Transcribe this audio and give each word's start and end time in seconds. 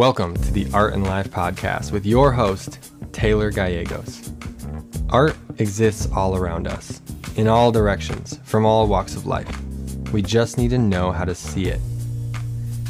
Welcome 0.00 0.34
to 0.34 0.50
the 0.50 0.66
Art 0.72 0.94
and 0.94 1.04
Life 1.04 1.28
podcast 1.28 1.92
with 1.92 2.06
your 2.06 2.32
host, 2.32 2.78
Taylor 3.12 3.50
Gallegos. 3.50 4.32
Art 5.10 5.36
exists 5.58 6.08
all 6.16 6.38
around 6.38 6.66
us, 6.66 7.02
in 7.36 7.46
all 7.46 7.70
directions, 7.70 8.40
from 8.44 8.64
all 8.64 8.86
walks 8.86 9.14
of 9.14 9.26
life. 9.26 9.54
We 10.10 10.22
just 10.22 10.56
need 10.56 10.70
to 10.70 10.78
know 10.78 11.12
how 11.12 11.26
to 11.26 11.34
see 11.34 11.66
it. 11.66 11.82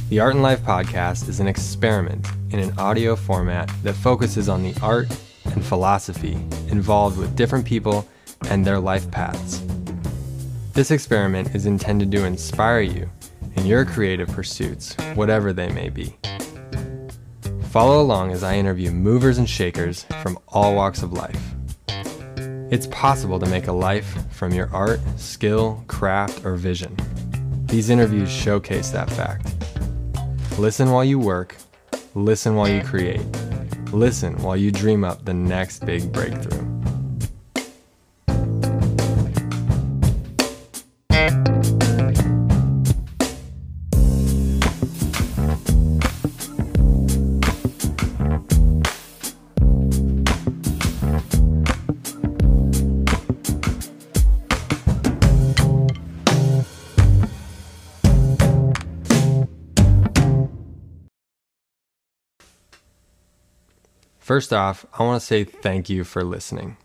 The 0.09 0.21
Art 0.21 0.35
and 0.35 0.43
Life 0.45 0.63
podcast 0.63 1.29
is 1.29 1.41
an 1.41 1.49
experiment 1.49 2.29
in 2.51 2.61
an 2.61 2.79
audio 2.79 3.17
format 3.17 3.69
that 3.83 3.95
focuses 3.95 4.49
on 4.49 4.63
the 4.63 4.77
art 4.81 5.09
and 5.47 5.65
philosophy 5.65 6.35
involved 6.69 7.19
with 7.19 7.35
different 7.35 7.65
people 7.65 8.07
and 8.51 8.65
their 8.65 8.79
life 8.79 9.11
paths. 9.11 9.61
This 10.75 10.93
experiment 10.93 11.57
is 11.57 11.67
intended 11.67 12.13
to 12.13 12.25
inspire 12.25 12.83
you 12.83 13.11
in 13.57 13.67
your 13.67 13.85
creative 13.85 14.29
pursuits, 14.29 14.95
whatever 15.17 15.53
they 15.53 15.71
may 15.71 15.89
be. 15.89 16.17
Follow 17.71 18.03
along 18.03 18.33
as 18.33 18.43
I 18.43 18.57
interview 18.57 18.91
movers 18.91 19.39
and 19.39 19.49
shakers 19.49 20.05
from 20.23 20.37
all 20.49 20.75
walks 20.75 21.05
of 21.05 21.13
life. 21.13 21.41
It's 22.69 22.89
possible 22.89 23.39
to 23.39 23.47
make 23.47 23.69
a 23.69 23.73
life 23.73 24.13
from 24.33 24.53
your 24.53 24.69
art, 24.73 24.99
skill, 25.17 25.85
craft, 25.87 26.45
or 26.45 26.57
vision. 26.57 26.97
These 27.67 27.89
interviews 27.89 28.29
showcase 28.29 28.91
that 28.91 29.09
fact. 29.09 29.55
Listen 30.59 30.91
while 30.91 31.05
you 31.05 31.21
work, 31.21 31.59
listen 32.17 32.57
while 32.57 32.69
you 32.69 32.83
create, 32.83 33.25
listen 33.93 34.37
while 34.39 34.57
you 34.57 34.73
dream 34.73 35.05
up 35.05 35.25
the 35.25 35.35
next 35.35 35.87
big 35.87 36.11
breakthrough. 36.11 36.80
First 64.31 64.53
off, 64.53 64.87
I 64.97 65.03
want 65.03 65.21
to 65.21 65.27
say 65.27 65.43
thank 65.43 65.91
you 65.91 66.05
for 66.05 66.23
listening. 66.23 66.77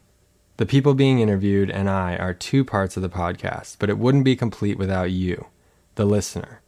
The 0.58 0.66
people 0.66 0.96
being 0.96 1.20
interviewed 1.20 1.70
and 1.70 1.88
I 1.88 2.16
are 2.16 2.34
two 2.34 2.66
parts 2.66 2.98
of 2.98 3.04
the 3.04 3.08
podcast, 3.08 3.76
but 3.78 3.88
it 3.88 4.00
wouldn't 4.00 4.26
be 4.26 4.36
complete 4.36 4.80
without 4.80 5.12
you, 5.12 5.46
the 5.94 6.06
listener. 6.06 6.62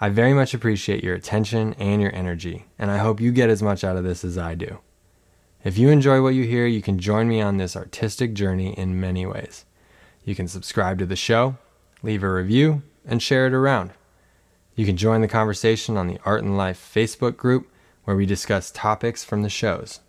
I 0.00 0.10
very 0.10 0.32
much 0.32 0.54
appreciate 0.54 1.02
your 1.02 1.16
attention 1.16 1.74
and 1.80 2.00
your 2.00 2.14
energy, 2.14 2.66
and 2.78 2.88
I 2.88 2.98
hope 2.98 3.20
you 3.20 3.32
get 3.32 3.50
as 3.50 3.64
much 3.64 3.82
out 3.82 3.96
of 3.96 4.04
this 4.04 4.22
as 4.22 4.38
I 4.38 4.54
do. 4.54 4.78
If 5.64 5.76
you 5.76 5.88
enjoy 5.88 6.22
what 6.22 6.34
you 6.34 6.44
hear, 6.44 6.68
you 6.68 6.82
can 6.82 7.00
join 7.00 7.26
me 7.26 7.40
on 7.40 7.56
this 7.56 7.74
artistic 7.74 8.32
journey 8.32 8.78
in 8.78 9.00
many 9.00 9.26
ways. 9.26 9.64
You 10.24 10.36
can 10.36 10.46
subscribe 10.46 11.00
to 11.00 11.06
the 11.06 11.16
show, 11.16 11.56
leave 12.04 12.22
a 12.22 12.32
review, 12.32 12.82
and 13.04 13.20
share 13.20 13.48
it 13.48 13.52
around. 13.52 13.90
You 14.76 14.86
can 14.86 14.96
join 14.96 15.20
the 15.20 15.26
conversation 15.26 15.96
on 15.96 16.06
the 16.06 16.20
Art 16.24 16.44
and 16.44 16.56
Life 16.56 16.92
Facebook 16.94 17.36
group 17.36 17.68
where 18.06 18.16
we 18.16 18.24
discuss 18.24 18.70
topics 18.70 19.22
from 19.24 19.42
the 19.42 19.50
shows. 19.50 20.00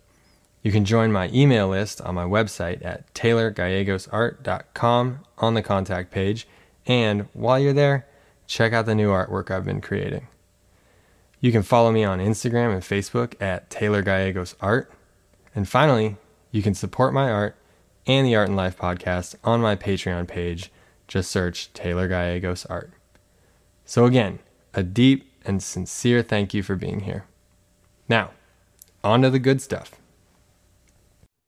You 0.61 0.71
can 0.71 0.85
join 0.85 1.11
my 1.11 1.31
email 1.33 1.67
list 1.67 1.99
on 2.01 2.13
my 2.13 2.25
website 2.25 2.85
at 2.85 3.11
taylorgallegosart.com 3.15 5.19
on 5.39 5.53
the 5.55 5.63
contact 5.63 6.11
page, 6.11 6.47
and 6.85 7.27
while 7.33 7.59
you're 7.59 7.73
there, 7.73 8.05
check 8.45 8.71
out 8.71 8.85
the 8.85 8.93
new 8.93 9.09
artwork 9.09 9.49
I've 9.49 9.65
been 9.65 9.81
creating. 9.81 10.27
You 11.39 11.51
can 11.51 11.63
follow 11.63 11.91
me 11.91 12.03
on 12.03 12.19
Instagram 12.19 12.71
and 12.71 12.83
Facebook 12.83 13.33
at 13.41 13.71
Taylor 13.71 14.03
Gallegos 14.03 14.53
Art. 14.61 14.91
And 15.55 15.67
finally, 15.67 16.17
you 16.51 16.61
can 16.61 16.75
support 16.75 17.13
my 17.13 17.31
art 17.31 17.55
and 18.05 18.27
the 18.27 18.35
Art 18.35 18.47
and 18.47 18.57
Life 18.57 18.77
podcast 18.77 19.33
on 19.43 19.59
my 19.59 19.75
Patreon 19.75 20.27
page. 20.27 20.71
Just 21.07 21.31
search 21.31 21.73
Taylor 21.73 22.07
Gallegos 22.07 22.67
Art. 22.67 22.91
So, 23.85 24.05
again, 24.05 24.37
a 24.73 24.83
deep 24.83 25.31
and 25.45 25.63
sincere 25.63 26.21
thank 26.21 26.53
you 26.53 26.61
for 26.61 26.75
being 26.75 26.99
here. 27.01 27.25
Now, 28.09 28.31
on 29.03 29.21
to 29.23 29.29
the 29.29 29.39
good 29.39 29.61
stuff. 29.61 29.91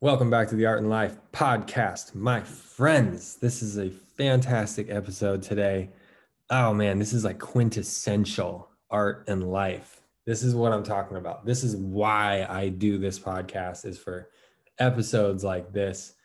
Welcome 0.01 0.29
back 0.29 0.49
to 0.49 0.55
the 0.55 0.65
Art 0.65 0.79
and 0.79 0.89
Life 0.89 1.15
podcast, 1.31 2.15
my 2.15 2.41
friends. 2.41 3.37
This 3.37 3.61
is 3.61 3.77
a 3.77 3.89
fantastic 3.89 4.89
episode 4.89 5.41
today. 5.41 5.89
Oh 6.49 6.73
man, 6.73 6.99
this 6.99 7.13
is 7.13 7.23
like 7.23 7.39
quintessential 7.39 8.67
art 8.91 9.23
and 9.29 9.49
life. 9.49 10.01
This 10.25 10.43
is 10.43 10.53
what 10.53 10.73
I'm 10.73 10.83
talking 10.83 11.15
about. 11.15 11.45
This 11.45 11.63
is 11.63 11.77
why 11.77 12.45
I 12.49 12.67
do 12.67 12.97
this 12.97 13.17
podcast 13.17 13.85
is 13.85 13.97
for 13.97 14.29
episodes 14.79 15.45
like 15.45 15.71
this. 15.71 16.15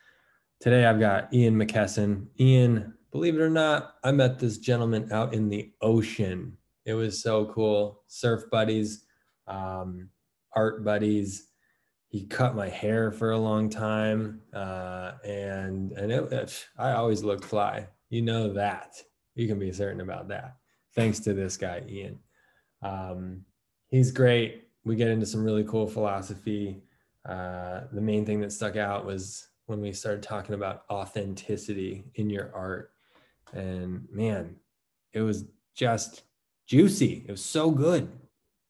Today 0.59 0.85
I've 0.85 0.99
got 0.99 1.33
Ian 1.33 1.55
McKesson. 1.55 2.27
Ian, 2.41 2.95
believe 3.13 3.37
it 3.37 3.41
or 3.41 3.51
not, 3.51 3.95
I 4.03 4.11
met 4.11 4.41
this 4.41 4.59
gentleman 4.59 5.13
out 5.13 5.33
in 5.33 5.49
the 5.49 5.71
ocean. 5.81 6.57
It 6.85 6.95
was 6.95 7.23
so 7.23 7.47
cool. 7.47 8.03
Surf 8.09 8.51
buddies. 8.51 9.05
Um, 9.47 10.09
art 10.55 10.85
buddies. 10.85 11.49
He 12.09 12.27
cut 12.27 12.55
my 12.55 12.69
hair 12.69 13.11
for 13.11 13.33
a 13.33 13.39
long 13.39 13.69
time, 13.69 14.41
uh, 14.53 15.13
and 15.25 15.93
and 15.93 16.13
it, 16.13 16.33
it, 16.33 16.67
I 16.79 16.93
always 16.93 17.25
look 17.25 17.45
fly. 17.45 17.89
You 18.09 18.23
know 18.23 18.53
that. 18.53 19.03
You 19.35 19.49
can 19.49 19.59
be 19.59 19.73
certain 19.73 20.01
about 20.01 20.29
that. 20.29 20.57
Thanks 20.95 21.19
to 21.21 21.35
this 21.35 21.57
guy, 21.57 21.83
Ian. 21.89 22.21
Um, 22.83 23.45
he's 23.89 24.13
great. 24.13 24.69
We 24.85 24.95
get 24.95 25.09
into 25.09 25.27
some 25.27 25.43
really 25.43 25.65
cool 25.65 25.89
philosophy. 25.89 26.85
Uh, 27.29 27.83
the 27.93 28.01
main 28.01 28.25
thing 28.25 28.41
that 28.43 28.53
stuck 28.53 28.77
out 28.77 29.05
was 29.05 29.49
when 29.67 29.81
we 29.81 29.93
started 29.93 30.23
talking 30.23 30.55
about 30.55 30.85
authenticity 30.91 32.05
in 32.15 32.31
your 32.31 32.53
art, 32.55 32.91
and 33.53 34.07
man, 34.13 34.55
it 35.15 35.23
was 35.23 35.47
just 35.75 36.23
juicy. 36.69 37.25
It 37.27 37.33
was 37.33 37.45
so 37.45 37.71
good 37.71 38.09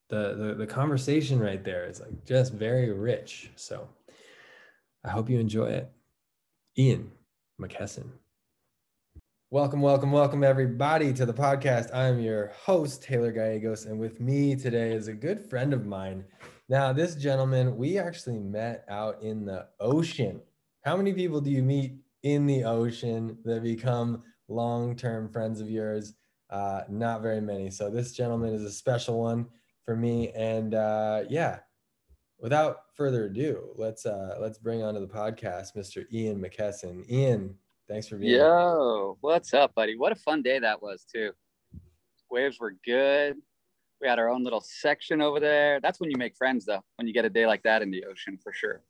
the, 0.08 0.34
the 0.34 0.54
the 0.54 0.66
conversation 0.66 1.40
right 1.40 1.64
there 1.64 1.86
is 1.86 2.00
like 2.00 2.24
just 2.24 2.52
very 2.52 2.92
rich. 2.92 3.50
So 3.56 3.88
I 5.04 5.10
hope 5.10 5.30
you 5.30 5.38
enjoy 5.38 5.66
it. 5.66 5.90
Ian 6.76 7.10
McKesson. 7.60 8.08
Welcome, 9.50 9.80
welcome, 9.80 10.10
welcome 10.10 10.42
everybody 10.42 11.12
to 11.12 11.24
the 11.24 11.32
podcast. 11.32 11.94
I'm 11.94 12.18
your 12.18 12.48
host, 12.48 13.04
Taylor 13.04 13.30
Gallegos, 13.30 13.84
and 13.84 14.00
with 14.00 14.20
me 14.20 14.56
today 14.56 14.92
is 14.92 15.06
a 15.06 15.12
good 15.12 15.48
friend 15.48 15.72
of 15.72 15.86
mine. 15.86 16.24
Now, 16.68 16.92
this 16.92 17.14
gentleman, 17.14 17.76
we 17.76 17.98
actually 17.98 18.40
met 18.40 18.84
out 18.88 19.22
in 19.22 19.44
the 19.44 19.68
ocean. 19.78 20.40
How 20.84 20.96
many 20.96 21.12
people 21.12 21.40
do 21.40 21.50
you 21.50 21.62
meet 21.62 21.94
in 22.24 22.46
the 22.46 22.64
ocean 22.64 23.38
that 23.44 23.62
become 23.62 24.24
long-term 24.48 25.30
friends 25.30 25.60
of 25.60 25.70
yours? 25.70 26.14
Uh, 26.50 26.82
not 26.88 27.22
very 27.22 27.40
many. 27.40 27.70
So 27.70 27.90
this 27.90 28.12
gentleman 28.12 28.54
is 28.54 28.64
a 28.64 28.72
special 28.72 29.20
one 29.20 29.46
for 29.84 29.96
me. 29.96 30.30
And 30.30 30.74
uh, 30.74 31.24
yeah, 31.28 31.60
without 32.38 32.76
further 32.94 33.26
ado, 33.26 33.70
let's 33.76 34.06
uh, 34.06 34.36
let's 34.40 34.58
bring 34.58 34.82
onto 34.82 35.00
the 35.00 35.06
podcast 35.06 35.76
Mr. 35.76 36.04
Ian 36.12 36.40
McKesson. 36.40 37.08
Ian, 37.10 37.54
thanks 37.88 38.08
for 38.08 38.16
being. 38.16 38.32
Here. 38.32 38.40
Yo, 38.40 39.16
here. 39.16 39.18
what's 39.20 39.54
up, 39.54 39.74
buddy? 39.74 39.96
What 39.96 40.12
a 40.12 40.16
fun 40.16 40.42
day 40.42 40.58
that 40.58 40.82
was 40.82 41.04
too. 41.04 41.32
Waves 42.30 42.58
were 42.58 42.74
good. 42.84 43.36
We 44.00 44.08
had 44.08 44.18
our 44.18 44.28
own 44.28 44.42
little 44.42 44.60
section 44.60 45.22
over 45.22 45.40
there. 45.40 45.80
That's 45.80 46.00
when 46.00 46.10
you 46.10 46.16
make 46.16 46.36
friends, 46.36 46.64
though. 46.64 46.82
When 46.96 47.06
you 47.06 47.14
get 47.14 47.24
a 47.24 47.30
day 47.30 47.46
like 47.46 47.62
that 47.62 47.80
in 47.80 47.90
the 47.90 48.04
ocean, 48.04 48.38
for 48.42 48.52
sure. 48.52 48.82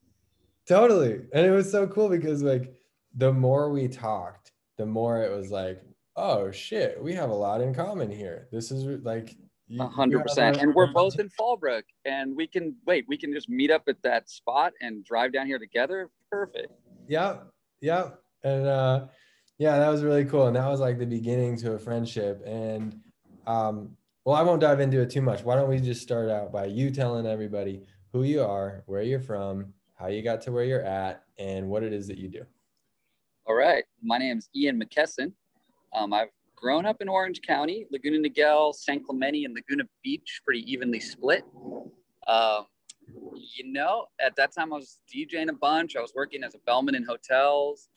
Totally, 0.66 1.20
and 1.32 1.46
it 1.46 1.50
was 1.50 1.70
so 1.70 1.86
cool 1.86 2.08
because 2.08 2.42
like 2.42 2.72
the 3.16 3.32
more 3.32 3.70
we 3.70 3.86
talked, 3.86 4.52
the 4.78 4.86
more 4.86 5.22
it 5.22 5.30
was 5.30 5.50
like, 5.50 5.82
oh 6.16 6.50
shit, 6.50 7.02
we 7.02 7.12
have 7.12 7.30
a 7.30 7.34
lot 7.34 7.60
in 7.60 7.74
common 7.74 8.10
here. 8.10 8.48
This 8.50 8.70
is 8.70 8.84
like 9.04 9.36
hundred 9.78 10.22
percent. 10.22 10.58
And 10.58 10.74
we're 10.74 10.92
both 10.92 11.18
in 11.18 11.28
Fallbrook, 11.28 11.82
and 12.04 12.36
we 12.36 12.46
can 12.46 12.76
wait. 12.86 13.04
We 13.08 13.16
can 13.16 13.32
just 13.32 13.48
meet 13.48 13.70
up 13.70 13.84
at 13.88 14.02
that 14.02 14.28
spot 14.28 14.72
and 14.80 15.04
drive 15.04 15.32
down 15.32 15.46
here 15.46 15.58
together. 15.58 16.10
Perfect. 16.30 16.72
Yeah, 17.08 17.38
yeah, 17.80 18.10
and 18.42 18.66
uh, 18.66 19.06
yeah, 19.58 19.78
that 19.78 19.88
was 19.88 20.02
really 20.02 20.24
cool. 20.24 20.46
And 20.46 20.56
that 20.56 20.68
was 20.68 20.80
like 20.80 20.98
the 20.98 21.06
beginning 21.06 21.56
to 21.58 21.72
a 21.72 21.78
friendship. 21.78 22.42
And 22.46 23.00
um, 23.46 23.96
well, 24.24 24.36
I 24.36 24.42
won't 24.42 24.60
dive 24.60 24.80
into 24.80 25.00
it 25.00 25.10
too 25.10 25.22
much. 25.22 25.44
Why 25.44 25.54
don't 25.54 25.68
we 25.68 25.78
just 25.78 26.02
start 26.02 26.30
out 26.30 26.52
by 26.52 26.66
you 26.66 26.90
telling 26.90 27.26
everybody 27.26 27.82
who 28.12 28.22
you 28.22 28.42
are, 28.42 28.82
where 28.86 29.02
you're 29.02 29.20
from, 29.20 29.72
how 29.94 30.06
you 30.08 30.22
got 30.22 30.40
to 30.42 30.52
where 30.52 30.64
you're 30.64 30.82
at, 30.82 31.24
and 31.38 31.68
what 31.68 31.82
it 31.82 31.92
is 31.92 32.06
that 32.08 32.18
you 32.18 32.28
do. 32.28 32.44
All 33.46 33.54
right. 33.54 33.84
My 34.02 34.18
name 34.18 34.38
is 34.38 34.48
Ian 34.56 34.80
McKesson. 34.82 35.32
Um, 35.94 36.12
I've 36.12 36.28
grown 36.56 36.86
up 36.86 37.00
in 37.00 37.08
Orange 37.08 37.42
County, 37.42 37.86
Laguna 37.90 38.18
Niguel, 38.18 38.74
San 38.74 39.02
Clemente, 39.04 39.44
and 39.44 39.54
Laguna 39.54 39.84
Beach, 40.02 40.40
pretty 40.44 40.70
evenly 40.70 41.00
split. 41.00 41.44
Um, 42.26 42.66
you 43.56 43.70
know, 43.72 44.06
at 44.20 44.36
that 44.36 44.54
time 44.54 44.72
I 44.72 44.76
was 44.76 44.98
DJing 45.12 45.48
a 45.48 45.52
bunch. 45.52 45.96
I 45.96 46.00
was 46.00 46.12
working 46.14 46.42
as 46.42 46.54
a 46.54 46.58
bellman 46.66 46.94
in 46.94 47.04
hotels, 47.04 47.88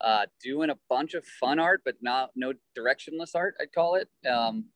uh, 0.00 0.26
doing 0.42 0.70
a 0.70 0.78
bunch 0.88 1.14
of 1.14 1.24
fun 1.24 1.58
art, 1.58 1.82
but 1.84 1.96
not 2.00 2.30
no 2.36 2.52
directionless 2.78 3.34
art. 3.34 3.54
I'd 3.60 3.72
call 3.72 3.96
it. 3.96 4.08
Um, 4.28 4.66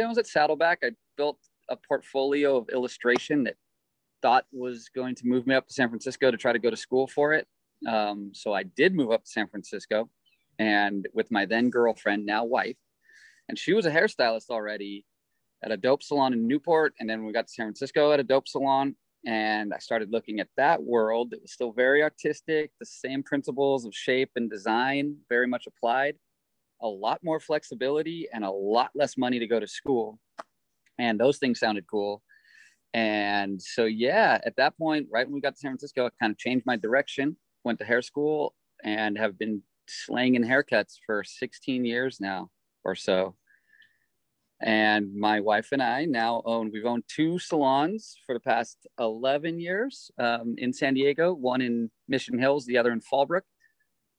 I 0.00 0.06
was 0.06 0.18
at 0.18 0.26
Saddleback. 0.26 0.80
I 0.82 0.92
built 1.16 1.38
a 1.68 1.76
portfolio 1.76 2.56
of 2.56 2.68
illustration 2.70 3.44
that 3.44 3.56
thought 4.22 4.44
was 4.52 4.88
going 4.94 5.14
to 5.16 5.26
move 5.26 5.46
me 5.46 5.54
up 5.54 5.66
to 5.66 5.72
San 5.72 5.88
Francisco 5.88 6.30
to 6.30 6.36
try 6.36 6.52
to 6.52 6.58
go 6.58 6.70
to 6.70 6.76
school 6.76 7.06
for 7.06 7.32
it. 7.32 7.46
Um, 7.86 8.30
so 8.34 8.52
I 8.52 8.62
did 8.62 8.94
move 8.94 9.10
up 9.10 9.24
to 9.24 9.30
San 9.30 9.48
Francisco 9.48 10.10
and 10.60 11.08
with 11.14 11.30
my 11.30 11.46
then 11.46 11.70
girlfriend, 11.70 12.26
now 12.26 12.44
wife. 12.44 12.76
And 13.48 13.58
she 13.58 13.72
was 13.72 13.86
a 13.86 13.90
hairstylist 13.90 14.50
already 14.50 15.06
at 15.64 15.72
a 15.72 15.76
dope 15.76 16.02
salon 16.02 16.34
in 16.34 16.46
Newport. 16.46 16.92
And 17.00 17.08
then 17.08 17.24
we 17.24 17.32
got 17.32 17.46
to 17.46 17.52
San 17.52 17.64
Francisco 17.66 18.12
at 18.12 18.20
a 18.20 18.24
dope 18.24 18.46
salon. 18.46 18.94
And 19.26 19.72
I 19.72 19.78
started 19.78 20.12
looking 20.12 20.38
at 20.38 20.48
that 20.58 20.82
world. 20.82 21.32
It 21.32 21.40
was 21.40 21.52
still 21.52 21.72
very 21.72 22.02
artistic, 22.02 22.72
the 22.78 22.86
same 22.86 23.22
principles 23.22 23.86
of 23.86 23.94
shape 23.94 24.32
and 24.36 24.50
design 24.50 25.16
very 25.30 25.46
much 25.46 25.66
applied, 25.66 26.16
a 26.82 26.86
lot 26.86 27.20
more 27.24 27.40
flexibility, 27.40 28.28
and 28.32 28.44
a 28.44 28.50
lot 28.50 28.90
less 28.94 29.16
money 29.16 29.38
to 29.38 29.46
go 29.46 29.60
to 29.60 29.66
school. 29.66 30.18
And 30.98 31.18
those 31.18 31.38
things 31.38 31.58
sounded 31.58 31.86
cool. 31.90 32.22
And 32.92 33.60
so, 33.62 33.86
yeah, 33.86 34.40
at 34.44 34.56
that 34.56 34.76
point, 34.76 35.06
right 35.10 35.26
when 35.26 35.34
we 35.34 35.40
got 35.40 35.54
to 35.54 35.58
San 35.58 35.70
Francisco, 35.70 36.06
I 36.06 36.10
kind 36.20 36.32
of 36.32 36.38
changed 36.38 36.66
my 36.66 36.76
direction, 36.76 37.36
went 37.64 37.78
to 37.78 37.84
hair 37.86 38.02
school, 38.02 38.54
and 38.84 39.16
have 39.18 39.38
been 39.38 39.62
slaying 39.90 40.34
in 40.34 40.44
haircuts 40.44 40.94
for 41.04 41.24
16 41.24 41.84
years 41.84 42.20
now 42.20 42.50
or 42.84 42.94
so. 42.94 43.34
And 44.62 45.14
my 45.14 45.40
wife 45.40 45.68
and 45.72 45.82
I 45.82 46.04
now 46.04 46.42
own, 46.44 46.70
we've 46.70 46.84
owned 46.84 47.04
two 47.08 47.38
salons 47.38 48.16
for 48.26 48.34
the 48.34 48.40
past 48.40 48.86
11 48.98 49.58
years 49.58 50.10
um, 50.18 50.54
in 50.58 50.72
San 50.72 50.94
Diego, 50.94 51.32
one 51.32 51.62
in 51.62 51.90
Mission 52.08 52.38
Hills, 52.38 52.66
the 52.66 52.76
other 52.76 52.92
in 52.92 53.00
Fallbrook. 53.00 53.42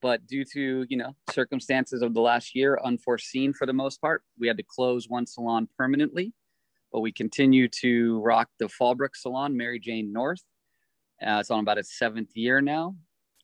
But 0.01 0.25
due 0.25 0.43
to, 0.53 0.85
you 0.89 0.97
know, 0.97 1.15
circumstances 1.29 2.01
of 2.01 2.15
the 2.15 2.21
last 2.21 2.55
year, 2.55 2.79
unforeseen 2.83 3.53
for 3.53 3.67
the 3.67 3.73
most 3.73 4.01
part, 4.01 4.23
we 4.39 4.47
had 4.47 4.57
to 4.57 4.63
close 4.63 5.07
one 5.07 5.27
salon 5.27 5.67
permanently. 5.77 6.33
But 6.91 7.01
we 7.01 7.11
continue 7.11 7.67
to 7.81 8.19
rock 8.21 8.49
the 8.57 8.65
Fallbrook 8.65 9.15
salon, 9.15 9.55
Mary 9.55 9.79
Jane 9.79 10.11
North. 10.11 10.41
Uh, 11.21 11.37
it's 11.39 11.51
on 11.51 11.59
about 11.59 11.77
its 11.77 11.99
seventh 11.99 12.35
year 12.35 12.61
now 12.61 12.95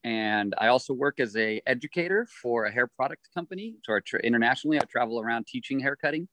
and 0.03 0.53
I 0.57 0.67
also 0.67 0.94
work 0.94 1.19
as 1.19 1.35
a 1.35 1.61
educator 1.65 2.27
for 2.41 2.65
a 2.65 2.71
hair 2.71 2.88
product 2.88 3.29
company. 3.33 3.75
So 3.83 3.99
tra- 3.99 4.19
internationally, 4.21 4.77
I 4.79 4.85
travel 4.85 5.19
around 5.19 5.47
teaching 5.47 5.79
hair 5.79 5.95
cutting 5.95 6.27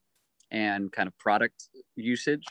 and 0.51 0.91
kind 0.91 1.07
of 1.07 1.17
product 1.17 1.69
usage. 1.95 2.45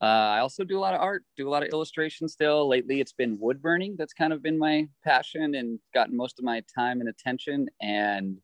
Uh, 0.00 0.34
I 0.34 0.38
also 0.40 0.64
do 0.64 0.78
a 0.78 0.80
lot 0.80 0.94
of 0.94 1.00
art, 1.00 1.22
do 1.36 1.48
a 1.48 1.50
lot 1.50 1.62
of 1.62 1.68
illustration 1.68 2.26
still. 2.28 2.68
Lately, 2.68 3.00
it's 3.00 3.12
been 3.12 3.38
wood 3.38 3.62
burning. 3.62 3.94
That's 3.96 4.12
kind 4.12 4.32
of 4.32 4.42
been 4.42 4.58
my 4.58 4.88
passion 5.04 5.54
and 5.54 5.78
gotten 5.94 6.16
most 6.16 6.40
of 6.40 6.44
my 6.44 6.62
time 6.74 7.00
and 7.00 7.08
attention. 7.08 7.68
And 7.80 8.38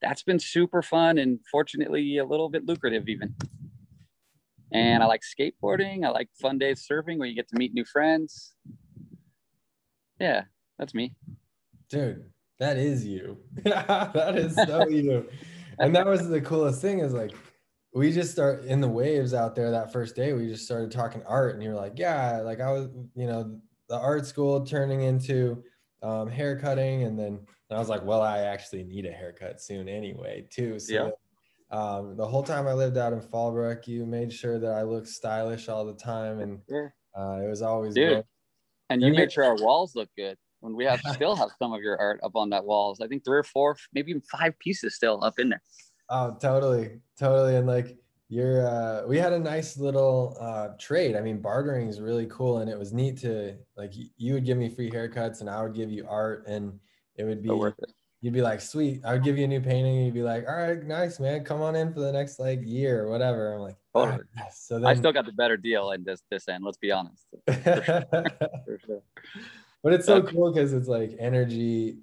that's 0.00 0.22
been 0.22 0.38
super 0.38 0.80
fun 0.80 1.18
and 1.18 1.40
fortunately 1.50 2.16
a 2.18 2.24
little 2.24 2.48
bit 2.48 2.64
lucrative, 2.64 3.08
even. 3.08 3.34
And 4.72 5.02
I 5.02 5.06
like 5.06 5.20
skateboarding. 5.20 6.06
I 6.06 6.08
like 6.08 6.30
fun 6.40 6.56
days 6.56 6.86
surfing 6.90 7.18
where 7.18 7.28
you 7.28 7.34
get 7.34 7.48
to 7.48 7.58
meet 7.58 7.74
new 7.74 7.84
friends. 7.84 8.54
Yeah, 10.18 10.44
that's 10.78 10.94
me. 10.94 11.14
Dude, 11.88 12.24
that 12.58 12.76
is 12.76 13.06
you. 13.06 13.38
that 13.64 14.34
is 14.36 14.54
so 14.54 14.88
you. 14.88 15.28
And 15.78 15.94
that 15.94 16.06
was 16.06 16.28
the 16.28 16.40
coolest 16.40 16.80
thing 16.80 17.00
is 17.00 17.12
like 17.12 17.32
we 17.94 18.10
just 18.10 18.32
start 18.32 18.64
in 18.64 18.80
the 18.80 18.88
waves 18.88 19.32
out 19.32 19.54
there 19.54 19.70
that 19.70 19.92
first 19.92 20.16
day 20.16 20.32
we 20.32 20.48
just 20.48 20.64
started 20.64 20.90
talking 20.90 21.22
art 21.26 21.54
and 21.54 21.62
you're 21.62 21.74
like 21.74 21.92
yeah 21.96 22.40
like 22.40 22.60
i 22.60 22.70
was 22.70 22.88
you 23.14 23.26
know 23.26 23.58
the 23.88 23.96
art 23.96 24.26
school 24.26 24.66
turning 24.66 25.02
into 25.02 25.62
um, 26.02 26.28
hair 26.28 26.58
cutting 26.58 27.04
and 27.04 27.18
then 27.18 27.38
and 27.70 27.76
i 27.76 27.78
was 27.78 27.88
like 27.88 28.04
well 28.04 28.20
i 28.20 28.40
actually 28.40 28.82
need 28.82 29.06
a 29.06 29.12
haircut 29.12 29.60
soon 29.60 29.88
anyway 29.88 30.44
too 30.50 30.78
so 30.78 30.92
yeah. 30.92 31.10
Um, 31.70 32.16
the 32.16 32.26
whole 32.26 32.42
time 32.42 32.66
i 32.66 32.72
lived 32.74 32.98
out 32.98 33.12
in 33.12 33.20
fallbrook 33.20 33.86
you 33.86 34.04
made 34.04 34.32
sure 34.32 34.58
that 34.58 34.72
i 34.72 34.82
looked 34.82 35.08
stylish 35.08 35.68
all 35.68 35.84
the 35.84 35.94
time 35.94 36.40
and 36.40 36.60
uh, 37.16 37.40
it 37.42 37.48
was 37.48 37.62
always 37.62 37.94
Dude. 37.94 38.08
Good. 38.08 38.24
and 38.90 39.02
you 39.02 39.12
made 39.12 39.32
sure 39.32 39.44
our 39.44 39.56
walls 39.56 39.94
look 39.94 40.10
good 40.16 40.36
when 40.64 40.74
we 40.74 40.84
have 40.86 41.00
still 41.12 41.36
have 41.36 41.50
some 41.58 41.72
of 41.72 41.82
your 41.82 41.98
art 41.98 42.20
up 42.24 42.34
on 42.34 42.50
that 42.50 42.64
walls. 42.64 43.00
I 43.00 43.06
think 43.06 43.24
three 43.24 43.38
or 43.38 43.44
four, 43.44 43.76
maybe 43.92 44.10
even 44.10 44.22
five 44.22 44.58
pieces 44.58 44.96
still 44.96 45.22
up 45.22 45.38
in 45.38 45.50
there. 45.50 45.62
Oh, 46.08 46.36
totally, 46.40 47.00
totally. 47.18 47.56
And 47.56 47.66
like 47.66 47.98
you're, 48.28 48.66
uh, 48.66 49.06
we 49.06 49.18
had 49.18 49.32
a 49.32 49.38
nice 49.38 49.76
little 49.76 50.36
uh, 50.40 50.68
trade. 50.78 51.16
I 51.16 51.20
mean, 51.20 51.40
bartering 51.40 51.88
is 51.88 52.00
really 52.00 52.26
cool, 52.26 52.58
and 52.58 52.70
it 52.70 52.78
was 52.78 52.92
neat 52.92 53.18
to 53.18 53.56
like 53.76 53.92
you 54.16 54.34
would 54.34 54.44
give 54.44 54.58
me 54.58 54.68
free 54.68 54.90
haircuts, 54.90 55.40
and 55.40 55.50
I 55.50 55.62
would 55.62 55.74
give 55.74 55.90
you 55.90 56.06
art, 56.08 56.46
and 56.46 56.78
it 57.16 57.24
would 57.24 57.42
be 57.42 57.50
worth 57.50 57.74
it. 57.78 57.92
You'd 58.22 58.32
be 58.32 58.40
like, 58.40 58.62
sweet. 58.62 59.02
I 59.04 59.12
would 59.12 59.22
give 59.22 59.36
you 59.36 59.44
a 59.44 59.48
new 59.48 59.60
painting. 59.60 59.96
You'd 60.02 60.14
be 60.14 60.22
like, 60.22 60.48
all 60.48 60.56
right, 60.56 60.82
nice, 60.82 61.20
man. 61.20 61.44
Come 61.44 61.60
on 61.60 61.76
in 61.76 61.92
for 61.92 62.00
the 62.00 62.10
next 62.10 62.40
like 62.40 62.60
year 62.64 63.04
or 63.04 63.10
whatever. 63.10 63.52
I'm 63.52 63.60
like, 63.60 63.76
totally. 63.94 64.24
yes. 64.34 64.64
so 64.66 64.76
then, 64.76 64.86
I 64.86 64.94
still 64.94 65.12
got 65.12 65.26
the 65.26 65.32
better 65.32 65.58
deal 65.58 65.90
in 65.90 66.04
this 66.04 66.22
this 66.30 66.48
end. 66.48 66.64
Let's 66.64 66.78
be 66.78 66.90
honest. 66.90 67.26
For 67.46 67.52
sure. 67.84 68.06
for 68.64 68.80
sure 68.86 69.02
but 69.84 69.92
it's 69.92 70.06
so 70.06 70.22
cool 70.22 70.52
because 70.52 70.72
it's 70.72 70.88
like 70.88 71.14
energy 71.20 71.98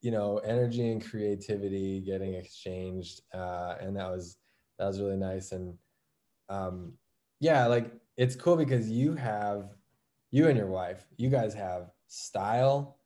you 0.00 0.10
know 0.10 0.38
energy 0.38 0.90
and 0.90 1.08
creativity 1.08 2.00
getting 2.00 2.34
exchanged 2.34 3.20
uh, 3.34 3.74
and 3.80 3.96
that 3.96 4.10
was 4.10 4.38
that 4.78 4.86
was 4.86 5.00
really 5.00 5.16
nice. 5.16 5.52
And 5.52 5.74
um, 6.48 6.94
yeah 7.40 7.66
like 7.66 7.92
it's 8.16 8.34
cool 8.34 8.56
because 8.56 8.90
you 8.90 9.14
have 9.14 9.74
you 10.30 10.48
and 10.48 10.56
your 10.56 10.68
wife 10.68 11.04
you 11.16 11.28
guys 11.28 11.54
have 11.54 11.90
style 12.08 12.98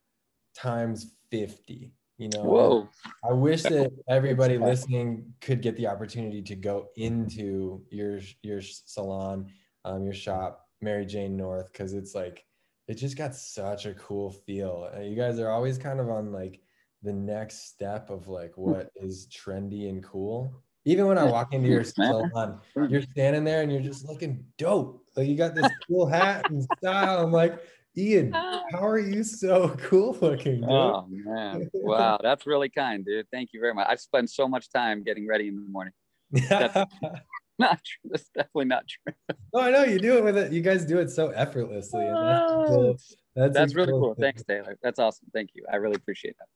times 0.54 1.14
50 1.30 1.92
you 2.18 2.28
know? 2.28 2.42
Whoa. 2.42 2.88
I 3.24 3.32
wish 3.32 3.62
that 3.62 3.90
everybody 4.08 4.58
listening 4.58 5.32
could 5.40 5.62
get 5.62 5.74
the 5.76 5.86
opportunity 5.86 6.42
to 6.42 6.54
go 6.54 6.88
into 6.96 7.82
your 7.90 8.20
your 8.42 8.60
salon 8.60 9.46
um, 9.84 10.04
your 10.04 10.12
shop 10.12 10.66
mary 10.82 11.06
jane 11.06 11.36
north 11.36 11.72
because 11.72 11.94
it's 11.94 12.14
like 12.14 12.44
it 12.90 12.98
just 12.98 13.16
got 13.16 13.36
such 13.36 13.86
a 13.86 13.94
cool 13.94 14.32
feel. 14.32 14.90
And 14.92 15.08
you 15.08 15.14
guys 15.14 15.38
are 15.38 15.48
always 15.48 15.78
kind 15.78 16.00
of 16.00 16.10
on 16.10 16.32
like 16.32 16.60
the 17.04 17.12
next 17.12 17.68
step 17.68 18.10
of 18.10 18.26
like 18.26 18.54
hmm. 18.54 18.62
what 18.62 18.90
is 18.96 19.28
trendy 19.28 19.88
and 19.88 20.02
cool. 20.02 20.52
Even 20.84 21.06
when 21.06 21.16
I 21.16 21.22
walk 21.24 21.52
into 21.52 21.68
your 21.68 21.84
salon, 21.84 22.58
you're 22.88 23.02
standing 23.02 23.44
there 23.44 23.62
and 23.62 23.70
you're 23.70 23.80
just 23.80 24.08
looking 24.08 24.44
dope. 24.58 25.04
Like 25.14 25.28
you 25.28 25.36
got 25.36 25.54
this 25.54 25.70
cool 25.86 26.06
hat 26.06 26.50
and 26.50 26.66
style. 26.78 27.22
I'm 27.22 27.30
like, 27.30 27.60
Ian, 27.96 28.32
how 28.32 28.82
are 28.82 28.98
you 28.98 29.22
so 29.22 29.68
cool 29.82 30.16
looking? 30.20 30.62
Dude? 30.62 30.70
Oh 30.70 31.06
man, 31.08 31.70
wow, 31.74 32.18
that's 32.20 32.44
really 32.46 32.70
kind, 32.70 33.04
dude. 33.04 33.26
Thank 33.30 33.50
you 33.52 33.60
very 33.60 33.74
much. 33.74 33.86
I 33.88 33.94
spend 33.96 34.30
so 34.30 34.48
much 34.48 34.70
time 34.70 35.04
getting 35.04 35.28
ready 35.28 35.46
in 35.48 35.56
the 35.56 35.68
morning. 35.68 35.92
not 37.60 37.80
true. 37.84 38.10
That's 38.10 38.28
definitely 38.34 38.64
not 38.66 38.84
true. 38.88 39.14
No, 39.54 39.60
I 39.60 39.70
know 39.70 39.84
you 39.84 39.98
do 39.98 40.18
it 40.18 40.24
with 40.24 40.36
it. 40.36 40.52
You 40.52 40.62
guys 40.62 40.84
do 40.84 40.98
it 40.98 41.10
so 41.10 41.28
effortlessly. 41.28 42.04
That's 42.04 42.52
cool. 42.68 42.96
That's, 43.36 43.54
that's 43.54 43.74
really 43.74 43.92
cool. 43.92 44.00
cool 44.00 44.16
Thanks, 44.18 44.42
Taylor. 44.42 44.76
That's 44.82 44.98
awesome. 44.98 45.28
Thank 45.32 45.50
you. 45.54 45.64
I 45.72 45.76
really 45.76 45.96
appreciate 45.96 46.36
that. 46.38 46.48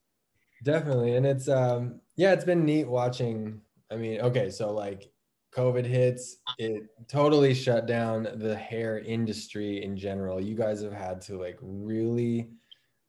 Definitely. 0.65 1.17
And 1.17 1.27
it's 1.27 1.49
um 1.49 2.01
yeah, 2.17 2.33
it's 2.33 2.45
been 2.45 2.65
neat 2.65 2.89
watching. 2.89 3.61
I 3.91 3.97
mean, 3.97 4.21
okay, 4.21 4.51
so 4.51 4.73
like 4.73 5.11
COVID 5.55 5.85
hits, 5.85 6.39
it 6.59 6.85
totally 7.07 7.55
shut 7.55 7.87
down 7.87 8.27
the 8.37 8.57
hair 8.57 8.99
industry 8.99 9.85
in 9.85 9.97
general. 9.97 10.41
You 10.41 10.57
guys 10.57 10.83
have 10.83 10.93
had 10.93 11.21
to 11.23 11.39
like 11.39 11.59
really 11.61 12.49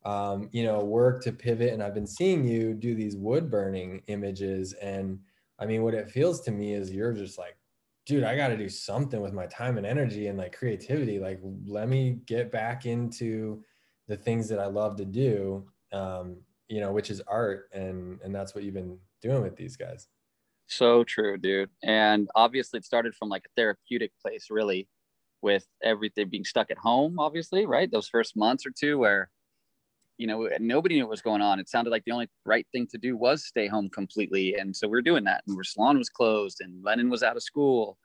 um, 0.05 0.49
you 0.51 0.63
know, 0.63 0.83
work 0.83 1.23
to 1.23 1.31
pivot. 1.31 1.73
And 1.73 1.81
I've 1.81 1.95
been 1.95 2.07
seeing 2.07 2.45
you 2.45 2.73
do 2.73 2.93
these 2.93 3.17
wood 3.17 3.49
burning 3.49 4.03
images. 4.07 4.73
And 4.73 5.19
I 5.59 5.65
mean, 5.65 5.81
what 5.81 5.95
it 5.95 6.11
feels 6.11 6.41
to 6.41 6.51
me 6.51 6.73
is 6.73 6.91
you're 6.91 7.13
just 7.13 7.37
like 7.39 7.57
dude, 8.05 8.23
I 8.23 8.35
got 8.35 8.49
to 8.49 8.57
do 8.57 8.69
something 8.69 9.21
with 9.21 9.33
my 9.33 9.47
time 9.47 9.77
and 9.77 9.85
energy 9.85 10.27
and 10.27 10.37
like 10.37 10.55
creativity. 10.55 11.19
Like, 11.19 11.39
let 11.65 11.89
me 11.89 12.19
get 12.25 12.51
back 12.51 12.85
into 12.85 13.63
the 14.07 14.15
things 14.15 14.47
that 14.49 14.59
I 14.59 14.67
love 14.67 14.95
to 14.97 15.05
do, 15.05 15.65
um, 15.91 16.37
you 16.67 16.79
know, 16.79 16.91
which 16.91 17.09
is 17.09 17.21
art. 17.27 17.69
And, 17.73 18.19
and 18.23 18.33
that's 18.33 18.53
what 18.53 18.63
you've 18.63 18.75
been 18.75 18.97
doing 19.21 19.41
with 19.41 19.55
these 19.55 19.75
guys. 19.75 20.07
So 20.67 21.03
true, 21.03 21.37
dude. 21.37 21.69
And 21.83 22.29
obviously, 22.35 22.79
it 22.79 22.85
started 22.85 23.15
from 23.15 23.29
like 23.29 23.45
a 23.45 23.53
therapeutic 23.55 24.11
place, 24.21 24.47
really, 24.49 24.87
with 25.41 25.65
everything 25.83 26.29
being 26.29 26.45
stuck 26.45 26.71
at 26.71 26.77
home, 26.77 27.19
obviously, 27.19 27.65
right? 27.65 27.91
Those 27.91 28.07
first 28.07 28.35
months 28.35 28.65
or 28.65 28.71
two 28.71 28.97
where 28.97 29.29
you 30.17 30.27
know, 30.27 30.49
nobody 30.59 30.95
knew 30.95 31.03
what 31.03 31.11
was 31.11 31.21
going 31.21 31.41
on. 31.41 31.59
It 31.59 31.69
sounded 31.69 31.89
like 31.89 32.03
the 32.05 32.11
only 32.11 32.29
right 32.45 32.65
thing 32.71 32.87
to 32.91 32.97
do 32.97 33.17
was 33.17 33.45
stay 33.45 33.67
home 33.67 33.89
completely. 33.89 34.55
And 34.55 34.75
so 34.75 34.87
we 34.87 34.97
are 34.97 35.01
doing 35.01 35.25
that. 35.25 35.43
And 35.47 35.57
our 35.57 35.63
salon 35.63 35.97
was 35.97 36.09
closed 36.09 36.61
and 36.61 36.83
Lennon 36.83 37.09
was 37.09 37.23
out 37.23 37.35
of 37.35 37.43
school. 37.43 37.97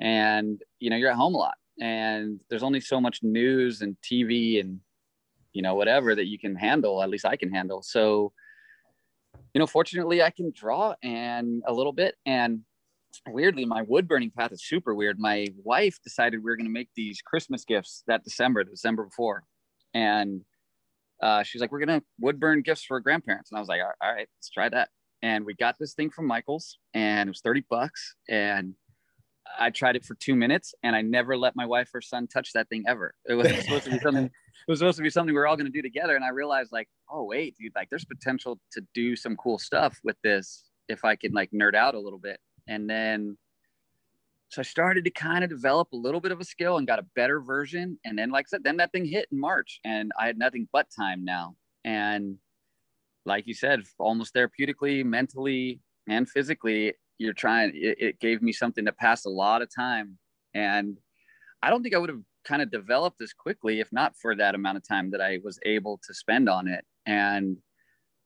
And, 0.00 0.60
you 0.80 0.90
know, 0.90 0.96
you're 0.96 1.10
at 1.10 1.16
home 1.16 1.34
a 1.34 1.38
lot. 1.38 1.56
And 1.80 2.40
there's 2.50 2.62
only 2.62 2.80
so 2.80 3.00
much 3.00 3.20
news 3.22 3.80
and 3.80 3.96
TV 4.02 4.60
and, 4.60 4.80
you 5.52 5.62
know, 5.62 5.74
whatever 5.74 6.14
that 6.14 6.26
you 6.26 6.38
can 6.38 6.54
handle, 6.54 7.02
at 7.02 7.08
least 7.08 7.24
I 7.24 7.36
can 7.36 7.52
handle. 7.52 7.82
So, 7.82 8.32
you 9.54 9.58
know, 9.58 9.66
fortunately 9.66 10.22
I 10.22 10.30
can 10.30 10.52
draw 10.54 10.94
and 11.02 11.62
a 11.66 11.72
little 11.72 11.92
bit. 11.92 12.16
And 12.26 12.60
weirdly, 13.26 13.64
my 13.64 13.82
wood 13.82 14.06
burning 14.06 14.30
path 14.30 14.52
is 14.52 14.62
super 14.62 14.94
weird. 14.94 15.18
My 15.18 15.46
wife 15.64 15.98
decided 16.04 16.40
we 16.40 16.50
were 16.50 16.56
going 16.56 16.66
to 16.66 16.72
make 16.72 16.90
these 16.94 17.22
Christmas 17.22 17.64
gifts 17.64 18.04
that 18.06 18.24
December, 18.24 18.62
the 18.62 18.70
December 18.70 19.04
before. 19.04 19.44
And 19.94 20.42
uh, 21.22 21.42
she's 21.42 21.60
like, 21.60 21.72
we're 21.72 21.80
gonna 21.80 22.02
wood 22.18 22.40
burn 22.40 22.62
gifts 22.62 22.84
for 22.84 23.00
grandparents, 23.00 23.50
and 23.50 23.56
I 23.58 23.60
was 23.60 23.68
like, 23.68 23.80
all 23.80 24.12
right, 24.12 24.28
let's 24.36 24.50
try 24.50 24.68
that. 24.68 24.88
And 25.22 25.44
we 25.44 25.54
got 25.54 25.76
this 25.78 25.94
thing 25.94 26.10
from 26.10 26.26
Michaels, 26.26 26.78
and 26.94 27.28
it 27.28 27.30
was 27.30 27.40
thirty 27.40 27.64
bucks, 27.68 28.14
and 28.28 28.74
I 29.58 29.70
tried 29.70 29.96
it 29.96 30.04
for 30.04 30.14
two 30.14 30.34
minutes 30.34 30.74
and 30.82 30.94
I 30.94 31.02
never 31.02 31.36
let 31.36 31.56
my 31.56 31.66
wife 31.66 31.90
or 31.94 32.00
son 32.00 32.26
touch 32.26 32.52
that 32.52 32.68
thing 32.68 32.84
ever. 32.86 33.14
It 33.28 33.34
was 33.34 33.48
supposed 33.62 33.84
to 33.84 33.90
be 33.90 33.98
something. 33.98 34.24
It 34.26 34.70
was 34.70 34.78
supposed 34.78 34.98
to 34.98 35.02
be 35.02 35.10
something 35.10 35.34
we 35.34 35.40
are 35.40 35.46
all 35.46 35.56
going 35.56 35.66
to 35.66 35.72
do 35.72 35.82
together. 35.82 36.14
And 36.14 36.24
I 36.24 36.28
realized 36.28 36.72
like, 36.72 36.88
oh 37.10 37.24
wait, 37.24 37.56
dude, 37.58 37.72
like 37.74 37.88
there's 37.90 38.04
potential 38.04 38.58
to 38.72 38.82
do 38.94 39.16
some 39.16 39.36
cool 39.36 39.58
stuff 39.58 39.98
with 40.04 40.16
this 40.22 40.70
if 40.88 41.04
I 41.04 41.16
can 41.16 41.32
like 41.32 41.50
nerd 41.50 41.74
out 41.74 41.94
a 41.94 42.00
little 42.00 42.18
bit. 42.18 42.38
And 42.68 42.88
then, 42.88 43.36
so 44.50 44.60
I 44.60 44.64
started 44.64 45.04
to 45.04 45.10
kind 45.10 45.44
of 45.44 45.50
develop 45.50 45.88
a 45.92 45.96
little 45.96 46.20
bit 46.20 46.32
of 46.32 46.40
a 46.40 46.44
skill 46.44 46.76
and 46.78 46.86
got 46.86 46.98
a 46.98 47.06
better 47.14 47.40
version. 47.40 47.98
And 48.04 48.18
then, 48.18 48.30
like 48.30 48.46
I 48.46 48.50
said, 48.50 48.64
then 48.64 48.76
that 48.78 48.92
thing 48.92 49.04
hit 49.04 49.28
in 49.30 49.40
March, 49.40 49.80
and 49.84 50.12
I 50.18 50.26
had 50.26 50.38
nothing 50.38 50.68
but 50.72 50.88
time 50.96 51.24
now. 51.24 51.54
And 51.84 52.36
like 53.24 53.46
you 53.46 53.54
said, 53.54 53.82
almost 53.98 54.34
therapeutically, 54.34 55.04
mentally, 55.04 55.80
and 56.08 56.28
physically, 56.28 56.94
you're 57.20 57.34
trying 57.34 57.70
it, 57.74 57.96
it 58.00 58.20
gave 58.20 58.40
me 58.42 58.50
something 58.50 58.86
to 58.86 58.92
pass 58.92 59.26
a 59.26 59.30
lot 59.30 59.60
of 59.62 59.68
time 59.72 60.18
and 60.54 60.96
i 61.62 61.68
don't 61.68 61.82
think 61.82 61.94
i 61.94 61.98
would 61.98 62.08
have 62.08 62.22
kind 62.44 62.62
of 62.62 62.70
developed 62.70 63.18
this 63.18 63.34
quickly 63.34 63.78
if 63.78 63.92
not 63.92 64.14
for 64.16 64.34
that 64.34 64.54
amount 64.54 64.78
of 64.78 64.88
time 64.88 65.10
that 65.10 65.20
i 65.20 65.38
was 65.44 65.58
able 65.66 66.00
to 66.02 66.14
spend 66.14 66.48
on 66.48 66.66
it 66.66 66.82
and 67.04 67.58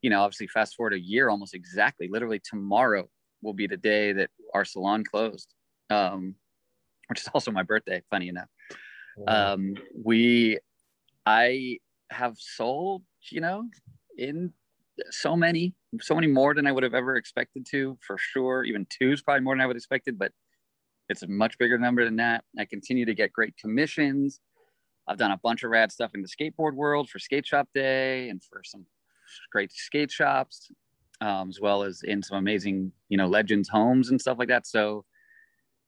you 0.00 0.08
know 0.08 0.22
obviously 0.22 0.46
fast 0.46 0.76
forward 0.76 0.94
a 0.94 1.00
year 1.00 1.28
almost 1.28 1.54
exactly 1.54 2.08
literally 2.08 2.40
tomorrow 2.48 3.08
will 3.42 3.52
be 3.52 3.66
the 3.66 3.76
day 3.76 4.12
that 4.12 4.30
our 4.54 4.64
salon 4.64 5.02
closed 5.02 5.52
um, 5.90 6.34
which 7.08 7.20
is 7.20 7.28
also 7.34 7.50
my 7.50 7.62
birthday 7.62 8.02
funny 8.10 8.28
enough 8.28 8.48
wow. 9.16 9.54
um, 9.54 9.74
we 10.02 10.58
i 11.26 11.78
have 12.10 12.36
sold 12.38 13.02
you 13.30 13.40
know 13.40 13.64
in 14.16 14.52
so 15.10 15.36
many, 15.36 15.74
so 16.00 16.14
many 16.14 16.26
more 16.26 16.54
than 16.54 16.66
I 16.66 16.72
would 16.72 16.82
have 16.82 16.94
ever 16.94 17.16
expected 17.16 17.66
to, 17.70 17.98
for 18.00 18.16
sure. 18.18 18.64
Even 18.64 18.86
two 18.88 19.12
is 19.12 19.22
probably 19.22 19.42
more 19.42 19.54
than 19.54 19.60
I 19.60 19.66
would 19.66 19.76
have 19.76 19.80
expected, 19.80 20.18
but 20.18 20.32
it's 21.08 21.22
a 21.22 21.28
much 21.28 21.58
bigger 21.58 21.78
number 21.78 22.04
than 22.04 22.16
that. 22.16 22.44
I 22.58 22.64
continue 22.64 23.04
to 23.04 23.14
get 23.14 23.32
great 23.32 23.56
commissions. 23.56 24.40
I've 25.06 25.18
done 25.18 25.32
a 25.32 25.40
bunch 25.42 25.62
of 25.62 25.70
rad 25.70 25.92
stuff 25.92 26.12
in 26.14 26.22
the 26.22 26.28
skateboard 26.28 26.74
world 26.74 27.10
for 27.10 27.18
Skate 27.18 27.46
Shop 27.46 27.68
Day 27.74 28.28
and 28.30 28.42
for 28.42 28.62
some 28.64 28.86
great 29.52 29.70
skate 29.72 30.10
shops, 30.10 30.70
um, 31.20 31.50
as 31.50 31.60
well 31.60 31.82
as 31.82 32.02
in 32.04 32.22
some 32.22 32.38
amazing, 32.38 32.92
you 33.08 33.18
know, 33.18 33.26
legends 33.26 33.68
homes 33.68 34.10
and 34.10 34.20
stuff 34.20 34.38
like 34.38 34.48
that. 34.48 34.66
So 34.66 35.04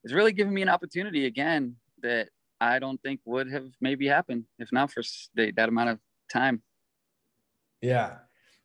it's 0.07 0.15
really 0.15 0.31
given 0.31 0.55
me 0.55 0.63
an 0.63 0.69
opportunity 0.69 1.27
again 1.27 1.75
that 2.01 2.29
I 2.61 2.79
don't 2.79 3.03
think 3.03 3.19
would 3.25 3.51
have 3.51 3.67
maybe 3.81 4.07
happened 4.07 4.45
if 4.61 4.71
not 4.71 4.93
for 4.93 5.03
that 5.35 5.69
amount 5.69 5.91
of 5.91 5.99
time. 6.33 6.63
Yeah, 7.83 8.19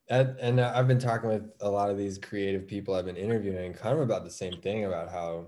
and, 0.07 0.37
and 0.39 0.61
I've 0.61 0.87
been 0.87 0.99
talking 0.99 1.29
with 1.29 1.49
a 1.61 1.67
lot 1.67 1.89
of 1.89 1.97
these 1.97 2.19
creative 2.19 2.67
people 2.67 2.93
I've 2.93 3.07
been 3.07 3.17
interviewing, 3.17 3.73
kind 3.73 3.95
of 3.95 4.01
about 4.01 4.23
the 4.23 4.29
same 4.29 4.61
thing 4.61 4.85
about 4.85 5.09
how 5.09 5.47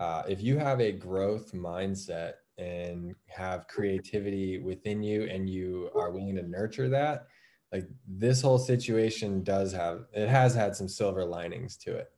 uh, 0.00 0.24
if 0.28 0.42
you 0.42 0.58
have 0.58 0.80
a 0.80 0.90
growth 0.90 1.52
mindset 1.52 2.32
and 2.58 3.14
have 3.28 3.68
creativity 3.68 4.58
within 4.58 5.00
you 5.00 5.28
and 5.28 5.48
you 5.48 5.90
are 5.94 6.10
willing 6.10 6.34
to 6.34 6.42
nurture 6.42 6.88
that, 6.88 7.28
like 7.72 7.86
this 8.08 8.42
whole 8.42 8.58
situation 8.58 9.44
does 9.44 9.72
have 9.72 10.06
it 10.12 10.28
has 10.28 10.56
had 10.56 10.74
some 10.74 10.88
silver 10.88 11.24
linings 11.24 11.76
to 11.76 11.94
it. 11.94 12.10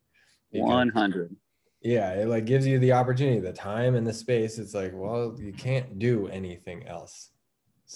100. 0.53 1.37
Yeah, 1.83 2.13
it 2.15 2.29
like 2.29 2.45
gives 2.45 2.67
you 2.67 2.79
the 2.79 2.93
opportunity, 2.93 3.41
the 3.41 3.53
time 3.53 3.97
and 3.97 4.07
the 4.07 4.13
space. 4.13 4.59
It's 4.59 4.75
like, 4.75 4.93
well, 4.95 5.37
you 5.39 5.53
can't 5.53 5.99
do 5.99 6.29
anything 6.29 6.87
else. 6.87 7.31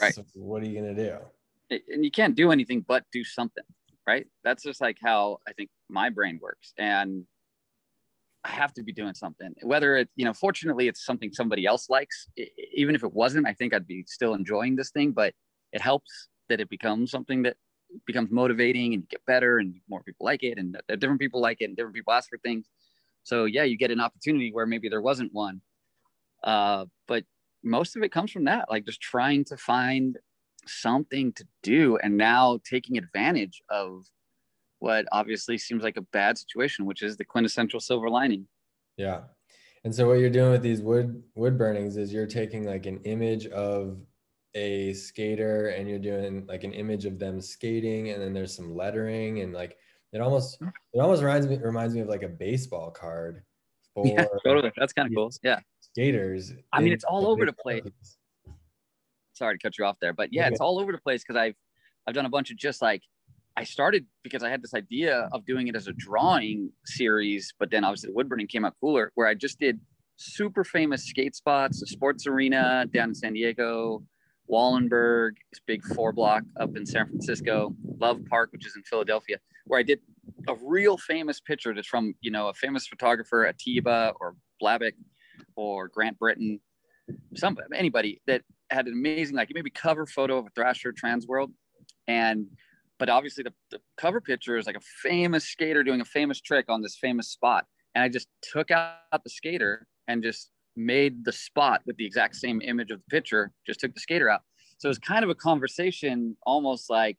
Right. 0.00 0.14
So 0.14 0.24
what 0.34 0.62
are 0.62 0.66
you 0.66 0.80
gonna 0.80 0.94
do? 0.94 1.18
and 1.70 2.04
you 2.04 2.10
can't 2.10 2.34
do 2.34 2.50
anything 2.50 2.84
but 2.86 3.04
do 3.12 3.24
something 3.24 3.64
right 4.06 4.26
that's 4.44 4.62
just 4.62 4.80
like 4.80 4.98
how 5.02 5.38
i 5.48 5.52
think 5.52 5.70
my 5.88 6.08
brain 6.08 6.38
works 6.40 6.72
and 6.78 7.24
i 8.44 8.48
have 8.48 8.72
to 8.72 8.82
be 8.82 8.92
doing 8.92 9.14
something 9.14 9.52
whether 9.62 9.96
it 9.96 10.08
you 10.16 10.24
know 10.24 10.32
fortunately 10.32 10.88
it's 10.88 11.04
something 11.04 11.32
somebody 11.32 11.66
else 11.66 11.88
likes 11.90 12.28
even 12.74 12.94
if 12.94 13.02
it 13.02 13.12
wasn't 13.12 13.46
i 13.46 13.52
think 13.52 13.74
i'd 13.74 13.86
be 13.86 14.04
still 14.06 14.34
enjoying 14.34 14.76
this 14.76 14.90
thing 14.90 15.12
but 15.12 15.34
it 15.72 15.80
helps 15.80 16.28
that 16.48 16.60
it 16.60 16.70
becomes 16.70 17.10
something 17.10 17.42
that 17.42 17.56
becomes 18.06 18.30
motivating 18.30 18.94
and 18.94 19.02
you 19.02 19.08
get 19.08 19.24
better 19.26 19.58
and 19.58 19.74
more 19.88 20.02
people 20.02 20.24
like 20.24 20.42
it 20.42 20.58
and 20.58 20.76
different 20.98 21.20
people 21.20 21.40
like 21.40 21.60
it 21.60 21.66
and 21.66 21.76
different 21.76 21.94
people 21.94 22.12
ask 22.12 22.28
for 22.28 22.38
things 22.38 22.66
so 23.26 23.44
yeah 23.44 23.64
you 23.64 23.76
get 23.76 23.90
an 23.90 24.00
opportunity 24.00 24.52
where 24.52 24.66
maybe 24.66 24.88
there 24.88 25.02
wasn't 25.02 25.32
one. 25.34 25.60
Uh, 26.44 26.84
but 27.08 27.24
most 27.64 27.96
of 27.96 28.02
it 28.04 28.12
comes 28.12 28.30
from 28.30 28.44
that 28.44 28.70
like 28.70 28.86
just 28.86 29.00
trying 29.00 29.44
to 29.44 29.56
find 29.56 30.16
something 30.66 31.32
to 31.32 31.44
do 31.64 31.96
and 31.98 32.16
now 32.16 32.60
taking 32.68 32.96
advantage 32.96 33.60
of 33.68 34.04
what 34.78 35.06
obviously 35.10 35.58
seems 35.58 35.82
like 35.82 35.96
a 35.96 36.06
bad 36.12 36.38
situation 36.38 36.86
which 36.86 37.02
is 37.02 37.16
the 37.16 37.24
quintessential 37.24 37.80
silver 37.80 38.08
lining. 38.08 38.46
Yeah. 38.96 39.22
And 39.82 39.92
so 39.92 40.06
what 40.06 40.20
you're 40.20 40.30
doing 40.30 40.52
with 40.52 40.62
these 40.62 40.80
wood 40.80 41.20
wood 41.34 41.58
burnings 41.58 41.96
is 41.96 42.12
you're 42.12 42.28
taking 42.28 42.64
like 42.64 42.86
an 42.86 43.00
image 43.02 43.46
of 43.48 43.98
a 44.54 44.92
skater 44.92 45.70
and 45.70 45.88
you're 45.88 45.98
doing 45.98 46.46
like 46.46 46.62
an 46.62 46.72
image 46.72 47.06
of 47.06 47.18
them 47.18 47.40
skating 47.40 48.10
and 48.10 48.22
then 48.22 48.32
there's 48.32 48.54
some 48.54 48.74
lettering 48.76 49.40
and 49.40 49.52
like 49.52 49.76
it 50.16 50.22
almost 50.22 50.58
it 50.92 50.98
almost 50.98 51.22
reminds 51.22 51.46
me 51.46 51.58
reminds 51.58 51.94
me 51.94 52.00
of 52.00 52.08
like 52.08 52.22
a 52.22 52.28
baseball 52.28 52.90
card 52.90 53.42
for 53.94 54.06
yeah, 54.06 54.24
totally. 54.44 54.72
that's 54.76 54.92
kind 54.92 55.06
of 55.08 55.14
cool. 55.14 55.30
Yeah. 55.42 55.60
Skaters 55.80 56.52
i 56.72 56.80
mean 56.80 56.92
it's 56.92 57.04
all 57.04 57.26
over 57.26 57.46
the 57.46 57.54
place. 57.54 57.82
sorry 59.32 59.56
to 59.56 59.62
cut 59.62 59.78
you 59.78 59.84
off 59.84 59.96
there, 60.00 60.12
but 60.12 60.30
yeah, 60.32 60.42
okay. 60.42 60.52
it's 60.52 60.60
all 60.60 60.78
over 60.78 60.92
the 60.92 60.98
place 60.98 61.22
because 61.22 61.36
I've 61.36 61.54
I've 62.06 62.14
done 62.14 62.26
a 62.26 62.30
bunch 62.30 62.50
of 62.50 62.56
just 62.56 62.82
like 62.82 63.02
I 63.56 63.64
started 63.64 64.04
because 64.22 64.42
I 64.42 64.50
had 64.50 64.62
this 64.62 64.74
idea 64.74 65.28
of 65.32 65.46
doing 65.46 65.68
it 65.68 65.76
as 65.76 65.86
a 65.86 65.92
drawing 65.92 66.70
series, 66.84 67.54
but 67.58 67.70
then 67.70 67.84
obviously 67.84 68.12
the 68.12 68.22
woodburning 68.22 68.48
came 68.48 68.64
out 68.64 68.74
cooler 68.80 69.12
where 69.14 69.26
I 69.26 69.34
just 69.34 69.58
did 69.58 69.80
super 70.16 70.64
famous 70.64 71.04
skate 71.04 71.34
spots, 71.34 71.80
the 71.80 71.86
sports 71.86 72.26
arena 72.26 72.86
down 72.92 73.10
in 73.10 73.14
San 73.14 73.32
Diego, 73.32 74.02
Wallenberg, 74.50 75.32
this 75.50 75.60
big 75.66 75.82
four 75.84 76.12
block 76.12 76.42
up 76.60 76.76
in 76.76 76.84
San 76.86 77.06
Francisco, 77.06 77.74
Love 77.98 78.20
Park, 78.28 78.52
which 78.52 78.66
is 78.66 78.76
in 78.76 78.82
Philadelphia, 78.82 79.38
where 79.66 79.80
I 79.80 79.82
did 79.82 80.00
a 80.48 80.54
real 80.62 80.96
famous 80.96 81.40
picture 81.40 81.74
that's 81.74 81.86
from, 81.86 82.14
you 82.20 82.30
know, 82.30 82.48
a 82.48 82.54
famous 82.54 82.86
photographer, 82.86 83.46
Atiba 83.46 84.12
or 84.20 84.36
Blabac 84.62 84.92
or 85.56 85.88
Grant 85.88 86.18
Brittain, 86.18 86.60
some 87.34 87.56
anybody 87.74 88.20
that 88.26 88.42
had 88.70 88.86
an 88.86 88.92
amazing 88.92 89.36
like 89.36 89.50
maybe 89.52 89.70
cover 89.70 90.06
photo 90.06 90.38
of 90.38 90.46
a 90.46 90.50
Thrasher 90.50 90.92
Trans 90.92 91.26
World, 91.26 91.52
and 92.08 92.46
but 92.98 93.08
obviously 93.08 93.44
the, 93.44 93.52
the 93.70 93.80
cover 93.96 94.20
picture 94.20 94.56
is 94.56 94.66
like 94.66 94.76
a 94.76 94.80
famous 95.02 95.44
skater 95.44 95.84
doing 95.84 96.00
a 96.00 96.04
famous 96.04 96.40
trick 96.40 96.66
on 96.68 96.82
this 96.82 96.96
famous 96.96 97.28
spot, 97.28 97.66
and 97.94 98.02
I 98.02 98.08
just 98.08 98.28
took 98.42 98.70
out 98.70 99.22
the 99.22 99.30
skater 99.30 99.86
and 100.08 100.22
just 100.22 100.50
made 100.76 101.24
the 101.24 101.32
spot 101.32 101.82
with 101.86 101.96
the 101.96 102.04
exact 102.04 102.36
same 102.36 102.60
image 102.60 102.90
of 102.90 103.00
the 103.00 103.10
picture, 103.10 103.52
just 103.66 103.80
took 103.80 103.94
the 103.94 104.00
skater 104.00 104.28
out. 104.28 104.42
So 104.78 104.88
it 104.88 104.90
was 104.90 104.98
kind 104.98 105.24
of 105.24 105.30
a 105.30 105.34
conversation, 105.34 106.36
almost 106.44 106.90
like 106.90 107.18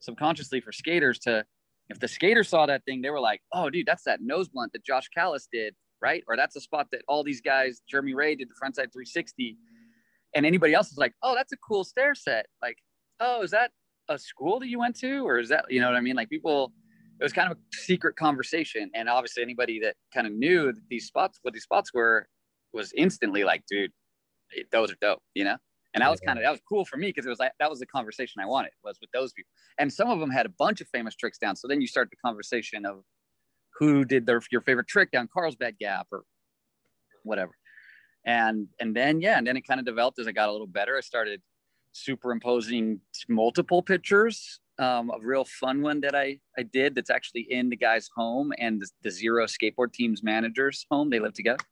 subconsciously 0.00 0.60
for 0.60 0.72
skaters 0.72 1.18
to, 1.20 1.44
if 1.88 2.00
the 2.00 2.08
skater 2.08 2.44
saw 2.44 2.66
that 2.66 2.84
thing, 2.84 3.02
they 3.02 3.10
were 3.10 3.20
like, 3.20 3.40
oh, 3.52 3.70
dude, 3.70 3.86
that's 3.86 4.04
that 4.04 4.20
nose 4.20 4.48
blunt 4.48 4.72
that 4.72 4.84
Josh 4.84 5.08
Kalis 5.16 5.46
did, 5.52 5.74
right? 6.00 6.22
Or 6.28 6.36
that's 6.36 6.56
a 6.56 6.60
spot 6.60 6.88
that 6.92 7.02
all 7.08 7.22
these 7.22 7.40
guys, 7.40 7.82
Jeremy 7.88 8.14
Wray 8.14 8.34
did 8.34 8.48
the 8.48 8.54
frontside 8.54 8.92
360 8.92 9.56
and 10.36 10.44
anybody 10.44 10.74
else 10.74 10.92
is 10.92 10.98
like, 10.98 11.14
oh, 11.22 11.34
that's 11.34 11.52
a 11.52 11.56
cool 11.56 11.82
stair 11.82 12.14
set. 12.14 12.46
Like, 12.62 12.76
oh, 13.20 13.42
is 13.42 13.50
that 13.52 13.70
a 14.08 14.18
school 14.18 14.60
that 14.60 14.68
you 14.68 14.78
went 14.78 14.96
to, 15.00 15.26
or 15.26 15.38
is 15.38 15.48
that 15.48 15.64
you 15.70 15.80
know 15.80 15.88
what 15.88 15.96
I 15.96 16.00
mean? 16.00 16.14
Like 16.14 16.28
people, 16.28 16.72
it 17.18 17.24
was 17.24 17.32
kind 17.32 17.50
of 17.50 17.56
a 17.56 17.76
secret 17.76 18.16
conversation, 18.16 18.90
and 18.94 19.08
obviously 19.08 19.42
anybody 19.42 19.80
that 19.80 19.96
kind 20.14 20.26
of 20.26 20.34
knew 20.34 20.66
that 20.72 20.82
these 20.90 21.06
spots, 21.06 21.38
what 21.42 21.54
these 21.54 21.62
spots 21.62 21.92
were, 21.94 22.28
was 22.72 22.92
instantly 22.96 23.44
like, 23.44 23.64
dude, 23.68 23.90
those 24.70 24.92
are 24.92 24.96
dope, 25.00 25.22
you 25.34 25.44
know. 25.44 25.56
And 25.96 26.02
that 26.02 26.10
was 26.10 26.20
kind 26.20 26.38
of 26.38 26.44
that 26.44 26.50
was 26.50 26.60
cool 26.68 26.84
for 26.84 26.98
me 26.98 27.06
because 27.06 27.24
it 27.24 27.30
was 27.30 27.38
like 27.38 27.52
that 27.58 27.70
was 27.70 27.78
the 27.78 27.86
conversation 27.86 28.42
I 28.42 28.46
wanted 28.46 28.72
was 28.84 28.98
with 29.00 29.10
those 29.12 29.32
people, 29.32 29.50
and 29.78 29.90
some 29.90 30.10
of 30.10 30.20
them 30.20 30.30
had 30.30 30.44
a 30.44 30.50
bunch 30.50 30.82
of 30.82 30.88
famous 30.88 31.16
tricks 31.16 31.38
down. 31.38 31.56
So 31.56 31.66
then 31.66 31.80
you 31.80 31.86
start 31.86 32.10
the 32.10 32.16
conversation 32.16 32.84
of 32.84 33.02
who 33.78 34.04
did 34.04 34.26
their 34.26 34.42
your 34.52 34.60
favorite 34.60 34.88
trick 34.88 35.10
down 35.10 35.26
Carlsbad 35.32 35.78
Gap 35.78 36.06
or 36.12 36.24
whatever. 37.24 37.52
And 38.26 38.68
and 38.78 38.94
then 38.94 39.22
yeah 39.22 39.38
and 39.38 39.46
then 39.46 39.56
it 39.56 39.66
kind 39.66 39.80
of 39.80 39.86
developed 39.86 40.18
as 40.18 40.28
i 40.28 40.32
got 40.32 40.50
a 40.50 40.52
little 40.52 40.66
better. 40.66 40.98
I 40.98 41.00
started 41.00 41.40
superimposing 41.92 43.00
multiple 43.30 43.80
pictures 43.80 44.60
um, 44.78 45.10
a 45.10 45.18
real 45.18 45.46
fun 45.46 45.80
one 45.80 46.00
that 46.02 46.14
I, 46.14 46.38
I 46.58 46.62
did 46.62 46.94
that's 46.94 47.08
actually 47.08 47.46
in 47.50 47.70
the 47.70 47.76
guy's 47.76 48.10
home 48.14 48.52
and 48.58 48.78
the, 48.78 48.88
the 49.02 49.10
zero 49.10 49.46
skateboard 49.46 49.94
team's 49.94 50.22
manager's 50.22 50.84
home. 50.90 51.08
They 51.08 51.18
live 51.18 51.32
together 51.32 51.64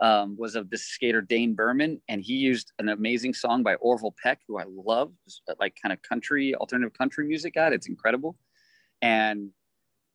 um, 0.00 0.36
was 0.38 0.56
of 0.56 0.70
this 0.70 0.84
skater 0.84 1.20
dane 1.20 1.54
burman 1.54 2.00
and 2.08 2.22
he 2.22 2.34
used 2.34 2.72
an 2.78 2.88
amazing 2.88 3.34
song 3.34 3.62
by 3.62 3.74
orville 3.76 4.14
peck 4.22 4.40
who 4.46 4.58
i 4.58 4.64
love 4.68 5.12
like 5.58 5.76
kind 5.80 5.92
of 5.92 6.00
country 6.02 6.54
alternative 6.54 6.96
country 6.96 7.26
music 7.26 7.54
guy 7.54 7.68
it's 7.68 7.88
incredible 7.88 8.36
and 9.02 9.50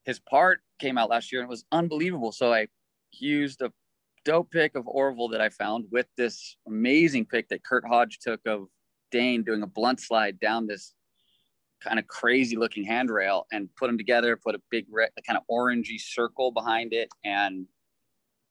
his 0.05 0.19
part 0.19 0.61
came 0.79 0.97
out 0.97 1.09
last 1.09 1.31
year 1.31 1.41
and 1.41 1.47
it 1.47 1.49
was 1.49 1.65
unbelievable 1.71 2.31
so 2.31 2.53
i 2.53 2.67
used 3.11 3.61
a 3.61 3.71
dope 4.25 4.51
pic 4.51 4.75
of 4.75 4.87
Orville 4.87 5.29
that 5.29 5.39
I 5.39 5.49
found 5.49 5.85
with 5.91 6.07
this 6.17 6.57
amazing 6.67 7.25
pic 7.25 7.47
that 7.49 7.63
Kurt 7.63 7.85
Hodge 7.87 8.19
took 8.19 8.41
of 8.45 8.67
Dane 9.11 9.43
doing 9.43 9.61
a 9.61 9.67
blunt 9.67 10.01
slide 10.01 10.39
down 10.39 10.67
this 10.67 10.93
kind 11.81 11.99
of 11.99 12.07
crazy 12.07 12.57
looking 12.57 12.83
handrail 12.83 13.45
and 13.51 13.69
put 13.77 13.87
them 13.87 13.97
together, 13.97 14.35
put 14.35 14.55
a 14.55 14.61
big 14.71 14.85
red, 14.89 15.11
kind 15.25 15.37
of 15.37 15.43
orangey 15.49 15.99
circle 15.99 16.51
behind 16.51 16.91
it. 16.91 17.09
And 17.23 17.67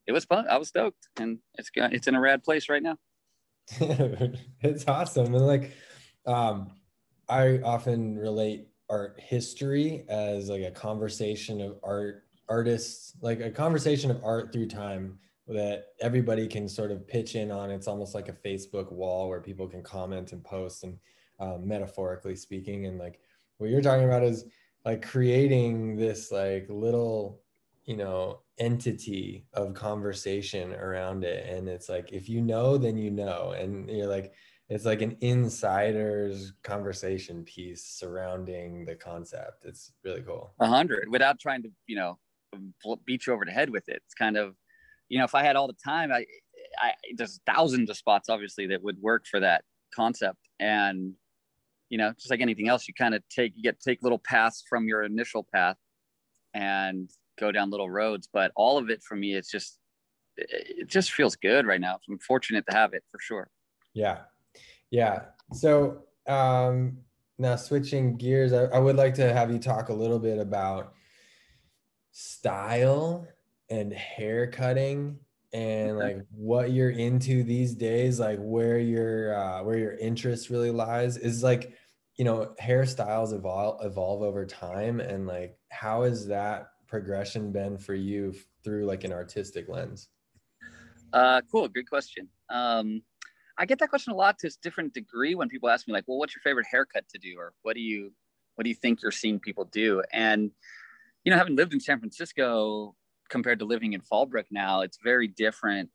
it 0.06 0.12
was 0.12 0.24
fun. 0.24 0.46
I 0.48 0.58
was 0.58 0.68
stoked, 0.68 1.08
and 1.16 1.38
it's 1.54 1.70
got 1.70 1.92
it's 1.92 2.06
in 2.06 2.14
a 2.14 2.20
rad 2.20 2.42
place 2.42 2.68
right 2.68 2.82
now. 2.82 2.96
it's 4.60 4.86
awesome, 4.86 5.34
and 5.34 5.46
like, 5.46 5.72
um, 6.26 6.72
I 7.28 7.60
often 7.64 8.16
relate 8.16 8.68
art 8.90 9.18
history 9.18 10.04
as 10.08 10.48
like 10.48 10.62
a 10.62 10.70
conversation 10.70 11.60
of 11.60 11.78
art 11.82 12.24
artists, 12.48 13.14
like 13.22 13.40
a 13.40 13.50
conversation 13.50 14.10
of 14.10 14.22
art 14.22 14.52
through 14.52 14.68
time 14.68 15.18
that 15.46 15.86
everybody 16.00 16.46
can 16.46 16.68
sort 16.68 16.90
of 16.90 17.06
pitch 17.06 17.34
in 17.34 17.50
on. 17.50 17.70
It's 17.70 17.88
almost 17.88 18.14
like 18.14 18.28
a 18.28 18.32
Facebook 18.32 18.92
wall 18.92 19.28
where 19.28 19.40
people 19.40 19.66
can 19.66 19.82
comment 19.82 20.32
and 20.32 20.44
post, 20.44 20.84
and 20.84 20.98
um, 21.40 21.66
metaphorically 21.66 22.36
speaking, 22.36 22.86
and 22.86 22.98
like 22.98 23.20
what 23.58 23.70
you're 23.70 23.82
talking 23.82 24.04
about 24.04 24.22
is 24.22 24.44
like 24.84 25.06
creating 25.06 25.96
this 25.96 26.30
like 26.30 26.66
little 26.68 27.40
you 27.86 27.96
know 27.96 28.40
entity 28.58 29.46
of 29.54 29.74
conversation 29.74 30.72
around 30.74 31.24
it. 31.24 31.48
And 31.48 31.68
it's 31.68 31.88
like 31.88 32.12
if 32.12 32.28
you 32.28 32.40
know 32.40 32.78
then 32.78 32.96
you 32.96 33.10
know. 33.10 33.54
And 33.58 33.88
you're 33.88 34.06
like 34.06 34.32
it's 34.68 34.84
like 34.84 35.02
an 35.02 35.16
insider's 35.20 36.54
conversation 36.62 37.44
piece 37.44 37.84
surrounding 37.84 38.84
the 38.84 38.94
concept. 38.94 39.64
It's 39.64 39.92
really 40.04 40.22
cool. 40.22 40.54
A 40.60 40.66
hundred 40.66 41.08
without 41.10 41.38
trying 41.38 41.62
to 41.62 41.70
you 41.86 41.96
know 41.96 42.18
beat 43.04 43.26
you 43.26 43.32
over 43.32 43.44
the 43.44 43.50
head 43.50 43.70
with 43.70 43.88
it. 43.88 44.02
It's 44.06 44.14
kind 44.14 44.36
of 44.36 44.54
you 45.08 45.18
know 45.18 45.24
if 45.24 45.34
i 45.34 45.42
had 45.42 45.54
all 45.54 45.66
the 45.66 45.76
time 45.84 46.10
i 46.10 46.24
i 46.78 46.92
there's 47.14 47.38
thousands 47.46 47.90
of 47.90 47.96
spots 47.96 48.30
obviously 48.30 48.66
that 48.68 48.82
would 48.82 48.96
work 49.02 49.26
for 49.30 49.40
that 49.40 49.64
concept. 49.94 50.48
And 50.60 51.14
you 51.90 51.98
know 51.98 52.12
just 52.12 52.30
like 52.30 52.40
anything 52.40 52.68
else 52.68 52.88
you 52.88 52.94
kind 52.94 53.14
of 53.14 53.22
take 53.28 53.52
you 53.56 53.62
get 53.62 53.80
take 53.80 54.02
little 54.02 54.18
paths 54.18 54.64
from 54.68 54.86
your 54.86 55.02
initial 55.02 55.46
path. 55.52 55.76
And 56.54 57.10
go 57.38 57.52
down 57.52 57.70
little 57.70 57.90
roads, 57.90 58.28
but 58.32 58.52
all 58.56 58.78
of 58.78 58.90
it 58.90 59.02
for 59.02 59.16
me, 59.16 59.34
it's 59.34 59.50
just, 59.50 59.78
it 60.36 60.88
just 60.88 61.12
feels 61.12 61.36
good 61.36 61.66
right 61.66 61.80
now. 61.80 61.98
I'm 62.08 62.18
fortunate 62.18 62.64
to 62.68 62.76
have 62.76 62.94
it 62.94 63.04
for 63.10 63.18
sure. 63.20 63.48
Yeah. 63.92 64.20
Yeah. 64.90 65.22
So, 65.52 66.04
um, 66.26 66.98
now 67.38 67.56
switching 67.56 68.16
gears, 68.16 68.52
I, 68.52 68.64
I 68.64 68.78
would 68.78 68.96
like 68.96 69.14
to 69.14 69.32
have 69.32 69.50
you 69.50 69.58
talk 69.58 69.88
a 69.88 69.94
little 69.94 70.18
bit 70.18 70.38
about 70.38 70.94
style 72.12 73.26
and 73.68 73.92
hair 73.92 74.46
cutting 74.46 75.18
and 75.52 75.98
like 75.98 76.18
what 76.30 76.72
you're 76.72 76.90
into 76.90 77.44
these 77.44 77.74
days 77.74 78.18
like 78.18 78.38
where 78.40 78.78
your 78.78 79.34
uh, 79.36 79.62
where 79.62 79.78
your 79.78 79.96
interest 79.98 80.50
really 80.50 80.70
lies 80.70 81.16
is 81.16 81.42
like 81.42 81.72
you 82.16 82.24
know 82.24 82.54
hairstyles 82.60 83.32
evolve 83.32 83.84
evolve 83.84 84.22
over 84.22 84.44
time 84.44 85.00
and 85.00 85.26
like 85.26 85.56
how 85.70 86.02
is 86.02 86.26
that 86.26 86.68
progression 86.94 87.50
been 87.50 87.76
for 87.76 87.92
you 87.92 88.32
through 88.62 88.86
like 88.86 89.02
an 89.02 89.12
artistic 89.12 89.68
lens? 89.68 90.10
Uh, 91.12 91.40
cool, 91.50 91.66
good 91.66 91.90
question. 91.90 92.28
Um, 92.50 93.02
I 93.58 93.66
get 93.66 93.80
that 93.80 93.88
question 93.88 94.12
a 94.12 94.16
lot 94.16 94.38
to 94.38 94.46
a 94.46 94.50
different 94.62 94.94
degree 94.94 95.34
when 95.34 95.48
people 95.48 95.68
ask 95.68 95.88
me 95.88 95.92
like, 95.92 96.04
"Well, 96.06 96.18
what's 96.18 96.36
your 96.36 96.42
favorite 96.42 96.66
haircut 96.70 97.08
to 97.08 97.18
do?" 97.18 97.34
or 97.36 97.52
"What 97.62 97.74
do 97.74 97.80
you 97.80 98.12
what 98.54 98.62
do 98.62 98.68
you 98.68 98.76
think 98.76 99.02
you're 99.02 99.10
seeing 99.10 99.40
people 99.40 99.64
do?" 99.64 100.04
And 100.12 100.52
you 101.24 101.32
know, 101.32 101.36
having 101.36 101.56
lived 101.56 101.74
in 101.74 101.80
San 101.80 101.98
Francisco 101.98 102.94
compared 103.28 103.58
to 103.58 103.64
living 103.64 103.94
in 103.94 104.00
Fallbrook 104.00 104.46
now, 104.52 104.82
it's 104.82 104.98
very 105.02 105.26
different 105.26 105.90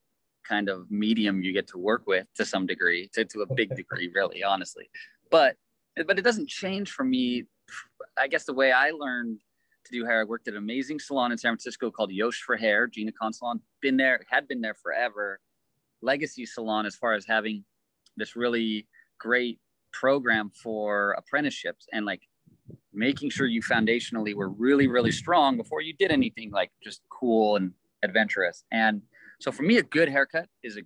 kind 0.45 0.67
of 0.67 0.91
medium 0.91 1.41
you 1.41 1.53
get 1.53 1.67
to 1.67 1.77
work 1.77 2.03
with 2.07 2.27
to 2.35 2.43
some 2.43 2.65
degree, 2.65 3.09
to, 3.13 3.23
to 3.23 3.43
a 3.43 3.53
big 3.53 3.73
degree, 3.81 4.11
really, 4.13 4.43
honestly. 4.43 4.89
But 5.31 5.55
but 6.05 6.19
it 6.19 6.23
doesn't 6.23 6.49
change 6.49 6.91
for 6.91 7.05
me. 7.05 7.45
I 8.17 8.27
guess 8.27 8.43
the 8.43 8.53
way 8.53 8.73
I 8.73 8.91
learned 8.91 9.39
to 9.89 9.99
do 9.99 10.05
hair. 10.05 10.21
I 10.21 10.23
worked 10.23 10.47
at 10.47 10.53
an 10.53 10.59
amazing 10.59 10.99
salon 10.99 11.31
in 11.31 11.37
San 11.37 11.51
Francisco 11.51 11.91
called 11.91 12.11
Yosh 12.11 12.41
for 12.41 12.55
Hair, 12.57 12.87
Gina 12.87 13.11
Khan 13.11 13.33
Salon. 13.33 13.61
Been 13.81 13.97
there, 13.97 14.21
had 14.29 14.47
been 14.47 14.61
there 14.61 14.75
forever. 14.75 15.39
Legacy 16.01 16.45
salon 16.45 16.85
as 16.85 16.95
far 16.95 17.13
as 17.13 17.25
having 17.25 17.65
this 18.15 18.35
really 18.35 18.87
great 19.19 19.59
program 19.91 20.51
for 20.51 21.11
apprenticeships 21.17 21.87
and 21.91 22.05
like 22.05 22.21
making 22.93 23.29
sure 23.29 23.47
you 23.47 23.61
foundationally 23.61 24.33
were 24.33 24.49
really, 24.49 24.87
really 24.87 25.11
strong 25.11 25.57
before 25.57 25.81
you 25.81 25.93
did 25.93 26.11
anything 26.11 26.51
like 26.51 26.71
just 26.83 27.01
cool 27.09 27.55
and 27.55 27.71
adventurous. 28.03 28.63
And 28.71 29.01
so 29.39 29.51
for 29.51 29.63
me, 29.63 29.77
a 29.77 29.83
good 29.83 30.09
haircut 30.09 30.47
is 30.63 30.77
a 30.77 30.81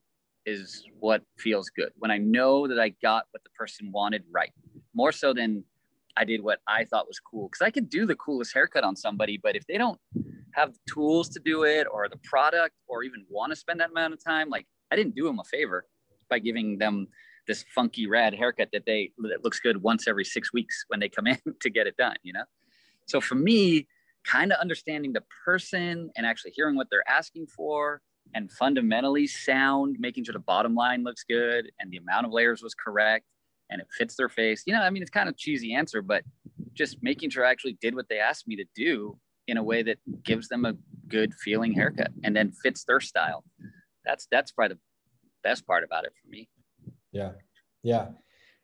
is 0.46 0.84
what 1.00 1.22
feels 1.38 1.70
good 1.70 1.92
when 1.96 2.12
I 2.12 2.18
know 2.18 2.68
that 2.68 2.78
I 2.78 2.90
got 3.02 3.28
what 3.32 3.44
the 3.44 3.50
person 3.52 3.92
wanted 3.94 4.24
right, 4.30 4.52
more 4.94 5.14
so 5.14 5.34
than 5.34 5.64
I 6.18 6.26
did 6.26 6.44
what 6.44 6.60
I 6.68 6.86
thought 6.86 7.08
was 7.08 7.20
cool 7.20 7.50
because 7.50 7.66
I 7.66 7.72
could 7.72 7.90
do 7.90 8.06
the 8.06 8.16
coolest 8.16 8.54
haircut 8.54 8.84
on 8.84 8.96
somebody, 8.96 9.40
but 9.42 9.56
if 9.56 9.66
they 9.68 9.78
don't 9.78 10.00
have 10.52 10.74
the 10.74 10.80
tools 10.88 11.30
to 11.30 11.40
do 11.40 11.64
it 11.64 11.88
or 11.92 12.08
the 12.08 12.20
product 12.24 12.76
or 12.88 13.04
even 13.04 13.26
want 13.30 13.52
to 13.52 13.56
spend 13.56 13.80
that 13.80 13.90
amount 13.90 14.14
of 14.14 14.24
time, 14.24 14.50
like 14.50 14.68
I 14.92 14.96
didn't 14.96 15.16
do 15.16 15.26
them 15.26 15.40
a 15.40 15.44
favor 15.44 15.86
by 16.30 16.40
giving 16.40 16.78
them 16.78 17.08
this 17.48 17.66
funky 17.76 18.08
rad 18.08 18.34
haircut 18.34 18.70
that 18.72 18.86
they 18.86 19.12
that 19.18 19.44
looks 19.44 19.60
good 19.60 19.82
once 19.82 20.08
every 20.08 20.24
six 20.24 20.54
weeks 20.54 20.86
when 20.88 21.00
they 21.00 21.10
come 21.10 21.28
in 21.34 21.40
to 21.62 21.70
get 21.70 21.88
it 21.88 21.98
done, 21.98 22.16
you 22.24 22.34
know? 22.34 22.46
So 23.08 23.20
for 23.20 23.36
me, 23.36 23.88
kind 24.24 24.54
of 24.54 24.60
understanding 24.60 25.12
the 25.14 25.24
person 25.46 26.10
and 26.16 26.26
actually 26.26 26.52
hearing 26.52 26.76
what 26.76 26.88
they're 26.90 27.08
asking 27.10 27.48
for 27.48 28.02
and 28.34 28.50
fundamentally 28.52 29.28
sound, 29.28 29.98
making 30.00 30.24
sure 30.24 30.34
the 30.34 30.40
bottom 30.40 30.74
line 30.76 31.04
looks 31.04 31.26
good 31.26 31.70
and 31.80 31.92
the 31.92 31.98
amount 31.98 32.26
of 32.26 32.32
layers 32.32 32.64
was 32.64 32.74
correct 32.74 33.26
and 33.70 33.82
it 33.82 33.88
fits 33.98 34.16
their 34.16 34.30
face. 34.30 34.64
You 34.66 34.74
know, 34.74 34.82
I 34.82 34.90
mean, 34.90 35.02
it's 35.02 35.12
kind 35.12 35.30
of 35.30 35.38
cheesy 35.38 35.74
answer, 35.74 36.02
but 36.02 36.24
just 36.74 36.98
making 37.02 37.30
sure 37.30 37.46
I 37.46 37.52
actually 37.52 37.78
did 37.82 37.96
what 37.96 38.08
they 38.10 38.20
asked 38.20 38.48
me 38.48 38.56
to 38.56 38.66
do 38.76 39.18
in 39.48 39.58
a 39.58 39.64
way 39.64 39.84
that 39.84 39.98
gives 40.24 40.48
them 40.48 40.66
a 40.66 40.74
good 41.08 41.34
feeling 41.34 41.74
haircut 41.74 42.12
and 42.24 42.36
then 42.36 42.52
fits 42.52 42.84
their 42.86 43.00
style. 43.00 43.44
That's 44.06 44.28
that's 44.32 44.52
probably 44.52 44.76
the 44.76 44.82
best 45.44 45.66
part 45.68 45.84
about 45.84 46.06
it 46.06 46.14
for 46.22 46.30
me. 46.30 46.50
Yeah. 47.12 47.32
Yeah. 47.84 48.10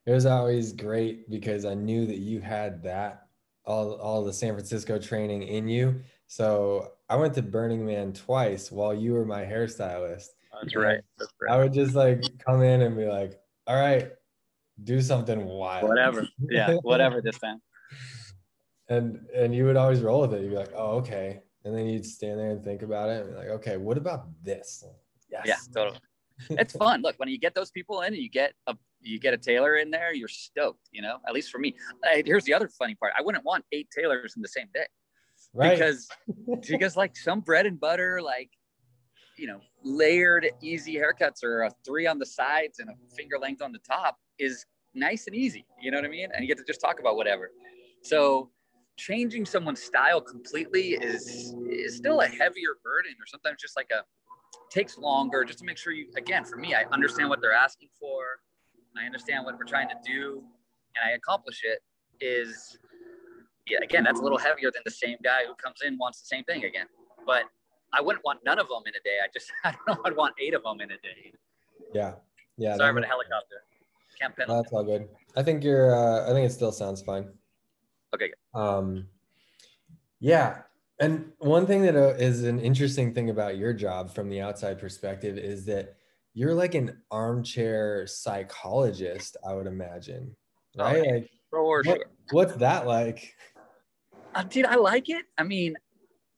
It 0.05 0.11
was 0.11 0.25
always 0.25 0.73
great 0.73 1.29
because 1.29 1.65
I 1.65 1.73
knew 1.73 2.05
that 2.05 2.17
you 2.17 2.39
had 2.39 2.83
that 2.83 3.27
all 3.65 3.93
all 3.95 4.23
the 4.23 4.33
San 4.33 4.53
Francisco 4.53 4.97
training 4.97 5.43
in 5.43 5.67
you. 5.67 6.01
So 6.27 6.93
I 7.09 7.15
went 7.15 7.33
to 7.35 7.41
Burning 7.41 7.85
Man 7.85 8.13
twice 8.13 8.71
while 8.71 8.93
you 8.93 9.13
were 9.13 9.25
my 9.25 9.43
hairstylist. 9.43 10.27
That's 10.61 10.75
right. 10.75 11.01
That's 11.17 11.31
right. 11.41 11.53
I 11.53 11.57
would 11.57 11.73
just 11.73 11.95
like 11.95 12.23
come 12.39 12.63
in 12.63 12.81
and 12.81 12.95
be 12.95 13.05
like, 13.05 13.39
all 13.67 13.75
right, 13.75 14.11
do 14.83 15.01
something 15.01 15.45
wild. 15.45 15.87
Whatever. 15.87 16.27
Yeah, 16.39 16.75
whatever 16.81 17.21
this 17.21 17.37
time. 17.39 17.61
And 18.87 19.19
and 19.35 19.53
you 19.53 19.65
would 19.65 19.77
always 19.77 20.01
roll 20.01 20.21
with 20.21 20.33
it. 20.33 20.41
You'd 20.41 20.51
be 20.51 20.55
like, 20.55 20.73
oh, 20.75 20.97
okay. 20.97 21.41
And 21.65 21.75
then 21.75 21.87
you'd 21.87 22.05
stand 22.05 22.39
there 22.39 22.51
and 22.51 22.63
think 22.63 22.81
about 22.81 23.09
it 23.09 23.25
and 23.25 23.31
be 23.31 23.37
like, 23.37 23.49
okay, 23.49 23.77
what 23.77 23.97
about 23.97 24.27
this? 24.43 24.83
Yes. 25.31 25.43
Yeah, 25.45 25.57
totally. 25.73 25.99
it's 26.51 26.75
fun. 26.75 27.01
Look, 27.01 27.15
when 27.17 27.29
you 27.29 27.37
get 27.37 27.53
those 27.53 27.69
people 27.69 28.01
in 28.01 28.13
and 28.13 28.21
you 28.21 28.29
get 28.29 28.53
a 28.67 28.75
you 29.01 29.19
get 29.19 29.33
a 29.33 29.37
tailor 29.37 29.75
in 29.75 29.91
there, 29.91 30.13
you're 30.13 30.27
stoked, 30.27 30.89
you 30.91 31.01
know, 31.01 31.17
at 31.27 31.33
least 31.33 31.51
for 31.51 31.59
me. 31.59 31.75
here's 32.25 32.43
the 32.43 32.53
other 32.53 32.67
funny 32.67 32.95
part. 32.95 33.13
I 33.17 33.21
wouldn't 33.21 33.45
want 33.45 33.63
eight 33.71 33.87
tailors 33.95 34.33
in 34.35 34.41
the 34.41 34.47
same 34.47 34.67
day. 34.73 34.85
Right. 35.53 35.71
Because 35.71 36.07
because 36.67 36.97
like 36.97 37.15
some 37.15 37.39
bread 37.41 37.65
and 37.65 37.79
butter, 37.79 38.21
like 38.21 38.49
you 39.39 39.47
know, 39.47 39.59
layered 39.83 40.49
easy 40.61 40.95
haircuts 40.95 41.43
or 41.43 41.63
a 41.63 41.71
three 41.85 42.05
on 42.07 42.19
the 42.19 42.25
sides 42.25 42.79
and 42.79 42.89
a 42.89 42.93
finger 43.15 43.37
length 43.39 43.61
on 43.61 43.71
the 43.71 43.79
top 43.79 44.17
is 44.37 44.65
nice 44.93 45.27
and 45.27 45.35
easy. 45.35 45.65
You 45.81 45.91
know 45.91 45.97
what 45.97 46.05
I 46.05 46.09
mean? 46.09 46.29
And 46.33 46.41
you 46.41 46.47
get 46.47 46.57
to 46.57 46.65
just 46.65 46.81
talk 46.81 46.99
about 46.99 47.15
whatever. 47.15 47.51
So 48.01 48.49
changing 48.97 49.45
someone's 49.45 49.81
style 49.81 50.19
completely 50.19 50.89
is 50.89 51.55
is 51.69 51.95
still 51.95 52.19
a 52.19 52.27
heavier 52.27 52.75
burden, 52.83 53.13
or 53.13 53.25
sometimes 53.27 53.61
just 53.61 53.77
like 53.77 53.89
a 53.91 54.03
takes 54.69 54.97
longer 54.97 55.43
just 55.43 55.59
to 55.59 55.65
make 55.65 55.77
sure 55.77 55.93
you 55.93 56.07
again 56.17 56.43
for 56.43 56.57
me 56.57 56.73
i 56.75 56.83
understand 56.91 57.29
what 57.29 57.41
they're 57.41 57.53
asking 57.53 57.89
for 57.99 58.39
i 58.99 59.05
understand 59.05 59.45
what 59.45 59.57
we're 59.57 59.63
trying 59.63 59.87
to 59.87 59.95
do 60.05 60.43
and 60.95 61.09
i 61.09 61.15
accomplish 61.15 61.61
it 61.63 61.79
is 62.23 62.77
yeah 63.67 63.79
again 63.83 64.03
that's 64.03 64.19
a 64.19 64.23
little 64.23 64.37
heavier 64.37 64.71
than 64.71 64.81
the 64.85 64.91
same 64.91 65.17
guy 65.23 65.39
who 65.47 65.53
comes 65.55 65.79
in 65.85 65.97
wants 65.97 66.19
the 66.21 66.27
same 66.27 66.43
thing 66.43 66.65
again 66.65 66.85
but 67.25 67.43
i 67.93 68.01
wouldn't 68.01 68.23
want 68.23 68.39
none 68.45 68.59
of 68.59 68.67
them 68.67 68.83
in 68.85 68.93
a 68.95 69.03
day 69.03 69.17
i 69.23 69.27
just 69.33 69.51
i 69.63 69.71
don't 69.71 69.97
know 69.97 70.03
i'd 70.05 70.15
want 70.15 70.33
eight 70.39 70.53
of 70.53 70.63
them 70.63 70.81
in 70.81 70.91
a 70.91 70.97
day 70.97 71.33
yeah 71.93 72.13
yeah 72.57 72.75
sorry 72.77 72.93
for 72.93 73.01
the 73.01 73.07
helicopter 73.07 73.63
can't 74.19 74.35
pin. 74.35 74.45
That's 74.47 74.71
all 74.71 74.83
good. 74.83 75.07
I 75.35 75.43
think 75.43 75.63
you're. 75.63 75.95
Uh, 75.95 76.29
I 76.29 76.33
think 76.33 76.45
it 76.45 76.51
still 76.51 76.71
sounds 76.71 77.01
fine. 77.01 77.29
Okay. 78.13 78.31
Good. 78.53 78.59
Um, 78.59 79.07
yeah, 80.19 80.61
and 80.99 81.31
one 81.39 81.65
thing 81.65 81.83
that 81.83 81.95
uh, 81.95 82.15
an 82.47 82.59
interesting 82.59 83.13
thing 83.13 83.29
about 83.29 83.57
your 83.57 83.73
job 83.73 84.13
from 84.13 84.29
the 84.29 84.41
outside 84.41 84.79
perspective 84.79 85.37
is 85.37 85.65
that 85.65 85.95
you're 86.33 86.53
like 86.53 86.75
an 86.75 87.01
armchair 87.09 88.05
psychologist. 88.05 89.37
I 89.47 89.53
would 89.53 89.67
imagine, 89.67 90.35
right? 90.77 90.97
Okay. 90.97 91.11
Like, 91.13 91.29
For 91.49 91.63
what, 91.63 91.85
sure. 91.85 92.05
What's 92.31 92.55
that 92.55 92.85
like? 92.85 93.33
Uh, 94.35 94.43
dude, 94.43 94.65
I 94.65 94.75
like 94.75 95.09
it. 95.09 95.25
I 95.37 95.43
mean, 95.43 95.75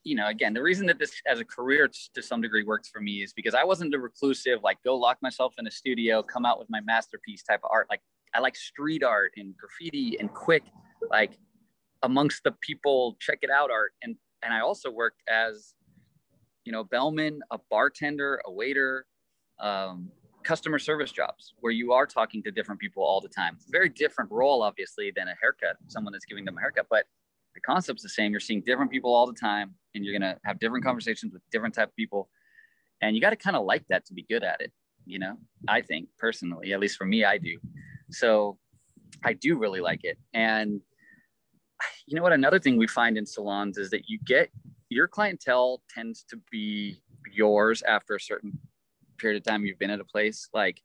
you 0.04 0.16
know, 0.16 0.28
again, 0.28 0.54
the 0.54 0.62
reason 0.64 0.88
that 0.88 0.98
this 0.98 1.14
as 1.28 1.40
a 1.40 1.46
career 1.46 1.90
to 2.16 2.22
some 2.22 2.42
degree 2.42 2.64
works 2.64 2.90
for 2.90 3.02
me 3.02 3.22
is 3.24 3.34
because 3.34 3.54
I 3.54 3.64
wasn't 3.64 3.94
a 3.94 4.00
reclusive, 4.00 4.60
like 4.64 4.78
go 4.84 4.96
lock 4.96 5.18
myself 5.22 5.54
in 5.60 5.68
a 5.68 5.72
studio, 5.72 6.24
come 6.24 6.46
out 6.46 6.58
with 6.58 6.70
my 6.70 6.82
masterpiece 6.82 7.44
type 7.44 7.62
of 7.64 7.70
art. 7.72 7.88
Like 7.90 8.02
I 8.34 8.40
like 8.40 8.56
street 8.56 9.04
art 9.04 9.34
and 9.38 9.56
graffiti 9.56 10.18
and 10.20 10.34
quick, 10.34 10.64
like 11.10 11.38
amongst 12.02 12.44
the 12.44 12.52
people, 12.62 13.16
check 13.20 13.40
it 13.42 13.50
out 13.50 13.70
art. 13.70 13.92
And 14.02 14.16
and 14.44 14.54
I 14.54 14.62
also 14.62 14.90
worked 14.90 15.22
as 15.30 15.76
you 16.66 16.72
know, 16.72 16.84
bellman, 16.84 17.42
a 17.52 17.58
bartender, 17.70 18.42
a 18.46 18.52
waiter, 18.52 19.06
um, 19.60 20.10
customer 20.44 20.80
service 20.80 21.12
jobs 21.12 21.54
where 21.60 21.72
you 21.72 21.92
are 21.94 22.06
talking 22.06 22.42
to 22.44 22.52
different 22.52 22.80
people 22.80 23.04
all 23.04 23.22
the 23.22 23.30
time. 23.30 23.58
Very 23.70 23.90
different 23.90 24.32
role, 24.32 24.64
obviously, 24.64 25.12
than 25.16 25.28
a 25.28 25.36
haircut, 25.40 25.78
someone 25.88 26.14
that's 26.14 26.26
giving 26.26 26.46
them 26.46 26.58
a 26.58 26.62
haircut, 26.62 26.88
but 26.90 27.06
the 27.54 27.62
concept's 27.62 28.04
the 28.04 28.10
same. 28.10 28.32
You're 28.32 28.40
seeing 28.40 28.64
different 28.66 28.92
people 28.92 29.14
all 29.14 29.28
the 29.28 29.40
time 29.40 29.76
and 29.94 30.06
you're 30.06 30.18
to 30.20 30.38
have 30.46 30.60
different 30.60 30.86
conversations 30.86 31.34
with 31.34 31.42
different 31.52 31.76
type 31.76 31.90
of 31.90 31.96
people. 31.96 32.30
And 33.02 33.16
you 33.16 33.22
got 33.22 33.32
to 33.32 33.36
kind 33.36 33.56
of 33.56 33.66
like 33.66 33.84
that 33.90 34.06
to 34.06 34.14
be 34.14 34.26
good 34.30 34.44
at 34.44 34.62
it. 34.62 34.72
You 35.06 35.20
know, 35.20 35.38
I 35.68 35.82
think 35.82 36.10
personally, 36.20 36.74
at 36.74 36.80
least 36.80 36.98
for 36.98 37.06
me, 37.06 37.24
I 37.24 37.38
do. 37.38 37.58
So 38.12 38.58
I 39.24 39.34
do 39.34 39.58
really 39.58 39.82
like 39.82 40.02
it. 40.04 40.18
And 40.34 40.82
you 42.06 42.16
know 42.16 42.24
what? 42.24 42.34
Another 42.34 42.60
thing 42.60 42.78
we 42.78 42.88
find 42.88 43.18
in 43.18 43.26
salons 43.26 43.78
is 43.78 43.90
that 43.90 44.08
you 44.08 44.20
get 44.26 44.50
your 44.90 45.08
clientele 45.08 45.82
tends 45.90 46.24
to 46.30 46.40
be 46.52 47.02
yours 47.32 47.82
after 47.84 48.16
a 48.16 48.20
certain 48.20 48.60
period 49.18 49.38
of 49.38 49.44
time 49.44 49.66
you've 49.66 49.80
been 49.80 49.90
at 49.90 50.00
a 50.00 50.06
place. 50.06 50.50
Like 50.54 50.82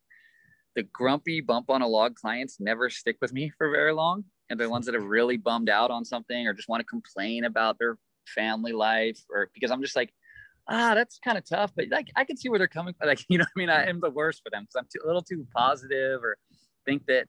the 0.75 0.85
grumpy 0.85 1.41
bump 1.41 1.71
on 1.71 1.83
a 1.83 1.89
log 1.89 2.15
clients 2.15 2.59
never 2.61 2.89
stick 2.89 3.17
with 3.21 3.33
me 3.33 3.51
for 3.57 3.71
very 3.71 3.93
long. 3.93 4.25
And 4.49 4.61
the 4.61 4.71
ones 4.71 4.87
that 4.87 4.95
are 4.95 5.01
really 5.01 5.37
bummed 5.37 5.69
out 5.69 5.91
on 5.91 6.05
something 6.05 6.47
or 6.47 6.53
just 6.53 6.69
want 6.69 6.81
to 6.81 6.85
complain 6.85 7.45
about 7.45 7.79
their 7.79 7.99
family 8.27 8.73
life 8.73 9.21
or 9.31 9.51
because 9.55 9.71
I'm 9.71 9.83
just 9.83 9.97
like, 9.97 10.13
ah, 10.69 10.95
that's 10.95 11.19
kind 11.19 11.39
of 11.39 11.45
tough, 11.49 11.73
but 11.75 11.87
like 11.91 12.11
I 12.17 12.25
can 12.25 12.37
see 12.37 12.49
where 12.49 12.59
they're 12.59 12.69
coming 12.69 12.95
from. 12.99 13.09
Like, 13.09 13.25
you 13.29 13.39
know, 13.39 13.45
I 13.45 13.59
mean, 13.59 13.71
I 13.71 13.89
am 13.89 14.01
the 14.01 14.11
worst 14.11 14.43
for 14.43 14.51
them 14.51 14.65
because 14.65 14.77
I'm 14.77 14.89
too, 14.93 15.01
a 15.05 15.07
little 15.07 15.23
too 15.23 15.47
positive 15.55 16.23
or 16.23 16.37
think 16.85 17.07
that 17.07 17.27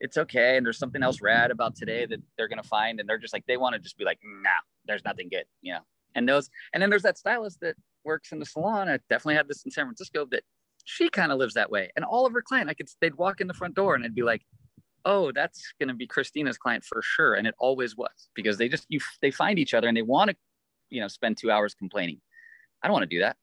it's 0.00 0.16
okay 0.16 0.56
and 0.56 0.66
there's 0.66 0.78
something 0.78 1.02
else 1.02 1.20
rad 1.20 1.50
about 1.50 1.76
today 1.76 2.04
that 2.06 2.20
they're 2.36 2.48
gonna 2.48 2.62
find 2.62 3.00
and 3.00 3.08
they're 3.08 3.18
just 3.18 3.32
like 3.32 3.44
they 3.46 3.56
want 3.56 3.74
to 3.74 3.78
just 3.78 3.96
be 3.96 4.04
like 4.04 4.18
nah 4.24 4.50
there's 4.86 5.04
nothing 5.04 5.28
good 5.30 5.44
you 5.62 5.72
know? 5.72 5.80
And 6.14 6.28
those 6.28 6.50
and 6.72 6.82
then 6.82 6.90
there's 6.90 7.02
that 7.02 7.18
stylist 7.18 7.58
that 7.60 7.76
works 8.04 8.32
in 8.32 8.38
the 8.38 8.46
salon 8.46 8.88
i 8.88 8.98
definitely 9.08 9.36
had 9.36 9.48
this 9.48 9.64
in 9.64 9.70
san 9.70 9.86
francisco 9.86 10.26
that 10.30 10.42
she 10.84 11.08
kind 11.08 11.32
of 11.32 11.38
lives 11.38 11.54
that 11.54 11.70
way. 11.70 11.90
And 11.96 12.04
all 12.04 12.26
of 12.26 12.32
her 12.32 12.42
client 12.42 12.68
i 12.68 12.74
could 12.74 12.88
they'd 13.00 13.14
walk 13.14 13.40
in 13.40 13.46
the 13.46 13.54
front 13.54 13.74
door 13.74 13.94
and 13.94 14.04
it'd 14.04 14.14
be 14.14 14.22
like 14.22 14.42
oh 15.04 15.32
that's 15.32 15.72
gonna 15.80 15.94
be 15.94 16.06
christina's 16.06 16.58
client 16.58 16.84
for 16.84 17.00
sure 17.02 17.34
and 17.34 17.46
it 17.46 17.54
always 17.58 17.96
was 17.96 18.28
because 18.34 18.58
they 18.58 18.68
just 18.68 18.86
you 18.88 19.00
they 19.22 19.30
find 19.30 19.58
each 19.58 19.74
other 19.74 19.88
and 19.88 19.96
they 19.96 20.02
want 20.02 20.30
to 20.30 20.36
you 20.90 21.00
know 21.00 21.08
spend 21.08 21.36
two 21.36 21.50
hours 21.50 21.74
complaining 21.74 22.20
i 22.82 22.86
don't 22.86 22.92
want 22.92 23.02
to 23.08 23.16
do 23.16 23.20
that 23.20 23.36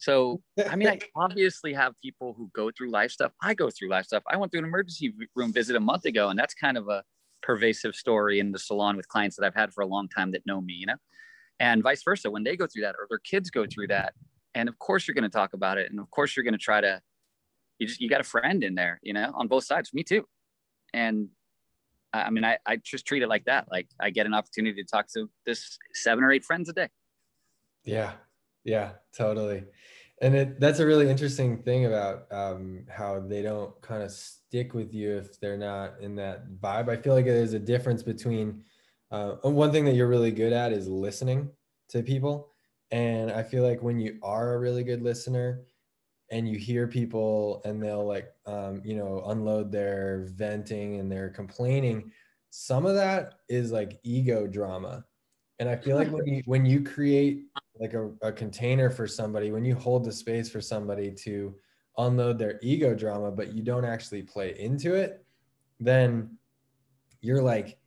so, 0.00 0.40
I 0.66 0.76
mean, 0.76 0.88
I 0.88 0.98
obviously 1.14 1.74
have 1.74 1.92
people 2.02 2.34
who 2.36 2.50
go 2.54 2.70
through 2.76 2.90
life 2.90 3.10
stuff. 3.10 3.32
I 3.42 3.52
go 3.52 3.68
through 3.68 3.90
life 3.90 4.06
stuff. 4.06 4.22
I 4.26 4.36
went 4.38 4.50
through 4.50 4.60
an 4.60 4.64
emergency 4.64 5.12
room 5.36 5.52
visit 5.52 5.76
a 5.76 5.80
month 5.80 6.06
ago, 6.06 6.30
and 6.30 6.38
that's 6.38 6.54
kind 6.54 6.78
of 6.78 6.88
a 6.88 7.04
pervasive 7.42 7.94
story 7.94 8.40
in 8.40 8.50
the 8.50 8.58
salon 8.58 8.96
with 8.96 9.08
clients 9.08 9.36
that 9.36 9.44
I've 9.44 9.54
had 9.54 9.72
for 9.74 9.82
a 9.82 9.86
long 9.86 10.08
time 10.08 10.32
that 10.32 10.46
know 10.46 10.60
me, 10.60 10.72
you 10.72 10.86
know, 10.86 10.96
and 11.60 11.82
vice 11.82 12.02
versa. 12.02 12.30
When 12.30 12.44
they 12.44 12.56
go 12.56 12.66
through 12.66 12.82
that 12.82 12.94
or 12.98 13.06
their 13.10 13.18
kids 13.18 13.50
go 13.50 13.66
through 13.66 13.88
that, 13.88 14.14
and 14.54 14.70
of 14.70 14.78
course 14.78 15.06
you're 15.06 15.14
going 15.14 15.22
to 15.22 15.28
talk 15.28 15.52
about 15.52 15.76
it, 15.76 15.90
and 15.90 16.00
of 16.00 16.10
course 16.10 16.34
you're 16.34 16.44
going 16.44 16.54
to 16.54 16.58
try 16.58 16.80
to, 16.80 17.02
you 17.78 17.86
just 17.86 18.00
you 18.00 18.08
got 18.08 18.22
a 18.22 18.24
friend 18.24 18.64
in 18.64 18.74
there, 18.74 19.00
you 19.02 19.12
know, 19.12 19.30
on 19.34 19.48
both 19.48 19.64
sides. 19.64 19.92
Me 19.92 20.02
too, 20.02 20.24
and 20.92 21.28
I 22.12 22.30
mean, 22.30 22.44
I, 22.44 22.58
I 22.66 22.76
just 22.76 23.06
treat 23.06 23.22
it 23.22 23.28
like 23.28 23.44
that. 23.44 23.68
Like 23.70 23.88
I 24.00 24.10
get 24.10 24.26
an 24.26 24.34
opportunity 24.34 24.82
to 24.82 24.88
talk 24.88 25.06
to 25.14 25.30
this 25.46 25.78
seven 25.94 26.24
or 26.24 26.32
eight 26.32 26.44
friends 26.44 26.68
a 26.68 26.72
day. 26.72 26.88
Yeah, 27.84 28.12
yeah, 28.64 28.92
totally. 29.16 29.64
And 30.20 30.34
it, 30.34 30.60
that's 30.60 30.80
a 30.80 30.86
really 30.86 31.08
interesting 31.08 31.62
thing 31.62 31.86
about 31.86 32.30
um, 32.30 32.84
how 32.90 33.20
they 33.20 33.42
don't 33.42 33.80
kind 33.80 34.02
of 34.02 34.10
stick 34.10 34.74
with 34.74 34.92
you 34.92 35.16
if 35.16 35.40
they're 35.40 35.56
not 35.56 35.94
in 36.00 36.14
that 36.16 36.50
vibe. 36.60 36.90
I 36.90 36.96
feel 36.96 37.14
like 37.14 37.24
there's 37.24 37.54
a 37.54 37.58
difference 37.58 38.02
between 38.02 38.64
uh, 39.10 39.36
one 39.42 39.72
thing 39.72 39.84
that 39.86 39.94
you're 39.94 40.08
really 40.08 40.30
good 40.30 40.52
at 40.52 40.72
is 40.72 40.88
listening 40.88 41.50
to 41.88 42.02
people. 42.02 42.52
And 42.90 43.30
I 43.30 43.42
feel 43.42 43.62
like 43.62 43.82
when 43.82 43.98
you 43.98 44.18
are 44.22 44.54
a 44.54 44.58
really 44.58 44.84
good 44.84 45.00
listener 45.00 45.62
and 46.30 46.48
you 46.48 46.58
hear 46.58 46.86
people 46.86 47.60
and 47.64 47.82
they'll 47.82 48.06
like, 48.06 48.32
um, 48.46 48.80
you 48.84 48.94
know, 48.94 49.22
unload 49.26 49.72
their 49.72 50.26
venting 50.30 51.00
and 51.00 51.10
their 51.10 51.28
complaining, 51.28 52.10
some 52.50 52.86
of 52.86 52.94
that 52.94 53.34
is 53.48 53.72
like 53.72 53.98
ego 54.02 54.46
drama. 54.46 55.04
And 55.58 55.68
I 55.68 55.76
feel 55.76 55.96
like 55.96 56.10
when 56.10 56.26
you 56.26 56.42
when 56.46 56.64
you 56.64 56.82
create 56.82 57.44
like 57.80 57.94
a, 57.94 58.10
a 58.22 58.30
container 58.30 58.90
for 58.90 59.06
somebody 59.06 59.50
when 59.50 59.64
you 59.64 59.74
hold 59.74 60.04
the 60.04 60.12
space 60.12 60.48
for 60.48 60.60
somebody 60.60 61.10
to 61.10 61.54
unload 61.98 62.38
their 62.38 62.60
ego 62.62 62.94
drama 62.94 63.30
but 63.30 63.52
you 63.52 63.62
don't 63.62 63.84
actually 63.84 64.22
play 64.22 64.54
into 64.58 64.94
it 64.94 65.24
then 65.80 66.36
you're 67.22 67.42
like 67.42 67.78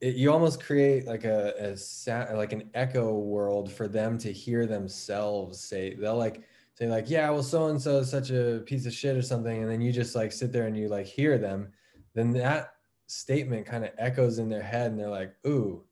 it, 0.00 0.14
you 0.14 0.32
almost 0.32 0.62
create 0.62 1.06
like 1.06 1.24
a, 1.24 1.52
a 1.58 2.34
like 2.34 2.52
an 2.52 2.70
echo 2.74 3.18
world 3.18 3.70
for 3.70 3.88
them 3.88 4.16
to 4.16 4.32
hear 4.32 4.64
themselves 4.64 5.60
say 5.60 5.94
they'll 5.94 6.16
like 6.16 6.42
say 6.80 6.88
like 6.88 7.10
yeah 7.10 7.28
well 7.30 7.42
so 7.42 7.66
and 7.66 7.80
so 7.80 7.98
is 7.98 8.10
such 8.10 8.30
a 8.30 8.62
piece 8.66 8.86
of 8.86 8.92
shit 8.92 9.16
or 9.16 9.22
something 9.22 9.62
and 9.62 9.70
then 9.70 9.80
you 9.80 9.92
just 9.92 10.14
like 10.14 10.32
sit 10.32 10.52
there 10.52 10.66
and 10.66 10.76
you 10.76 10.88
like 10.88 11.06
hear 11.06 11.38
them 11.38 11.70
then 12.14 12.30
that 12.30 12.74
statement 13.06 13.66
kind 13.66 13.84
of 13.84 13.90
echoes 13.98 14.38
in 14.38 14.48
their 14.48 14.62
head 14.62 14.90
and 14.90 14.98
they're 14.98 15.08
like 15.08 15.34
ooh 15.46 15.84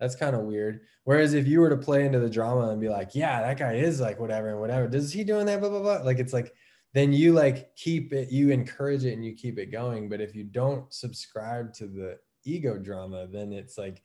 that's 0.00 0.16
kind 0.16 0.34
of 0.34 0.42
weird. 0.42 0.80
Whereas 1.04 1.34
if 1.34 1.46
you 1.46 1.60
were 1.60 1.70
to 1.70 1.76
play 1.76 2.04
into 2.04 2.18
the 2.18 2.30
drama 2.30 2.70
and 2.70 2.80
be 2.80 2.88
like, 2.88 3.14
yeah, 3.14 3.40
that 3.40 3.58
guy 3.58 3.74
is 3.74 4.00
like 4.00 4.18
whatever 4.18 4.50
and 4.50 4.60
whatever, 4.60 4.88
does 4.88 5.12
he 5.12 5.24
doing 5.24 5.46
that? 5.46 5.60
Blah 5.60 5.70
blah 5.70 5.80
blah. 5.80 6.02
Like 6.02 6.18
it's 6.18 6.32
like 6.32 6.52
then 6.92 7.12
you 7.12 7.32
like 7.32 7.74
keep 7.76 8.12
it, 8.12 8.30
you 8.30 8.50
encourage 8.50 9.04
it 9.04 9.12
and 9.12 9.24
you 9.24 9.34
keep 9.34 9.58
it 9.58 9.72
going. 9.72 10.08
But 10.08 10.20
if 10.20 10.34
you 10.34 10.44
don't 10.44 10.92
subscribe 10.92 11.72
to 11.74 11.86
the 11.86 12.18
ego 12.44 12.78
drama, 12.78 13.26
then 13.26 13.52
it's 13.52 13.78
like 13.78 14.02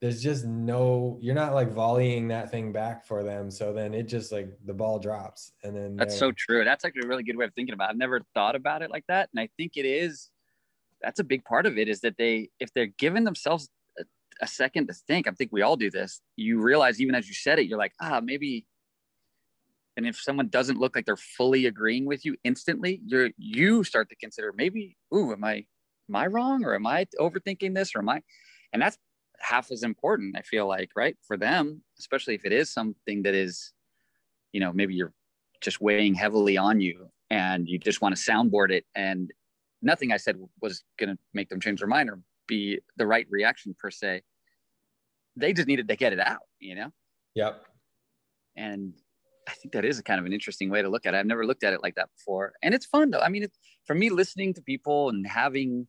there's 0.00 0.22
just 0.22 0.44
no 0.44 1.18
you're 1.20 1.34
not 1.34 1.54
like 1.54 1.72
volleying 1.72 2.28
that 2.28 2.50
thing 2.50 2.72
back 2.72 3.04
for 3.04 3.22
them. 3.24 3.50
So 3.50 3.72
then 3.72 3.94
it 3.94 4.04
just 4.04 4.30
like 4.30 4.48
the 4.64 4.74
ball 4.74 4.98
drops. 4.98 5.52
And 5.64 5.76
then 5.76 5.96
that's 5.96 6.16
so 6.16 6.32
true. 6.32 6.64
That's 6.64 6.84
actually 6.84 7.02
a 7.04 7.08
really 7.08 7.24
good 7.24 7.36
way 7.36 7.44
of 7.44 7.54
thinking 7.54 7.74
about 7.74 7.90
it. 7.90 7.92
I've 7.92 7.98
never 7.98 8.20
thought 8.34 8.54
about 8.54 8.82
it 8.82 8.90
like 8.90 9.04
that. 9.08 9.28
And 9.32 9.40
I 9.40 9.48
think 9.56 9.72
it 9.76 9.84
is 9.84 10.30
that's 11.02 11.20
a 11.20 11.24
big 11.24 11.44
part 11.44 11.66
of 11.66 11.78
it 11.78 11.88
is 11.88 12.00
that 12.00 12.16
they 12.16 12.50
if 12.60 12.72
they're 12.74 12.86
giving 12.86 13.24
themselves 13.24 13.68
a 14.40 14.46
second 14.46 14.86
to 14.86 14.94
think, 14.94 15.26
I 15.26 15.32
think 15.32 15.50
we 15.52 15.62
all 15.62 15.76
do 15.76 15.90
this. 15.90 16.20
You 16.36 16.60
realize 16.60 17.00
even 17.00 17.14
as 17.14 17.28
you 17.28 17.34
said 17.34 17.58
it, 17.58 17.66
you're 17.66 17.78
like, 17.78 17.92
ah, 18.00 18.20
maybe. 18.22 18.66
And 19.96 20.06
if 20.06 20.16
someone 20.16 20.48
doesn't 20.48 20.78
look 20.78 20.94
like 20.94 21.06
they're 21.06 21.16
fully 21.16 21.66
agreeing 21.66 22.06
with 22.06 22.24
you 22.24 22.36
instantly, 22.44 23.00
you're 23.04 23.30
you 23.36 23.82
start 23.82 24.08
to 24.10 24.16
consider 24.16 24.52
maybe, 24.56 24.96
ooh, 25.12 25.32
am 25.32 25.42
I 25.42 25.64
am 26.08 26.14
I 26.14 26.26
wrong 26.26 26.64
or 26.64 26.74
am 26.74 26.86
I 26.86 27.06
overthinking 27.18 27.74
this 27.74 27.96
or 27.96 27.98
am 27.98 28.08
I? 28.08 28.22
And 28.72 28.80
that's 28.80 28.96
half 29.40 29.70
as 29.70 29.82
important. 29.82 30.36
I 30.36 30.42
feel 30.42 30.66
like 30.66 30.90
right 30.96 31.16
for 31.26 31.36
them, 31.36 31.82
especially 31.98 32.34
if 32.34 32.44
it 32.44 32.52
is 32.52 32.70
something 32.70 33.22
that 33.22 33.34
is, 33.34 33.72
you 34.52 34.60
know, 34.60 34.72
maybe 34.72 34.94
you're 34.94 35.12
just 35.60 35.80
weighing 35.80 36.14
heavily 36.14 36.56
on 36.56 36.80
you 36.80 37.08
and 37.30 37.68
you 37.68 37.78
just 37.78 38.00
want 38.00 38.16
to 38.16 38.30
soundboard 38.30 38.70
it 38.70 38.84
and 38.94 39.30
nothing 39.82 40.12
I 40.12 40.16
said 40.16 40.36
was 40.60 40.82
going 40.98 41.10
to 41.10 41.18
make 41.34 41.48
them 41.48 41.60
change 41.60 41.80
their 41.80 41.88
mind 41.88 42.10
or 42.10 42.20
be 42.46 42.80
the 42.96 43.06
right 43.06 43.26
reaction 43.30 43.74
per 43.78 43.90
se. 43.90 44.22
They 45.36 45.52
just 45.52 45.68
needed 45.68 45.88
to 45.88 45.96
get 45.96 46.12
it 46.12 46.20
out, 46.20 46.42
you 46.58 46.74
know? 46.74 46.90
Yep. 47.34 47.64
And 48.56 48.94
I 49.48 49.52
think 49.52 49.72
that 49.72 49.84
is 49.84 49.98
a 49.98 50.02
kind 50.02 50.18
of 50.18 50.26
an 50.26 50.32
interesting 50.32 50.68
way 50.68 50.82
to 50.82 50.88
look 50.88 51.06
at 51.06 51.14
it. 51.14 51.18
I've 51.18 51.26
never 51.26 51.46
looked 51.46 51.64
at 51.64 51.72
it 51.72 51.82
like 51.82 51.94
that 51.94 52.08
before. 52.16 52.54
And 52.62 52.74
it's 52.74 52.86
fun 52.86 53.10
though. 53.10 53.20
I 53.20 53.28
mean, 53.28 53.46
for 53.84 53.94
me, 53.94 54.10
listening 54.10 54.52
to 54.54 54.62
people 54.62 55.08
and 55.10 55.26
having, 55.26 55.86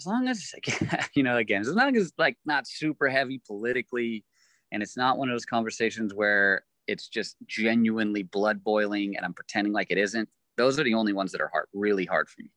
as 0.00 0.06
long 0.06 0.28
as, 0.28 0.54
you 1.14 1.22
know, 1.22 1.36
again, 1.36 1.60
as 1.62 1.68
long 1.68 1.96
as 1.96 2.04
it's 2.04 2.18
like 2.18 2.36
not 2.44 2.66
super 2.66 3.08
heavy 3.08 3.40
politically, 3.46 4.24
and 4.72 4.82
it's 4.82 4.96
not 4.96 5.18
one 5.18 5.28
of 5.28 5.34
those 5.34 5.46
conversations 5.46 6.14
where 6.14 6.64
it's 6.86 7.08
just 7.08 7.36
genuinely 7.46 8.22
blood 8.22 8.62
boiling 8.62 9.16
and 9.16 9.24
I'm 9.24 9.34
pretending 9.34 9.72
like 9.72 9.90
it 9.90 9.98
isn't. 9.98 10.28
Those 10.56 10.78
are 10.78 10.84
the 10.84 10.94
only 10.94 11.12
ones 11.12 11.32
that 11.32 11.40
are 11.40 11.48
hard, 11.48 11.66
really 11.72 12.04
hard 12.04 12.28
for 12.28 12.42
me. 12.42 12.50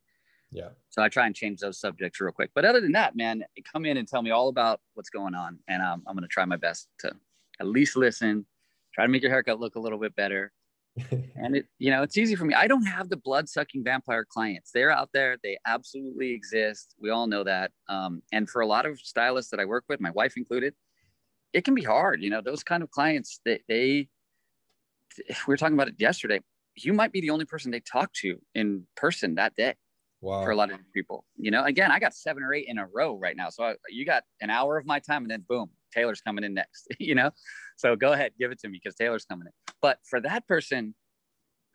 Yeah. 0.51 0.69
So 0.89 1.01
I 1.01 1.09
try 1.09 1.25
and 1.25 1.35
change 1.35 1.59
those 1.59 1.79
subjects 1.79 2.19
real 2.19 2.31
quick. 2.31 2.51
But 2.53 2.65
other 2.65 2.81
than 2.81 2.91
that, 2.93 3.15
man, 3.15 3.43
come 3.71 3.85
in 3.85 3.97
and 3.97 4.07
tell 4.07 4.21
me 4.21 4.31
all 4.31 4.49
about 4.49 4.81
what's 4.95 5.09
going 5.09 5.35
on. 5.35 5.59
And 5.67 5.81
um, 5.81 6.03
I'm 6.07 6.15
going 6.15 6.23
to 6.23 6.27
try 6.27 6.43
my 6.45 6.57
best 6.57 6.89
to 6.99 7.13
at 7.59 7.67
least 7.67 7.95
listen, 7.95 8.45
try 8.93 9.05
to 9.05 9.11
make 9.11 9.21
your 9.21 9.31
haircut 9.31 9.59
look 9.59 9.75
a 9.75 9.79
little 9.79 9.99
bit 9.99 10.15
better. 10.15 10.51
and 11.35 11.55
it, 11.55 11.65
you 11.79 11.89
know, 11.89 12.03
it's 12.03 12.17
easy 12.17 12.35
for 12.35 12.45
me. 12.45 12.53
I 12.53 12.67
don't 12.67 12.85
have 12.85 13.09
the 13.09 13.17
blood 13.17 13.47
sucking 13.47 13.83
vampire 13.83 14.25
clients. 14.25 14.71
They're 14.73 14.91
out 14.91 15.09
there. 15.13 15.37
They 15.43 15.57
absolutely 15.65 16.31
exist. 16.31 16.95
We 16.99 17.09
all 17.09 17.27
know 17.27 17.43
that. 17.43 17.71
Um, 17.87 18.21
and 18.31 18.49
for 18.49 18.61
a 18.61 18.67
lot 18.67 18.85
of 18.85 18.99
stylists 18.99 19.51
that 19.51 19.59
I 19.59 19.65
work 19.65 19.85
with, 19.87 20.01
my 20.01 20.11
wife 20.11 20.35
included, 20.35 20.73
it 21.53 21.63
can 21.63 21.75
be 21.75 21.83
hard. 21.83 22.21
You 22.21 22.29
know, 22.29 22.41
those 22.41 22.63
kind 22.63 22.83
of 22.83 22.91
clients 22.91 23.39
that 23.45 23.61
they, 23.67 24.09
we 25.17 25.35
were 25.47 25.57
talking 25.57 25.75
about 25.75 25.87
it 25.87 25.95
yesterday. 25.97 26.41
You 26.75 26.93
might 26.93 27.11
be 27.11 27.21
the 27.21 27.29
only 27.29 27.45
person 27.45 27.71
they 27.71 27.81
talk 27.81 28.11
to 28.13 28.39
in 28.55 28.85
person 28.95 29.35
that 29.35 29.55
day 29.55 29.75
wow. 30.21 30.43
for 30.43 30.51
a 30.51 30.55
lot 30.55 30.71
of 30.71 30.79
people. 30.93 31.25
You 31.37 31.51
know, 31.51 31.63
again, 31.63 31.91
I 31.91 31.99
got 31.99 32.13
seven 32.13 32.43
or 32.43 32.53
eight 32.53 32.65
in 32.67 32.77
a 32.77 32.87
row 32.87 33.17
right 33.17 33.35
now. 33.35 33.49
So 33.49 33.63
I, 33.63 33.75
you 33.89 34.05
got 34.05 34.23
an 34.41 34.49
hour 34.49 34.77
of 34.77 34.85
my 34.85 34.99
time 34.99 35.23
and 35.23 35.31
then 35.31 35.45
boom, 35.47 35.69
Taylor's 35.91 36.21
coming 36.21 36.43
in 36.43 36.53
next, 36.53 36.87
you 36.99 37.15
know? 37.15 37.31
So 37.77 37.95
go 37.95 38.13
ahead, 38.13 38.33
give 38.39 38.51
it 38.51 38.59
to 38.59 38.69
me 38.69 38.79
because 38.81 38.95
Taylor's 38.95 39.25
coming 39.25 39.47
in. 39.47 39.73
But 39.81 39.99
for 40.09 40.19
that 40.21 40.47
person, 40.47 40.95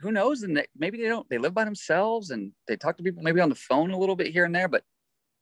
who 0.00 0.12
knows? 0.12 0.42
And 0.42 0.56
they, 0.56 0.66
maybe 0.76 0.98
they 0.98 1.08
don't, 1.08 1.28
they 1.28 1.38
live 1.38 1.54
by 1.54 1.64
themselves 1.64 2.30
and 2.30 2.52
they 2.68 2.76
talk 2.76 2.96
to 2.98 3.02
people 3.02 3.22
maybe 3.22 3.40
on 3.40 3.48
the 3.48 3.54
phone 3.54 3.90
a 3.90 3.98
little 3.98 4.16
bit 4.16 4.32
here 4.32 4.44
and 4.44 4.54
there, 4.54 4.68
but 4.68 4.82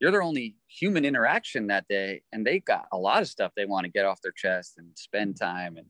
you're 0.00 0.10
their 0.10 0.22
only 0.22 0.56
human 0.68 1.04
interaction 1.04 1.68
that 1.68 1.86
day. 1.88 2.22
And 2.32 2.46
they 2.46 2.60
got 2.60 2.86
a 2.92 2.98
lot 2.98 3.22
of 3.22 3.28
stuff 3.28 3.52
they 3.56 3.66
want 3.66 3.84
to 3.84 3.90
get 3.90 4.04
off 4.04 4.20
their 4.22 4.32
chest 4.32 4.74
and 4.78 4.88
spend 4.94 5.38
time. 5.38 5.76
And 5.76 5.86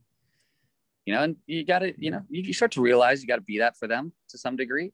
you 1.06 1.14
know, 1.14 1.22
and 1.22 1.36
you 1.46 1.64
got 1.64 1.80
to, 1.80 1.92
you 1.98 2.10
know, 2.10 2.22
you, 2.30 2.42
you 2.42 2.52
start 2.54 2.72
to 2.72 2.80
realize 2.80 3.20
you 3.20 3.28
got 3.28 3.36
to 3.36 3.42
be 3.42 3.58
that 3.58 3.76
for 3.76 3.86
them 3.86 4.12
to 4.30 4.38
some 4.38 4.56
degree. 4.56 4.92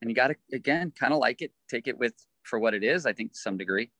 And 0.00 0.10
you 0.10 0.14
got 0.14 0.28
to, 0.28 0.36
again, 0.52 0.92
kind 0.98 1.12
of 1.12 1.18
like 1.18 1.42
it, 1.42 1.52
take 1.68 1.88
it 1.88 1.98
with 1.98 2.14
for 2.44 2.58
what 2.58 2.72
it 2.72 2.84
is, 2.84 3.04
I 3.04 3.12
think, 3.12 3.32
to 3.32 3.38
some 3.38 3.56
degree. 3.56 3.90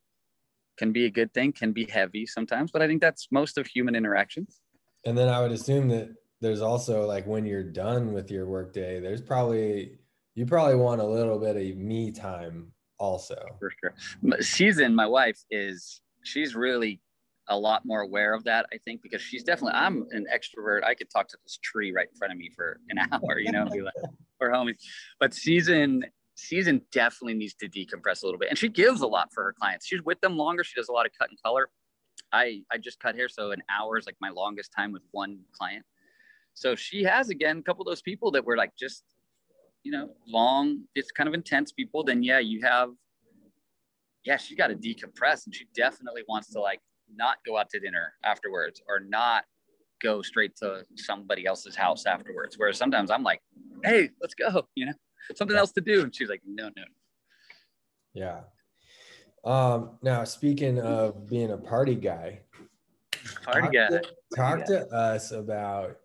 Can 0.81 0.93
be 0.93 1.05
a 1.05 1.11
good 1.11 1.35
thing, 1.35 1.53
can 1.53 1.73
be 1.73 1.85
heavy 1.85 2.25
sometimes, 2.25 2.71
but 2.71 2.81
I 2.81 2.87
think 2.87 3.03
that's 3.03 3.29
most 3.31 3.59
of 3.59 3.67
human 3.67 3.95
interactions. 3.95 4.63
And 5.05 5.17
then 5.17 5.29
I 5.29 5.43
would 5.43 5.53
assume 5.53 5.89
that 5.89 6.09
there's 6.41 6.63
also 6.63 7.05
like 7.05 7.27
when 7.27 7.45
you're 7.45 7.63
done 7.63 8.15
with 8.15 8.31
your 8.31 8.47
workday, 8.47 8.99
there's 8.99 9.21
probably, 9.21 9.99
you 10.35 10.47
probably 10.47 10.77
want 10.77 11.03
a 11.03 11.07
little 11.07 11.39
bit 11.39 11.57
of 11.57 11.77
me 11.77 12.11
time 12.11 12.73
also. 12.97 13.37
For 13.59 13.71
sure. 13.79 14.41
Season, 14.41 14.95
my 14.95 15.07
wife, 15.07 15.39
is, 15.51 16.01
she's 16.25 16.55
really 16.55 17.03
a 17.51 17.59
lot 17.59 17.85
more 17.85 18.01
aware 18.01 18.33
of 18.33 18.43
that, 18.45 18.65
I 18.73 18.79
think, 18.79 19.03
because 19.03 19.21
she's 19.21 19.43
definitely, 19.45 19.79
I'm 19.79 20.07
an 20.13 20.25
extrovert. 20.35 20.83
I 20.83 20.95
could 20.95 21.11
talk 21.11 21.29
to 21.29 21.37
this 21.45 21.59
tree 21.63 21.93
right 21.93 22.09
in 22.11 22.17
front 22.17 22.33
of 22.33 22.39
me 22.39 22.51
for 22.57 22.81
an 22.89 22.99
hour, 23.13 23.39
you 23.39 23.53
know, 23.53 23.67
be 23.67 23.83
like, 23.83 23.93
we're 24.41 24.49
homies. 24.49 24.79
But 25.19 25.35
season, 25.35 26.07
season 26.35 26.83
definitely 26.93 27.35
needs 27.35 27.55
to 27.55 27.69
decompress 27.69 28.23
a 28.23 28.27
little 28.27 28.39
bit. 28.39 28.49
And 28.49 28.59
she 28.59 28.69
gives 28.69 29.01
a 29.01 29.07
lot 29.07 29.33
for 29.33 29.45
her 29.45 29.53
clients. 29.53 29.87
She's 29.87 30.03
with 30.03 30.21
them 30.21 30.37
longer. 30.37 30.65
She 30.65 30.75
does 30.75 30.89
a 30.89 30.93
lot 30.93 31.07
of 31.07 31.13
cut 31.19 31.29
and 31.31 31.41
color. 31.43 31.69
I, 32.33 32.63
I 32.71 32.79
just 32.79 33.01
cut 33.01 33.15
hair. 33.15 33.29
So 33.29 33.51
an 33.51 33.63
hour 33.71 33.99
is 33.99 34.07
like 34.07 34.17
my 34.21 34.31
longest 34.31 34.73
time 34.77 34.93
with 34.93 35.03
one 35.11 35.41
client. 35.53 35.85
So 36.55 36.75
she 36.75 37.03
has, 37.05 37.29
again, 37.29 37.59
a 37.59 37.63
couple 37.63 37.83
of 37.83 37.87
those 37.87 38.03
people 38.03 38.31
that 38.33 38.45
were 38.45 38.57
like 38.57 38.73
just, 38.79 39.05
you 39.83 39.93
know, 39.93 40.11
long, 40.27 40.85
it's 40.95 41.11
kind 41.11 41.29
of 41.29 41.35
intense 41.35 41.73
people. 41.73 42.05
Then, 42.05 42.23
yeah, 42.23 42.39
you 42.39 42.61
have, 42.63 42.91
yeah, 44.25 44.37
she 44.37 44.55
got 44.55 44.69
to 44.69 44.75
decompress 44.75 45.47
and 45.47 45.55
she 45.55 45.67
definitely 45.75 46.23
wants 46.29 46.53
to 46.53 46.61
like 46.61 46.81
not 47.15 47.39
go 47.47 47.57
out 47.57 47.71
to 47.71 47.81
dinner 47.81 48.15
afterwards 48.25 48.83
or 48.89 49.01
not 49.01 49.45
go 50.03 50.23
straight 50.23 50.57
to 50.57 50.85
somebody 50.97 51.47
else's 51.47 51.77
house 51.77 52.07
afterwards. 52.07 52.57
Whereas 52.59 52.79
sometimes 52.79 53.11
I'm 53.11 53.23
like, 53.23 53.41
hey, 53.85 54.11
let's 54.21 54.35
go, 54.35 54.67
you 54.75 54.87
know, 54.87 54.93
something 55.35 55.57
else 55.57 55.73
to 55.73 55.81
do. 55.81 56.03
And 56.03 56.15
she's 56.15 56.29
like, 56.29 56.43
no, 56.47 56.71
no. 56.77 56.85
Yeah. 58.15 58.41
Um, 59.45 59.93
now 60.03 60.25
speaking 60.25 60.79
of 60.81 61.29
being 61.29 61.53
a 61.53 61.57
party 61.57 61.95
guy, 61.95 62.41
party 63.45 63.63
talk 63.63 63.73
guy, 63.73 63.89
to, 63.89 64.03
talk 64.37 64.65
to 64.67 64.87
us 64.89 65.33
about 65.33 65.97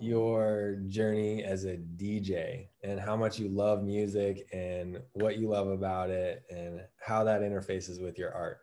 your 0.00 0.78
journey 0.88 1.44
as 1.44 1.64
a 1.64 1.76
DJ 1.76 2.68
and 2.82 2.98
how 2.98 3.16
much 3.16 3.38
you 3.38 3.48
love 3.48 3.84
music 3.84 4.48
and 4.52 5.00
what 5.12 5.38
you 5.38 5.48
love 5.48 5.68
about 5.68 6.10
it 6.10 6.42
and 6.50 6.80
how 7.00 7.22
that 7.24 7.40
interfaces 7.40 8.02
with 8.02 8.18
your 8.18 8.34
art. 8.34 8.58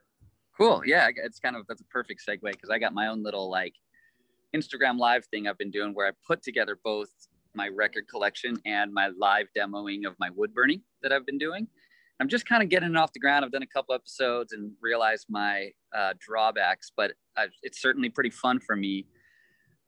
Cool. 0.58 0.82
Yeah, 0.86 1.10
it's 1.16 1.40
kind 1.40 1.56
of 1.56 1.66
that's 1.68 1.82
a 1.82 1.86
perfect 1.86 2.22
segue 2.28 2.42
because 2.42 2.70
I 2.70 2.80
got 2.80 2.94
my 2.94 3.08
own 3.08 3.24
little 3.24 3.50
like 3.50 3.76
Instagram 4.54 4.98
live 4.98 5.26
thing 5.26 5.48
I've 5.48 5.58
been 5.58 5.72
doing 5.72 5.94
where 5.94 6.08
I 6.08 6.12
put 6.28 6.44
together 6.44 6.78
both 6.84 7.10
my 7.56 7.68
record 7.68 8.08
collection 8.08 8.58
and 8.66 8.94
my 8.94 9.10
live 9.18 9.48
demoing 9.58 10.06
of 10.06 10.16
my 10.20 10.30
wood 10.36 10.54
burning 10.54 10.82
that 11.02 11.12
I've 11.12 11.26
been 11.26 11.38
doing. 11.38 11.68
I'm 12.20 12.28
just 12.28 12.46
kind 12.46 12.62
of 12.62 12.70
getting 12.70 12.90
it 12.90 12.98
off 12.98 13.14
the 13.14 13.20
ground. 13.20 13.46
I've 13.46 13.52
done 13.52 13.64
a 13.64 13.68
couple 13.68 13.96
episodes 13.96 14.52
and 14.52 14.72
realized 14.82 15.28
my 15.30 15.70
uh, 15.96 16.14
drawbacks, 16.20 16.92
but 16.96 17.14
I've, 17.38 17.52
it's 17.64 17.82
certainly 17.82 18.10
pretty 18.10 18.30
fun 18.30 18.60
for 18.60 18.76
me 18.76 19.06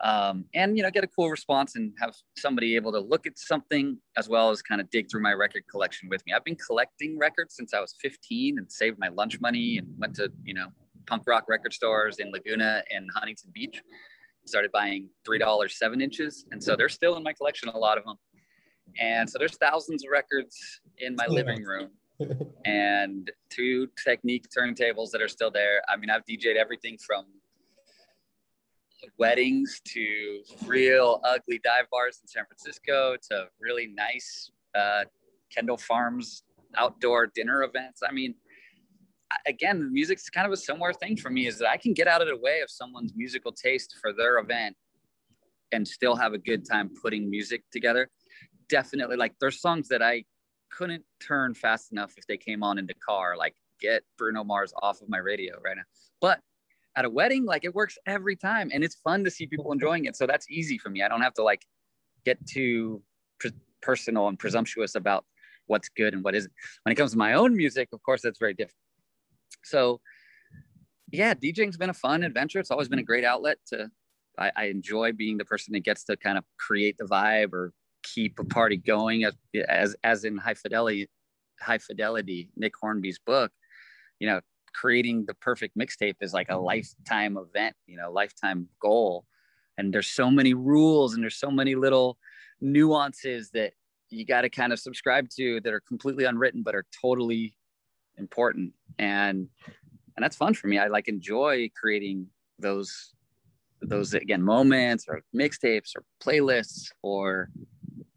um, 0.01 0.45
and 0.53 0.75
you 0.75 0.83
know 0.83 0.89
get 0.89 1.03
a 1.03 1.07
cool 1.07 1.29
response 1.29 1.75
and 1.75 1.93
have 1.99 2.15
somebody 2.37 2.75
able 2.75 2.91
to 2.91 2.99
look 2.99 3.27
at 3.27 3.37
something 3.37 3.97
as 4.17 4.27
well 4.27 4.49
as 4.49 4.61
kind 4.61 4.81
of 4.81 4.89
dig 4.89 5.09
through 5.09 5.21
my 5.21 5.33
record 5.33 5.63
collection 5.69 6.09
with 6.09 6.25
me 6.25 6.33
i've 6.33 6.43
been 6.43 6.55
collecting 6.55 7.17
records 7.17 7.55
since 7.55 7.73
i 7.73 7.79
was 7.79 7.95
15 8.01 8.57
and 8.57 8.71
saved 8.71 8.97
my 8.99 9.09
lunch 9.09 9.39
money 9.39 9.77
and 9.77 9.87
went 9.97 10.15
to 10.15 10.31
you 10.43 10.53
know 10.53 10.67
punk 11.07 11.23
rock 11.27 11.45
record 11.47 11.73
stores 11.73 12.17
in 12.17 12.31
laguna 12.31 12.83
and 12.91 13.09
huntington 13.13 13.51
beach 13.53 13.81
started 14.45 14.71
buying 14.71 15.09
three 15.25 15.37
dollars 15.37 15.77
seven 15.77 16.01
inches 16.01 16.45
and 16.51 16.63
so 16.63 16.75
they're 16.75 16.89
still 16.89 17.15
in 17.15 17.23
my 17.23 17.33
collection 17.33 17.69
a 17.69 17.77
lot 17.77 17.97
of 17.97 18.03
them 18.05 18.17
and 18.99 19.29
so 19.29 19.37
there's 19.37 19.57
thousands 19.57 20.03
of 20.03 20.11
records 20.11 20.81
in 20.97 21.15
my 21.15 21.25
living 21.27 21.63
room 21.63 21.89
and 22.65 23.31
two 23.49 23.87
Technics 24.03 24.49
turntables 24.55 25.09
that 25.11 25.21
are 25.21 25.27
still 25.27 25.49
there. 25.49 25.81
I 25.89 25.97
mean 25.97 26.09
i've 26.09 26.25
dj'd 26.25 26.57
everything 26.57 26.97
from 27.05 27.25
weddings 29.17 29.81
to 29.85 30.41
real 30.65 31.21
ugly 31.23 31.59
dive 31.63 31.85
bars 31.91 32.19
in 32.21 32.27
San 32.27 32.45
Francisco 32.45 33.15
to 33.29 33.47
really 33.59 33.87
nice 33.87 34.51
uh, 34.75 35.03
Kendall 35.53 35.77
Farms 35.77 36.43
outdoor 36.77 37.27
dinner 37.27 37.63
events. 37.63 38.01
I 38.07 38.11
mean, 38.11 38.35
again, 39.45 39.91
music's 39.91 40.29
kind 40.29 40.45
of 40.45 40.53
a 40.53 40.57
similar 40.57 40.93
thing 40.93 41.17
for 41.17 41.29
me 41.29 41.47
is 41.47 41.57
that 41.59 41.69
I 41.69 41.77
can 41.77 41.93
get 41.93 42.07
out 42.07 42.21
of 42.21 42.27
the 42.27 42.37
way 42.37 42.61
of 42.61 42.69
someone's 42.69 43.13
musical 43.15 43.51
taste 43.51 43.95
for 44.01 44.13
their 44.13 44.37
event 44.39 44.75
and 45.71 45.87
still 45.87 46.15
have 46.15 46.33
a 46.33 46.37
good 46.37 46.67
time 46.67 46.89
putting 47.01 47.29
music 47.29 47.63
together. 47.71 48.09
Definitely, 48.69 49.17
like 49.17 49.33
there's 49.39 49.59
songs 49.59 49.87
that 49.89 50.01
I 50.01 50.25
couldn't 50.71 51.03
turn 51.19 51.53
fast 51.53 51.91
enough 51.91 52.13
if 52.17 52.25
they 52.27 52.37
came 52.37 52.63
on 52.63 52.77
in 52.77 52.85
the 52.85 52.93
car, 52.93 53.35
like 53.37 53.55
get 53.79 54.03
Bruno 54.17 54.43
Mars 54.43 54.73
off 54.81 55.01
of 55.01 55.09
my 55.09 55.17
radio 55.17 55.59
right 55.63 55.75
now. 55.75 55.83
But 56.21 56.39
at 56.95 57.05
a 57.05 57.09
wedding, 57.09 57.45
like 57.45 57.63
it 57.63 57.73
works 57.73 57.97
every 58.05 58.35
time 58.35 58.69
and 58.73 58.83
it's 58.83 58.95
fun 58.95 59.23
to 59.23 59.31
see 59.31 59.47
people 59.47 59.71
enjoying 59.71 60.05
it. 60.05 60.15
So 60.15 60.27
that's 60.27 60.49
easy 60.49 60.77
for 60.77 60.89
me. 60.89 61.03
I 61.03 61.07
don't 61.07 61.21
have 61.21 61.33
to 61.35 61.43
like 61.43 61.65
get 62.25 62.45
too 62.45 63.01
pre- 63.39 63.51
personal 63.81 64.27
and 64.27 64.37
presumptuous 64.37 64.95
about 64.95 65.25
what's 65.67 65.89
good 65.89 66.13
and 66.13 66.23
what 66.23 66.35
isn't. 66.35 66.53
When 66.83 66.91
it 66.91 66.95
comes 66.95 67.11
to 67.11 67.17
my 67.17 67.33
own 67.33 67.55
music, 67.55 67.89
of 67.93 68.01
course, 68.03 68.21
that's 68.21 68.39
very 68.39 68.53
different. 68.53 68.75
So 69.63 70.01
yeah, 71.11 71.33
DJing's 71.33 71.77
been 71.77 71.89
a 71.89 71.93
fun 71.93 72.23
adventure. 72.23 72.59
It's 72.59 72.71
always 72.71 72.87
been 72.87 72.99
a 72.99 73.03
great 73.03 73.25
outlet 73.25 73.57
to, 73.67 73.89
I, 74.39 74.51
I 74.55 74.65
enjoy 74.65 75.11
being 75.11 75.37
the 75.37 75.45
person 75.45 75.73
that 75.73 75.81
gets 75.81 76.03
to 76.05 76.15
kind 76.15 76.37
of 76.37 76.45
create 76.57 76.97
the 76.97 77.05
vibe 77.05 77.53
or 77.53 77.73
keep 78.03 78.39
a 78.39 78.45
party 78.45 78.77
going 78.77 79.25
as, 79.25 79.33
as, 79.67 79.95
as 80.03 80.23
in 80.23 80.37
high 80.37 80.53
fidelity, 80.53 81.09
high 81.59 81.77
fidelity, 81.77 82.49
Nick 82.55 82.73
Hornby's 82.79 83.19
book, 83.19 83.51
you 84.19 84.27
know, 84.27 84.39
creating 84.73 85.25
the 85.27 85.33
perfect 85.35 85.77
mixtape 85.77 86.15
is 86.21 86.33
like 86.33 86.49
a 86.49 86.57
lifetime 86.57 87.37
event, 87.37 87.75
you 87.87 87.97
know, 87.97 88.11
lifetime 88.11 88.67
goal. 88.81 89.25
And 89.77 89.93
there's 89.93 90.07
so 90.07 90.31
many 90.31 90.53
rules 90.53 91.13
and 91.13 91.21
there's 91.21 91.35
so 91.35 91.51
many 91.51 91.75
little 91.75 92.17
nuances 92.61 93.49
that 93.51 93.73
you 94.09 94.25
got 94.25 94.41
to 94.41 94.49
kind 94.49 94.71
of 94.71 94.79
subscribe 94.79 95.27
to 95.37 95.59
that 95.61 95.73
are 95.73 95.81
completely 95.81 96.25
unwritten 96.25 96.63
but 96.63 96.75
are 96.75 96.85
totally 97.01 97.53
important. 98.21 98.73
And 98.99 99.47
and 100.15 100.23
that's 100.23 100.35
fun 100.35 100.53
for 100.53 100.67
me. 100.67 100.77
I 100.77 100.87
like 100.87 101.07
enjoy 101.07 101.69
creating 101.79 102.27
those 102.59 103.13
those 103.81 104.13
again 104.13 104.41
moments 104.41 105.05
or 105.07 105.21
mixtapes 105.35 105.95
or 105.95 106.03
playlists 106.23 106.91
or 107.01 107.49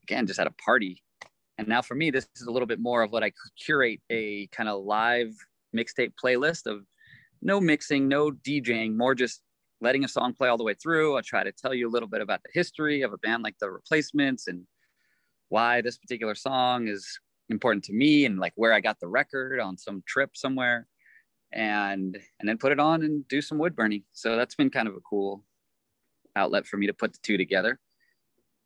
again 0.03 0.27
just 0.27 0.38
at 0.38 0.47
a 0.47 0.51
party 0.62 1.03
and 1.57 1.67
now 1.67 1.81
for 1.81 1.95
me 1.95 2.11
this 2.11 2.29
is 2.37 2.47
a 2.47 2.51
little 2.51 2.67
bit 2.67 2.79
more 2.79 3.03
of 3.03 3.11
what 3.12 3.25
i 3.25 3.33
curate 3.59 3.99
a 4.11 4.47
kind 4.49 4.69
of 4.69 4.85
live 4.85 5.31
mixtape 5.75 6.12
playlist 6.23 6.67
of 6.67 6.85
no 7.45 7.61
mixing, 7.61 8.09
no 8.09 8.31
DJing, 8.31 8.97
more 8.97 9.14
just 9.14 9.43
letting 9.81 10.05
a 10.05 10.09
song 10.09 10.33
play 10.33 10.49
all 10.49 10.57
the 10.57 10.64
way 10.64 10.75
through. 10.75 11.14
I'll 11.14 11.23
try 11.23 11.45
to 11.45 11.53
tell 11.53 11.75
you 11.75 11.88
a 11.88 11.93
little 11.93 12.09
bit 12.09 12.23
about 12.23 12.43
the 12.43 12.49
history 12.53 13.03
of 13.03 13.12
a 13.12 13.19
band 13.19 13.43
like 13.43 13.57
the 13.61 13.71
Replacements 13.71 14.49
and 14.49 14.67
why 15.51 15.83
this 15.83 15.99
particular 15.99 16.35
song 16.35 16.88
is 16.88 17.21
important 17.55 17.85
to 17.85 17.93
me 17.93 18.27
and 18.27 18.38
like 18.38 18.53
where 18.57 18.75
I 18.75 18.81
got 18.81 19.01
the 19.01 19.09
record 19.09 19.61
on 19.61 19.79
some 19.79 20.03
trip 20.07 20.37
somewhere 20.37 20.87
and 21.53 22.19
and 22.38 22.49
then 22.49 22.59
put 22.59 22.73
it 22.73 22.81
on 22.81 23.03
and 23.03 23.27
do 23.29 23.40
some 23.40 23.59
wood 23.59 23.75
burning. 23.75 24.03
So 24.12 24.37
that's 24.37 24.57
been 24.57 24.71
kind 24.71 24.88
of 24.88 24.95
a 24.95 25.01
cool 25.01 25.43
outlet 26.37 26.67
for 26.67 26.77
me 26.77 26.87
to 26.88 26.93
put 26.93 27.12
the 27.12 27.19
two 27.23 27.38
together. 27.38 27.79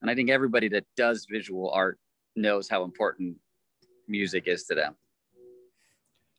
And 0.01 0.11
I 0.11 0.15
think 0.15 0.31
everybody 0.31 0.69
that 0.69 0.85
does 0.97 1.27
visual 1.31 1.71
art 1.71 1.99
knows 2.35 2.69
how 2.69 2.83
important 2.85 3.37
music 4.09 4.45
is 4.47 4.65
to 4.65 4.75
them. 4.75 4.97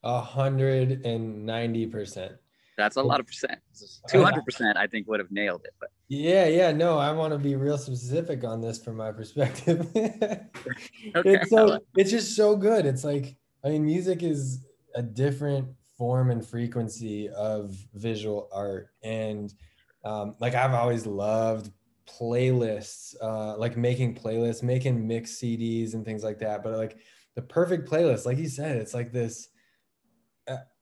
A 0.03 0.19
hundred 0.19 1.05
and 1.05 1.45
ninety 1.45 1.85
percent. 1.85 2.33
That's 2.79 2.95
a 2.95 3.03
lot 3.03 3.19
of 3.19 3.27
percent. 3.27 3.59
Two 4.07 4.23
hundred 4.23 4.45
percent, 4.45 4.77
I 4.77 4.87
think, 4.87 5.07
would 5.07 5.19
have 5.19 5.31
nailed 5.31 5.61
it. 5.65 5.73
But 5.79 5.89
yeah, 6.07 6.47
yeah, 6.47 6.71
no, 6.71 6.97
I 6.97 7.11
want 7.11 7.33
to 7.33 7.37
be 7.37 7.55
real 7.55 7.77
specific 7.77 8.43
on 8.43 8.61
this 8.61 8.81
from 8.81 8.95
my 8.95 9.11
perspective. 9.11 9.87
okay. 9.95 10.49
It's 11.13 11.49
so 11.49 11.79
it's 11.97 12.09
just 12.09 12.35
so 12.35 12.55
good. 12.55 12.85
It's 12.85 13.03
like 13.03 13.35
I 13.63 13.69
mean, 13.69 13.85
music 13.85 14.23
is 14.23 14.65
a 14.95 15.01
different 15.01 15.67
form 15.97 16.31
and 16.31 16.45
frequency 16.45 17.29
of 17.29 17.75
visual 17.93 18.47
art, 18.53 18.89
and 19.03 19.53
um, 20.05 20.35
like 20.39 20.55
I've 20.55 20.73
always 20.73 21.05
loved 21.05 21.71
playlists, 22.07 23.15
uh, 23.21 23.57
like 23.57 23.75
making 23.75 24.15
playlists, 24.15 24.63
making 24.63 25.05
mix 25.05 25.39
CDs 25.39 25.93
and 25.93 26.05
things 26.05 26.23
like 26.23 26.39
that. 26.39 26.63
But 26.63 26.77
like 26.77 26.97
the 27.35 27.41
perfect 27.41 27.89
playlist, 27.89 28.25
like 28.25 28.37
you 28.37 28.47
said, 28.47 28.77
it's 28.77 28.93
like 28.93 29.11
this 29.11 29.48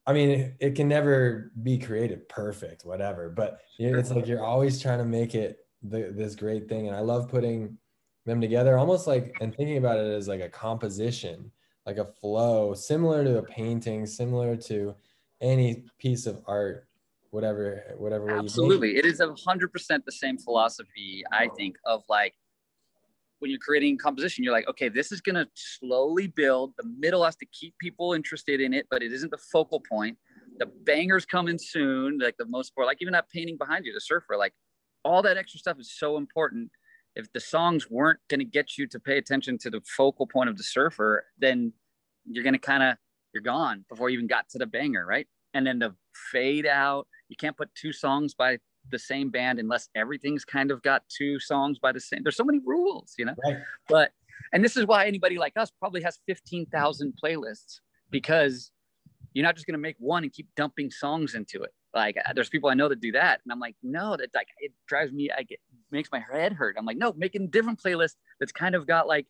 I 0.08 0.14
mean, 0.14 0.56
it 0.60 0.76
can 0.76 0.88
never 0.88 1.52
be 1.62 1.78
created 1.78 2.28
perfect, 2.30 2.86
whatever. 2.86 3.30
But 3.30 3.60
it's 3.78 4.10
like 4.10 4.26
you're 4.26 4.44
always 4.44 4.82
trying 4.82 5.00
to 5.00 5.06
make 5.06 5.36
it 5.36 5.60
the, 5.84 6.12
this 6.16 6.34
great 6.34 6.68
thing, 6.70 6.88
and 6.88 6.96
I 6.96 7.02
love 7.02 7.28
putting 7.30 7.78
them 8.26 8.42
together, 8.42 8.78
almost 8.78 9.06
like 9.06 9.36
and 9.42 9.54
thinking 9.54 9.78
about 9.78 10.00
it 10.00 10.08
as 10.08 10.28
like 10.28 10.42
a 10.42 10.50
composition, 10.50 11.52
like 11.86 11.98
a 11.98 12.06
flow, 12.06 12.74
similar 12.74 13.24
to 13.24 13.38
a 13.40 13.44
painting, 13.44 14.06
similar 14.06 14.56
to 14.56 14.96
any 15.42 15.86
piece 16.00 16.26
of 16.26 16.42
art. 16.48 16.88
whatever 17.32 17.84
whatever 17.98 18.32
absolutely 18.32 18.96
it 18.98 19.06
is 19.06 19.20
a 19.20 19.36
hundred 19.46 19.72
percent 19.72 20.04
the 20.06 20.12
same 20.12 20.38
philosophy 20.38 21.24
i 21.32 21.50
think 21.58 21.76
of 21.86 22.02
like 22.08 22.34
when 23.40 23.52
you're 23.52 23.60
creating 23.60 23.98
composition 23.98 24.44
you're 24.44 24.54
like 24.54 24.68
okay 24.68 24.90
this 24.90 25.12
is 25.12 25.22
going 25.22 25.36
to 25.36 25.48
slowly 25.54 26.28
build. 26.28 26.74
The 26.78 26.90
middle 26.98 27.24
has 27.24 27.36
to 27.38 27.46
keep 27.48 27.78
people 27.80 28.14
interested 28.14 28.62
in 28.62 28.74
it 28.74 28.88
but 28.90 29.04
it 29.04 29.12
isn't 29.12 29.32
the 29.32 29.38
focal 29.38 29.82
point. 29.90 30.18
The 30.60 30.66
bangers 30.66 31.26
coming 31.26 31.58
soon 31.58 32.20
like 32.20 32.38
the 32.38 32.46
most 32.46 32.76
part 32.76 32.88
like 32.88 32.98
even 33.02 33.14
that 33.14 33.30
painting 33.30 33.58
behind 33.58 33.86
you 33.86 33.94
the 33.94 34.02
surfer 34.02 34.38
like 34.38 34.54
all 35.04 35.22
that 35.22 35.38
extra 35.38 35.60
stuff 35.60 35.80
is 35.80 35.92
so 35.98 36.18
important. 36.18 36.70
If 37.16 37.32
the 37.34 37.40
songs 37.40 37.90
weren't 37.90 38.20
going 38.30 38.40
to 38.40 38.46
get 38.46 38.78
you 38.78 38.86
to 38.88 39.00
pay 39.00 39.18
attention 39.18 39.58
to 39.60 39.70
the 39.70 39.82
focal 39.96 40.28
point 40.28 40.50
of 40.50 40.58
the 40.58 40.64
surfer 40.64 41.26
then 41.38 41.74
you're 42.26 42.44
going 42.44 42.54
to 42.54 42.60
kind 42.60 42.84
of 42.84 42.98
you're 43.34 43.44
gone 43.44 43.86
before 43.90 44.10
you 44.10 44.18
even 44.18 44.28
got 44.28 44.50
to 44.50 44.58
the 44.58 44.66
banger 44.66 45.06
right? 45.06 45.28
And 45.54 45.66
then 45.66 45.80
the 45.80 45.96
fade 46.32 46.66
out 46.66 47.08
you 47.30 47.36
can't 47.36 47.58
put 47.58 47.74
two 47.76 47.92
songs 47.94 48.34
by 48.34 48.58
the 48.92 49.00
same 49.00 49.30
band 49.30 49.60
unless 49.60 49.90
everything's 49.96 50.46
kind 50.46 50.72
of 50.72 50.82
got 50.82 51.04
two 51.10 51.40
songs 51.40 51.80
by 51.80 51.92
the 51.92 52.00
same. 52.00 52.24
There's 52.24 52.38
so 52.38 52.44
many 52.44 52.60
rules, 52.66 53.14
you 53.18 53.26
know. 53.26 53.36
Right. 53.46 53.58
But 53.88 54.12
and 54.54 54.64
this 54.64 54.78
is 54.78 54.86
why 54.86 55.06
anybody 55.06 55.38
like 55.38 55.54
us 55.58 55.72
probably 55.80 56.02
has 56.02 56.20
15,000 56.28 57.14
playlists 57.22 57.80
because 58.10 58.72
you're 59.34 59.44
not 59.44 59.56
just 59.56 59.68
going 59.68 59.74
to 59.74 59.80
make 59.80 59.96
one 60.00 60.24
and 60.24 60.32
keep 60.32 60.48
dumping 60.56 60.90
songs 60.90 61.36
into 61.36 61.64
it. 61.64 61.74
Like 61.94 62.18
uh, 62.18 62.34
there's 62.34 62.50
people 62.50 62.70
I 62.70 62.74
know 62.74 62.90
that 62.90 63.00
do 63.00 63.12
that, 63.14 63.40
and 63.44 63.52
I'm 63.52 63.60
like, 63.60 63.76
no, 63.82 64.16
that 64.18 64.30
like 64.36 64.50
it 64.60 64.72
drives 64.88 65.12
me. 65.12 65.32
I 65.36 65.44
get 65.44 65.60
makes 65.90 66.10
my 66.12 66.22
head 66.32 66.54
hurt. 66.54 66.76
I'm 66.78 66.86
like, 66.86 66.98
no, 66.98 67.14
making 67.18 67.44
a 67.44 67.48
different 67.48 67.82
playlist 67.82 68.16
that's 68.40 68.52
kind 68.52 68.76
of 68.76 68.86
got 68.86 69.08
like 69.08 69.26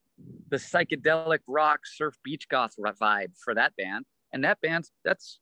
the 0.49 0.57
psychedelic 0.57 1.39
rock 1.47 1.81
surf 1.85 2.17
beach 2.23 2.49
goth 2.49 2.75
vibe 2.77 3.31
for 3.41 3.53
that 3.55 3.75
band, 3.77 4.05
and 4.33 4.43
that 4.43 4.59
band's 4.61 4.91
that's 5.05 5.39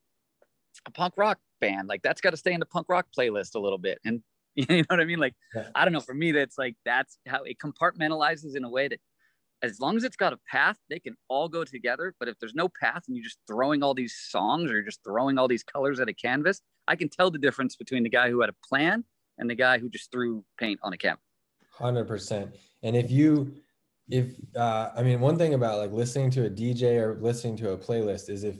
a 0.86 0.90
punk 0.90 1.14
rock 1.16 1.38
band. 1.60 1.88
Like 1.88 2.02
that's 2.02 2.20
got 2.20 2.30
to 2.30 2.36
stay 2.36 2.52
in 2.52 2.60
the 2.60 2.66
punk 2.66 2.86
rock 2.88 3.06
playlist 3.16 3.54
a 3.54 3.58
little 3.58 3.78
bit. 3.78 3.98
And 4.04 4.22
you 4.56 4.64
know 4.68 4.84
what 4.88 5.00
I 5.00 5.04
mean? 5.04 5.18
Like, 5.18 5.34
yeah. 5.54 5.68
I 5.74 5.84
don't 5.84 5.92
know. 5.92 6.00
For 6.00 6.14
me, 6.14 6.32
that's 6.32 6.56
like, 6.56 6.76
that's 6.84 7.18
how 7.26 7.42
it 7.42 7.58
compartmentalizes 7.62 8.56
in 8.56 8.64
a 8.64 8.70
way 8.70 8.88
that 8.88 9.00
as 9.62 9.80
long 9.80 9.96
as 9.96 10.04
it's 10.04 10.16
got 10.16 10.32
a 10.32 10.38
path, 10.50 10.76
they 10.88 10.98
can 10.98 11.14
all 11.28 11.48
go 11.48 11.62
together. 11.62 12.14
But 12.18 12.28
if 12.28 12.38
there's 12.38 12.54
no 12.54 12.68
path 12.80 13.02
and 13.06 13.16
you're 13.16 13.24
just 13.24 13.38
throwing 13.46 13.82
all 13.82 13.92
these 13.92 14.14
songs 14.14 14.70
or 14.70 14.74
you're 14.74 14.82
just 14.82 15.00
throwing 15.04 15.36
all 15.36 15.46
these 15.46 15.62
colors 15.62 16.00
at 16.00 16.08
a 16.08 16.14
canvas, 16.14 16.62
I 16.88 16.96
can 16.96 17.10
tell 17.10 17.30
the 17.30 17.38
difference 17.38 17.76
between 17.76 18.02
the 18.02 18.08
guy 18.08 18.30
who 18.30 18.40
had 18.40 18.48
a 18.48 18.54
plan 18.66 19.04
and 19.38 19.50
the 19.50 19.54
guy 19.54 19.78
who 19.78 19.90
just 19.90 20.10
threw 20.10 20.42
paint 20.58 20.80
on 20.82 20.94
a 20.94 20.96
canvas. 20.96 21.22
100%. 21.78 22.52
And 22.82 22.96
if 22.96 23.10
you, 23.10 23.52
if, 24.08 24.28
uh, 24.56 24.90
I 24.96 25.02
mean, 25.02 25.20
one 25.20 25.36
thing 25.36 25.52
about 25.52 25.78
like 25.78 25.92
listening 25.92 26.30
to 26.30 26.46
a 26.46 26.50
DJ 26.50 26.96
or 26.98 27.18
listening 27.20 27.56
to 27.58 27.72
a 27.72 27.76
playlist 27.76 28.30
is 28.30 28.44
if, 28.44 28.56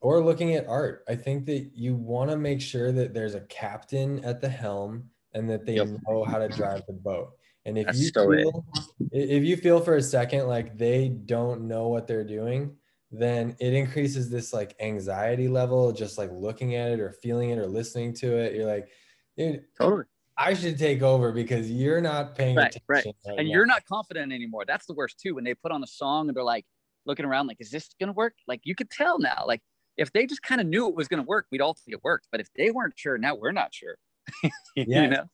or 0.00 0.22
looking 0.22 0.54
at 0.54 0.66
art. 0.66 1.04
I 1.08 1.16
think 1.16 1.46
that 1.46 1.70
you 1.74 1.94
want 1.94 2.30
to 2.30 2.36
make 2.36 2.60
sure 2.60 2.92
that 2.92 3.14
there's 3.14 3.34
a 3.34 3.40
captain 3.42 4.24
at 4.24 4.40
the 4.40 4.48
helm 4.48 5.10
and 5.34 5.48
that 5.50 5.66
they 5.66 5.76
yep. 5.76 5.88
know 6.06 6.24
how 6.24 6.38
to 6.38 6.48
drive 6.48 6.82
the 6.86 6.92
boat. 6.92 7.32
And 7.64 7.76
if 7.76 7.86
That's 7.86 7.98
you 7.98 8.10
so 8.14 8.30
feel, 8.30 8.64
if 9.12 9.44
you 9.44 9.56
feel 9.56 9.80
for 9.80 9.96
a 9.96 10.02
second 10.02 10.46
like 10.46 10.78
they 10.78 11.08
don't 11.08 11.68
know 11.68 11.88
what 11.88 12.06
they're 12.06 12.24
doing, 12.24 12.76
then 13.10 13.56
it 13.58 13.74
increases 13.74 14.30
this 14.30 14.52
like 14.52 14.74
anxiety 14.80 15.48
level 15.48 15.92
just 15.92 16.18
like 16.18 16.30
looking 16.32 16.76
at 16.76 16.90
it 16.92 17.00
or 17.00 17.12
feeling 17.12 17.50
it 17.50 17.58
or 17.58 17.66
listening 17.66 18.14
to 18.14 18.36
it. 18.38 18.54
You're 18.54 18.66
like, 18.66 18.88
dude, 19.36 19.64
totally. 19.78 20.04
I 20.36 20.54
should 20.54 20.78
take 20.78 21.02
over 21.02 21.32
because 21.32 21.70
you're 21.70 22.00
not 22.00 22.36
paying 22.36 22.56
right, 22.56 22.68
attention. 22.68 22.84
Right. 22.88 23.04
right 23.26 23.38
and 23.38 23.48
now. 23.48 23.54
you're 23.54 23.66
not 23.66 23.84
confident 23.86 24.32
anymore. 24.32 24.64
That's 24.66 24.86
the 24.86 24.94
worst 24.94 25.18
too. 25.18 25.34
When 25.34 25.44
they 25.44 25.54
put 25.54 25.72
on 25.72 25.82
a 25.82 25.86
song 25.86 26.28
and 26.28 26.36
they're 26.36 26.44
like 26.44 26.64
looking 27.06 27.24
around, 27.24 27.48
like, 27.48 27.56
is 27.60 27.70
this 27.70 27.90
gonna 27.98 28.12
work? 28.12 28.34
Like 28.46 28.60
you 28.62 28.74
could 28.74 28.90
tell 28.90 29.18
now. 29.18 29.44
Like 29.46 29.62
if 29.98 30.12
they 30.12 30.26
just 30.26 30.42
kind 30.42 30.60
of 30.60 30.66
knew 30.66 30.88
it 30.88 30.94
was 30.94 31.08
going 31.08 31.22
to 31.22 31.26
work, 31.26 31.46
we'd 31.50 31.60
all 31.60 31.74
think 31.74 31.94
it 31.94 32.04
worked. 32.04 32.28
But 32.30 32.40
if 32.40 32.48
they 32.56 32.70
weren't 32.70 32.94
sure, 32.96 33.18
now 33.18 33.34
we're 33.34 33.52
not 33.52 33.74
sure. 33.74 33.96
you 34.42 34.50
yes. 34.86 35.10
know? 35.10 35.24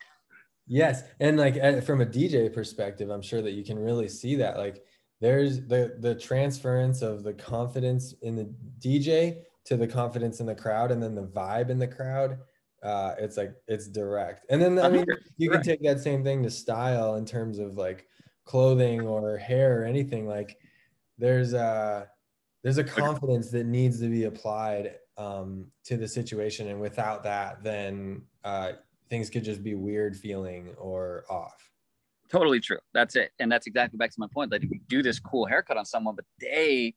Yes, 0.66 1.02
and 1.20 1.36
like 1.36 1.84
from 1.84 2.00
a 2.00 2.06
DJ 2.06 2.52
perspective, 2.52 3.10
I'm 3.10 3.22
sure 3.22 3.42
that 3.42 3.52
you 3.52 3.64
can 3.64 3.78
really 3.78 4.08
see 4.08 4.36
that. 4.36 4.56
Like 4.56 4.82
there's 5.20 5.66
the 5.66 5.96
the 6.00 6.14
transference 6.14 7.02
of 7.02 7.22
the 7.22 7.34
confidence 7.34 8.14
in 8.22 8.34
the 8.34 8.50
DJ 8.78 9.42
to 9.66 9.76
the 9.76 9.86
confidence 9.86 10.40
in 10.40 10.46
the 10.46 10.54
crowd, 10.54 10.90
and 10.90 11.02
then 11.02 11.14
the 11.14 11.26
vibe 11.26 11.68
in 11.68 11.78
the 11.78 11.86
crowd. 11.86 12.38
Uh, 12.82 13.14
it's 13.18 13.36
like 13.36 13.54
it's 13.68 13.88
direct. 13.88 14.46
And 14.48 14.60
then 14.60 14.78
I 14.78 14.88
mean, 14.88 15.04
you 15.36 15.50
can 15.50 15.62
take 15.62 15.82
that 15.82 16.00
same 16.00 16.24
thing 16.24 16.42
to 16.42 16.50
style 16.50 17.16
in 17.16 17.26
terms 17.26 17.58
of 17.58 17.76
like 17.76 18.06
clothing 18.46 19.02
or 19.02 19.36
hair 19.36 19.82
or 19.82 19.84
anything. 19.84 20.26
Like 20.26 20.56
there's 21.18 21.52
uh 21.52 22.06
there's 22.64 22.78
a 22.78 22.84
confidence 22.84 23.50
that 23.50 23.66
needs 23.66 24.00
to 24.00 24.08
be 24.08 24.24
applied 24.24 24.94
um, 25.18 25.66
to 25.84 25.96
the 25.96 26.08
situation 26.08 26.68
and 26.68 26.80
without 26.80 27.22
that 27.22 27.62
then 27.62 28.22
uh, 28.42 28.72
things 29.08 29.30
could 29.30 29.44
just 29.44 29.62
be 29.62 29.74
weird 29.74 30.16
feeling 30.16 30.74
or 30.78 31.24
off. 31.30 31.70
Totally 32.30 32.58
true. 32.58 32.78
That's 32.94 33.14
it. 33.14 33.30
And 33.38 33.52
that's 33.52 33.66
exactly 33.66 33.98
back 33.98 34.10
to 34.10 34.18
my 34.18 34.26
point. 34.32 34.50
Like 34.50 34.64
if 34.64 34.70
you 34.70 34.80
do 34.88 35.02
this 35.02 35.20
cool 35.20 35.46
haircut 35.46 35.76
on 35.76 35.84
someone 35.84 36.16
but 36.16 36.24
they 36.40 36.94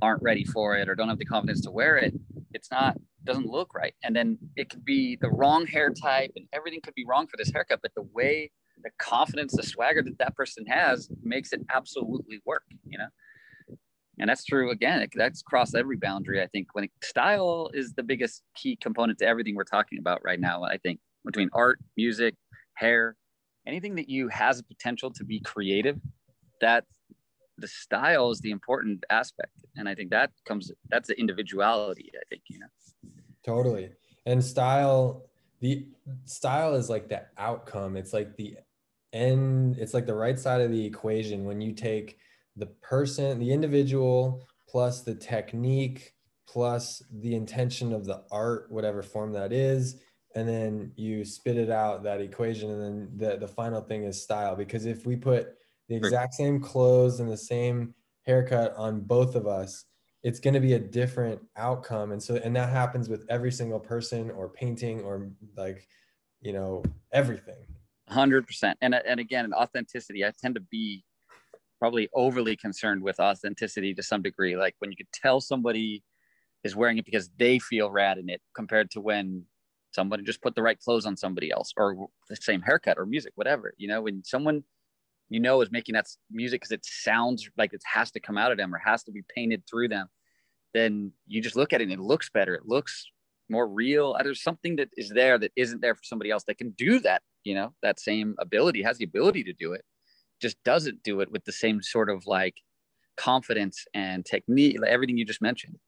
aren't 0.00 0.22
ready 0.22 0.44
for 0.44 0.76
it 0.76 0.88
or 0.88 0.94
don't 0.94 1.08
have 1.08 1.18
the 1.18 1.24
confidence 1.24 1.60
to 1.62 1.70
wear 1.70 1.96
it 1.96 2.14
it's 2.52 2.70
not 2.70 2.96
doesn't 3.24 3.46
look 3.46 3.74
right. 3.74 3.94
And 4.02 4.16
then 4.16 4.38
it 4.56 4.70
could 4.70 4.84
be 4.84 5.18
the 5.20 5.28
wrong 5.30 5.66
hair 5.66 5.90
type 5.90 6.32
and 6.36 6.46
everything 6.52 6.80
could 6.82 6.94
be 6.94 7.04
wrong 7.06 7.26
for 7.26 7.36
this 7.36 7.50
haircut 7.52 7.80
but 7.82 7.92
the 7.94 8.06
way 8.14 8.50
the 8.82 8.90
confidence 8.98 9.54
the 9.54 9.62
swagger 9.62 10.02
that 10.02 10.18
that 10.18 10.34
person 10.34 10.64
has 10.66 11.10
makes 11.22 11.52
it 11.52 11.60
absolutely 11.74 12.40
work 12.46 12.62
you 12.86 12.96
know 12.96 13.08
and 14.20 14.28
that's 14.28 14.44
true 14.44 14.70
again 14.70 15.06
that's 15.14 15.40
across 15.40 15.74
every 15.74 15.96
boundary 15.96 16.42
i 16.42 16.46
think 16.48 16.68
when 16.72 16.84
it, 16.84 16.90
style 17.02 17.70
is 17.74 17.92
the 17.94 18.02
biggest 18.02 18.42
key 18.54 18.76
component 18.76 19.18
to 19.18 19.26
everything 19.26 19.54
we're 19.54 19.64
talking 19.64 19.98
about 19.98 20.20
right 20.22 20.40
now 20.40 20.62
i 20.62 20.76
think 20.78 21.00
between 21.24 21.48
art 21.52 21.78
music 21.96 22.34
hair 22.74 23.16
anything 23.66 23.94
that 23.94 24.08
you 24.08 24.28
has 24.28 24.58
a 24.60 24.64
potential 24.64 25.10
to 25.10 25.24
be 25.24 25.40
creative 25.40 25.98
that 26.60 26.84
the 27.58 27.68
style 27.68 28.30
is 28.30 28.40
the 28.40 28.50
important 28.50 29.04
aspect. 29.10 29.52
And 29.76 29.88
i 29.88 29.94
think 29.94 30.10
that 30.10 30.30
comes 30.46 30.72
that's 30.88 31.08
the 31.08 31.18
individuality 31.20 32.10
i 32.14 32.24
think 32.28 32.42
you 32.48 32.58
know. 32.58 32.66
Totally. 33.44 33.90
And 34.26 34.44
style 34.44 35.24
the 35.60 35.86
style 36.24 36.74
is 36.74 36.88
like 36.88 37.08
the 37.08 37.22
outcome. 37.36 37.96
It's 37.96 38.12
like 38.12 38.36
the 38.36 38.56
end 39.12 39.76
it's 39.78 39.94
like 39.94 40.06
the 40.06 40.14
right 40.14 40.38
side 40.38 40.60
of 40.60 40.70
the 40.70 40.84
equation. 40.84 41.44
When 41.44 41.60
you 41.60 41.72
take 41.72 42.18
the 42.60 42.66
person, 42.66 43.38
the 43.38 43.50
individual, 43.50 44.46
plus 44.68 45.02
the 45.02 45.14
technique, 45.14 46.14
plus 46.46 47.02
the 47.10 47.34
intention 47.34 47.92
of 47.92 48.04
the 48.04 48.22
art, 48.30 48.66
whatever 48.70 49.02
form 49.02 49.32
that 49.32 49.52
is. 49.52 50.00
And 50.36 50.48
then 50.48 50.92
you 50.94 51.24
spit 51.24 51.56
it 51.56 51.70
out 51.70 52.04
that 52.04 52.20
equation. 52.20 52.70
And 52.70 52.82
then 52.82 53.10
the, 53.16 53.36
the 53.38 53.48
final 53.48 53.80
thing 53.80 54.04
is 54.04 54.22
style. 54.22 54.54
Because 54.54 54.86
if 54.86 55.06
we 55.06 55.16
put 55.16 55.54
the 55.88 55.96
exact 55.96 56.34
same 56.34 56.60
clothes 56.60 57.18
and 57.18 57.28
the 57.28 57.36
same 57.36 57.94
haircut 58.22 58.74
on 58.76 59.00
both 59.00 59.34
of 59.34 59.48
us, 59.48 59.86
it's 60.22 60.38
going 60.38 60.54
to 60.54 60.60
be 60.60 60.74
a 60.74 60.78
different 60.78 61.40
outcome. 61.56 62.12
And 62.12 62.22
so, 62.22 62.36
and 62.36 62.54
that 62.54 62.68
happens 62.68 63.08
with 63.08 63.24
every 63.28 63.50
single 63.50 63.80
person 63.80 64.30
or 64.30 64.48
painting 64.48 65.00
or 65.00 65.30
like, 65.56 65.88
you 66.40 66.52
know, 66.52 66.84
everything. 67.12 67.66
100%. 68.10 68.74
And, 68.82 68.94
and 68.94 69.18
again, 69.18 69.52
authenticity, 69.52 70.24
I 70.24 70.32
tend 70.40 70.54
to 70.56 70.60
be 70.60 71.04
probably 71.80 72.08
overly 72.14 72.56
concerned 72.56 73.02
with 73.02 73.18
authenticity 73.18 73.94
to 73.94 74.02
some 74.02 74.22
degree. 74.22 74.56
Like 74.56 74.76
when 74.78 74.90
you 74.92 74.96
could 74.96 75.10
tell 75.12 75.40
somebody 75.40 76.04
is 76.62 76.76
wearing 76.76 76.98
it 76.98 77.06
because 77.06 77.30
they 77.38 77.58
feel 77.58 77.90
rad 77.90 78.18
in 78.18 78.28
it 78.28 78.42
compared 78.54 78.90
to 78.92 79.00
when 79.00 79.44
somebody 79.92 80.22
just 80.22 80.42
put 80.42 80.54
the 80.54 80.62
right 80.62 80.78
clothes 80.78 81.06
on 81.06 81.16
somebody 81.16 81.50
else 81.50 81.72
or 81.76 82.06
the 82.28 82.36
same 82.36 82.60
haircut 82.60 82.98
or 82.98 83.06
music, 83.06 83.32
whatever, 83.34 83.72
you 83.78 83.88
know, 83.88 84.02
when 84.02 84.22
someone 84.22 84.62
you 85.30 85.40
know 85.40 85.60
is 85.62 85.70
making 85.70 85.94
that 85.94 86.06
music 86.30 86.60
because 86.60 86.72
it 86.72 86.84
sounds 86.84 87.48
like 87.56 87.72
it 87.72 87.82
has 87.92 88.10
to 88.10 88.20
come 88.20 88.36
out 88.36 88.52
of 88.52 88.58
them 88.58 88.74
or 88.74 88.78
has 88.78 89.02
to 89.04 89.10
be 89.10 89.22
painted 89.34 89.62
through 89.68 89.88
them, 89.88 90.06
then 90.74 91.12
you 91.26 91.40
just 91.40 91.56
look 91.56 91.72
at 91.72 91.80
it 91.80 91.84
and 91.84 91.92
it 91.92 92.00
looks 92.00 92.28
better. 92.28 92.54
It 92.54 92.66
looks 92.66 93.06
more 93.48 93.66
real. 93.66 94.14
Uh, 94.18 94.22
there's 94.22 94.42
something 94.42 94.76
that 94.76 94.90
is 94.96 95.08
there 95.08 95.38
that 95.38 95.52
isn't 95.56 95.80
there 95.80 95.94
for 95.94 96.04
somebody 96.04 96.30
else 96.30 96.44
that 96.44 96.58
can 96.58 96.70
do 96.70 97.00
that, 97.00 97.22
you 97.42 97.54
know, 97.54 97.72
that 97.82 97.98
same 97.98 98.36
ability, 98.38 98.82
has 98.82 98.98
the 98.98 99.04
ability 99.04 99.42
to 99.44 99.52
do 99.54 99.72
it 99.72 99.84
just 100.40 100.62
doesn't 100.64 101.02
do 101.02 101.20
it 101.20 101.30
with 101.30 101.44
the 101.44 101.52
same 101.52 101.82
sort 101.82 102.10
of 102.10 102.26
like 102.26 102.56
confidence 103.16 103.84
and 103.94 104.24
technique, 104.24 104.80
like 104.80 104.90
everything 104.90 105.16
you 105.16 105.24
just 105.24 105.42
mentioned. 105.42 105.78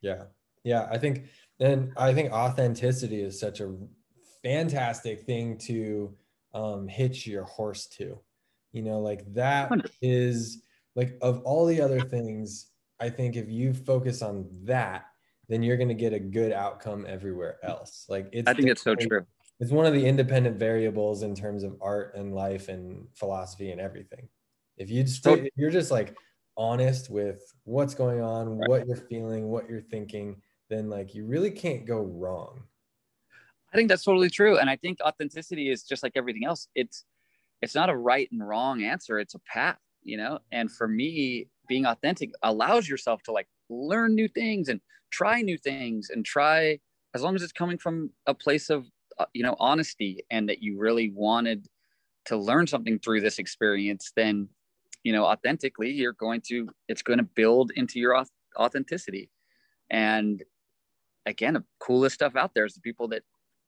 Yeah. 0.00 0.24
Yeah. 0.64 0.86
I 0.90 0.98
think, 0.98 1.24
and 1.60 1.92
I 1.96 2.14
think 2.14 2.32
authenticity 2.32 3.22
is 3.22 3.38
such 3.38 3.60
a 3.60 3.74
fantastic 4.42 5.22
thing 5.22 5.58
to 5.58 6.14
um, 6.54 6.88
hitch 6.88 7.26
your 7.26 7.44
horse 7.44 7.86
to. 7.86 8.18
You 8.72 8.82
know, 8.82 9.00
like 9.00 9.32
that 9.34 9.72
is 10.02 10.62
like 10.94 11.16
of 11.22 11.40
all 11.42 11.64
the 11.64 11.80
other 11.80 12.00
things, 12.00 12.66
I 13.00 13.08
think 13.08 13.34
if 13.34 13.48
you 13.48 13.72
focus 13.72 14.20
on 14.22 14.46
that, 14.64 15.06
then 15.48 15.62
you're 15.62 15.78
going 15.78 15.88
to 15.88 15.94
get 15.94 16.12
a 16.12 16.18
good 16.18 16.52
outcome 16.52 17.06
everywhere 17.08 17.56
else. 17.62 18.04
Like 18.08 18.28
it's, 18.32 18.46
I 18.46 18.52
think 18.52 18.68
it's 18.68 18.82
so 18.82 18.94
true 18.94 19.24
it's 19.60 19.72
one 19.72 19.86
of 19.86 19.92
the 19.92 20.06
independent 20.06 20.56
variables 20.56 21.22
in 21.22 21.34
terms 21.34 21.62
of 21.62 21.76
art 21.80 22.14
and 22.14 22.34
life 22.34 22.68
and 22.68 23.06
philosophy 23.14 23.70
and 23.70 23.80
everything. 23.80 24.28
If 24.76 24.90
you 24.90 25.02
just 25.02 25.26
if 25.26 25.48
you're 25.56 25.70
just 25.70 25.90
like 25.90 26.16
honest 26.56 27.10
with 27.10 27.40
what's 27.64 27.94
going 27.94 28.20
on, 28.20 28.58
right. 28.58 28.68
what 28.68 28.86
you're 28.86 28.96
feeling, 28.96 29.48
what 29.48 29.68
you're 29.68 29.80
thinking, 29.80 30.40
then 30.68 30.88
like 30.88 31.14
you 31.14 31.26
really 31.26 31.50
can't 31.50 31.86
go 31.86 32.02
wrong. 32.02 32.62
I 33.72 33.76
think 33.76 33.88
that's 33.88 34.04
totally 34.04 34.30
true. 34.30 34.58
And 34.58 34.70
I 34.70 34.76
think 34.76 35.00
authenticity 35.00 35.70
is 35.70 35.82
just 35.82 36.02
like 36.02 36.12
everything 36.14 36.44
else. 36.44 36.68
It's 36.74 37.04
it's 37.60 37.74
not 37.74 37.90
a 37.90 37.96
right 37.96 38.28
and 38.30 38.46
wrong 38.46 38.82
answer. 38.82 39.18
It's 39.18 39.34
a 39.34 39.40
path, 39.40 39.78
you 40.04 40.16
know? 40.16 40.38
And 40.52 40.70
for 40.70 40.86
me, 40.86 41.48
being 41.68 41.86
authentic 41.86 42.30
allows 42.42 42.88
yourself 42.88 43.22
to 43.24 43.32
like 43.32 43.48
learn 43.68 44.14
new 44.14 44.28
things 44.28 44.68
and 44.68 44.80
try 45.10 45.42
new 45.42 45.58
things 45.58 46.10
and 46.10 46.24
try 46.24 46.78
as 47.14 47.22
long 47.22 47.34
as 47.34 47.42
it's 47.42 47.52
coming 47.52 47.78
from 47.78 48.10
a 48.26 48.34
place 48.34 48.70
of 48.70 48.86
Uh, 49.18 49.26
you 49.34 49.42
know 49.42 49.56
honesty 49.58 50.24
and 50.30 50.48
that 50.48 50.62
you 50.62 50.78
really 50.78 51.10
wanted 51.10 51.66
to 52.24 52.36
learn 52.36 52.66
something 52.66 52.98
through 52.98 53.20
this 53.20 53.38
experience 53.38 54.12
then 54.14 54.48
you 55.02 55.12
know 55.12 55.24
authentically 55.24 55.90
you're 55.90 56.12
going 56.12 56.40
to 56.40 56.68
it's 56.88 57.02
going 57.02 57.18
to 57.18 57.24
build 57.24 57.72
into 57.76 57.98
your 57.98 58.24
authenticity. 58.58 59.30
And 59.90 60.42
again 61.26 61.54
the 61.54 61.64
coolest 61.80 62.14
stuff 62.14 62.36
out 62.36 62.52
there 62.54 62.64
is 62.64 62.74
the 62.74 62.80
people 62.80 63.08
that 63.08 63.22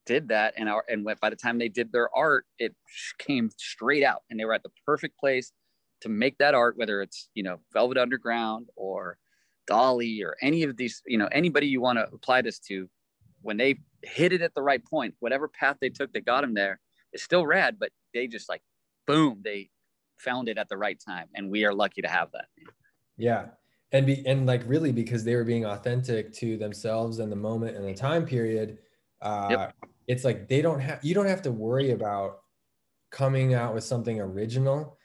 did 0.06 0.28
that 0.28 0.54
and 0.56 0.68
our 0.68 0.84
and 0.88 1.04
went 1.04 1.20
by 1.20 1.30
the 1.30 1.36
time 1.36 1.58
they 1.58 1.68
did 1.68 1.92
their 1.92 2.08
art 2.16 2.46
it 2.58 2.74
came 3.18 3.50
straight 3.56 4.02
out 4.02 4.22
and 4.30 4.40
they 4.40 4.44
were 4.44 4.54
at 4.54 4.62
the 4.62 4.70
perfect 4.86 5.18
place 5.18 5.52
to 6.00 6.08
make 6.08 6.38
that 6.38 6.54
art 6.54 6.76
whether 6.76 7.02
it's 7.02 7.28
you 7.34 7.42
know 7.42 7.60
velvet 7.72 7.98
underground 7.98 8.68
or 8.76 9.18
Dalí 9.70 10.22
or 10.24 10.36
any 10.40 10.62
of 10.62 10.76
these 10.76 11.02
you 11.06 11.18
know 11.18 11.28
anybody 11.30 11.66
you 11.66 11.80
want 11.80 11.98
to 11.98 12.08
apply 12.12 12.42
this 12.42 12.58
to 12.60 12.88
when 13.42 13.56
they 13.56 13.76
hit 14.02 14.32
it 14.32 14.42
at 14.42 14.54
the 14.54 14.62
right 14.62 14.84
point. 14.84 15.14
Whatever 15.20 15.48
path 15.48 15.76
they 15.80 15.90
took 15.90 16.12
that 16.12 16.24
got 16.24 16.42
them 16.42 16.54
there 16.54 16.80
is 17.12 17.22
still 17.22 17.46
rad 17.46 17.76
but 17.78 17.90
they 18.14 18.26
just 18.26 18.48
like 18.48 18.62
boom 19.06 19.40
they 19.44 19.68
found 20.16 20.48
it 20.48 20.58
at 20.58 20.68
the 20.68 20.76
right 20.76 21.00
time 21.04 21.26
and 21.34 21.50
we 21.50 21.64
are 21.64 21.74
lucky 21.74 22.02
to 22.02 22.08
have 22.08 22.30
that. 22.32 22.46
Yeah. 23.16 23.46
And 23.92 24.06
be 24.06 24.24
and 24.26 24.46
like 24.46 24.62
really 24.66 24.92
because 24.92 25.24
they 25.24 25.34
were 25.34 25.44
being 25.44 25.64
authentic 25.64 26.32
to 26.34 26.56
themselves 26.56 27.18
and 27.18 27.30
the 27.30 27.36
moment 27.36 27.76
and 27.76 27.84
the 27.84 27.94
time 27.94 28.24
period 28.24 28.78
uh 29.20 29.48
yep. 29.50 29.74
it's 30.06 30.24
like 30.24 30.48
they 30.48 30.62
don't 30.62 30.78
have 30.78 31.00
you 31.02 31.12
don't 31.12 31.26
have 31.26 31.42
to 31.42 31.50
worry 31.50 31.90
about 31.90 32.38
coming 33.10 33.52
out 33.52 33.74
with 33.74 33.82
something 33.82 34.20
original 34.20 34.96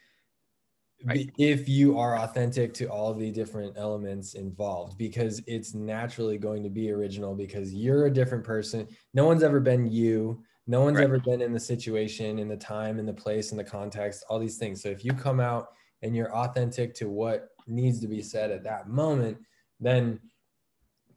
right. 1.06 1.32
if 1.38 1.70
you 1.70 1.98
are 1.98 2.18
authentic 2.18 2.74
to 2.74 2.86
all 2.86 3.14
the 3.14 3.32
different 3.32 3.74
elements 3.78 4.34
involved 4.34 4.98
because 4.98 5.42
it's 5.48 5.74
naturally 5.74 6.38
going 6.38 6.64
to 6.64 6.70
be 6.70 6.92
original 6.92 7.36
because 7.36 7.74
you're 7.74 8.06
a 8.06 8.12
different 8.12 8.44
person 8.44 8.88
no 9.14 9.26
one's 9.26 9.44
ever 9.44 9.60
been 9.60 9.86
you 9.86 10.44
no 10.68 10.82
one's 10.82 10.98
right. 10.98 11.04
ever 11.04 11.20
been 11.20 11.42
in 11.42 11.54
the 11.54 11.60
situation, 11.60 12.40
in 12.40 12.48
the 12.48 12.58
time, 12.58 12.98
in 12.98 13.06
the 13.06 13.14
place, 13.14 13.52
in 13.52 13.58
the 13.58 13.64
context, 13.64 14.24
all 14.30 14.40
these 14.40 14.58
things. 14.58 14.82
So 14.82 14.90
if 14.90 15.06
you 15.06 15.14
come 15.14 15.40
out 15.40 15.70
and 16.02 16.16
you're 16.16 16.34
authentic 16.34 16.96
to 16.96 17.10
what 17.10 17.50
needs 17.68 18.00
to 18.02 18.08
be 18.08 18.22
said 18.22 18.52
at 18.52 18.64
that 18.64 18.90
moment, 18.90 19.38
then 19.80 20.20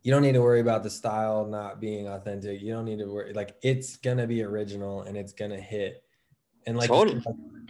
you 0.02 0.12
don't 0.12 0.22
need 0.22 0.32
to 0.32 0.42
worry 0.42 0.60
about 0.60 0.82
the 0.82 0.90
style 0.90 1.46
not 1.46 1.80
being 1.80 2.08
authentic. 2.08 2.60
You 2.60 2.72
don't 2.72 2.84
need 2.84 2.98
to 2.98 3.06
worry 3.06 3.32
like 3.32 3.56
it's 3.62 3.96
gonna 3.96 4.26
be 4.26 4.42
original 4.42 5.02
and 5.02 5.16
it's 5.16 5.32
gonna 5.32 5.60
hit. 5.60 6.02
And 6.66 6.76
like 6.76 6.88
totally. 6.88 7.22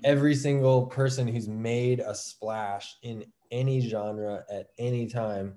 every 0.04 0.34
single 0.34 0.86
person 0.86 1.28
who's 1.28 1.48
made 1.48 2.00
a 2.00 2.14
splash 2.14 2.96
in 3.02 3.24
any 3.50 3.80
genre 3.80 4.44
at 4.50 4.68
any 4.78 5.06
time, 5.06 5.54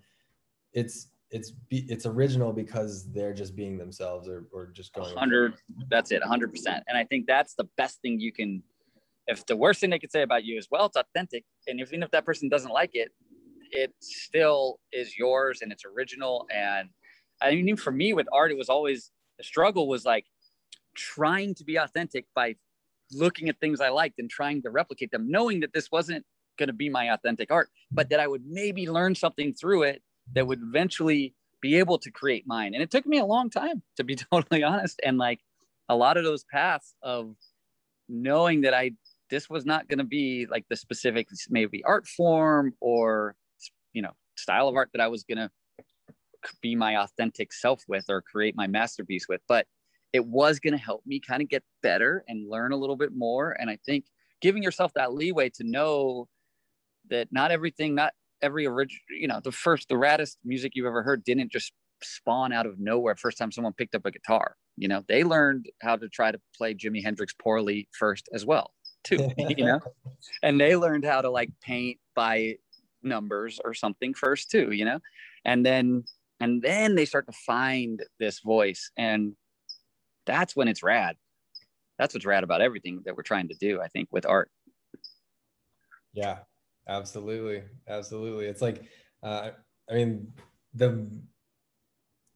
it's 0.73 1.07
it's 1.31 1.53
it's 1.69 2.05
original 2.05 2.51
because 2.51 3.09
they're 3.11 3.33
just 3.33 3.55
being 3.55 3.77
themselves 3.77 4.27
or, 4.27 4.45
or 4.53 4.67
just 4.67 4.93
going 4.93 5.07
100 5.07 5.53
that's 5.89 6.11
it 6.11 6.21
100% 6.21 6.51
and 6.65 6.97
i 6.97 7.03
think 7.05 7.25
that's 7.25 7.55
the 7.55 7.63
best 7.77 8.01
thing 8.01 8.19
you 8.19 8.31
can 8.31 8.61
if 9.27 9.45
the 9.45 9.55
worst 9.55 9.79
thing 9.79 9.89
they 9.89 9.99
could 9.99 10.11
say 10.11 10.23
about 10.23 10.43
you 10.43 10.57
is 10.57 10.67
well 10.69 10.85
it's 10.85 10.97
authentic 10.97 11.45
and 11.67 11.79
even 11.79 12.03
if 12.03 12.11
that 12.11 12.25
person 12.25 12.49
doesn't 12.49 12.71
like 12.71 12.91
it 12.93 13.11
it 13.71 13.93
still 14.01 14.79
is 14.91 15.17
yours 15.17 15.61
and 15.61 15.71
it's 15.71 15.85
original 15.85 16.45
and 16.53 16.89
i 17.41 17.51
mean 17.51 17.77
for 17.77 17.91
me 17.91 18.13
with 18.13 18.27
art 18.33 18.51
it 18.51 18.57
was 18.57 18.69
always 18.69 19.11
the 19.37 19.43
struggle 19.43 19.87
was 19.87 20.03
like 20.03 20.25
trying 20.95 21.55
to 21.55 21.63
be 21.63 21.77
authentic 21.77 22.25
by 22.35 22.53
looking 23.13 23.49
at 23.49 23.59
things 23.59 23.81
i 23.81 23.89
liked 23.89 24.19
and 24.19 24.29
trying 24.29 24.61
to 24.61 24.69
replicate 24.69 25.11
them 25.11 25.29
knowing 25.29 25.59
that 25.59 25.73
this 25.73 25.89
wasn't 25.91 26.23
going 26.57 26.67
to 26.67 26.73
be 26.73 26.89
my 26.89 27.13
authentic 27.13 27.51
art 27.51 27.69
but 27.91 28.09
that 28.09 28.19
i 28.19 28.27
would 28.27 28.43
maybe 28.45 28.89
learn 28.89 29.15
something 29.15 29.53
through 29.53 29.83
it 29.83 30.01
that 30.33 30.47
would 30.47 30.59
eventually 30.61 31.33
be 31.61 31.77
able 31.77 31.99
to 31.99 32.11
create 32.11 32.45
mine. 32.47 32.73
And 32.73 32.83
it 32.83 32.91
took 32.91 33.05
me 33.05 33.19
a 33.19 33.25
long 33.25 33.49
time 33.49 33.81
to 33.97 34.03
be 34.03 34.15
totally 34.33 34.63
honest. 34.63 34.99
And 35.03 35.17
like 35.17 35.39
a 35.87 35.95
lot 35.95 36.17
of 36.17 36.23
those 36.23 36.43
paths 36.43 36.95
of 37.01 37.35
knowing 38.09 38.61
that 38.61 38.73
I 38.73 38.91
this 39.29 39.49
was 39.49 39.65
not 39.65 39.87
going 39.87 39.99
to 39.99 40.03
be 40.03 40.45
like 40.47 40.65
the 40.69 40.75
specific 40.75 41.29
maybe 41.49 41.81
art 41.85 42.05
form 42.05 42.73
or 42.81 43.35
you 43.93 44.01
know 44.01 44.11
style 44.35 44.67
of 44.67 44.75
art 44.75 44.89
that 44.93 45.01
I 45.01 45.07
was 45.07 45.23
going 45.23 45.37
to 45.37 45.49
be 46.61 46.75
my 46.75 46.97
authentic 46.97 47.53
self 47.53 47.83
with 47.87 48.05
or 48.09 48.21
create 48.21 48.55
my 48.55 48.67
masterpiece 48.67 49.27
with, 49.29 49.41
but 49.47 49.67
it 50.13 50.25
was 50.25 50.59
going 50.59 50.73
to 50.73 50.83
help 50.83 51.03
me 51.05 51.19
kind 51.19 51.41
of 51.41 51.49
get 51.49 51.63
better 51.81 52.23
and 52.27 52.49
learn 52.49 52.71
a 52.71 52.77
little 52.77 52.97
bit 52.97 53.11
more. 53.15 53.55
And 53.59 53.69
I 53.69 53.77
think 53.85 54.05
giving 54.41 54.63
yourself 54.63 54.93
that 54.95 55.13
leeway 55.13 55.49
to 55.51 55.63
know 55.63 56.27
that 57.09 57.29
not 57.31 57.51
everything, 57.51 57.95
not 57.95 58.13
every 58.41 58.65
original, 58.65 59.01
you 59.09 59.27
know, 59.27 59.39
the 59.43 59.51
first, 59.51 59.87
the 59.87 59.95
raddest 59.95 60.37
music 60.43 60.73
you've 60.75 60.85
ever 60.85 61.03
heard 61.03 61.23
didn't 61.23 61.51
just 61.51 61.73
spawn 62.03 62.51
out 62.51 62.65
of 62.65 62.79
nowhere 62.79 63.15
first 63.15 63.37
time 63.37 63.51
someone 63.51 63.73
picked 63.73 63.95
up 63.95 64.05
a 64.05 64.11
guitar. 64.11 64.55
You 64.77 64.87
know, 64.87 65.03
they 65.07 65.23
learned 65.23 65.67
how 65.81 65.95
to 65.95 66.09
try 66.09 66.31
to 66.31 66.39
play 66.55 66.73
Jimi 66.73 67.03
Hendrix 67.03 67.33
poorly 67.33 67.87
first 67.97 68.27
as 68.33 68.45
well, 68.45 68.73
too, 69.03 69.29
you 69.37 69.65
know, 69.65 69.79
and 70.43 70.59
they 70.59 70.75
learned 70.75 71.05
how 71.05 71.21
to 71.21 71.29
like 71.29 71.51
paint 71.61 71.99
by 72.15 72.55
numbers 73.03 73.59
or 73.63 73.73
something 73.73 74.13
first 74.13 74.51
too, 74.51 74.71
you 74.71 74.85
know, 74.85 74.99
and 75.45 75.65
then, 75.65 76.03
and 76.39 76.61
then 76.61 76.95
they 76.95 77.05
start 77.05 77.27
to 77.27 77.37
find 77.45 78.03
this 78.19 78.39
voice 78.39 78.91
and 78.97 79.33
that's 80.25 80.55
when 80.55 80.67
it's 80.67 80.83
rad. 80.83 81.15
That's 81.97 82.13
what's 82.13 82.25
rad 82.25 82.43
about 82.43 82.61
everything 82.61 83.01
that 83.05 83.15
we're 83.15 83.23
trying 83.23 83.49
to 83.49 83.55
do, 83.55 83.81
I 83.81 83.87
think, 83.87 84.09
with 84.11 84.25
art. 84.25 84.49
Yeah, 86.13 86.39
Absolutely, 86.87 87.63
absolutely. 87.87 88.45
It's 88.45 88.61
like, 88.61 88.83
uh, 89.23 89.51
I 89.89 89.93
mean, 89.93 90.33
the 90.73 91.07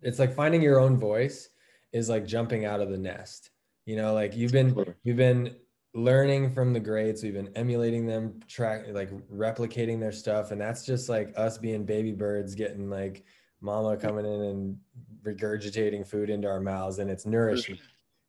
it's 0.01 0.19
like 0.19 0.33
finding 0.33 0.61
your 0.61 0.79
own 0.79 0.97
voice 0.97 1.49
is 1.91 2.09
like 2.09 2.25
jumping 2.25 2.65
out 2.65 2.79
of 2.79 2.89
the 2.89 2.97
nest. 2.97 3.49
You 3.85 3.95
know, 3.95 4.13
like 4.13 4.35
you've 4.35 4.51
been 4.51 4.95
you've 5.03 5.17
been 5.17 5.55
learning 5.93 6.53
from 6.53 6.73
the 6.73 6.79
greats. 6.79 7.23
We've 7.23 7.33
been 7.33 7.51
emulating 7.55 8.05
them, 8.05 8.39
track 8.47 8.85
like 8.89 9.09
replicating 9.29 9.99
their 9.99 10.11
stuff, 10.11 10.51
and 10.51 10.61
that's 10.61 10.85
just 10.85 11.09
like 11.09 11.33
us 11.35 11.57
being 11.57 11.85
baby 11.85 12.11
birds, 12.11 12.55
getting 12.55 12.89
like 12.89 13.25
mama 13.65 13.97
coming 13.97 14.25
in 14.25 14.41
and 14.41 14.77
regurgitating 15.23 16.07
food 16.07 16.29
into 16.29 16.47
our 16.47 16.59
mouths, 16.59 16.99
and 16.99 17.09
it's 17.09 17.25
nourishment. 17.25 17.81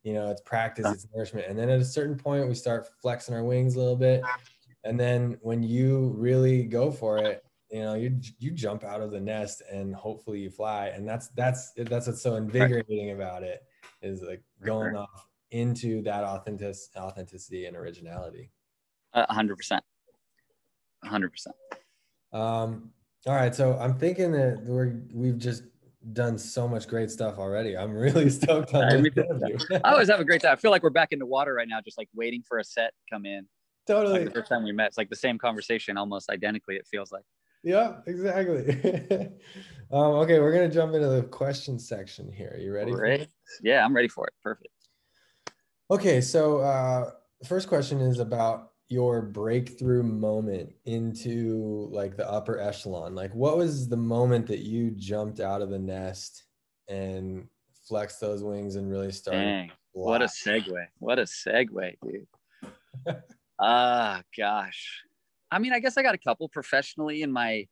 You 0.03 0.14
know, 0.14 0.30
it's 0.30 0.41
practice, 0.43 0.87
it's 0.93 1.07
nourishment, 1.14 1.47
and 1.49 1.59
then 1.59 1.68
at 1.68 1.80
a 1.80 1.84
certain 1.84 2.16
point, 2.16 2.49
we 2.49 2.55
start 2.55 2.89
flexing 3.01 3.34
our 3.34 3.45
wings 3.45 3.76
a 3.76 3.78
little 3.78 3.97
bit, 3.97 4.22
and 4.84 4.99
then 4.99 5.37
when 5.43 5.62
you 5.62 6.14
really 6.16 6.64
go 6.64 6.91
for 6.91 7.18
it 7.18 7.43
you 7.70 7.80
know 7.80 7.95
you 7.95 8.18
you 8.39 8.53
jump 8.53 8.84
out 8.84 9.01
of 9.01 9.11
the 9.11 9.20
nest 9.20 9.62
and 9.70 9.95
hopefully 9.95 10.41
you 10.41 10.51
fly. 10.51 10.87
And 10.89 11.07
that's 11.09 11.28
that's 11.30 11.72
that's 11.76 12.07
what's 12.07 12.22
so 12.22 12.37
invigorating 12.37 13.11
about 13.11 13.43
it 13.43 13.64
is 14.03 14.22
like 14.22 14.43
going 14.62 14.97
off 14.97 15.28
into 15.51 16.03
that 16.03 16.24
authentic 16.24 16.76
authenticity 16.97 17.66
and 17.66 17.76
originality. 17.76 18.51
A 19.14 19.26
100% 19.26 19.80
100% 21.05 21.47
um 22.32 22.91
all 23.27 23.35
right 23.35 23.55
so 23.55 23.77
i'm 23.81 23.99
thinking 23.99 24.33
that 24.33 24.62
we're 24.64 25.01
we've 25.12 25.39
just 25.39 25.64
done 26.12 26.39
so 26.39 26.68
much 26.68 26.87
great 26.87 27.11
stuff 27.11 27.39
already 27.39 27.77
i'm 27.77 27.93
really 27.93 28.31
stoked 28.41 28.72
on 28.74 29.03
this 29.03 29.66
i 29.85 29.91
always 29.91 30.09
have 30.09 30.20
a 30.20 30.24
great 30.24 30.41
time 30.41 30.53
i 30.53 30.57
feel 30.57 30.70
like 30.70 30.83
we're 30.83 30.91
back 30.91 31.12
in 31.12 31.18
the 31.18 31.27
water 31.27 31.53
right 31.55 31.68
now 31.68 31.81
just 31.81 31.99
like 31.99 32.09
waiting 32.14 32.43
for 32.47 32.59
a 32.59 32.64
set 32.64 32.93
to 32.99 33.14
come 33.14 33.27
in 33.27 33.47
totally. 33.87 34.20
Like 34.20 34.29
the 34.29 34.41
first 34.41 34.49
time 34.49 34.64
we 34.64 34.72
met, 34.72 34.89
it's 34.89 34.99
like 34.99 35.09
the 35.09 35.16
same 35.16 35.39
conversation, 35.39 35.97
almost 35.97 36.31
identically. 36.31 36.77
It 36.77 36.87
feels 36.91 37.12
like. 37.12 37.24
Yeah, 37.62 37.97
exactly. 38.07 38.70
um, 39.91 40.14
okay, 40.22 40.39
we're 40.39 40.53
gonna 40.53 40.70
jump 40.70 40.95
into 40.95 41.09
the 41.09 41.22
question 41.22 41.79
section 41.79 42.31
here. 42.31 42.53
Are 42.55 42.61
you 42.61 42.72
ready? 42.72 42.93
Ready? 42.93 43.29
Yeah, 43.62 43.85
I'm 43.85 43.95
ready 43.95 44.09
for 44.09 44.27
it. 44.27 44.35
Perfect. 44.43 44.68
Okay, 45.91 46.20
so 46.20 46.59
uh, 46.59 47.11
first 47.45 47.68
question 47.68 48.01
is 48.01 48.18
about 48.18 48.72
your 48.89 49.20
breakthrough 49.20 50.03
moment 50.03 50.72
into 50.84 51.89
like 51.91 52.16
the 52.16 52.30
upper 52.30 52.61
echelon. 52.61 53.14
Like, 53.14 53.34
what 53.34 53.57
was 53.57 53.89
the 53.89 53.97
moment 53.97 54.47
that 54.47 54.61
you 54.61 54.93
jumped 54.93 55.41
out 55.41 55.62
of 55.62 55.70
the 55.70 55.78
nest 55.78 56.45
and 56.89 57.49
flexed 57.89 58.20
those 58.20 58.45
wings 58.45 58.76
and 58.76 58.91
really 58.91 59.12
started? 59.12 59.45
Dang, 59.45 59.72
what 59.93 60.22
a 60.22 60.26
segue! 60.26 60.87
What 60.99 61.18
a 61.18 61.22
segue, 61.22 61.95
dude. 62.03 62.26
Ah, 63.59 64.18
uh, 64.18 64.22
gosh. 64.37 65.03
I 65.51 65.59
mean, 65.59 65.72
I 65.72 65.78
guess 65.78 65.97
I 65.97 66.03
got 66.03 66.14
a 66.14 66.18
couple 66.18 66.47
professionally 66.51 67.22
in 67.22 67.32
my 67.32 67.66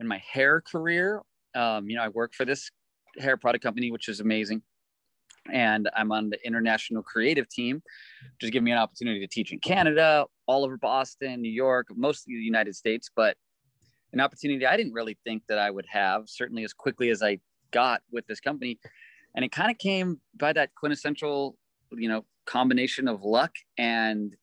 in 0.00 0.08
my 0.08 0.20
hair 0.32 0.60
career. 0.60 1.22
Um, 1.54 1.88
you 1.88 1.96
know, 1.96 2.02
I 2.02 2.08
work 2.08 2.34
for 2.34 2.44
this 2.44 2.72
hair 3.18 3.36
product 3.36 3.62
company, 3.62 3.92
which 3.92 4.08
is 4.08 4.18
amazing. 4.18 4.62
And 5.52 5.88
I'm 5.96 6.10
on 6.10 6.30
the 6.30 6.44
international 6.44 7.04
creative 7.04 7.48
team, 7.48 7.82
just 8.40 8.52
giving 8.52 8.64
me 8.64 8.72
an 8.72 8.78
opportunity 8.78 9.20
to 9.20 9.28
teach 9.28 9.52
in 9.52 9.60
Canada, 9.60 10.26
all 10.48 10.64
over 10.64 10.76
Boston, 10.76 11.40
New 11.40 11.52
York, 11.52 11.86
mostly 11.94 12.34
the 12.34 12.42
United 12.42 12.74
States, 12.74 13.08
but 13.14 13.36
an 14.12 14.20
opportunity 14.20 14.66
I 14.66 14.76
didn't 14.76 14.94
really 14.94 15.16
think 15.24 15.44
that 15.48 15.58
I 15.58 15.70
would 15.70 15.86
have, 15.86 16.22
certainly 16.26 16.64
as 16.64 16.72
quickly 16.72 17.10
as 17.10 17.22
I 17.22 17.38
got 17.70 18.02
with 18.10 18.26
this 18.26 18.40
company. 18.40 18.80
And 19.36 19.44
it 19.44 19.52
kind 19.52 19.70
of 19.70 19.78
came 19.78 20.20
by 20.36 20.52
that 20.54 20.70
quintessential 20.74 21.56
you 21.92 22.08
know, 22.08 22.24
combination 22.46 23.08
of 23.08 23.22
luck 23.22 23.52
and 23.76 24.36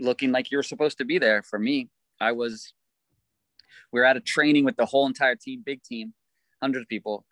looking 0.00 0.32
like 0.32 0.50
you 0.50 0.58
were 0.58 0.62
supposed 0.62 0.98
to 0.98 1.04
be 1.04 1.18
there. 1.18 1.42
For 1.42 1.58
me, 1.58 1.88
I 2.20 2.32
was, 2.32 2.72
we 3.92 4.00
were 4.00 4.06
at 4.06 4.16
a 4.16 4.20
training 4.20 4.64
with 4.64 4.76
the 4.76 4.86
whole 4.86 5.06
entire 5.06 5.36
team, 5.36 5.62
big 5.64 5.82
team, 5.82 6.14
hundreds 6.60 6.84
of 6.84 6.88
people. 6.88 7.24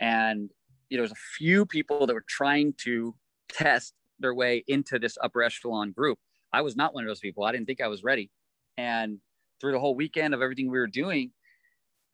And, 0.00 0.50
you 0.88 0.96
know, 0.96 1.02
there's 1.02 1.12
a 1.12 1.38
few 1.38 1.64
people 1.66 2.06
that 2.06 2.14
were 2.14 2.24
trying 2.28 2.74
to 2.84 3.14
test 3.48 3.94
their 4.18 4.34
way 4.34 4.64
into 4.66 4.98
this 4.98 5.16
upper 5.22 5.42
echelon 5.42 5.92
group. 5.92 6.18
I 6.54 6.60
was 6.60 6.76
not 6.76 6.94
one 6.94 7.02
of 7.02 7.08
those 7.08 7.18
people. 7.18 7.42
I 7.42 7.50
didn't 7.50 7.66
think 7.66 7.80
I 7.80 7.88
was 7.88 8.04
ready. 8.04 8.30
And 8.76 9.18
through 9.60 9.72
the 9.72 9.80
whole 9.80 9.96
weekend 9.96 10.34
of 10.34 10.40
everything 10.40 10.70
we 10.70 10.78
were 10.78 10.86
doing, 10.86 11.32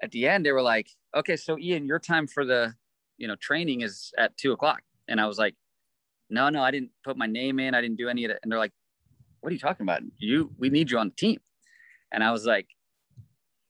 at 0.03 0.11
the 0.13 0.27
end, 0.27 0.47
they 0.47 0.53
were 0.53 0.63
like, 0.63 0.89
okay, 1.15 1.37
so 1.37 1.59
Ian, 1.59 1.85
your 1.85 1.99
time 1.99 2.27
for 2.27 2.47
the, 2.47 2.75
you 3.19 3.29
know, 3.29 3.37
training 3.37 3.83
is 3.83 4.13
at 4.17 4.35
two 4.39 4.53
o'clock. 4.53 4.81
And 5.09 5.21
I 5.21 5.27
was 5.27 5.37
like, 5.39 5.55
no, 6.31 6.49
no, 6.49 6.63
I 6.63 6.71
didn't 6.71 6.91
put 7.05 7.19
my 7.19 7.27
name 7.27 7.59
in. 7.61 7.75
I 7.75 7.83
didn't 7.83 7.99
do 7.99 8.09
any 8.09 8.25
of 8.25 8.31
it. 8.31 8.39
And 8.43 8.51
they're 8.51 8.59
like, 8.59 8.73
what 9.41 9.51
are 9.51 9.53
you 9.53 9.59
talking 9.59 9.85
about? 9.85 10.01
You, 10.19 10.51
we 10.59 10.71
need 10.71 10.91
you 10.91 10.99
on 10.99 11.09
the 11.09 11.15
team. 11.15 11.41
And 12.11 12.25
I 12.25 12.33
was 12.33 12.47
like, 12.47 12.69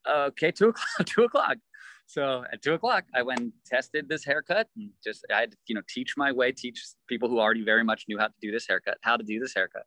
okay, 0.08 0.52
two 0.52 0.68
o'clock, 0.70 1.06
two 1.06 1.24
o'clock. 1.24 1.56
So 2.06 2.44
at 2.52 2.62
two 2.62 2.74
o'clock, 2.74 3.04
I 3.14 3.22
went 3.22 3.40
and 3.40 3.52
tested 3.66 4.08
this 4.08 4.24
haircut 4.24 4.68
and 4.76 4.90
just 5.02 5.24
I 5.34 5.40
had 5.40 5.52
to, 5.52 5.56
you 5.66 5.74
know, 5.74 5.82
teach 5.88 6.14
my 6.16 6.30
way, 6.32 6.52
teach 6.52 6.80
people 7.08 7.28
who 7.28 7.38
already 7.40 7.64
very 7.64 7.84
much 7.84 8.04
knew 8.08 8.18
how 8.18 8.26
to 8.26 8.34
do 8.40 8.50
this 8.50 8.66
haircut, 8.68 8.98
how 9.02 9.16
to 9.16 9.24
do 9.24 9.38
this 9.38 9.54
haircut, 9.54 9.84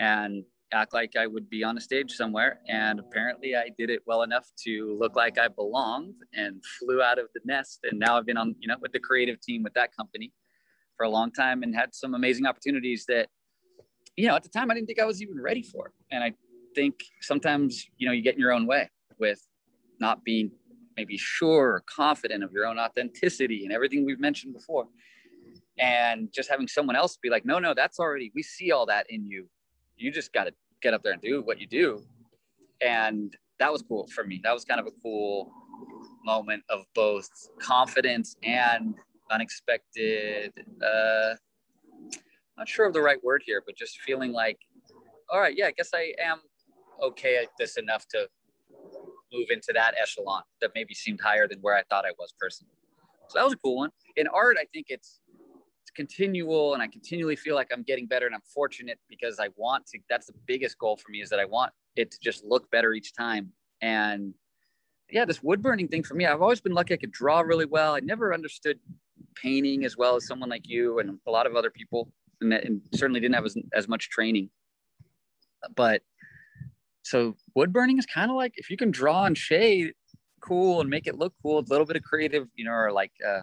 and 0.00 0.42
act 0.72 0.94
like 0.94 1.14
I 1.16 1.26
would 1.26 1.48
be 1.50 1.62
on 1.62 1.76
a 1.76 1.80
stage 1.80 2.12
somewhere. 2.12 2.60
And 2.68 2.98
apparently, 2.98 3.54
I 3.54 3.70
did 3.78 3.90
it 3.90 4.00
well 4.06 4.22
enough 4.22 4.48
to 4.64 4.96
look 4.98 5.14
like 5.14 5.38
I 5.38 5.48
belonged 5.48 6.14
and 6.32 6.62
flew 6.78 7.02
out 7.02 7.18
of 7.18 7.26
the 7.34 7.40
nest. 7.44 7.80
And 7.84 8.00
now 8.00 8.16
I've 8.16 8.26
been 8.26 8.36
on, 8.36 8.56
you 8.58 8.66
know, 8.66 8.76
with 8.80 8.92
the 8.92 9.00
creative 9.00 9.40
team 9.40 9.62
with 9.62 9.74
that 9.74 9.94
company 9.94 10.32
for 10.96 11.04
a 11.04 11.10
long 11.10 11.30
time 11.30 11.62
and 11.62 11.74
had 11.74 11.94
some 11.94 12.14
amazing 12.14 12.46
opportunities 12.46 13.04
that, 13.08 13.28
you 14.16 14.26
know, 14.26 14.34
at 14.34 14.42
the 14.42 14.48
time 14.48 14.70
I 14.70 14.74
didn't 14.74 14.86
think 14.86 15.00
I 15.00 15.04
was 15.04 15.22
even 15.22 15.40
ready 15.40 15.62
for. 15.62 15.92
And 16.10 16.24
I 16.24 16.32
think 16.74 16.94
sometimes, 17.20 17.86
you 17.98 18.06
know, 18.06 18.12
you 18.12 18.22
get 18.22 18.34
in 18.34 18.40
your 18.40 18.52
own 18.52 18.66
way 18.66 18.90
with 19.18 19.40
not 19.98 20.24
being 20.24 20.50
maybe 20.96 21.16
sure 21.16 21.72
or 21.72 21.84
confident 21.86 22.44
of 22.44 22.52
your 22.52 22.66
own 22.66 22.78
authenticity 22.78 23.64
and 23.64 23.72
everything 23.72 24.04
we've 24.04 24.20
mentioned 24.20 24.54
before. 24.54 24.86
And 25.78 26.28
just 26.32 26.50
having 26.50 26.68
someone 26.68 26.96
else 26.96 27.16
be 27.16 27.30
like, 27.30 27.44
no, 27.44 27.58
no, 27.58 27.74
that's 27.74 27.98
already, 27.98 28.30
we 28.34 28.42
see 28.42 28.70
all 28.70 28.86
that 28.86 29.06
in 29.08 29.26
you. 29.26 29.48
You 30.00 30.10
just 30.10 30.32
got 30.32 30.44
to 30.44 30.54
get 30.80 30.94
up 30.94 31.02
there 31.02 31.12
and 31.12 31.20
do 31.20 31.42
what 31.42 31.60
you 31.60 31.66
do. 31.66 32.02
And 32.80 33.36
that 33.58 33.70
was 33.70 33.82
cool 33.82 34.08
for 34.14 34.24
me. 34.24 34.40
That 34.42 34.54
was 34.54 34.64
kind 34.64 34.80
of 34.80 34.86
a 34.86 34.92
cool 35.02 35.52
moment 36.24 36.62
of 36.70 36.84
both 36.94 37.28
confidence 37.60 38.34
and 38.42 38.94
unexpected, 39.30 40.52
uh, 40.82 41.34
not 42.56 42.66
sure 42.66 42.86
of 42.86 42.94
the 42.94 43.02
right 43.02 43.22
word 43.22 43.42
here, 43.44 43.62
but 43.64 43.76
just 43.76 44.00
feeling 44.00 44.32
like, 44.32 44.58
all 45.30 45.38
right, 45.38 45.54
yeah, 45.56 45.66
I 45.66 45.72
guess 45.72 45.90
I 45.94 46.14
am 46.22 46.40
okay 47.02 47.36
at 47.36 47.48
this 47.58 47.76
enough 47.76 48.06
to 48.08 48.26
move 49.32 49.48
into 49.50 49.72
that 49.74 49.94
echelon 50.00 50.42
that 50.60 50.70
maybe 50.74 50.94
seemed 50.94 51.20
higher 51.20 51.46
than 51.46 51.58
where 51.60 51.76
I 51.76 51.82
thought 51.90 52.04
I 52.06 52.12
was 52.18 52.32
personally. 52.38 52.72
So 53.28 53.38
that 53.38 53.44
was 53.44 53.52
a 53.52 53.58
cool 53.58 53.76
one. 53.76 53.90
In 54.16 54.26
art, 54.28 54.56
I 54.58 54.64
think 54.72 54.86
it's 54.88 55.20
continual 55.94 56.74
and 56.74 56.82
I 56.82 56.86
continually 56.86 57.36
feel 57.36 57.54
like 57.54 57.68
I'm 57.72 57.82
getting 57.82 58.06
better 58.06 58.26
and 58.26 58.34
I'm 58.34 58.42
fortunate 58.54 58.98
because 59.08 59.38
I 59.38 59.48
want 59.56 59.86
to 59.88 59.98
that's 60.08 60.26
the 60.26 60.34
biggest 60.46 60.78
goal 60.78 60.96
for 60.96 61.10
me 61.10 61.20
is 61.20 61.30
that 61.30 61.40
I 61.40 61.44
want 61.44 61.72
it 61.96 62.10
to 62.10 62.18
just 62.22 62.44
look 62.44 62.70
better 62.70 62.92
each 62.92 63.14
time. 63.14 63.52
And 63.80 64.34
yeah, 65.10 65.24
this 65.24 65.42
wood 65.42 65.62
burning 65.62 65.88
thing 65.88 66.02
for 66.02 66.14
me, 66.14 66.26
I've 66.26 66.42
always 66.42 66.60
been 66.60 66.72
lucky 66.72 66.94
I 66.94 66.96
could 66.96 67.12
draw 67.12 67.40
really 67.40 67.66
well. 67.66 67.94
I 67.94 68.00
never 68.00 68.32
understood 68.32 68.78
painting 69.34 69.84
as 69.84 69.96
well 69.96 70.16
as 70.16 70.26
someone 70.26 70.48
like 70.48 70.68
you 70.68 70.98
and 70.98 71.18
a 71.26 71.30
lot 71.30 71.46
of 71.46 71.56
other 71.56 71.70
people 71.70 72.12
and, 72.40 72.52
and 72.52 72.80
certainly 72.94 73.20
didn't 73.20 73.34
have 73.34 73.46
as, 73.46 73.56
as 73.74 73.88
much 73.88 74.10
training. 74.10 74.50
But 75.74 76.02
so 77.02 77.36
wood 77.54 77.72
burning 77.72 77.98
is 77.98 78.06
kind 78.06 78.30
of 78.30 78.36
like 78.36 78.54
if 78.56 78.70
you 78.70 78.76
can 78.76 78.90
draw 78.90 79.24
and 79.24 79.36
shade 79.36 79.92
cool 80.40 80.80
and 80.80 80.88
make 80.88 81.06
it 81.06 81.18
look 81.18 81.34
cool, 81.42 81.58
a 81.58 81.60
little 81.68 81.86
bit 81.86 81.96
of 81.96 82.02
creative, 82.02 82.48
you 82.54 82.64
know, 82.64 82.72
or 82.72 82.92
like 82.92 83.12
uh, 83.26 83.40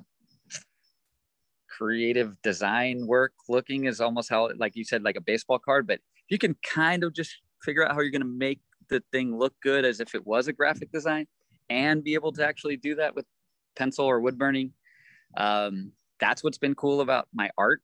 creative 1.77 2.41
design 2.41 3.05
work 3.07 3.33
looking 3.47 3.85
is 3.85 4.01
almost 4.01 4.29
how, 4.29 4.49
like 4.57 4.75
you 4.75 4.83
said, 4.83 5.03
like 5.03 5.15
a 5.15 5.21
baseball 5.21 5.59
card. 5.59 5.87
But 5.87 5.99
you 6.29 6.37
can 6.37 6.55
kind 6.63 7.03
of 7.03 7.13
just 7.13 7.35
figure 7.61 7.85
out 7.85 7.93
how 7.93 8.01
you're 8.01 8.11
going 8.11 8.21
to 8.21 8.27
make 8.27 8.59
the 8.89 9.03
thing 9.11 9.37
look 9.37 9.53
good 9.61 9.85
as 9.85 9.99
if 9.99 10.15
it 10.15 10.25
was 10.25 10.47
a 10.47 10.53
graphic 10.53 10.91
design 10.91 11.27
and 11.69 12.03
be 12.03 12.13
able 12.13 12.31
to 12.33 12.45
actually 12.45 12.77
do 12.77 12.95
that 12.95 13.15
with 13.15 13.25
pencil 13.75 14.05
or 14.05 14.19
wood 14.19 14.37
burning. 14.37 14.71
Um, 15.35 15.91
that's 16.19 16.43
what's 16.43 16.57
been 16.57 16.75
cool 16.75 17.01
about 17.01 17.27
my 17.33 17.49
art 17.57 17.81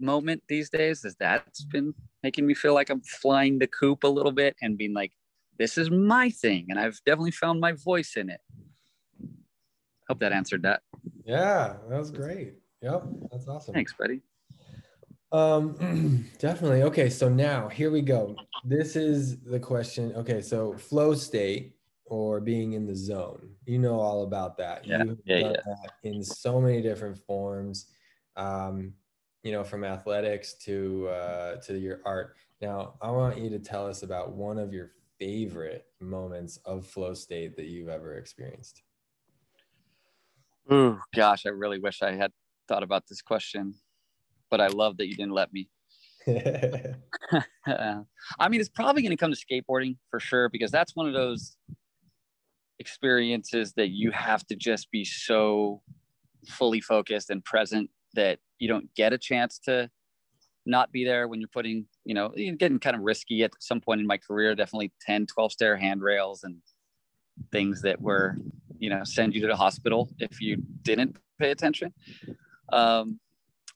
moment 0.00 0.42
these 0.48 0.70
days 0.70 1.04
is 1.04 1.16
that's 1.18 1.64
been 1.64 1.92
making 2.22 2.46
me 2.46 2.54
feel 2.54 2.74
like 2.74 2.90
I'm 2.90 3.00
flying 3.00 3.58
the 3.58 3.66
coop 3.66 4.04
a 4.04 4.08
little 4.08 4.32
bit 4.32 4.56
and 4.62 4.78
being 4.78 4.94
like, 4.94 5.12
this 5.58 5.76
is 5.76 5.90
my 5.90 6.30
thing. 6.30 6.66
And 6.68 6.78
I've 6.78 7.00
definitely 7.04 7.32
found 7.32 7.60
my 7.60 7.72
voice 7.72 8.14
in 8.16 8.30
it. 8.30 8.40
Hope 10.08 10.20
that 10.20 10.32
answered 10.32 10.62
that. 10.62 10.82
Yeah, 11.24 11.74
that 11.88 11.98
was 11.98 12.10
great. 12.10 12.54
Yep, 12.82 13.04
that's 13.30 13.48
awesome. 13.48 13.74
Thanks, 13.74 13.92
buddy. 13.92 14.20
Um, 15.32 16.24
definitely. 16.38 16.82
Okay, 16.84 17.10
so 17.10 17.28
now 17.28 17.68
here 17.68 17.90
we 17.90 18.00
go. 18.00 18.34
This 18.64 18.96
is 18.96 19.40
the 19.40 19.60
question. 19.60 20.12
Okay, 20.16 20.40
so 20.40 20.74
flow 20.74 21.14
state 21.14 21.74
or 22.06 22.40
being 22.40 22.72
in 22.72 22.86
the 22.86 22.96
zone. 22.96 23.50
You 23.66 23.78
know 23.78 24.00
all 24.00 24.24
about 24.24 24.56
that. 24.58 24.86
Yeah, 24.86 25.04
You've 25.04 25.18
yeah, 25.26 25.38
yeah. 25.38 25.52
that 25.52 25.90
in 26.04 26.24
so 26.24 26.60
many 26.60 26.80
different 26.80 27.18
forms. 27.18 27.86
Um, 28.36 28.94
you 29.42 29.52
know, 29.52 29.64
from 29.64 29.84
athletics 29.84 30.54
to 30.64 31.08
uh, 31.08 31.56
to 31.56 31.78
your 31.78 32.00
art. 32.04 32.36
Now, 32.60 32.94
I 33.00 33.10
want 33.10 33.38
you 33.38 33.50
to 33.50 33.58
tell 33.58 33.86
us 33.86 34.02
about 34.02 34.32
one 34.32 34.58
of 34.58 34.72
your 34.72 34.92
favorite 35.18 35.86
moments 36.00 36.58
of 36.64 36.86
flow 36.86 37.14
state 37.14 37.56
that 37.56 37.66
you've 37.66 37.88
ever 37.88 38.16
experienced. 38.16 38.82
Ooh, 40.72 40.98
gosh, 41.14 41.46
I 41.46 41.50
really 41.50 41.78
wish 41.78 42.02
I 42.02 42.12
had 42.12 42.32
thought 42.68 42.82
about 42.82 43.04
this 43.08 43.22
question, 43.22 43.74
but 44.50 44.60
I 44.60 44.68
love 44.68 44.96
that 44.98 45.06
you 45.06 45.14
didn't 45.14 45.32
let 45.32 45.52
me. 45.52 45.68
I 46.26 46.94
mean, 48.48 48.60
it's 48.60 48.68
probably 48.68 49.02
going 49.02 49.10
to 49.10 49.16
come 49.16 49.32
to 49.32 49.36
skateboarding 49.36 49.96
for 50.10 50.20
sure 50.20 50.48
because 50.50 50.70
that's 50.70 50.94
one 50.94 51.06
of 51.06 51.14
those 51.14 51.56
experiences 52.78 53.72
that 53.76 53.88
you 53.88 54.10
have 54.10 54.46
to 54.46 54.56
just 54.56 54.90
be 54.90 55.04
so 55.04 55.82
fully 56.46 56.80
focused 56.80 57.30
and 57.30 57.44
present 57.44 57.90
that 58.14 58.38
you 58.58 58.68
don't 58.68 58.92
get 58.94 59.12
a 59.12 59.18
chance 59.18 59.58
to 59.58 59.90
not 60.66 60.92
be 60.92 61.04
there 61.04 61.28
when 61.28 61.40
you're 61.40 61.48
putting, 61.48 61.86
you 62.04 62.14
know, 62.14 62.30
you're 62.36 62.56
getting 62.56 62.78
kind 62.78 62.94
of 62.94 63.02
risky 63.02 63.42
at 63.42 63.52
some 63.58 63.80
point 63.80 64.00
in 64.00 64.06
my 64.06 64.18
career, 64.18 64.54
definitely 64.54 64.92
10, 65.06 65.26
12 65.26 65.52
stair 65.52 65.76
handrails 65.76 66.44
and 66.44 66.56
things 67.52 67.82
that 67.82 68.00
were, 68.00 68.36
you 68.78 68.90
know, 68.90 69.02
send 69.04 69.34
you 69.34 69.40
to 69.42 69.46
the 69.46 69.56
hospital 69.56 70.08
if 70.18 70.40
you 70.40 70.62
didn't 70.82 71.16
pay 71.38 71.50
attention. 71.50 71.92
Um, 72.72 73.20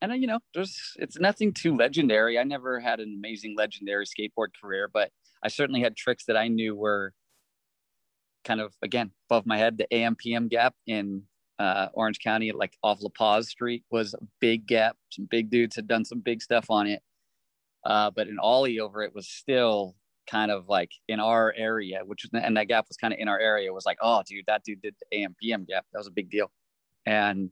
and 0.00 0.20
you 0.20 0.26
know, 0.26 0.40
there's 0.52 0.96
it's 0.98 1.18
nothing 1.18 1.52
too 1.52 1.76
legendary. 1.76 2.38
I 2.38 2.44
never 2.44 2.80
had 2.80 3.00
an 3.00 3.14
amazing 3.16 3.54
legendary 3.56 4.04
skateboard 4.04 4.48
career, 4.60 4.90
but 4.92 5.10
I 5.42 5.48
certainly 5.48 5.80
had 5.80 5.96
tricks 5.96 6.24
that 6.26 6.36
I 6.36 6.48
knew 6.48 6.74
were 6.74 7.14
kind 8.44 8.60
of 8.60 8.74
again 8.82 9.12
above 9.28 9.46
my 9.46 9.56
head. 9.56 9.78
The 9.78 9.94
AM 9.94 10.16
PM 10.16 10.48
gap 10.48 10.74
in 10.86 11.22
uh, 11.58 11.88
Orange 11.92 12.18
County, 12.18 12.50
like 12.50 12.76
off 12.82 13.00
La 13.00 13.10
Paz 13.16 13.48
Street, 13.48 13.84
was 13.90 14.14
a 14.14 14.18
big 14.40 14.66
gap. 14.66 14.96
Some 15.10 15.26
big 15.30 15.50
dudes 15.50 15.76
had 15.76 15.86
done 15.86 16.04
some 16.04 16.20
big 16.20 16.42
stuff 16.42 16.66
on 16.68 16.88
it, 16.88 17.02
uh, 17.84 18.10
but 18.10 18.26
an 18.26 18.38
ollie 18.40 18.80
over 18.80 19.02
it 19.02 19.14
was 19.14 19.28
still 19.28 19.94
kind 20.28 20.50
of 20.50 20.68
like 20.68 20.90
in 21.08 21.20
our 21.20 21.54
area, 21.56 22.00
which 22.04 22.26
and 22.32 22.56
that 22.56 22.68
gap 22.68 22.86
was 22.88 22.96
kind 22.96 23.12
of 23.12 23.20
in 23.20 23.28
our 23.28 23.38
area. 23.38 23.72
Was 23.72 23.86
like, 23.86 23.98
oh, 24.02 24.22
dude, 24.26 24.44
that 24.46 24.64
dude 24.64 24.82
did 24.82 24.94
the 25.00 25.18
AM 25.18 25.34
PM 25.40 25.64
gap. 25.64 25.84
That 25.92 25.98
was 25.98 26.06
a 26.08 26.12
big 26.12 26.30
deal, 26.30 26.50
and 27.06 27.50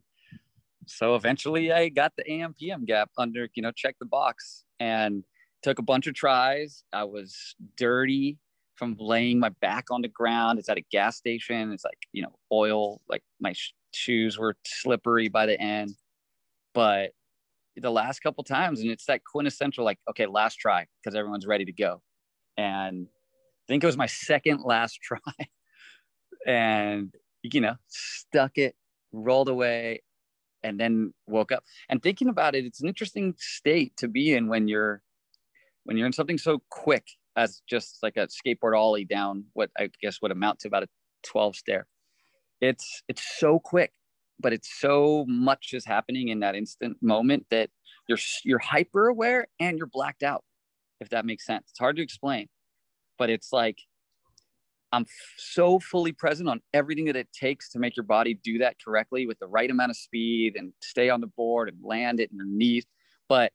so 0.86 1.14
eventually 1.14 1.72
I 1.72 1.88
got 1.88 2.12
the 2.16 2.30
AM 2.30 2.54
PM 2.54 2.84
gap 2.84 3.10
under, 3.16 3.48
you 3.54 3.62
know, 3.62 3.70
check 3.70 3.96
the 4.00 4.06
box 4.06 4.64
and 4.80 5.22
took 5.62 5.78
a 5.78 5.82
bunch 5.82 6.06
of 6.06 6.14
tries. 6.14 6.84
I 6.92 7.04
was 7.04 7.54
dirty 7.76 8.38
from 8.74 8.96
laying 8.98 9.38
my 9.38 9.50
back 9.60 9.86
on 9.90 10.02
the 10.02 10.08
ground. 10.08 10.58
It's 10.58 10.68
at 10.68 10.78
a 10.78 10.84
gas 10.90 11.16
station. 11.16 11.72
It's 11.72 11.84
like, 11.84 11.98
you 12.12 12.22
know, 12.22 12.34
oil, 12.50 13.00
like 13.08 13.22
my 13.40 13.52
sh- 13.52 13.74
shoes 13.92 14.38
were 14.38 14.56
slippery 14.64 15.28
by 15.28 15.46
the 15.46 15.60
end. 15.60 15.90
But 16.74 17.10
the 17.76 17.90
last 17.90 18.20
couple 18.20 18.42
times, 18.42 18.80
and 18.80 18.90
it's 18.90 19.06
that 19.06 19.22
quintessential, 19.24 19.84
like, 19.84 19.98
okay, 20.08 20.26
last 20.26 20.56
try 20.56 20.86
because 21.02 21.14
everyone's 21.14 21.46
ready 21.46 21.64
to 21.66 21.72
go. 21.72 22.02
And 22.60 23.06
I 23.08 23.64
think 23.68 23.82
it 23.82 23.86
was 23.86 23.96
my 23.96 24.06
second 24.06 24.62
last 24.64 25.00
try. 25.02 25.48
and, 26.46 27.14
you 27.42 27.60
know, 27.60 27.76
stuck 27.88 28.58
it, 28.58 28.74
rolled 29.12 29.48
away, 29.48 30.02
and 30.62 30.78
then 30.78 31.14
woke 31.26 31.52
up. 31.52 31.64
And 31.88 32.02
thinking 32.02 32.28
about 32.28 32.54
it 32.54 32.64
it's 32.64 32.80
an 32.82 32.88
interesting 32.88 33.34
state 33.38 33.96
to 33.96 34.08
be 34.08 34.34
in 34.34 34.48
when 34.48 34.68
you're 34.68 35.02
when 35.84 35.96
you're 35.96 36.06
in 36.06 36.12
something 36.12 36.38
so 36.38 36.62
quick 36.70 37.06
as 37.36 37.62
just 37.68 37.98
like 38.02 38.16
a 38.16 38.28
skateboard 38.28 38.76
ollie 38.78 39.06
down 39.06 39.44
what 39.54 39.70
i 39.78 39.88
guess 40.02 40.20
would 40.20 40.30
amount 40.30 40.58
to 40.58 40.68
about 40.68 40.82
a 40.82 40.88
12 41.22 41.56
stair. 41.56 41.86
It's 42.60 43.02
it's 43.08 43.22
so 43.38 43.58
quick 43.58 43.92
but 44.38 44.52
it's 44.52 44.70
so 44.80 45.24
much 45.28 45.70
is 45.72 45.84
happening 45.84 46.28
in 46.28 46.40
that 46.40 46.54
instant 46.54 46.96
moment 47.02 47.46
that 47.50 47.70
you're 48.08 48.18
you're 48.44 48.58
hyper 48.58 49.08
aware 49.08 49.46
and 49.58 49.78
you're 49.78 49.86
blacked 49.86 50.22
out 50.22 50.44
if 51.00 51.08
that 51.10 51.24
makes 51.24 51.46
sense. 51.46 51.66
It's 51.70 51.78
hard 51.78 51.96
to 51.96 52.02
explain 52.02 52.48
but 53.20 53.30
it's 53.30 53.52
like 53.52 53.78
i'm 54.90 55.02
f- 55.02 55.08
so 55.36 55.78
fully 55.78 56.10
present 56.10 56.48
on 56.48 56.60
everything 56.74 57.04
that 57.04 57.14
it 57.14 57.28
takes 57.32 57.68
to 57.68 57.78
make 57.78 57.96
your 57.96 58.02
body 58.02 58.34
do 58.34 58.58
that 58.58 58.74
correctly 58.82 59.26
with 59.26 59.38
the 59.38 59.46
right 59.46 59.70
amount 59.70 59.90
of 59.90 59.96
speed 59.96 60.54
and 60.56 60.72
stay 60.82 61.10
on 61.10 61.20
the 61.20 61.28
board 61.28 61.68
and 61.68 61.78
land 61.84 62.18
it 62.18 62.30
in 62.32 62.36
your 62.36 62.46
knees 62.46 62.84
but 63.28 63.52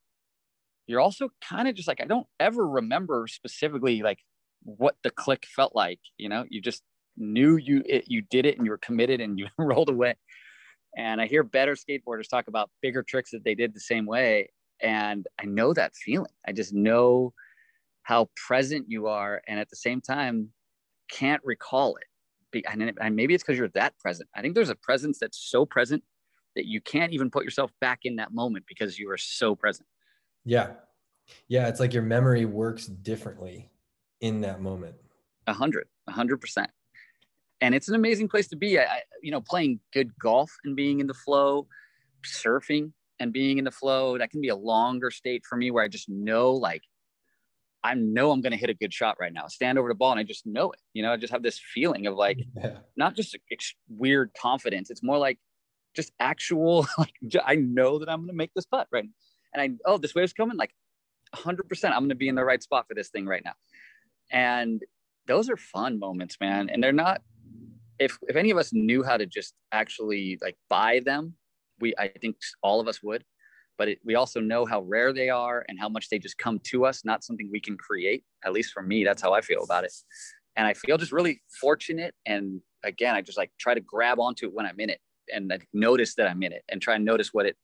you're 0.87 1.01
also 1.01 1.29
kind 1.43 1.67
of 1.67 1.75
just 1.75 1.87
like 1.87 1.99
i 1.99 2.05
don't 2.05 2.27
ever 2.39 2.65
remember 2.65 3.27
specifically 3.27 4.01
like 4.01 4.19
what 4.65 4.95
the 5.03 5.11
click 5.11 5.45
felt 5.55 5.75
like 5.75 5.99
you 6.17 6.27
know? 6.27 6.43
You 6.49 6.61
just 6.61 6.83
knew 7.17 7.55
you 7.55 7.83
it, 7.85 8.05
you 8.07 8.21
did 8.21 8.45
it 8.45 8.57
and 8.57 8.65
you 8.65 8.71
were 8.71 8.77
committed 8.79 9.21
and 9.21 9.39
you 9.39 9.47
rolled 9.57 9.89
away. 9.89 10.15
And 10.97 11.21
I 11.21 11.27
hear 11.27 11.43
better 11.43 11.75
skateboarders 11.75 12.29
talk 12.29 12.47
about 12.47 12.69
bigger 12.81 13.03
tricks 13.03 13.31
that 13.31 13.43
they 13.43 13.53
did 13.55 13.73
the 13.73 13.79
same 13.79 14.05
way. 14.05 14.49
And 14.82 15.28
I 15.39 15.45
know 15.45 15.73
that 15.73 15.95
feeling. 15.95 16.32
I 16.47 16.51
just 16.51 16.73
know 16.73 17.34
how 18.03 18.30
present 18.36 18.86
you 18.88 19.07
are. 19.07 19.41
And 19.47 19.59
at 19.59 19.69
the 19.69 19.76
same 19.76 20.01
time, 20.01 20.49
can't 21.09 21.41
recall 21.43 21.97
it. 21.97 22.65
And 22.69 23.15
maybe 23.15 23.34
it's 23.34 23.43
because 23.43 23.57
you're 23.57 23.69
that 23.69 23.97
present. 23.99 24.30
I 24.36 24.41
think 24.41 24.55
there's 24.55 24.69
a 24.69 24.76
presence 24.76 25.17
that's 25.19 25.38
so 25.38 25.65
present 25.65 26.03
that 26.55 26.65
you 26.65 26.80
can't 26.80 27.11
even 27.11 27.30
put 27.30 27.43
yourself 27.43 27.71
back 27.82 27.99
in 28.03 28.15
that 28.15 28.34
moment 28.34 28.65
because 28.67 28.97
you 28.97 29.09
are 29.11 29.17
so 29.17 29.55
present. 29.55 29.88
Yeah. 30.45 30.73
Yeah. 31.49 31.67
It's 31.67 31.80
like 31.80 31.93
your 31.93 32.03
memory 32.03 32.45
works 32.45 32.86
differently 32.86 33.69
in 34.21 34.41
that 34.41 34.61
moment. 34.61 34.95
A 35.47 35.53
hundred, 35.53 35.88
a 36.07 36.11
hundred 36.11 36.39
percent 36.39 36.69
and 37.61 37.73
it's 37.73 37.88
an 37.88 37.95
amazing 37.95 38.28
place 38.28 38.47
to 38.49 38.55
be. 38.55 38.80
I, 38.80 39.01
you 39.21 39.32
know, 39.32 39.41
playing 39.41 39.80
good 39.93 40.11
golf 40.19 40.51
and 40.63 40.76
being 40.76 40.99
in 40.99 41.07
the 41.07 41.13
flow, 41.13 41.67
surfing 42.26 42.91
and 43.20 43.32
being 43.34 43.57
in 43.57 43.66
the 43.66 43.72
flow. 43.72 44.18
That 44.18 44.32
can 44.32 44.41
be 44.41 44.49
a 44.49 44.55
longer 44.55 45.11
state 45.11 45.43
for 45.45 45.55
me 45.55 45.72
where 45.72 45.84
I 45.84 45.88
just 45.88 46.09
know, 46.09 46.53
like, 46.53 46.84
I 47.84 47.93
know 47.93 48.32
I'm 48.32 48.41
going 48.41 48.51
to 48.51 48.57
hit 48.57 48.70
a 48.70 48.74
good 48.74 48.93
shot 48.93 49.18
right 49.20 49.32
now. 49.32 49.47
Stand 49.47 49.78
over 49.78 49.88
the 49.88 49.95
ball 49.95 50.11
and 50.11 50.20
I 50.20 50.24
just 50.24 50.45
know 50.45 50.72
it. 50.72 50.80
You 50.93 51.03
know, 51.03 51.13
I 51.13 51.18
just 51.18 51.32
have 51.32 51.43
this 51.43 51.59
feeling 51.74 52.07
of 52.07 52.16
like, 52.16 52.39
yeah. 52.55 52.78
not 52.97 53.16
just 53.16 53.38
weird 53.89 54.32
confidence. 54.39 54.89
It's 54.89 55.03
more 55.03 55.18
like 55.18 55.38
just 55.95 56.11
actual, 56.20 56.88
like, 56.97 57.13
I 57.45 57.55
know 57.55 57.99
that 57.99 58.09
I'm 58.09 58.20
going 58.20 58.30
to 58.30 58.34
make 58.34 58.51
this 58.55 58.66
putt 58.66 58.88
right. 58.91 59.05
And 59.53 59.61
I, 59.61 59.70
oh, 59.89 59.97
this 59.97 60.16
wave's 60.16 60.34
coming. 60.34 60.57
Like, 60.57 60.74
100%, 61.36 61.86
I'm 61.86 61.99
going 61.99 62.09
to 62.09 62.16
be 62.16 62.28
in 62.28 62.36
the 62.36 62.43
right 62.43 62.61
spot 62.61 62.88
for 62.88 62.95
this 62.95 63.09
thing 63.09 63.26
right 63.26 63.43
now. 63.45 63.53
And 64.32 64.82
those 65.28 65.49
are 65.49 65.57
fun 65.57 65.99
moments, 65.99 66.38
man. 66.41 66.70
And 66.70 66.84
they're 66.84 66.91
not 66.91 67.22
if 67.99 68.18
if 68.28 68.36
any 68.36 68.51
of 68.51 68.57
us 68.57 68.74
knew 68.74 69.03
how 69.03 69.18
to 69.18 69.26
just 69.26 69.53
actually 69.72 70.38
like 70.41 70.57
buy 70.70 71.01
them, 71.05 71.34
we 71.80 71.93
I 71.97 72.07
think 72.07 72.38
all 72.61 72.80
of 72.80 72.88
us 72.88 73.01
would. 73.03 73.23
But 73.78 73.89
it, 73.89 73.99
we 74.05 74.15
also 74.15 74.39
know 74.39 74.65
how 74.65 74.82
rare 74.84 75.11
they 75.11 75.30
are 75.30 75.65
and 75.67 75.78
how 75.78 75.89
much 75.89 76.07
they 76.07 76.17
just 76.17 76.38
come 76.38 76.59
to 76.65 76.86
us, 76.86 77.03
not 77.03 77.26
something 77.26 77.49
we 77.51 77.59
can 77.59 77.78
create. 77.78 78.23
At 78.45 78.53
least 78.53 78.71
for 78.71 78.82
me, 78.82 79.03
that's 79.03 79.21
how 79.21 79.34
I 79.34 79.41
feel 79.41 79.63
about 79.63 79.84
it. 79.84 79.91
And 80.55 80.65
I 80.65 80.73
feel 80.73 80.97
just 80.97 81.11
really 81.11 81.41
fortunate. 81.59 82.15
And 82.26 82.61
again, 82.86 83.15
I 83.15 83.21
just 83.21 83.38
like 83.38 83.51
try 83.59 83.73
to 83.73 83.82
grab 83.82 84.17
onto 84.17 84.45
it 84.45 84.53
when 84.53 84.65
I'm 84.65 84.80
in 84.80 84.89
it 84.89 85.01
and 85.34 85.49
like 85.49 85.67
notice 85.73 86.15
that 86.15 86.30
I'm 86.30 86.41
in 86.43 86.53
it 86.53 86.63
and 86.69 86.82
try 86.82 86.95
and 86.95 87.03
notice 87.03 87.34
what 87.34 87.45
it 87.45 87.57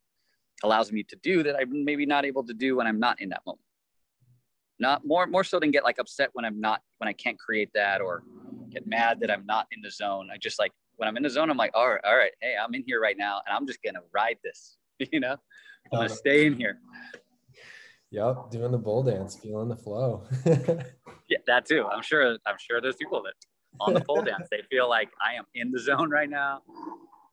allows 0.63 0.91
me 0.91 1.03
to 1.03 1.15
do 1.23 1.43
that 1.43 1.55
I'm 1.55 1.85
maybe 1.85 2.05
not 2.05 2.25
able 2.25 2.43
to 2.43 2.53
do 2.53 2.75
when 2.75 2.87
I'm 2.87 2.99
not 2.99 3.21
in 3.21 3.29
that 3.29 3.41
moment. 3.45 3.65
Not 4.79 5.05
more 5.05 5.27
more 5.27 5.43
so 5.43 5.59
than 5.59 5.71
get 5.71 5.83
like 5.83 5.99
upset 5.99 6.29
when 6.33 6.43
I'm 6.43 6.59
not 6.59 6.81
when 6.97 7.07
I 7.07 7.13
can't 7.13 7.39
create 7.39 7.69
that 7.75 8.01
or 8.01 8.23
get 8.69 8.87
mad 8.87 9.19
that 9.19 9.29
I'm 9.29 9.45
not 9.45 9.67
in 9.71 9.81
the 9.81 9.91
zone. 9.91 10.29
I 10.33 10.37
just 10.37 10.59
like 10.59 10.71
when 11.01 11.07
I'm 11.07 11.17
in 11.17 11.23
the 11.23 11.31
zone, 11.31 11.49
I'm 11.49 11.57
like, 11.57 11.71
all 11.73 11.89
right, 11.89 11.99
all 12.05 12.15
right, 12.15 12.29
hey, 12.41 12.53
I'm 12.63 12.75
in 12.75 12.83
here 12.85 13.01
right 13.01 13.17
now, 13.17 13.41
and 13.47 13.57
I'm 13.57 13.65
just 13.65 13.79
gonna 13.83 14.03
ride 14.13 14.37
this. 14.43 14.77
You 15.11 15.19
know, 15.19 15.35
I'm 15.91 15.99
gonna 15.99 16.09
stay 16.09 16.45
in 16.45 16.55
here. 16.55 16.77
Yep, 18.11 18.51
doing 18.51 18.71
the 18.71 18.77
bull 18.77 19.01
dance, 19.01 19.35
feeling 19.35 19.67
the 19.67 19.75
flow. 19.75 20.27
yeah, 20.45 21.39
that 21.47 21.65
too. 21.65 21.87
I'm 21.91 22.03
sure. 22.03 22.37
I'm 22.45 22.57
sure 22.59 22.81
there's 22.81 22.97
people 22.97 23.23
that 23.23 23.33
on 23.79 23.95
the 23.95 24.01
pole 24.01 24.21
dance 24.21 24.47
they 24.51 24.61
feel 24.69 24.87
like 24.87 25.09
I 25.19 25.33
am 25.33 25.45
in 25.55 25.71
the 25.71 25.79
zone 25.79 26.11
right 26.11 26.29
now. 26.29 26.61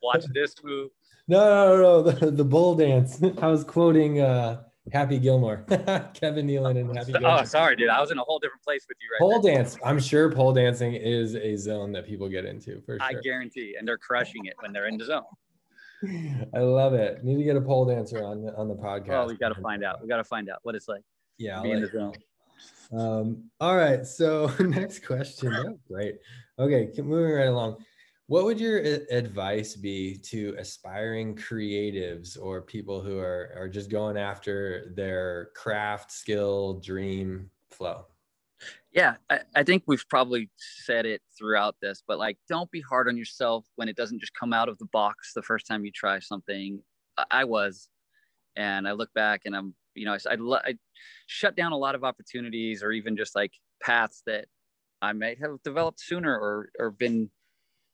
Watch 0.03 0.25
this 0.33 0.55
move. 0.65 0.89
No, 1.27 1.77
no, 1.77 1.83
no, 1.83 2.11
the, 2.11 2.31
the 2.31 2.45
bull 2.45 2.75
dance. 2.75 3.23
I 3.43 3.49
was 3.49 3.65
quoting 3.65 4.23
uh 4.23 4.63
Happy 4.93 5.19
Gilmore, 5.19 5.59
Kevin 6.15 6.47
Nealon 6.47 6.79
and 6.79 6.97
Happy. 6.97 7.13
Gilmore. 7.13 7.41
Oh, 7.41 7.45
sorry, 7.45 7.77
dude. 7.77 7.89
I 7.89 8.01
was 8.01 8.11
in 8.11 8.19
a 8.19 8.23
whole 8.23 8.39
different 8.39 8.63
place 8.63 8.87
with 8.89 8.97
you 9.01 9.09
right 9.13 9.21
Pole 9.21 9.41
dance. 9.41 9.77
I'm 9.85 10.01
sure 10.01 10.31
pole 10.33 10.53
dancing 10.53 10.95
is 10.95 11.35
a 11.35 11.57
zone 11.57 11.93
that 11.93 12.07
people 12.07 12.29
get 12.29 12.45
into 12.45 12.81
for 12.83 12.99
sure. 12.99 13.03
I 13.03 13.15
guarantee, 13.23 13.77
and 13.79 13.87
they're 13.87 13.99
crushing 13.99 14.47
it 14.47 14.55
when 14.61 14.73
they're 14.73 14.87
in 14.87 14.99
the 14.99 15.05
zone. 15.05 15.25
I 16.55 16.61
love 16.61 16.95
it. 16.95 17.25
Need 17.25 17.39
to 17.39 17.45
get 17.45 17.57
a 17.57 17.61
pole 17.61 17.85
dancer 17.85 18.25
on 18.25 18.43
the, 18.43 18.55
on 18.57 18.69
the 18.69 18.75
podcast. 18.75 19.25
Oh, 19.25 19.27
we 19.27 19.37
got 19.37 19.55
to 19.55 19.61
find 19.61 19.83
out. 19.83 20.01
We 20.01 20.09
got 20.09 20.19
to 20.19 20.25
find 20.25 20.49
out 20.49 20.61
what 20.63 20.75
it's 20.75 20.89
like. 20.89 21.03
Yeah, 21.39 21.61
be 21.63 21.73
in 21.73 21.83
the 21.83 21.89
zone. 21.89 22.15
Um, 22.97 23.51
all 23.61 23.77
right. 23.77 24.07
So 24.07 24.51
next 24.61 25.05
question. 25.05 25.55
Oh, 25.55 25.79
great. 25.89 26.17
Okay, 26.59 26.91
moving 26.99 27.35
right 27.35 27.49
along. 27.49 27.85
What 28.29 28.45
would 28.45 28.61
your 28.61 28.77
advice 29.11 29.75
be 29.75 30.19
to 30.25 30.55
aspiring 30.59 31.35
creatives 31.35 32.37
or 32.39 32.61
people 32.61 33.01
who 33.01 33.19
are, 33.19 33.55
are 33.57 33.71
just 33.71 33.91
going 33.91 34.19
after 34.19 34.93
their 34.95 35.49
craft, 35.57 36.13
skill, 36.13 36.75
dream 36.75 37.51
flow? 37.71 38.05
Yeah, 38.93 39.15
I, 39.31 39.41
I 39.57 39.63
think 39.63 39.85
we've 39.87 40.05
probably 40.11 40.51
said 40.57 41.07
it 41.07 41.23
throughout 41.39 41.77
this, 41.81 42.03
but 42.07 42.19
like, 42.19 42.37
don't 42.51 42.71
be 42.71 42.83
hard 42.83 43.09
on 43.09 43.17
yourself 43.17 43.65
when 43.77 43.89
it 43.89 43.97
doesn't 43.97 44.21
just 44.21 44.35
come 44.35 44.53
out 44.53 44.69
of 44.69 44.77
the 44.77 44.89
box 44.93 45.33
the 45.33 45.41
first 45.43 45.67
time 45.67 45.87
you 45.87 45.91
try 45.91 46.19
something. 46.19 46.83
I, 47.31 47.45
was, 47.45 47.89
and 48.57 48.87
I 48.87 48.93
look 48.93 49.13
back 49.15 49.43
and 49.47 49.57
I'm, 49.57 49.75
you 49.95 50.05
know, 50.05 50.13
I, 50.13 50.35
I, 50.35 50.59
I 50.67 50.75
shut 51.29 51.57
down 51.57 51.73
a 51.73 51.79
lot 51.79 51.95
of 51.95 52.05
opportunities 52.05 52.83
or 52.83 52.93
even 52.93 53.17
just 53.17 53.35
like 53.35 53.55
paths 53.83 54.23
that 54.27 54.49
I 55.01 55.15
might 55.15 55.39
have 55.41 55.63
developed 55.65 56.01
sooner 56.01 56.39
or, 56.39 56.69
or 56.79 56.91
been 56.91 57.31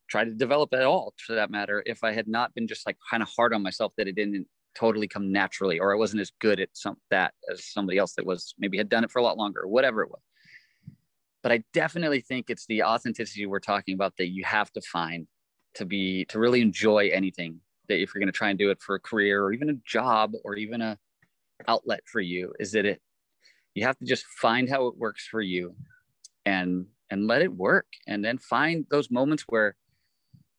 try 0.07 0.23
to 0.23 0.31
develop 0.31 0.73
at 0.73 0.83
all 0.83 1.13
for 1.17 1.35
that 1.35 1.49
matter 1.49 1.83
if 1.85 2.03
i 2.03 2.11
had 2.11 2.27
not 2.27 2.53
been 2.53 2.67
just 2.67 2.85
like 2.85 2.97
kind 3.09 3.23
of 3.23 3.29
hard 3.35 3.53
on 3.53 3.61
myself 3.61 3.93
that 3.97 4.07
it 4.07 4.15
didn't 4.15 4.47
totally 4.75 5.07
come 5.07 5.31
naturally 5.31 5.79
or 5.79 5.93
i 5.93 5.97
wasn't 5.97 6.19
as 6.19 6.31
good 6.39 6.59
at 6.59 6.69
some 6.73 6.97
that 7.09 7.33
as 7.51 7.65
somebody 7.65 7.97
else 7.97 8.13
that 8.13 8.25
was 8.25 8.53
maybe 8.59 8.77
had 8.77 8.89
done 8.89 9.03
it 9.03 9.11
for 9.11 9.19
a 9.19 9.23
lot 9.23 9.37
longer 9.37 9.61
or 9.61 9.67
whatever 9.67 10.03
it 10.03 10.09
was. 10.09 10.21
But 11.43 11.51
i 11.51 11.63
definitely 11.73 12.21
think 12.21 12.49
it's 12.49 12.65
the 12.65 12.83
authenticity 12.83 13.45
we're 13.45 13.59
talking 13.59 13.93
about 13.93 14.13
that 14.17 14.29
you 14.29 14.43
have 14.43 14.71
to 14.73 14.81
find 14.81 15.27
to 15.75 15.85
be 15.85 16.25
to 16.25 16.39
really 16.39 16.61
enjoy 16.61 17.09
anything 17.13 17.59
that 17.87 18.01
if 18.01 18.13
you're 18.13 18.19
going 18.19 18.31
to 18.31 18.37
try 18.37 18.49
and 18.49 18.59
do 18.59 18.71
it 18.71 18.81
for 18.81 18.95
a 18.95 18.99
career 18.99 19.43
or 19.43 19.53
even 19.53 19.69
a 19.69 19.75
job 19.85 20.33
or 20.43 20.55
even 20.55 20.81
a 20.81 20.97
outlet 21.67 22.01
for 22.05 22.19
you 22.19 22.53
is 22.59 22.71
that 22.71 22.85
it 22.85 23.01
you 23.75 23.85
have 23.85 23.97
to 23.97 24.05
just 24.05 24.25
find 24.25 24.69
how 24.69 24.87
it 24.87 24.97
works 24.97 25.27
for 25.27 25.41
you 25.41 25.75
and 26.45 26.85
and 27.09 27.27
let 27.27 27.41
it 27.41 27.53
work 27.53 27.85
and 28.07 28.23
then 28.25 28.37
find 28.37 28.85
those 28.89 29.11
moments 29.11 29.43
where 29.47 29.75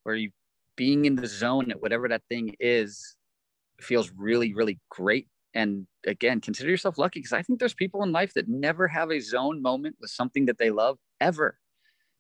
where 0.07 0.15
you 0.15 0.31
being 0.77 1.05
in 1.05 1.17
the 1.17 1.27
zone 1.27 1.69
at 1.73 1.83
whatever 1.83 2.07
that 2.07 2.23
thing 2.29 2.55
is 2.61 3.17
feels 3.81 4.13
really, 4.17 4.55
really 4.55 4.79
great. 4.89 5.27
And 5.53 5.89
again, 6.07 6.41
consider 6.41 6.71
yourself 6.71 6.97
lucky 6.97 7.19
because 7.19 7.33
I 7.33 7.43
think 7.43 7.59
there's 7.59 7.75
people 7.75 8.05
in 8.05 8.13
life 8.13 8.33
that 8.35 8.47
never 8.47 8.87
have 8.87 9.11
a 9.11 9.19
zone 9.19 9.61
moment 9.61 9.97
with 10.01 10.11
something 10.11 10.47
that 10.47 10.59
they 10.59 10.71
love 10.71 10.99
ever. 11.21 11.59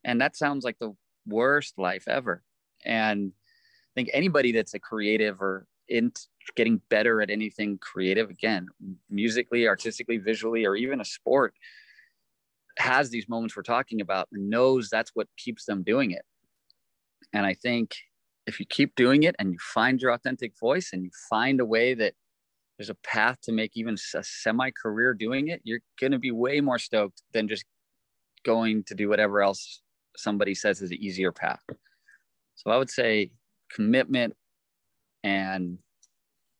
And 0.02 0.20
that 0.20 0.36
sounds 0.36 0.64
like 0.64 0.80
the 0.80 0.96
worst 1.28 1.78
life 1.78 2.08
ever. 2.08 2.42
And 2.84 3.30
I 3.36 3.92
think 3.94 4.10
anybody 4.12 4.50
that's 4.50 4.74
a 4.74 4.80
creative 4.80 5.40
or 5.40 5.68
in 5.88 6.10
getting 6.56 6.80
better 6.90 7.22
at 7.22 7.30
anything 7.30 7.78
creative, 7.78 8.30
again, 8.30 8.66
musically, 9.08 9.68
artistically, 9.68 10.18
visually, 10.18 10.64
or 10.64 10.74
even 10.74 11.00
a 11.00 11.04
sport, 11.04 11.54
has 12.78 13.10
these 13.10 13.28
moments 13.28 13.56
we're 13.56 13.62
talking 13.62 14.00
about 14.00 14.26
and 14.32 14.50
knows 14.50 14.88
that's 14.90 15.12
what 15.14 15.28
keeps 15.36 15.66
them 15.66 15.84
doing 15.84 16.10
it. 16.10 16.24
And 17.32 17.44
I 17.46 17.54
think 17.54 17.96
if 18.46 18.60
you 18.60 18.66
keep 18.66 18.94
doing 18.94 19.24
it 19.24 19.34
and 19.38 19.52
you 19.52 19.58
find 19.58 20.00
your 20.00 20.12
authentic 20.12 20.52
voice 20.58 20.90
and 20.92 21.02
you 21.02 21.10
find 21.28 21.60
a 21.60 21.64
way 21.64 21.94
that 21.94 22.14
there's 22.78 22.90
a 22.90 22.96
path 22.96 23.40
to 23.42 23.52
make 23.52 23.72
even 23.74 23.96
a 24.14 24.22
semi 24.22 24.70
career 24.70 25.14
doing 25.14 25.48
it, 25.48 25.60
you're 25.64 25.80
going 26.00 26.12
to 26.12 26.18
be 26.18 26.30
way 26.30 26.60
more 26.60 26.78
stoked 26.78 27.22
than 27.32 27.48
just 27.48 27.64
going 28.44 28.84
to 28.84 28.94
do 28.94 29.08
whatever 29.08 29.42
else 29.42 29.82
somebody 30.16 30.54
says 30.54 30.80
is 30.80 30.90
an 30.90 31.02
easier 31.02 31.32
path. 31.32 31.60
So 32.54 32.70
I 32.70 32.76
would 32.76 32.90
say 32.90 33.30
commitment 33.72 34.34
and 35.24 35.78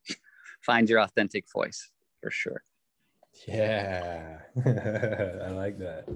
find 0.64 0.88
your 0.88 1.00
authentic 1.00 1.44
voice 1.52 1.90
for 2.22 2.30
sure. 2.30 2.62
Yeah, 3.46 4.38
I 4.66 5.50
like 5.50 5.78
that. 5.78 6.07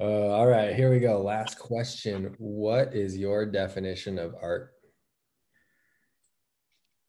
Uh, 0.00 0.28
all 0.28 0.46
right, 0.46 0.74
here 0.74 0.90
we 0.90 0.98
go. 0.98 1.20
Last 1.20 1.58
question. 1.58 2.34
What 2.38 2.94
is 2.94 3.18
your 3.18 3.44
definition 3.44 4.18
of 4.18 4.34
art? 4.40 4.72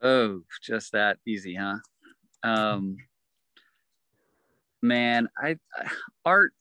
Oh, 0.02 0.42
just 0.62 0.92
that 0.92 1.18
easy, 1.26 1.56
huh? 1.56 1.78
Um, 2.44 2.98
man, 4.82 5.30
I, 5.38 5.56
art 6.26 6.54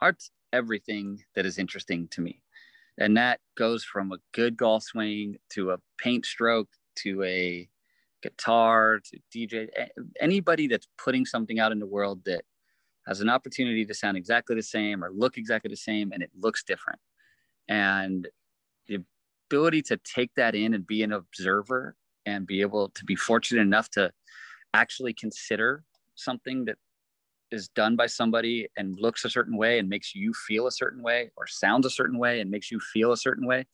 art's 0.00 0.30
everything 0.54 1.22
that 1.34 1.44
is 1.44 1.58
interesting 1.58 2.08
to 2.12 2.22
me. 2.22 2.40
and 2.96 3.16
that 3.18 3.40
goes 3.58 3.84
from 3.84 4.10
a 4.10 4.18
good 4.32 4.56
golf 4.56 4.84
swing 4.84 5.36
to 5.50 5.72
a 5.72 5.78
paint 5.98 6.24
stroke 6.24 6.68
to 6.96 7.22
a 7.24 7.68
guitar 8.22 9.00
to 9.04 9.18
DJ, 9.34 9.68
anybody 10.18 10.66
that's 10.66 10.88
putting 10.96 11.26
something 11.26 11.58
out 11.58 11.72
in 11.72 11.78
the 11.78 11.86
world 11.86 12.22
that 12.24 12.44
has 13.06 13.20
an 13.20 13.28
opportunity 13.28 13.84
to 13.84 13.94
sound 13.94 14.16
exactly 14.16 14.56
the 14.56 14.62
same 14.62 15.02
or 15.02 15.10
look 15.10 15.36
exactly 15.36 15.68
the 15.68 15.76
same 15.76 16.12
and 16.12 16.22
it 16.22 16.30
looks 16.38 16.62
different. 16.62 17.00
And 17.68 18.28
the 18.88 19.04
ability 19.48 19.82
to 19.82 19.96
take 19.98 20.30
that 20.36 20.54
in 20.54 20.74
and 20.74 20.86
be 20.86 21.02
an 21.02 21.12
observer 21.12 21.96
and 22.26 22.46
be 22.46 22.60
able 22.60 22.90
to 22.90 23.04
be 23.04 23.16
fortunate 23.16 23.62
enough 23.62 23.90
to 23.90 24.12
actually 24.74 25.14
consider 25.14 25.84
something 26.14 26.64
that 26.66 26.76
is 27.50 27.68
done 27.68 27.96
by 27.96 28.06
somebody 28.06 28.68
and 28.76 28.96
looks 29.00 29.24
a 29.24 29.30
certain 29.30 29.56
way 29.56 29.78
and 29.78 29.88
makes 29.88 30.14
you 30.14 30.32
feel 30.32 30.66
a 30.66 30.72
certain 30.72 31.02
way 31.02 31.30
or 31.36 31.46
sounds 31.46 31.84
a 31.84 31.90
certain 31.90 32.18
way 32.18 32.40
and 32.40 32.50
makes 32.50 32.70
you 32.70 32.78
feel 32.78 33.12
a 33.12 33.16
certain 33.16 33.46
way 33.46 33.66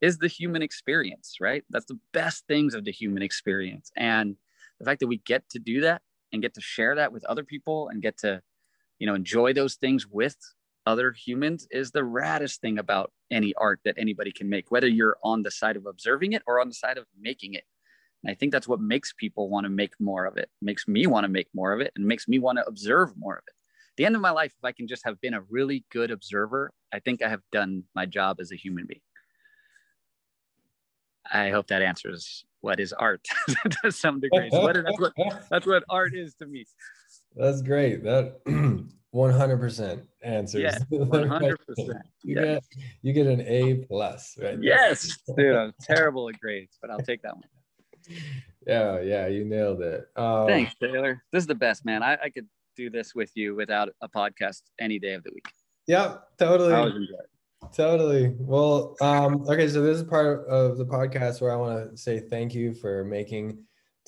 is 0.00 0.18
the 0.18 0.28
human 0.28 0.62
experience, 0.62 1.36
right? 1.40 1.64
That's 1.70 1.86
the 1.86 1.98
best 2.12 2.46
things 2.46 2.74
of 2.74 2.84
the 2.84 2.92
human 2.92 3.22
experience. 3.22 3.90
And 3.96 4.36
the 4.78 4.84
fact 4.84 5.00
that 5.00 5.08
we 5.08 5.18
get 5.18 5.48
to 5.50 5.58
do 5.58 5.80
that 5.82 6.02
and 6.32 6.40
get 6.40 6.54
to 6.54 6.60
share 6.60 6.94
that 6.94 7.12
with 7.12 7.24
other 7.24 7.42
people 7.42 7.88
and 7.88 8.00
get 8.00 8.18
to, 8.18 8.40
you 8.98 9.06
know, 9.06 9.14
enjoy 9.14 9.52
those 9.52 9.74
things 9.74 10.06
with 10.06 10.36
other 10.86 11.12
humans 11.12 11.68
is 11.70 11.90
the 11.90 12.00
raddest 12.00 12.60
thing 12.60 12.78
about 12.78 13.12
any 13.30 13.52
art 13.54 13.80
that 13.84 13.96
anybody 13.98 14.32
can 14.32 14.48
make, 14.48 14.70
whether 14.70 14.88
you're 14.88 15.18
on 15.22 15.42
the 15.42 15.50
side 15.50 15.76
of 15.76 15.86
observing 15.86 16.32
it 16.32 16.42
or 16.46 16.60
on 16.60 16.68
the 16.68 16.74
side 16.74 16.96
of 16.96 17.04
making 17.20 17.54
it. 17.54 17.64
And 18.24 18.30
I 18.30 18.34
think 18.34 18.52
that's 18.52 18.66
what 18.66 18.80
makes 18.80 19.12
people 19.12 19.48
want 19.48 19.64
to 19.64 19.70
make 19.70 19.92
more 20.00 20.24
of 20.24 20.36
it, 20.38 20.48
makes 20.62 20.88
me 20.88 21.06
want 21.06 21.24
to 21.24 21.28
make 21.28 21.48
more 21.54 21.72
of 21.72 21.80
it, 21.80 21.92
and 21.94 22.06
makes 22.06 22.26
me 22.26 22.38
want 22.38 22.58
to 22.58 22.66
observe 22.66 23.12
more 23.16 23.34
of 23.34 23.44
it. 23.46 23.54
The 23.96 24.06
end 24.06 24.14
of 24.14 24.22
my 24.22 24.30
life, 24.30 24.52
if 24.56 24.64
I 24.64 24.72
can 24.72 24.88
just 24.88 25.04
have 25.04 25.20
been 25.20 25.34
a 25.34 25.42
really 25.42 25.84
good 25.90 26.10
observer, 26.10 26.72
I 26.92 27.00
think 27.00 27.22
I 27.22 27.28
have 27.28 27.42
done 27.52 27.84
my 27.94 28.06
job 28.06 28.38
as 28.40 28.50
a 28.50 28.56
human 28.56 28.86
being. 28.86 29.00
I 31.30 31.50
hope 31.50 31.66
that 31.66 31.82
answers 31.82 32.46
what 32.60 32.80
is 32.80 32.92
art 32.92 33.26
to 33.82 33.92
some 33.92 34.20
degree. 34.20 34.48
So 34.50 34.62
what, 34.62 34.74
that's, 34.74 34.98
what, 34.98 35.12
that's 35.50 35.66
what 35.66 35.84
art 35.90 36.14
is 36.14 36.34
to 36.36 36.46
me. 36.46 36.64
That's 37.36 37.62
great. 37.62 38.02
That 38.04 38.44
100% 39.14 40.02
answers. 40.22 40.60
Yeah, 40.60 40.78
100%. 40.92 41.56
you, 42.22 42.34
yes. 42.34 42.66
get, 42.74 42.84
you 43.02 43.12
get 43.12 43.26
an 43.26 43.40
A 43.42 43.84
plus, 43.86 44.36
right? 44.40 44.58
Yes, 44.60 45.18
dude, 45.36 45.56
I'm 45.56 45.72
terrible 45.80 46.28
at 46.28 46.38
grades, 46.40 46.78
but 46.80 46.90
I'll 46.90 46.98
take 46.98 47.22
that 47.22 47.34
one. 47.34 47.44
Yeah, 48.66 49.00
yeah, 49.00 49.26
you 49.28 49.46
nailed 49.46 49.80
it. 49.80 50.08
Um, 50.14 50.46
Thanks, 50.46 50.74
Taylor. 50.74 51.22
This 51.32 51.42
is 51.42 51.46
the 51.46 51.54
best, 51.54 51.86
man. 51.86 52.02
I, 52.02 52.18
I 52.24 52.28
could 52.28 52.46
do 52.76 52.90
this 52.90 53.14
with 53.14 53.30
you 53.34 53.54
without 53.54 53.88
a 54.02 54.08
podcast 54.08 54.60
any 54.78 54.98
day 54.98 55.14
of 55.14 55.24
the 55.24 55.30
week. 55.32 55.46
Yep, 55.86 56.22
totally. 56.38 57.08
Totally. 57.74 58.34
Well, 58.38 58.94
um, 59.00 59.46
okay, 59.48 59.68
so 59.68 59.80
this 59.80 59.96
is 59.96 60.04
part 60.04 60.46
of 60.48 60.76
the 60.76 60.84
podcast 60.84 61.40
where 61.40 61.50
I 61.50 61.56
want 61.56 61.90
to 61.90 61.96
say 61.96 62.20
thank 62.20 62.54
you 62.54 62.74
for 62.74 63.04
making 63.04 63.58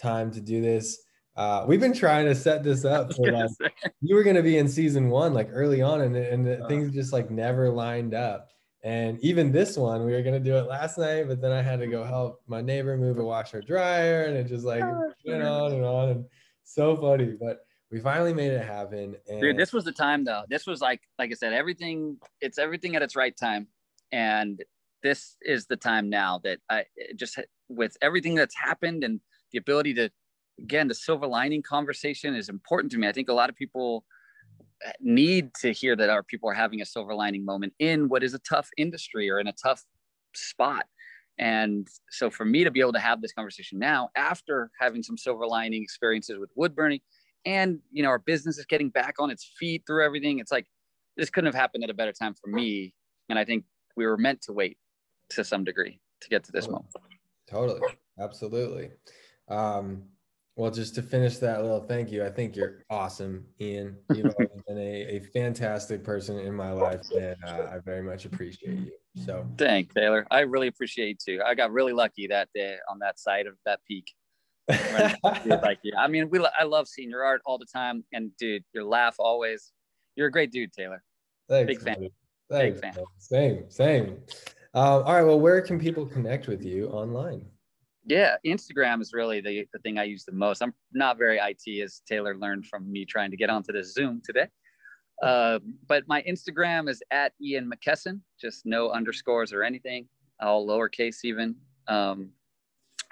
time 0.00 0.30
to 0.32 0.40
do 0.40 0.60
this. 0.60 1.02
Uh, 1.40 1.64
we've 1.66 1.80
been 1.80 1.94
trying 1.94 2.26
to 2.26 2.34
set 2.34 2.62
this 2.62 2.84
up 2.96 3.14
for 3.14 3.32
like 3.32 3.48
you 4.02 4.14
were 4.14 4.22
going 4.22 4.36
to 4.36 4.42
be 4.42 4.58
in 4.58 4.68
season 4.68 5.08
one, 5.08 5.32
like 5.32 5.48
early 5.54 5.80
on, 5.80 6.02
and, 6.02 6.14
and 6.14 6.46
uh, 6.46 6.68
things 6.68 6.92
just 6.92 7.14
like 7.14 7.30
never 7.30 7.70
lined 7.70 8.12
up. 8.12 8.50
And 8.84 9.18
even 9.20 9.50
this 9.50 9.78
one, 9.78 10.04
we 10.04 10.12
were 10.12 10.20
going 10.20 10.34
to 10.34 10.50
do 10.50 10.56
it 10.56 10.66
last 10.66 10.98
night, 10.98 11.28
but 11.28 11.40
then 11.40 11.50
I 11.50 11.62
had 11.62 11.80
to 11.80 11.86
go 11.86 12.04
help 12.04 12.42
my 12.46 12.60
neighbor 12.60 12.94
move 12.94 13.18
a 13.18 13.24
washer 13.24 13.62
dryer, 13.62 14.24
and 14.24 14.36
it 14.36 14.48
just 14.48 14.66
like 14.66 14.82
oh, 14.84 15.12
went 15.24 15.42
on 15.42 15.72
and 15.72 15.84
on. 15.84 16.08
And 16.10 16.24
so 16.64 16.94
funny. 16.94 17.36
But 17.40 17.60
we 17.90 18.00
finally 18.00 18.34
made 18.34 18.52
it 18.52 18.62
happen. 18.62 19.16
And 19.26 19.40
Dude, 19.40 19.56
this 19.56 19.72
was 19.72 19.84
the 19.84 19.92
time 19.92 20.24
though. 20.24 20.44
This 20.50 20.66
was 20.66 20.82
like, 20.82 21.00
like 21.18 21.30
I 21.30 21.34
said, 21.34 21.54
everything. 21.54 22.18
It's 22.42 22.58
everything 22.58 22.96
at 22.96 23.02
its 23.02 23.16
right 23.16 23.34
time, 23.34 23.66
and 24.12 24.62
this 25.02 25.36
is 25.40 25.64
the 25.64 25.76
time 25.76 26.10
now 26.10 26.38
that 26.44 26.58
I 26.68 26.84
just 27.16 27.38
with 27.70 27.96
everything 28.02 28.34
that's 28.34 28.54
happened 28.54 29.04
and 29.04 29.20
the 29.52 29.58
ability 29.58 29.94
to, 29.94 30.10
again, 30.60 30.88
the 30.88 30.94
silver 30.94 31.26
lining 31.26 31.62
conversation 31.62 32.34
is 32.34 32.48
important 32.48 32.92
to 32.92 32.98
me. 32.98 33.08
I 33.08 33.12
think 33.12 33.28
a 33.28 33.32
lot 33.34 33.50
of 33.50 33.56
people 33.56 34.04
need 35.00 35.52
to 35.60 35.72
hear 35.72 35.94
that 35.96 36.08
our 36.08 36.22
people 36.22 36.48
are 36.48 36.54
having 36.54 36.80
a 36.80 36.86
silver 36.86 37.14
lining 37.14 37.44
moment 37.44 37.72
in 37.78 38.08
what 38.08 38.22
is 38.22 38.34
a 38.34 38.38
tough 38.40 38.68
industry 38.76 39.30
or 39.30 39.38
in 39.38 39.46
a 39.46 39.52
tough 39.52 39.84
spot. 40.34 40.86
And 41.38 41.88
so 42.10 42.30
for 42.30 42.44
me 42.44 42.64
to 42.64 42.70
be 42.70 42.80
able 42.80 42.92
to 42.92 42.98
have 42.98 43.20
this 43.22 43.32
conversation 43.32 43.78
now 43.78 44.10
after 44.16 44.70
having 44.78 45.02
some 45.02 45.16
silver 45.16 45.46
lining 45.46 45.82
experiences 45.82 46.38
with 46.38 46.50
wood 46.54 46.74
burning 46.74 47.00
and 47.46 47.78
you 47.90 48.02
know 48.02 48.08
our 48.08 48.18
business 48.18 48.58
is 48.58 48.66
getting 48.66 48.90
back 48.90 49.14
on 49.18 49.30
its 49.30 49.52
feet 49.58 49.82
through 49.86 50.04
everything 50.04 50.38
it's 50.38 50.52
like 50.52 50.66
this 51.16 51.30
couldn't 51.30 51.46
have 51.46 51.54
happened 51.54 51.82
at 51.82 51.90
a 51.90 51.94
better 51.94 52.12
time 52.12 52.34
for 52.34 52.50
me 52.50 52.92
and 53.28 53.38
i 53.38 53.44
think 53.44 53.64
we 53.96 54.06
were 54.06 54.16
meant 54.16 54.40
to 54.42 54.52
wait 54.52 54.76
to 55.30 55.44
some 55.44 55.64
degree 55.64 56.00
to 56.20 56.28
get 56.28 56.44
to 56.44 56.52
this 56.52 56.66
totally. 56.66 56.82
moment 57.48 57.80
totally 57.80 57.80
absolutely 58.18 58.90
um, 59.48 60.04
well 60.60 60.70
just 60.70 60.94
to 60.94 61.02
finish 61.02 61.38
that 61.38 61.62
little 61.62 61.80
thank 61.80 62.12
you 62.12 62.22
i 62.22 62.28
think 62.28 62.54
you're 62.54 62.84
awesome 62.90 63.44
ian 63.62 63.96
you've 64.14 64.36
been 64.68 64.78
a, 64.78 65.16
a 65.16 65.20
fantastic 65.32 66.04
person 66.04 66.38
in 66.38 66.54
my 66.54 66.70
life 66.70 67.00
and 67.18 67.36
uh, 67.46 67.68
i 67.72 67.78
very 67.78 68.02
much 68.02 68.26
appreciate 68.26 68.78
you 68.78 68.92
so 69.24 69.46
thank 69.56 69.92
taylor 69.94 70.26
i 70.30 70.40
really 70.40 70.68
appreciate 70.68 71.18
you 71.26 71.42
i 71.42 71.54
got 71.54 71.72
really 71.72 71.94
lucky 71.94 72.26
that 72.26 72.48
day 72.54 72.76
on 72.90 72.98
that 72.98 73.18
side 73.18 73.46
of 73.46 73.54
that 73.64 73.80
peak 73.88 74.12
like 74.68 75.78
yeah, 75.82 75.98
I 75.98 76.06
mean, 76.06 76.30
we 76.30 76.38
I 76.38 76.62
love 76.62 76.86
seeing 76.86 77.10
your 77.10 77.24
art 77.24 77.40
all 77.44 77.58
the 77.58 77.66
time, 77.66 78.04
and 78.12 78.30
dude, 78.36 78.62
your 78.72 78.84
laugh 78.84 79.16
always. 79.18 79.72
You're 80.14 80.28
a 80.28 80.30
great 80.30 80.52
dude, 80.52 80.72
Taylor. 80.72 81.02
Thanks, 81.48 81.66
Big 81.66 81.82
fan. 81.82 82.08
Thanks, 82.48 82.80
Big 82.80 82.94
fan. 82.94 83.04
Same, 83.18 83.64
same. 83.68 84.06
Um, 84.74 85.02
all 85.02 85.14
right. 85.14 85.22
Well, 85.22 85.40
where 85.40 85.60
can 85.60 85.80
people 85.80 86.06
connect 86.06 86.46
with 86.46 86.64
you 86.64 86.86
online? 86.88 87.49
Yeah, 88.10 88.38
Instagram 88.44 89.00
is 89.00 89.12
really 89.12 89.40
the, 89.40 89.68
the 89.72 89.78
thing 89.78 89.96
I 89.96 90.02
use 90.02 90.24
the 90.24 90.32
most. 90.32 90.62
I'm 90.62 90.74
not 90.92 91.16
very 91.16 91.38
IT, 91.38 91.80
as 91.80 92.02
Taylor 92.08 92.36
learned 92.36 92.66
from 92.66 92.90
me 92.90 93.04
trying 93.04 93.30
to 93.30 93.36
get 93.36 93.50
onto 93.50 93.72
this 93.72 93.94
Zoom 93.94 94.20
today. 94.24 94.48
Uh, 95.22 95.60
but 95.86 96.02
my 96.08 96.20
Instagram 96.22 96.88
is 96.88 97.04
at 97.12 97.34
Ian 97.40 97.70
McKesson, 97.70 98.18
just 98.40 98.66
no 98.66 98.90
underscores 98.90 99.52
or 99.52 99.62
anything, 99.62 100.08
all 100.40 100.66
lowercase 100.66 101.18
even. 101.22 101.54
Um, 101.86 102.30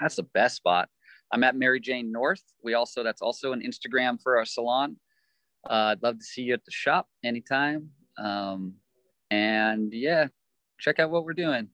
that's 0.01 0.17
the 0.17 0.25
best 0.25 0.57
spot. 0.57 0.89
I'm 1.33 1.45
at 1.45 1.55
Mary 1.55 1.79
Jane 1.79 2.11
North. 2.11 2.43
We 2.65 2.75
also, 2.75 3.05
that's 3.05 3.23
also 3.23 3.53
an 3.53 3.63
Instagram 3.63 4.21
for 4.21 4.37
our 4.37 4.45
salon. 4.45 4.97
Uh, 5.71 5.95
I'd 5.95 6.03
love 6.03 6.19
to 6.19 6.25
see 6.25 6.43
you 6.43 6.55
at 6.55 6.65
the 6.65 6.73
shop 6.73 7.07
anytime. 7.25 7.91
Um, 8.19 8.75
and 9.31 9.93
yeah, 9.93 10.27
check 10.81 10.99
out 10.99 11.11
what 11.11 11.25
we're 11.25 11.35
doing. 11.35 11.69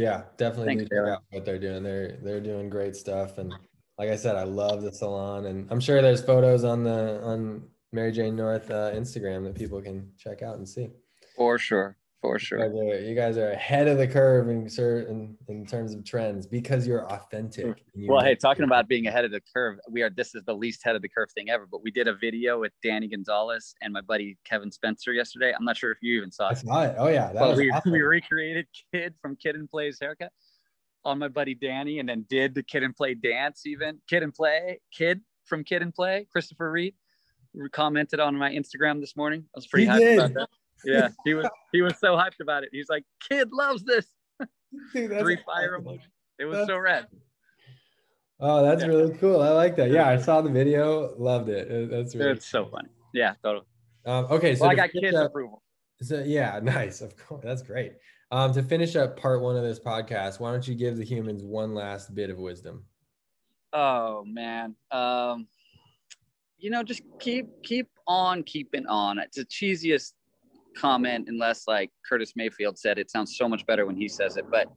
Yeah, 0.00 0.22
definitely 0.38 0.76
Thanks, 0.76 0.90
check 0.90 1.08
out 1.08 1.24
what 1.30 1.44
they're 1.44 1.58
doing. 1.58 1.82
They're 1.82 2.16
they're 2.22 2.40
doing 2.40 2.70
great 2.70 2.96
stuff. 2.96 3.36
And 3.36 3.52
like 3.98 4.08
I 4.08 4.16
said, 4.16 4.34
I 4.34 4.44
love 4.44 4.80
the 4.80 4.90
salon, 4.90 5.44
and 5.44 5.70
I'm 5.70 5.78
sure 5.78 6.00
there's 6.00 6.22
photos 6.22 6.64
on 6.64 6.84
the 6.84 7.20
on 7.22 7.64
Mary 7.92 8.10
Jane 8.10 8.34
North 8.34 8.70
uh, 8.70 8.92
Instagram 8.92 9.44
that 9.44 9.54
people 9.54 9.82
can 9.82 10.10
check 10.16 10.40
out 10.40 10.56
and 10.56 10.66
see. 10.66 10.88
For 11.36 11.58
sure 11.58 11.98
for 12.20 12.38
sure. 12.38 12.58
You 12.58 12.64
guys, 12.64 12.78
are, 12.78 13.08
you 13.08 13.14
guys 13.14 13.38
are 13.38 13.50
ahead 13.52 13.88
of 13.88 13.98
the 13.98 14.06
curve 14.06 14.48
in 14.48 14.68
certain 14.68 15.36
in 15.48 15.64
terms 15.64 15.94
of 15.94 16.04
trends 16.04 16.46
because 16.46 16.86
you're 16.86 17.10
authentic. 17.10 17.82
Hmm. 17.94 18.06
well, 18.06 18.22
hey, 18.22 18.34
talking 18.34 18.64
about 18.64 18.88
being 18.88 19.06
ahead 19.06 19.24
of 19.24 19.30
the 19.30 19.40
curve, 19.54 19.78
we 19.90 20.02
are. 20.02 20.10
This 20.10 20.34
is 20.34 20.44
the 20.44 20.54
least 20.54 20.84
head 20.84 20.96
of 20.96 21.02
the 21.02 21.08
curve 21.08 21.30
thing 21.32 21.50
ever. 21.50 21.66
But 21.70 21.82
we 21.82 21.90
did 21.90 22.08
a 22.08 22.14
video 22.14 22.60
with 22.60 22.72
Danny 22.82 23.08
Gonzalez 23.08 23.74
and 23.80 23.92
my 23.92 24.02
buddy 24.02 24.36
Kevin 24.44 24.70
Spencer 24.70 25.12
yesterday. 25.12 25.54
I'm 25.56 25.64
not 25.64 25.76
sure 25.76 25.90
if 25.92 25.98
you 26.02 26.18
even 26.18 26.30
saw 26.30 26.48
it. 26.48 26.52
I 26.52 26.54
saw 26.54 26.82
it. 26.84 26.94
Oh 26.98 27.08
yeah, 27.08 27.32
that 27.32 27.56
we, 27.56 27.70
awesome. 27.70 27.92
we 27.92 28.02
recreated 28.02 28.66
Kid 28.92 29.14
from 29.22 29.36
Kid 29.36 29.54
and 29.54 29.68
Play's 29.70 29.98
haircut 30.00 30.32
on 31.04 31.18
my 31.18 31.28
buddy 31.28 31.54
Danny, 31.54 31.98
and 31.98 32.08
then 32.08 32.26
did 32.28 32.54
the 32.54 32.62
Kid 32.62 32.82
and 32.82 32.94
Play 32.94 33.14
dance 33.14 33.64
even. 33.64 33.98
Kid 34.08 34.22
and 34.22 34.34
Play, 34.34 34.80
Kid 34.92 35.22
from 35.44 35.64
Kid 35.64 35.82
and 35.82 35.94
Play, 35.94 36.26
Christopher 36.30 36.70
Reid 36.70 36.94
commented 37.72 38.20
on 38.20 38.36
my 38.36 38.50
Instagram 38.50 39.00
this 39.00 39.16
morning. 39.16 39.44
I 39.46 39.58
was 39.58 39.66
pretty 39.66 39.86
he 39.86 39.90
happy 39.90 40.04
did. 40.04 40.18
about 40.18 40.34
that 40.34 40.48
yeah, 40.84 41.08
he 41.24 41.34
was 41.34 41.48
he 41.72 41.82
was 41.82 41.94
so 41.98 42.16
hyped 42.16 42.40
about 42.40 42.64
it. 42.64 42.70
He's 42.72 42.88
like, 42.88 43.04
"Kid 43.28 43.48
loves 43.52 43.84
this." 43.84 44.06
Dude, 44.92 45.18
Three 45.18 45.38
fire 45.44 45.76
awesome. 45.76 45.84
emoji. 45.84 46.02
It 46.38 46.44
was 46.44 46.58
that's, 46.58 46.68
so 46.68 46.78
rad. 46.78 47.06
Oh, 48.38 48.62
that's 48.62 48.82
yeah. 48.82 48.88
really 48.88 49.14
cool. 49.18 49.42
I 49.42 49.50
like 49.50 49.76
that. 49.76 49.90
Yeah, 49.90 50.08
I 50.08 50.16
saw 50.16 50.40
the 50.40 50.50
video. 50.50 51.14
Loved 51.18 51.48
it. 51.48 51.90
That's 51.90 52.14
really. 52.14 52.32
It's 52.32 52.50
cool. 52.50 52.64
so 52.64 52.70
funny. 52.70 52.88
Yeah, 53.12 53.34
totally. 53.42 53.66
Um, 54.06 54.26
okay, 54.30 54.54
so 54.54 54.62
well, 54.62 54.70
I 54.70 54.74
got 54.74 54.90
kids 54.92 55.14
up, 55.14 55.26
approval. 55.26 55.62
So 56.00 56.22
yeah, 56.24 56.58
nice. 56.62 57.00
Of 57.00 57.16
course, 57.16 57.42
that's 57.44 57.62
great. 57.62 57.94
Um, 58.32 58.52
to 58.54 58.62
finish 58.62 58.96
up 58.96 59.18
part 59.18 59.42
one 59.42 59.56
of 59.56 59.62
this 59.62 59.80
podcast, 59.80 60.40
why 60.40 60.52
don't 60.52 60.66
you 60.66 60.74
give 60.74 60.96
the 60.96 61.04
humans 61.04 61.42
one 61.42 61.74
last 61.74 62.14
bit 62.14 62.30
of 62.30 62.38
wisdom? 62.38 62.84
Oh 63.72 64.24
man, 64.24 64.74
um, 64.90 65.46
you 66.58 66.70
know, 66.70 66.82
just 66.82 67.02
keep 67.18 67.62
keep 67.62 67.88
on 68.06 68.42
keeping 68.42 68.86
on. 68.86 69.18
It's 69.18 69.36
the 69.36 69.44
cheesiest 69.44 70.12
comment 70.76 71.26
unless 71.28 71.64
like 71.66 71.90
Curtis 72.08 72.32
Mayfield 72.36 72.78
said 72.78 72.98
it 72.98 73.10
sounds 73.10 73.36
so 73.36 73.48
much 73.48 73.66
better 73.66 73.86
when 73.86 73.96
he 73.96 74.08
says 74.08 74.36
it. 74.36 74.44
But 74.50 74.68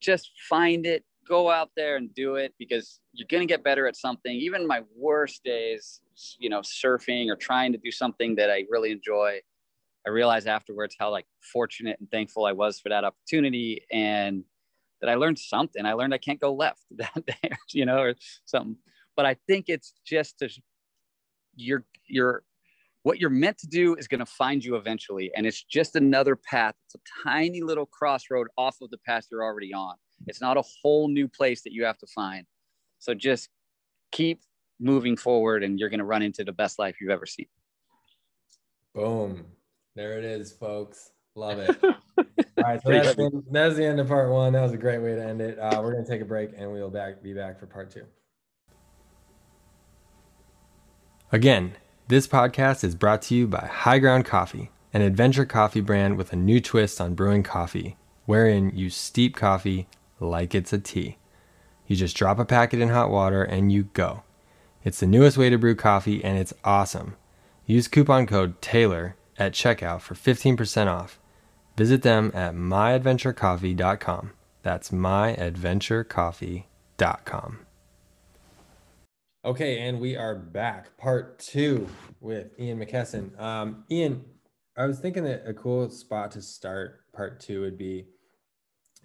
just 0.00 0.30
find 0.48 0.86
it, 0.86 1.04
go 1.26 1.50
out 1.50 1.70
there 1.76 1.96
and 1.96 2.12
do 2.14 2.36
it 2.36 2.54
because 2.58 3.00
you're 3.12 3.28
going 3.28 3.46
to 3.46 3.46
get 3.46 3.64
better 3.64 3.86
at 3.86 3.96
something. 3.96 4.32
Even 4.32 4.66
my 4.66 4.82
worst 4.96 5.42
days, 5.44 6.00
you 6.38 6.48
know, 6.48 6.60
surfing 6.60 7.28
or 7.28 7.36
trying 7.36 7.72
to 7.72 7.78
do 7.78 7.90
something 7.90 8.36
that 8.36 8.50
I 8.50 8.64
really 8.70 8.92
enjoy, 8.92 9.40
I 10.06 10.10
realized 10.10 10.48
afterwards 10.48 10.96
how 10.98 11.10
like 11.10 11.26
fortunate 11.52 11.98
and 12.00 12.10
thankful 12.10 12.46
I 12.46 12.52
was 12.52 12.80
for 12.80 12.88
that 12.88 13.04
opportunity 13.04 13.82
and 13.92 14.44
that 15.00 15.10
I 15.10 15.14
learned 15.14 15.38
something. 15.38 15.84
I 15.84 15.92
learned 15.92 16.14
I 16.14 16.18
can't 16.18 16.40
go 16.40 16.54
left 16.54 16.82
that 16.96 17.26
day, 17.26 17.50
you 17.72 17.86
know, 17.86 17.98
or 17.98 18.14
something. 18.44 18.76
But 19.16 19.26
I 19.26 19.36
think 19.46 19.66
it's 19.68 19.94
just 20.06 20.42
a, 20.42 20.48
you're 21.56 21.84
you're 22.06 22.44
what 23.02 23.20
you're 23.20 23.30
meant 23.30 23.58
to 23.58 23.66
do 23.66 23.94
is 23.94 24.08
going 24.08 24.18
to 24.18 24.26
find 24.26 24.64
you 24.64 24.76
eventually 24.76 25.30
and 25.36 25.46
it's 25.46 25.62
just 25.62 25.96
another 25.96 26.36
path. 26.36 26.74
It's 26.86 26.94
a 26.96 27.28
tiny 27.28 27.62
little 27.62 27.86
crossroad 27.86 28.48
off 28.56 28.76
of 28.82 28.90
the 28.90 28.98
path 28.98 29.26
you're 29.30 29.44
already 29.44 29.72
on. 29.72 29.94
It's 30.26 30.40
not 30.40 30.56
a 30.56 30.62
whole 30.82 31.08
new 31.08 31.28
place 31.28 31.62
that 31.62 31.72
you 31.72 31.84
have 31.84 31.98
to 31.98 32.06
find. 32.06 32.44
So 32.98 33.14
just 33.14 33.48
keep 34.10 34.42
moving 34.80 35.16
forward 35.16 35.62
and 35.62 35.78
you're 35.78 35.88
going 35.88 35.98
to 35.98 36.04
run 36.04 36.22
into 36.22 36.44
the 36.44 36.52
best 36.52 36.78
life 36.78 36.96
you've 37.00 37.10
ever 37.10 37.26
seen. 37.26 37.46
Boom. 38.94 39.44
There 39.94 40.18
it 40.18 40.24
is 40.24 40.52
folks. 40.52 41.12
Love 41.34 41.60
it. 41.60 41.78
All 41.84 41.94
right 42.64 42.82
so 42.82 42.90
that's 42.90 43.14
the, 43.14 43.42
that's 43.52 43.76
the 43.76 43.84
end 43.84 44.00
of 44.00 44.08
part 44.08 44.30
one. 44.30 44.52
That 44.52 44.62
was 44.62 44.72
a 44.72 44.76
great 44.76 44.98
way 44.98 45.14
to 45.14 45.24
end 45.24 45.40
it. 45.40 45.58
Uh, 45.58 45.80
we're 45.80 45.92
going 45.92 46.04
to 46.04 46.10
take 46.10 46.20
a 46.20 46.24
break 46.24 46.50
and 46.56 46.72
we'll 46.72 46.90
back 46.90 47.22
be 47.22 47.32
back 47.32 47.60
for 47.60 47.66
part 47.66 47.90
two. 47.90 48.04
Again 51.30 51.76
this 52.08 52.26
podcast 52.26 52.82
is 52.84 52.94
brought 52.94 53.20
to 53.20 53.34
you 53.34 53.46
by 53.46 53.68
High 53.70 53.98
Ground 53.98 54.24
Coffee, 54.24 54.70
an 54.94 55.02
adventure 55.02 55.44
coffee 55.44 55.82
brand 55.82 56.16
with 56.16 56.32
a 56.32 56.36
new 56.36 56.58
twist 56.58 57.02
on 57.02 57.14
brewing 57.14 57.42
coffee, 57.42 57.98
wherein 58.24 58.72
you 58.74 58.88
steep 58.88 59.36
coffee 59.36 59.86
like 60.18 60.54
it's 60.54 60.72
a 60.72 60.78
tea. 60.78 61.18
You 61.86 61.96
just 61.96 62.16
drop 62.16 62.38
a 62.38 62.46
packet 62.46 62.80
in 62.80 62.88
hot 62.88 63.10
water 63.10 63.44
and 63.44 63.70
you 63.70 63.90
go. 63.92 64.22
It's 64.84 65.00
the 65.00 65.06
newest 65.06 65.36
way 65.36 65.50
to 65.50 65.58
brew 65.58 65.74
coffee 65.74 66.24
and 66.24 66.38
it's 66.38 66.54
awesome. 66.64 67.14
Use 67.66 67.88
coupon 67.88 68.26
code 68.26 68.62
TAYLOR 68.62 69.12
at 69.38 69.52
checkout 69.52 70.00
for 70.00 70.14
15% 70.14 70.86
off. 70.86 71.20
Visit 71.76 72.00
them 72.00 72.32
at 72.34 72.54
myadventurecoffee.com. 72.54 74.32
That's 74.62 74.90
myadventurecoffee.com. 74.90 77.58
Okay, 79.44 79.78
and 79.78 80.00
we 80.00 80.16
are 80.16 80.34
back, 80.34 80.96
part 80.96 81.38
two 81.38 81.88
with 82.20 82.58
Ian 82.58 82.80
McKesson. 82.80 83.40
Um, 83.40 83.84
Ian, 83.88 84.24
I 84.76 84.84
was 84.84 84.98
thinking 84.98 85.22
that 85.24 85.44
a 85.46 85.54
cool 85.54 85.88
spot 85.90 86.32
to 86.32 86.42
start 86.42 87.02
part 87.12 87.38
two 87.38 87.60
would 87.60 87.78
be 87.78 88.06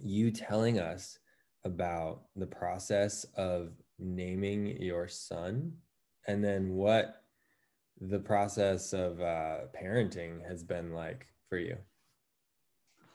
you 0.03 0.31
telling 0.31 0.79
us 0.79 1.19
about 1.63 2.23
the 2.36 2.47
process 2.47 3.27
of 3.38 3.73
naming 3.99 4.81
your 4.81 5.07
son 5.07 5.73
and 6.27 6.43
then 6.43 6.73
what 6.73 7.21
the 8.01 8.19
process 8.19 8.91
of 8.91 9.21
uh, 9.21 9.67
parenting 9.79 10.43
has 10.47 10.63
been 10.63 10.93
like 10.93 11.27
for 11.47 11.59
you. 11.59 11.77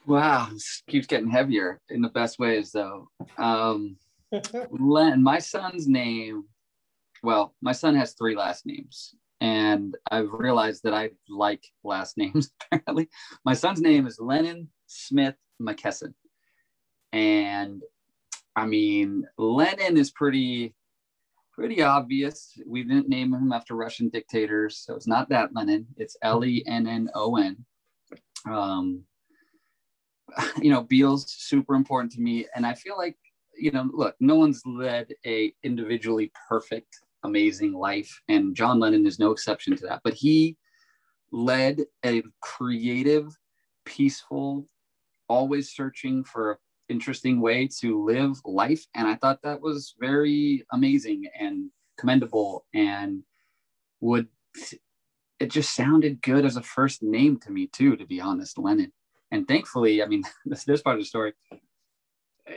Wow, 0.06 0.50
this 0.52 0.84
keeps 0.86 1.08
getting 1.08 1.30
heavier 1.30 1.80
in 1.88 2.00
the 2.00 2.10
best 2.10 2.38
ways, 2.38 2.70
though. 2.70 3.08
Um, 3.38 3.96
Len, 4.70 5.20
my 5.20 5.40
son's 5.40 5.88
name 5.88 6.44
well, 7.22 7.54
my 7.60 7.72
son 7.72 7.94
has 7.94 8.12
three 8.12 8.36
last 8.36 8.66
names, 8.66 9.14
and 9.40 9.96
I've 10.10 10.32
realized 10.32 10.82
that 10.84 10.94
I 10.94 11.10
like 11.28 11.64
last 11.84 12.16
names. 12.16 12.50
Apparently, 12.72 13.08
my 13.44 13.54
son's 13.54 13.80
name 13.80 14.06
is 14.06 14.18
Lennon 14.20 14.68
Smith 14.86 15.36
McKesson, 15.60 16.14
and 17.12 17.82
I 18.56 18.66
mean, 18.66 19.26
Lennon 19.36 19.96
is 19.96 20.10
pretty 20.10 20.74
pretty 21.52 21.82
obvious. 21.82 22.52
We 22.66 22.84
didn't 22.84 23.08
name 23.08 23.34
him 23.34 23.52
after 23.52 23.74
Russian 23.74 24.08
dictators, 24.10 24.78
so 24.78 24.94
it's 24.94 25.08
not 25.08 25.28
that 25.30 25.54
Lenin. 25.54 25.86
It's 25.96 26.16
L 26.22 26.44
E 26.44 26.64
N 26.66 26.86
N 26.86 27.10
O 27.14 27.36
N. 27.36 27.64
Um, 28.48 29.04
you 30.62 30.70
know, 30.70 30.84
Beatles 30.84 31.28
super 31.28 31.74
important 31.74 32.12
to 32.12 32.20
me, 32.20 32.46
and 32.54 32.64
I 32.66 32.74
feel 32.74 32.96
like 32.96 33.16
you 33.58 33.72
know, 33.72 33.90
look, 33.92 34.14
no 34.20 34.36
one's 34.36 34.62
led 34.64 35.08
a 35.26 35.52
individually 35.64 36.30
perfect 36.48 36.96
amazing 37.24 37.72
life. 37.72 38.20
And 38.28 38.54
John 38.54 38.78
Lennon 38.78 39.06
is 39.06 39.18
no 39.18 39.30
exception 39.30 39.76
to 39.76 39.86
that. 39.86 40.00
But 40.04 40.14
he 40.14 40.56
led 41.32 41.82
a 42.04 42.22
creative, 42.40 43.36
peaceful, 43.84 44.68
always 45.28 45.72
searching 45.72 46.24
for 46.24 46.58
interesting 46.88 47.40
way 47.40 47.68
to 47.80 48.02
live 48.04 48.36
life. 48.44 48.84
And 48.94 49.06
I 49.06 49.16
thought 49.16 49.42
that 49.42 49.60
was 49.60 49.94
very 50.00 50.64
amazing 50.72 51.24
and 51.38 51.70
commendable 51.98 52.64
and 52.72 53.22
would 54.00 54.28
it 55.40 55.50
just 55.50 55.74
sounded 55.74 56.22
good 56.22 56.44
as 56.44 56.56
a 56.56 56.62
first 56.62 57.02
name 57.02 57.38
to 57.40 57.50
me 57.50 57.68
too, 57.68 57.96
to 57.96 58.06
be 58.06 58.20
honest, 58.20 58.58
Lennon. 58.58 58.92
And 59.30 59.46
thankfully, 59.46 60.02
I 60.02 60.06
mean, 60.06 60.22
this, 60.44 60.64
this 60.64 60.82
part 60.82 60.96
of 60.96 61.02
the 61.02 61.06
story 61.06 61.32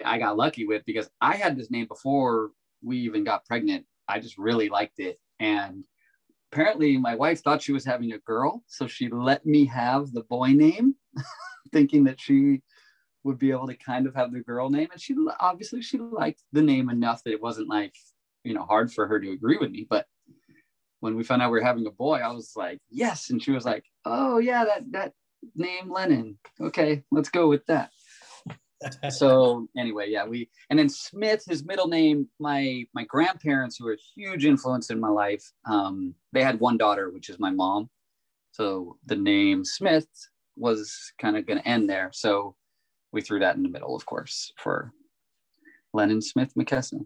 I 0.06 0.18
got 0.18 0.38
lucky 0.38 0.66
with 0.66 0.84
because 0.86 1.10
I 1.20 1.36
had 1.36 1.58
this 1.58 1.70
name 1.70 1.88
before 1.88 2.52
we 2.84 2.98
even 3.00 3.24
got 3.24 3.46
pregnant 3.46 3.86
I 4.12 4.20
just 4.20 4.38
really 4.38 4.70
liked 4.70 5.00
it. 5.00 5.20
And 5.40 5.84
apparently, 6.52 6.98
my 6.98 7.16
wife 7.16 7.42
thought 7.42 7.62
she 7.62 7.72
was 7.72 7.86
having 7.86 8.12
a 8.12 8.20
girl, 8.20 8.64
so 8.68 8.88
she 8.88 9.10
let 9.10 9.46
me 9.46 9.66
have 9.66 10.12
the 10.12 10.24
boy 10.24 10.50
name, 10.50 10.96
thinking 11.72 12.04
that 12.06 12.20
she 12.20 12.62
would 13.24 13.38
be 13.38 13.52
able 13.52 13.68
to 13.68 13.76
kind 13.76 14.08
of 14.08 14.16
have 14.16 14.32
the 14.32 14.42
girl 14.42 14.70
name. 14.70 14.90
And 14.92 15.02
she 15.02 15.16
obviously 15.40 15.82
she 15.82 15.98
liked 15.98 16.42
the 16.52 16.62
name 16.62 16.90
enough 16.90 17.24
that 17.24 17.32
it 17.32 17.42
wasn't 17.42 17.70
like 17.70 17.96
you 18.44 18.54
know 18.54 18.66
hard 18.66 18.92
for 18.92 19.08
her 19.08 19.20
to 19.20 19.32
agree 19.32 19.58
with 19.58 19.72
me. 19.72 19.88
But 19.90 20.06
when 21.00 21.16
we 21.16 21.24
found 21.24 21.42
out 21.42 21.52
we 21.52 21.60
were 21.60 21.66
having 21.66 21.88
a 21.88 21.92
boy, 21.92 22.18
I 22.18 22.32
was 22.32 22.54
like, 22.56 22.80
yes. 22.90 23.30
And 23.30 23.42
she 23.42 23.52
was 23.52 23.66
like, 23.66 23.86
oh 24.06 24.38
yeah, 24.40 24.66
that 24.66 24.92
that 24.92 25.14
name 25.56 25.90
Lennon. 25.90 26.38
Okay, 26.60 27.04
let's 27.12 27.30
go 27.30 27.48
with 27.48 27.66
that 27.68 27.92
so 29.10 29.68
anyway, 29.78 30.10
yeah, 30.10 30.26
we 30.26 30.50
and 30.70 30.78
then 30.78 30.90
Smith, 30.90 31.44
his 31.48 31.66
middle 31.66 31.88
name, 31.88 32.28
my 32.40 32.86
my 32.94 33.04
grandparents 33.06 33.78
who 33.78 33.86
were 33.86 33.94
a 33.94 33.98
huge 34.16 34.46
influence 34.46 34.90
in 34.90 35.00
my 35.00 35.10
life, 35.10 35.44
um, 35.66 36.16
they 36.34 36.44
had 36.44 36.60
one 36.60 36.78
daughter, 36.78 37.10
which 37.10 37.30
is 37.30 37.40
my 37.40 37.52
mom. 37.52 37.90
So 38.52 38.98
the 39.06 39.16
name 39.16 39.64
Smith 39.64 40.08
was 40.58 41.14
kind 41.20 41.38
of 41.38 41.46
going 41.46 41.60
to 41.60 41.68
end 41.68 41.90
there. 41.90 42.12
So 42.14 42.56
we 43.12 43.22
threw 43.22 43.40
that 43.40 43.56
in 43.56 43.64
the 43.64 43.70
middle, 43.70 43.96
of 43.96 44.06
course, 44.06 44.52
for 44.58 44.92
Lennon 45.94 46.22
Smith 46.22 46.54
McKesson. 46.58 47.06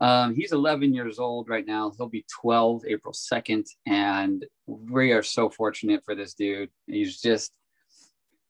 Um, 0.00 0.34
he's 0.34 0.52
11 0.52 0.92
years 0.94 1.18
old 1.18 1.48
right 1.48 1.66
now. 1.66 1.92
He'll 1.96 2.08
be 2.08 2.26
12 2.40 2.84
April 2.88 3.14
2nd. 3.14 3.68
And 3.86 4.44
we 4.66 5.12
are 5.12 5.22
so 5.22 5.48
fortunate 5.48 6.04
for 6.04 6.14
this 6.14 6.34
dude. 6.34 6.70
He's 6.86 7.20
just 7.20 7.52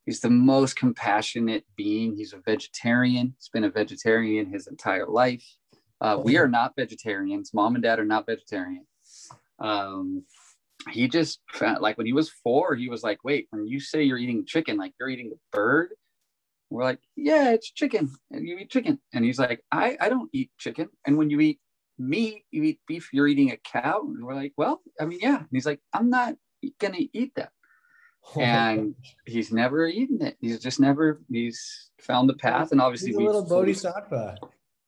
He's 0.06 0.20
the 0.20 0.30
most 0.30 0.76
compassionate 0.76 1.64
being. 1.76 2.16
He's 2.16 2.32
a 2.32 2.40
vegetarian. 2.44 3.34
He's 3.38 3.48
been 3.48 3.64
a 3.64 3.70
vegetarian 3.70 4.52
his 4.52 4.66
entire 4.66 5.06
life. 5.06 5.44
Uh, 6.00 6.20
we 6.22 6.36
are 6.36 6.48
not 6.48 6.72
vegetarians. 6.76 7.54
Mom 7.54 7.76
and 7.76 7.84
dad 7.84 8.00
are 8.00 8.04
not 8.04 8.26
vegetarian. 8.26 8.84
Um, 9.60 10.24
he 10.90 11.06
just 11.06 11.40
like 11.78 11.96
when 11.96 12.06
he 12.06 12.12
was 12.12 12.30
four, 12.30 12.74
he 12.74 12.88
was 12.88 13.04
like, 13.04 13.22
"Wait, 13.22 13.46
when 13.50 13.68
you 13.68 13.78
say 13.78 14.02
you're 14.02 14.18
eating 14.18 14.44
chicken, 14.44 14.76
like 14.76 14.92
you're 14.98 15.08
eating 15.08 15.30
a 15.32 15.56
bird." 15.56 15.90
We're 16.70 16.82
like, 16.82 16.98
"Yeah, 17.14 17.50
it's 17.52 17.70
chicken, 17.70 18.10
and 18.32 18.48
you 18.48 18.58
eat 18.58 18.70
chicken." 18.70 18.98
And 19.14 19.24
he's 19.24 19.38
like, 19.38 19.62
"I 19.70 19.96
I 20.00 20.08
don't 20.08 20.30
eat 20.32 20.50
chicken." 20.58 20.88
And 21.06 21.16
when 21.16 21.30
you 21.30 21.38
eat 21.38 21.60
meat, 21.98 22.42
you 22.50 22.64
eat 22.64 22.80
beef, 22.88 23.10
you're 23.12 23.28
eating 23.28 23.52
a 23.52 23.56
cow. 23.58 24.00
And 24.00 24.24
we're 24.24 24.34
like, 24.34 24.54
"Well, 24.56 24.82
I 25.00 25.04
mean, 25.04 25.20
yeah." 25.22 25.38
And 25.38 25.48
he's 25.52 25.66
like, 25.66 25.80
"I'm 25.92 26.10
not 26.10 26.34
gonna 26.80 26.98
eat 27.12 27.32
that." 27.36 27.52
and 28.40 28.94
he's 29.26 29.52
never 29.52 29.86
eaten 29.86 30.22
it. 30.22 30.36
He's 30.40 30.60
just 30.60 30.80
never. 30.80 31.20
He's 31.30 31.90
found 32.00 32.28
the 32.28 32.34
path, 32.34 32.72
and 32.72 32.80
obviously, 32.80 33.08
he's 33.08 33.16
a 33.16 33.20
little 33.20 33.44
bodhisattva. 33.44 34.38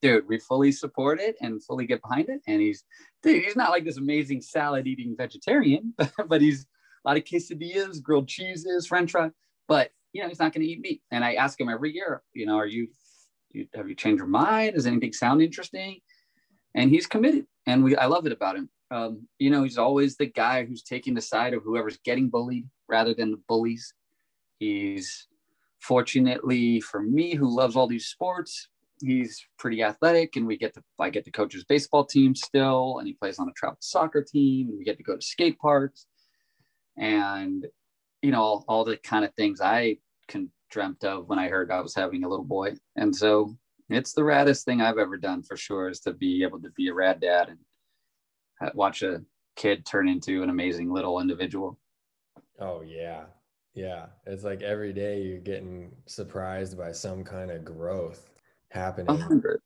Dude, 0.02 0.28
we 0.28 0.38
fully 0.38 0.70
support 0.70 1.18
it 1.18 1.36
and 1.40 1.64
fully 1.64 1.86
get 1.86 2.02
behind 2.02 2.28
it. 2.28 2.42
And 2.46 2.60
he's, 2.60 2.84
dude, 3.22 3.42
he's 3.42 3.56
not 3.56 3.70
like 3.70 3.84
this 3.84 3.96
amazing 3.96 4.42
salad 4.42 4.86
eating 4.86 5.14
vegetarian, 5.16 5.94
but 6.28 6.42
he's 6.42 6.66
a 7.04 7.08
lot 7.08 7.16
of 7.16 7.24
quesadillas, 7.24 8.02
grilled 8.02 8.28
cheeses, 8.28 8.86
French 8.86 9.12
fry. 9.12 9.30
But 9.66 9.90
you 10.12 10.22
know, 10.22 10.28
he's 10.28 10.38
not 10.38 10.52
going 10.52 10.64
to 10.64 10.70
eat 10.70 10.80
meat. 10.80 11.02
And 11.10 11.24
I 11.24 11.34
ask 11.34 11.60
him 11.60 11.68
every 11.68 11.92
year, 11.92 12.22
you 12.34 12.46
know, 12.46 12.56
are 12.56 12.66
you, 12.66 12.88
you 13.50 13.66
have 13.74 13.88
you 13.88 13.94
changed 13.94 14.18
your 14.18 14.28
mind? 14.28 14.74
Does 14.74 14.86
anything 14.86 15.12
sound 15.12 15.42
interesting? 15.42 16.00
And 16.74 16.90
he's 16.90 17.06
committed, 17.06 17.46
and 17.66 17.84
we 17.84 17.96
I 17.96 18.06
love 18.06 18.26
it 18.26 18.32
about 18.32 18.56
him. 18.56 18.68
Um, 18.94 19.26
you 19.40 19.50
know, 19.50 19.64
he's 19.64 19.76
always 19.76 20.16
the 20.16 20.26
guy 20.26 20.64
who's 20.64 20.84
taking 20.84 21.14
the 21.14 21.20
side 21.20 21.52
of 21.52 21.64
whoever's 21.64 21.98
getting 22.04 22.28
bullied 22.28 22.68
rather 22.88 23.12
than 23.12 23.32
the 23.32 23.40
bullies. 23.48 23.92
He's 24.60 25.26
fortunately 25.80 26.80
for 26.80 27.02
me, 27.02 27.34
who 27.34 27.52
loves 27.52 27.74
all 27.74 27.88
these 27.88 28.06
sports, 28.06 28.68
he's 29.00 29.44
pretty 29.58 29.82
athletic, 29.82 30.36
and 30.36 30.46
we 30.46 30.56
get 30.56 30.74
to 30.74 30.82
I 31.00 31.10
get 31.10 31.24
to 31.24 31.32
coach 31.32 31.54
his 31.54 31.64
baseball 31.64 32.04
team 32.04 32.36
still, 32.36 32.98
and 33.00 33.08
he 33.08 33.14
plays 33.14 33.40
on 33.40 33.48
a 33.48 33.52
travel 33.52 33.78
soccer 33.80 34.22
team, 34.22 34.68
and 34.68 34.78
we 34.78 34.84
get 34.84 34.96
to 34.98 35.02
go 35.02 35.16
to 35.16 35.22
skate 35.22 35.58
parks, 35.58 36.06
and 36.96 37.66
you 38.22 38.30
know 38.30 38.42
all, 38.42 38.64
all 38.68 38.84
the 38.84 38.96
kind 38.96 39.24
of 39.24 39.34
things 39.34 39.60
I 39.60 39.98
can 40.28 40.52
dreamt 40.70 41.02
of 41.02 41.28
when 41.28 41.40
I 41.40 41.48
heard 41.48 41.72
I 41.72 41.80
was 41.80 41.96
having 41.96 42.22
a 42.22 42.28
little 42.28 42.44
boy, 42.44 42.74
and 42.94 43.14
so 43.14 43.56
it's 43.90 44.12
the 44.12 44.22
raddest 44.22 44.64
thing 44.64 44.80
I've 44.80 44.98
ever 44.98 45.16
done 45.16 45.42
for 45.42 45.56
sure 45.56 45.88
is 45.88 45.98
to 46.00 46.12
be 46.12 46.44
able 46.44 46.60
to 46.62 46.70
be 46.70 46.88
a 46.88 46.94
rad 46.94 47.20
dad 47.20 47.48
and 47.48 47.58
Uh, 48.64 48.70
watch 48.74 49.02
a 49.02 49.22
kid 49.56 49.84
turn 49.84 50.08
into 50.08 50.42
an 50.42 50.50
amazing 50.50 50.92
little 50.92 51.20
individual. 51.20 51.78
Oh 52.58 52.82
yeah. 52.82 53.24
Yeah, 53.74 54.06
it's 54.24 54.44
like 54.44 54.62
every 54.62 54.92
day 54.92 55.22
you're 55.22 55.40
getting 55.40 55.90
surprised 56.06 56.78
by 56.78 56.92
some 56.92 57.24
kind 57.24 57.50
of 57.50 57.64
growth 57.64 58.30
happening. 58.70 59.08
A 59.08 59.20
hundred, 59.20 59.60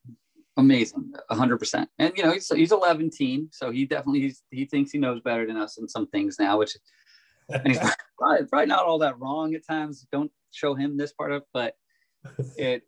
amazing, 0.57 1.13
a 1.29 1.35
hundred 1.35 1.59
percent. 1.59 1.91
And 1.99 2.15
you 2.17 2.23
know, 2.23 2.33
he's 2.33 2.49
he's 2.49 2.73
11 2.73 3.11
teen, 3.11 3.51
so 3.53 3.71
he 3.71 3.85
definitely 3.85 4.21
he's, 4.23 4.43
he 4.51 4.65
thinks 4.65 4.93
he 4.93 4.99
knows 4.99 5.21
better 5.21 5.47
than 5.47 5.59
us 5.59 5.77
in 5.77 5.87
some 5.87 6.07
things 6.07 6.39
now, 6.39 6.59
which 6.59 6.75
and 7.51 7.69
he's 7.69 7.79
probably, 8.19 8.47
probably 8.47 8.67
not 8.67 8.87
all 8.87 8.99
that 9.01 9.19
wrong 9.19 9.55
at 9.55 9.67
times. 9.67 10.07
Don't 10.11 10.33
show 10.53 10.75
him 10.75 10.97
this 10.97 11.13
part 11.13 11.33
of, 11.33 11.43
but 11.53 11.75
it 12.57 12.85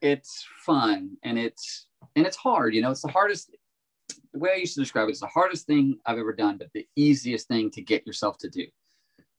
it's 0.00 0.46
fun 0.64 1.16
and 1.24 1.36
it's 1.36 1.86
and 2.14 2.26
it's 2.26 2.36
hard. 2.36 2.76
You 2.76 2.82
know, 2.82 2.92
it's 2.92 3.02
the 3.02 3.08
hardest. 3.08 3.56
The 4.32 4.38
way 4.38 4.50
I 4.52 4.56
used 4.56 4.74
to 4.74 4.80
describe 4.80 5.08
it, 5.08 5.12
it's 5.12 5.20
the 5.20 5.26
hardest 5.26 5.66
thing 5.66 5.98
I've 6.06 6.18
ever 6.18 6.32
done, 6.32 6.56
but 6.56 6.68
the 6.72 6.86
easiest 6.96 7.48
thing 7.48 7.70
to 7.72 7.82
get 7.82 8.06
yourself 8.06 8.38
to 8.38 8.48
do. 8.48 8.66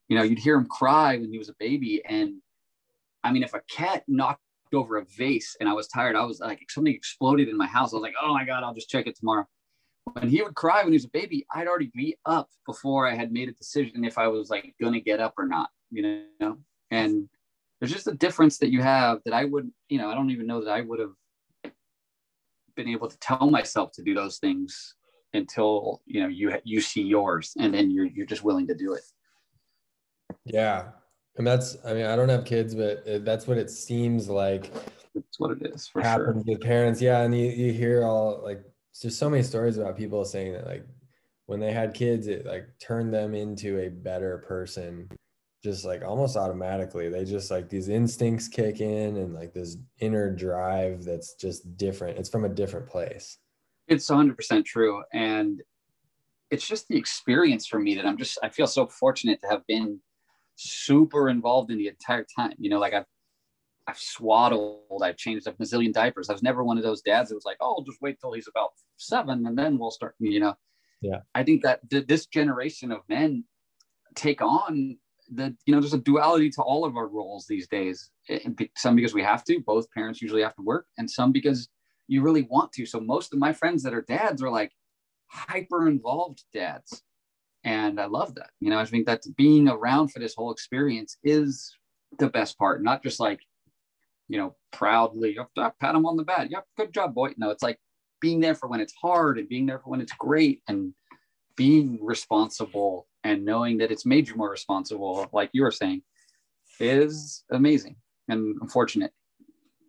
You 0.10 0.18
know, 0.18 0.24
you'd 0.24 0.40
hear 0.40 0.56
him 0.56 0.66
cry 0.66 1.18
when 1.18 1.32
he 1.32 1.38
was 1.38 1.50
a 1.50 1.56
baby, 1.60 2.04
and 2.06 2.42
I 3.24 3.32
mean, 3.32 3.44
if 3.44 3.54
a 3.54 3.62
cat 3.70 4.04
knocked 4.08 4.42
over 4.74 4.98
a 4.98 5.06
vase 5.06 5.56
and 5.60 5.70
I 5.70 5.74
was 5.74 5.88
tired, 5.88 6.16
I 6.16 6.26
was 6.26 6.40
like, 6.40 6.62
something 6.70 6.94
exploded 6.94 7.48
in 7.50 7.58
my 7.58 7.68
house. 7.68 7.94
I 7.94 7.98
was 7.98 8.04
like, 8.04 8.16
oh 8.22 8.34
my 8.34 8.46
god, 8.46 8.64
I'll 8.64 8.74
just 8.74 8.90
check 8.90 9.08
it 9.08 9.16
tomorrow. 9.18 9.46
When 10.14 10.30
he 10.30 10.42
would 10.42 10.56
cry 10.56 10.84
when 10.84 10.92
he 10.92 10.98
was 10.98 11.06
a 11.06 11.10
baby, 11.10 11.46
I'd 11.54 11.68
already 11.68 11.92
be 11.94 12.18
up 12.26 12.50
before 12.66 13.08
I 13.08 13.16
had 13.16 13.32
made 13.32 13.50
a 13.50 13.54
decision 13.54 14.04
if 14.04 14.18
I 14.18 14.28
was 14.28 14.50
like 14.50 14.74
gonna 14.82 15.00
get 15.00 15.20
up 15.20 15.36
or 15.38 15.48
not. 15.48 15.70
You 15.92 16.24
know, 16.40 16.58
and 16.90 17.30
there's 17.80 17.92
just 17.92 18.08
a 18.08 18.14
difference 18.14 18.58
that 18.60 18.72
you 18.72 18.82
have 18.82 19.20
that 19.26 19.34
I 19.34 19.46
wouldn't, 19.46 19.74
you 19.90 19.98
know, 19.98 20.10
I 20.10 20.16
don't 20.16 20.32
even 20.32 20.48
know 20.48 20.64
that 20.64 20.72
I 20.72 20.82
would 20.82 21.00
have 21.00 21.14
been 22.76 22.88
able 22.88 23.08
to 23.08 23.18
tell 23.20 23.50
myself 23.50 23.92
to 23.94 24.04
do 24.04 24.14
those 24.14 24.38
things 24.38 24.96
until 25.34 26.02
you 26.06 26.22
know 26.22 26.28
you 26.28 26.54
you 26.64 26.82
see 26.82 27.02
yours 27.02 27.54
and 27.58 27.74
then 27.74 27.90
you're 27.90 28.08
you're 28.08 28.26
just 28.26 28.44
willing 28.44 28.68
to 28.68 28.76
do 28.76 28.94
it. 28.94 29.04
Yeah, 30.46 30.90
and 31.38 31.46
that's 31.46 31.78
I 31.86 31.94
mean 31.94 32.06
I 32.06 32.16
don't 32.16 32.30
have 32.30 32.46
kids, 32.46 32.76
but 32.76 33.04
that's 33.26 33.48
what 33.48 33.58
it 33.58 33.70
seems 33.70 34.30
like. 34.30 34.74
That's 35.16 35.40
what 35.40 35.52
it 35.52 35.74
is 35.74 35.88
for 35.88 36.02
happens 36.02 36.44
sure. 36.46 36.54
with 36.54 36.62
parents. 36.62 37.02
Yeah, 37.02 37.22
and 37.22 37.38
you 37.38 37.48
you 37.48 37.74
hear 37.74 38.04
all 38.04 38.42
like 38.44 38.64
there's 39.02 39.18
so 39.18 39.30
many 39.30 39.44
stories 39.44 39.78
about 39.78 39.98
people 39.98 40.24
saying 40.26 40.54
that 40.54 40.68
like 40.68 40.86
when 41.46 41.60
they 41.60 41.72
had 41.72 41.94
kids, 41.94 42.28
it 42.28 42.46
like 42.46 42.68
turned 42.80 43.14
them 43.14 43.36
into 43.36 43.80
a 43.80 43.90
better 43.90 44.40
person 44.48 45.10
just 45.64 45.86
like 45.86 46.04
almost 46.04 46.36
automatically 46.36 47.08
they 47.10 47.24
just 47.24 47.52
like 47.52 47.70
these 47.70 47.88
instincts 47.88 48.48
kick 48.48 48.82
in 48.82 49.18
and 49.18 49.34
like 49.34 49.54
this 49.54 49.78
inner 50.00 50.34
drive 50.34 51.04
that's 51.04 51.36
just 51.36 51.78
different. 51.78 52.18
It's 52.18 52.30
from 52.30 52.46
a 52.46 52.50
different 52.50 52.88
place. 52.88 53.38
It's 53.88 54.10
100% 54.10 54.66
true 54.66 55.04
and 55.14 55.62
it's 56.50 56.68
just 56.68 56.88
the 56.88 56.98
experience 56.98 57.66
for 57.66 57.80
me 57.80 57.96
that 57.96 58.06
i'm 58.06 58.18
just 58.18 58.38
i 58.44 58.50
feel 58.50 58.68
so 58.68 58.86
fortunate 58.86 59.40
to 59.42 59.48
have 59.48 59.66
been 59.68 60.00
super 60.56 61.30
involved 61.30 61.72
in 61.72 61.78
the 61.78 61.88
entire 61.88 62.26
time. 62.38 62.54
You 62.58 62.70
know 62.70 62.80
like 62.80 62.94
i've 62.94 63.06
i've 63.88 63.98
swaddled 63.98 65.02
i've 65.04 65.18
changed 65.18 65.48
a 65.48 65.56
million 65.60 65.92
diapers. 65.92 66.30
I 66.30 66.34
was 66.34 66.44
never 66.44 66.64
one 66.64 66.78
of 66.78 66.84
those 66.84 67.02
dads 67.02 67.30
that 67.30 67.36
was 67.36 67.46
like 67.46 67.58
oh 67.62 67.84
just 67.86 68.02
wait 68.02 68.20
till 68.20 68.34
he's 68.34 68.48
about 68.48 68.72
seven 68.98 69.46
and 69.46 69.58
then 69.58 69.78
we'll 69.78 69.92
start 69.92 70.16
you 70.20 70.40
know? 70.40 70.56
Yeah. 71.02 71.20
I 71.34 71.44
think 71.44 71.64
that 71.64 71.90
th- 71.90 72.08
this 72.08 72.28
generation 72.28 72.92
of 72.92 73.02
men 73.10 73.44
take 74.16 74.42
on 74.42 74.98
the 75.32 75.56
you 75.66 75.74
know 75.74 75.80
there's 75.80 75.94
a 75.94 76.00
duality 76.00 76.50
to 76.50 76.62
all 76.62 76.86
of 76.86 76.98
our 76.98 77.08
roles 77.08 77.46
these 77.48 77.68
days 77.68 78.12
eh, 78.30 78.40
some 78.76 78.96
because 78.96 79.14
we 79.14 79.24
have 79.24 79.44
to 79.46 79.60
both 79.66 79.90
parents 79.92 80.22
usually 80.22 80.42
have 80.42 80.56
to 80.56 80.62
work 80.62 80.86
and 80.98 81.10
some 81.10 81.32
because 81.32 81.70
you 82.08 82.22
really 82.22 82.42
want 82.44 82.74
to. 82.74 82.86
So 82.86 83.00
most 83.00 83.32
of 83.32 83.40
my 83.40 83.54
friends 83.54 83.84
that 83.84 83.94
are 83.94 84.02
dads 84.02 84.44
are 84.44 84.50
like 84.50 84.74
hyper 85.28 85.88
involved 85.88 86.44
dads 86.54 87.04
and 87.64 88.00
i 88.00 88.06
love 88.06 88.36
that. 88.36 88.50
You 88.60 88.70
know 88.70 88.80
i 88.80 88.86
think 88.86 89.06
that 89.06 89.22
being 89.38 89.70
around 89.70 90.10
for 90.10 90.20
this 90.20 90.36
whole 90.36 90.52
experience 90.52 91.18
is 91.24 91.74
the 92.20 92.30
best 92.30 92.58
part 92.58 92.84
not 92.84 93.02
just 93.02 93.20
like 93.20 93.40
you 94.28 94.38
know 94.38 94.56
proudly 94.72 95.38
pat 95.56 95.76
them 95.80 96.06
on 96.06 96.18
the 96.18 96.24
back. 96.24 96.50
Yep 96.50 96.66
good 96.78 96.94
job 96.94 97.14
boy. 97.14 97.32
No 97.38 97.50
it's 97.52 97.64
like 97.64 97.80
being 98.20 98.42
there 98.42 98.56
for 98.56 98.68
when 98.68 98.82
it's 98.82 98.94
hard 99.02 99.40
and 99.40 99.48
being 99.48 99.66
there 99.66 99.80
for 99.80 99.90
when 99.90 100.02
it's 100.02 100.14
great 100.14 100.62
and 100.68 100.94
being 101.56 102.00
responsible 102.02 103.08
and 103.24 103.46
knowing 103.46 103.78
that 103.78 103.92
it's 103.92 104.06
made 104.06 104.28
you 104.28 104.36
more 104.36 104.50
responsible, 104.50 105.28
like 105.34 105.50
you 105.54 105.64
were 105.64 105.72
saying, 105.72 106.02
is 106.80 107.44
amazing 107.52 107.96
and 108.28 108.58
unfortunate. 108.62 109.12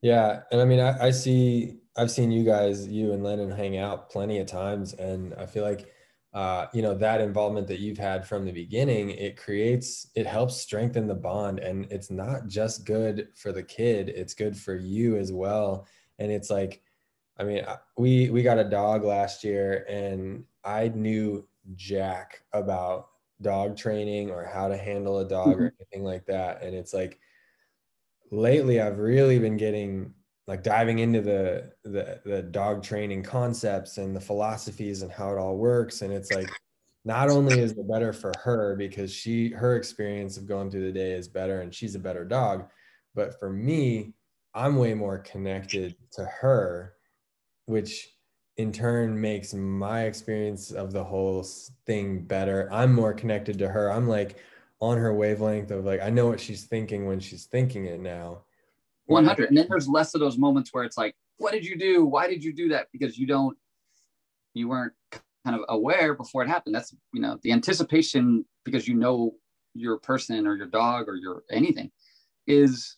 Yeah. 0.03 0.41
And 0.51 0.61
I 0.61 0.64
mean, 0.64 0.80
I, 0.80 1.07
I 1.07 1.11
see, 1.11 1.78
I've 1.97 2.11
seen 2.11 2.30
you 2.33 2.45
guys, 2.45 2.89
you 2.89 3.12
and 3.12 3.22
Lennon 3.22 3.51
hang 3.51 3.78
out 3.78 4.11
plenty 4.11 4.39
of 4.39 4.47
times. 4.47 4.95
And 4.95 5.33
I 5.35 5.47
feel 5.47 5.62
like, 5.62 5.93
uh, 6.35 6.66
you 6.72 6.83
know, 6.83 6.95
that 6.95 7.20
involvement 7.20 7.68
that 7.68 7.78
you've 7.78 7.99
had 7.99 8.26
from 8.26 8.45
the 8.45 8.53
beginning, 8.53 9.11
it 9.11 9.37
creates, 9.37 10.09
it 10.14 10.26
helps 10.26 10.57
strengthen 10.57 11.07
the 11.07 11.14
bond. 11.14 11.61
And 11.61 11.87
it's 11.91 12.11
not 12.11 12.49
just 12.49 12.85
good 12.85 13.28
for 13.37 13.53
the 13.53 13.62
kid, 13.62 14.09
it's 14.09 14.35
good 14.35 14.57
for 14.57 14.74
you 14.74 15.16
as 15.16 15.33
well. 15.33 15.87
And 16.18 16.33
it's 16.33 16.51
like, 16.51 16.83
I 17.39 17.45
mean, 17.45 17.64
we, 17.97 18.30
we 18.30 18.43
got 18.43 18.59
a 18.59 18.64
dog 18.64 19.05
last 19.05 19.45
year 19.45 19.87
and 19.89 20.45
I 20.64 20.89
knew 20.89 21.47
jack 21.74 22.43
about 22.53 23.09
dog 23.43 23.76
training 23.76 24.30
or 24.30 24.45
how 24.45 24.68
to 24.68 24.76
handle 24.76 25.18
a 25.18 25.28
dog 25.28 25.49
mm-hmm. 25.49 25.64
or 25.64 25.74
anything 25.80 26.05
like 26.05 26.26
that. 26.26 26.62
And 26.62 26.74
it's 26.74 26.95
like 26.95 27.18
lately 28.30 28.80
I've 28.80 28.99
really 28.99 29.38
been 29.38 29.57
getting 29.57 30.14
like 30.47 30.62
diving 30.62 30.99
into 30.99 31.20
the, 31.20 31.72
the 31.84 32.20
the 32.24 32.43
dog 32.43 32.82
training 32.82 33.22
concepts 33.22 33.99
and 33.99 34.14
the 34.14 34.20
philosophies 34.20 35.03
and 35.03 35.12
how 35.12 35.32
it 35.32 35.38
all 35.38 35.57
works. 35.57 36.03
And 36.03 36.12
it's 36.12 36.32
like 36.32 36.49
not 37.05 37.30
only 37.30 37.61
is 37.61 37.72
it 37.72 37.88
better 37.88 38.12
for 38.12 38.32
her 38.43 38.76
because 38.76 39.12
she 39.12 39.51
her 39.51 39.76
experience 39.76 40.36
of 40.36 40.47
going 40.47 40.70
through 40.70 40.84
the 40.84 40.93
day 40.93 41.12
is 41.12 41.28
better 41.28 41.61
and 41.61 41.74
she's 41.74 41.95
a 41.95 42.01
better 42.01 42.24
dog, 42.24 42.68
but 43.14 43.38
for 43.38 43.51
me, 43.51 44.14
I'm 44.55 44.76
way 44.76 44.95
more 44.95 45.18
connected 45.18 45.97
to 46.12 46.24
her, 46.24 46.95
which 47.66 48.09
in 48.57 48.72
turn 48.72 49.18
makes 49.20 49.55
my 49.55 50.05
experience 50.05 50.70
of 50.70 50.92
the 50.92 51.03
whole 51.03 51.42
thing 51.86 52.22
better. 52.22 52.68
I'm 52.70 52.94
more 52.94 53.14
connected 53.14 53.59
to 53.59 53.68
her. 53.68 53.90
I'm 53.90 54.09
like 54.09 54.36
on 54.80 54.98
her 54.98 55.14
wavelength 55.14 55.70
of 55.70 55.84
like 55.84 56.03
I 56.03 56.11
know 56.11 56.26
what 56.26 56.40
she's 56.40 56.64
thinking 56.64 57.07
when 57.07 57.20
she's 57.20 57.46
thinking 57.46 57.86
it 57.86 58.00
now. 58.00 58.42
100. 59.07 59.48
And 59.48 59.57
then 59.57 59.66
there's 59.68 59.88
less 59.88 60.14
of 60.14 60.20
those 60.20 60.38
moments 60.38 60.70
where 60.72 60.84
it's 60.84 60.98
like, 60.98 61.14
what 61.38 61.53
did 61.53 61.64
you 61.64 61.76
do? 61.76 62.05
Why 62.05 62.28
did 62.28 62.44
you 62.44 62.53
do 62.53 62.68
that? 62.68 62.88
Because 62.92 63.18
you 63.18 63.26
don't, 63.26 63.57
you 64.55 64.68
weren't 64.68 64.92
kind 65.44 65.57
of 65.57 65.62
aware 65.68 66.14
before 66.14 66.42
it 66.42 66.48
happened. 66.48 66.74
That's, 66.74 66.94
you 67.12 67.20
know, 67.20 67.38
the 67.42 67.53
anticipation 67.53 68.44
because 68.64 68.86
you 68.86 68.94
know 68.94 69.32
your 69.74 69.98
person 69.98 70.46
or 70.46 70.57
your 70.57 70.68
dog 70.68 71.09
or 71.09 71.16
your 71.16 71.42
anything 71.50 71.90
is, 72.46 72.96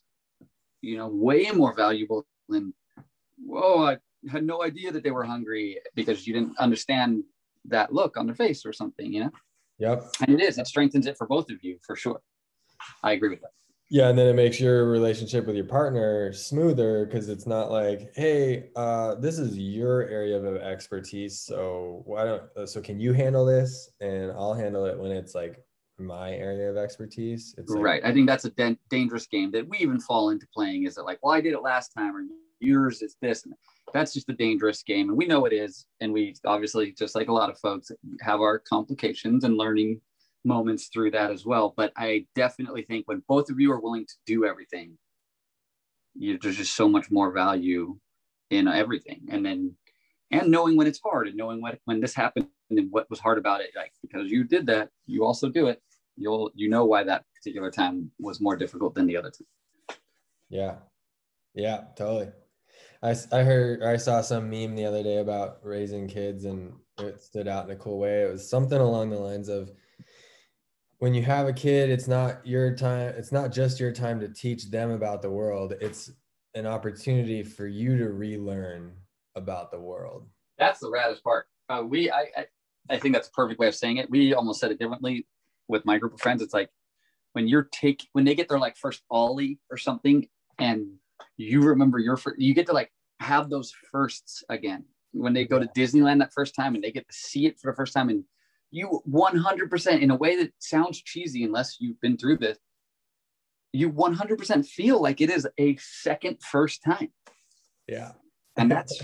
you 0.83 0.97
know, 0.97 1.09
way 1.09 1.51
more 1.53 1.75
valuable 1.75 2.27
than, 2.49 2.75
whoa, 3.39 3.87
I 3.87 3.97
had 4.31 4.45
no 4.45 4.63
idea 4.63 4.93
that 4.93 5.03
they 5.03 5.11
were 5.11 5.25
hungry 5.25 5.79
because 5.95 6.27
you 6.27 6.35
didn't 6.35 6.57
understand 6.59 7.25
that 7.67 7.93
look 7.93 8.17
on 8.17 8.27
their 8.27 8.35
face 8.35 8.65
or 8.67 8.73
something, 8.73 9.13
you 9.13 9.25
know? 9.25 9.31
Yep. 9.79 10.15
And 10.21 10.41
it 10.41 10.43
is, 10.43 10.59
it 10.59 10.67
strengthens 10.67 11.07
it 11.07 11.17
for 11.17 11.27
both 11.27 11.51
of 11.51 11.63
you 11.63 11.79
for 11.83 11.97
sure. 11.97 12.21
I 13.03 13.13
agree 13.13 13.31
with 13.31 13.41
that. 13.41 13.51
Yeah, 13.91 14.09
and 14.09 14.19
then 14.19 14.27
it 14.27 14.35
makes 14.35 14.59
your 14.59 14.91
relationship 14.91 15.47
with 15.47 15.57
your 15.57 15.67
partner 15.67 16.33
smoother 16.33 17.05
because 17.05 17.29
it's 17.29 17.47
not 17.47 17.71
like, 17.71 18.11
hey, 18.17 18.71
uh, 18.77 19.15
this 19.17 19.39
is 19.39 19.59
your 19.59 20.09
area 20.09 20.39
of 20.39 20.57
expertise, 20.57 21.41
so 21.41 22.03
why 22.07 22.25
don't 22.25 22.69
so 22.69 22.81
can 22.81 22.99
you 22.99 23.13
handle 23.13 23.45
this 23.45 23.91
and 24.01 24.33
I'll 24.33 24.55
handle 24.55 24.87
it 24.87 24.99
when 24.99 25.13
it's 25.13 25.35
like 25.35 25.63
my 25.99 26.33
area 26.33 26.71
of 26.71 26.77
expertise. 26.77 27.55
It's 27.59 27.73
right. 27.73 28.03
Like, 28.03 28.11
I 28.11 28.15
think 28.15 28.27
that's 28.27 28.45
a 28.45 28.51
de- 28.51 28.79
dangerous 28.91 29.27
game 29.27 29.51
that 29.53 29.69
we 29.69 29.79
even 29.79 30.01
fall 30.01 30.31
into 30.31 30.47
playing. 30.53 30.85
Is 30.85 30.99
it 30.99 31.03
like, 31.03 31.19
well, 31.23 31.33
I 31.33 31.41
did 31.41 31.53
it 31.53 31.63
last 31.63 31.91
time, 31.97 32.17
or 32.17 32.23
yours 32.61 33.03
is 33.03 33.17
this, 33.21 33.45
and 33.45 33.55
that's 33.93 34.13
just 34.15 34.29
a 34.29 34.35
dangerous 34.35 34.83
game 34.83 35.09
and 35.09 35.19
we 35.19 35.27
know 35.27 35.45
it 35.45 35.53
is 35.53 35.87
and 36.01 36.13
we 36.13 36.35
obviously 36.45 36.93
just 36.93 37.15
like 37.15 37.29
a 37.29 37.33
lot 37.33 37.51
of 37.51 37.59
folks 37.59 37.91
have 38.21 38.41
our 38.41 38.59
complications 38.59 39.45
and 39.45 39.57
learning 39.57 40.01
moments 40.45 40.89
through 40.93 41.11
that 41.11 41.31
as 41.31 41.45
well 41.45 41.75
but 41.77 41.93
i 41.97 42.25
definitely 42.35 42.83
think 42.83 43.07
when 43.07 43.23
both 43.29 43.51
of 43.51 43.61
you 43.61 43.71
are 43.71 43.81
willing 43.81 44.07
to 44.07 44.15
do 44.27 44.45
everything 44.45 44.97
you, 46.15 46.39
there's 46.41 46.57
just 46.57 46.75
so 46.75 46.89
much 46.89 47.11
more 47.11 47.33
value 47.33 47.97
in 48.51 48.69
everything 48.69 49.23
and 49.31 49.45
then 49.45 49.75
and 50.31 50.51
knowing 50.51 50.77
when 50.77 50.87
it's 50.87 51.01
hard 51.05 51.29
and 51.29 51.37
knowing 51.37 51.61
what 51.61 51.79
when 51.85 52.01
this 52.01 52.15
happened 52.15 52.49
and 52.71 52.91
what 52.91 53.09
was 53.11 53.21
hard 53.21 53.39
about 53.39 53.61
it 53.61 53.71
like 53.77 53.93
because 54.03 54.31
you 54.31 54.45
did 54.45 54.67
that 54.67 54.91
you 55.07 55.25
also 55.25 55.49
do 55.49 55.67
it 55.67 55.81
you'll 56.17 56.51
you 56.55 56.69
know 56.69 56.85
why 56.85 57.03
that 57.03 57.25
particular 57.35 57.71
time 57.71 58.11
was 58.19 58.41
more 58.41 58.57
difficult 58.57 58.95
than 58.95 59.07
the 59.07 59.17
other 59.17 59.31
time 59.31 59.99
yeah. 60.51 60.75
Yeah 61.55 61.85
totally 61.97 62.29
I, 63.05 63.15
I 63.33 63.43
heard 63.43 63.83
I 63.83 63.99
saw 63.99 64.23
some 64.23 64.49
meme 64.49 64.75
the 64.75 64.87
other 64.87 65.03
day 65.03 65.19
about 65.19 65.59
raising 65.63 66.09
kids 66.09 66.47
and 66.47 66.73
it 66.99 67.21
stood 67.21 67.47
out 67.47 67.67
in 67.67 67.71
a 67.71 67.77
cool 67.77 67.99
way. 67.99 68.23
It 68.23 68.33
was 68.33 68.49
something 68.49 68.81
along 68.81 69.11
the 69.11 69.19
lines 69.19 69.51
of 69.51 69.71
when 70.99 71.13
you 71.13 71.23
have 71.23 71.47
a 71.47 71.53
kid, 71.53 71.91
it's 71.91 72.09
not 72.09 72.47
your 72.47 72.75
time, 72.75 73.13
it's 73.19 73.31
not 73.31 73.53
just 73.53 73.79
your 73.79 73.93
time 73.93 74.21
to 74.21 74.29
teach 74.29 74.71
them 74.71 74.91
about 74.91 75.21
the 75.21 75.29
world. 75.29 75.75
It's 75.83 76.11
an 76.55 76.67
opportunity 76.67 77.43
for 77.43 77.67
you 77.67 77.99
to 77.99 78.09
relearn 78.09 78.95
about 79.35 79.71
the 79.71 79.81
world. 79.81 80.27
That's 80.57 80.81
the 80.81 80.89
raddest 80.89 81.23
part. 81.23 81.47
Uh, 81.69 81.83
we 81.87 82.11
I, 82.11 82.27
I 82.37 82.47
I 82.89 82.99
think 82.99 83.15
that's 83.15 83.29
a 83.29 83.33
perfect 83.33 83.61
way 83.61 83.69
of 83.69 83.75
saying 83.75 83.99
it. 83.99 84.09
We 84.09 84.33
almost 84.33 84.61
said 84.61 84.71
it 84.71 84.79
differently 84.79 85.27
with 85.69 85.85
my 85.85 85.99
group 85.99 86.15
of 86.15 86.21
friends. 86.21 86.41
It's 86.41 86.55
like 86.55 86.71
when 87.35 87.49
you're 87.49 87.69
take 87.71 88.09
when 88.13 88.25
they 88.25 88.35
get 88.35 88.49
their 88.49 88.59
like 88.59 88.79
first 88.79 89.03
ollie 89.11 89.59
or 89.71 89.77
something 89.77 90.27
and 90.59 90.87
you 91.37 91.63
remember 91.63 91.99
your 91.99 92.17
first 92.17 92.39
you 92.39 92.55
get 92.55 92.67
to 92.67 92.73
like 92.73 92.91
have 93.21 93.51
those 93.51 93.73
firsts 93.91 94.45
again. 94.49 94.85
When 95.13 95.33
they 95.33 95.45
go 95.45 95.59
to 95.59 95.67
disneyland 95.77 96.19
that 96.21 96.33
first 96.33 96.55
time 96.55 96.75
and 96.75 96.83
they 96.83 96.91
get 96.91 97.09
to 97.09 97.15
see 97.15 97.47
it 97.47 97.59
for 97.61 97.71
the 97.71 97.77
first 97.77 97.93
time 97.93 98.09
and 98.09 98.25
you 98.71 99.01
100% 99.09 100.01
in 100.01 100.11
a 100.11 100.17
way 100.17 100.37
that 100.37 100.53
sounds 100.59 101.01
cheesy 101.01 101.45
unless 101.45 101.77
you've 101.79 102.01
been 102.01 102.17
through 102.17 102.39
this 102.39 102.59
you 103.73 103.93
100% 103.93 104.67
feel 104.67 105.03
like 105.03 105.21
it 105.21 105.31
is 105.31 105.49
a 105.59 105.77
second 105.81 106.39
first 106.41 106.81
time. 106.85 107.11
Yeah. 107.89 108.13
And 108.57 108.71
that's 108.71 109.03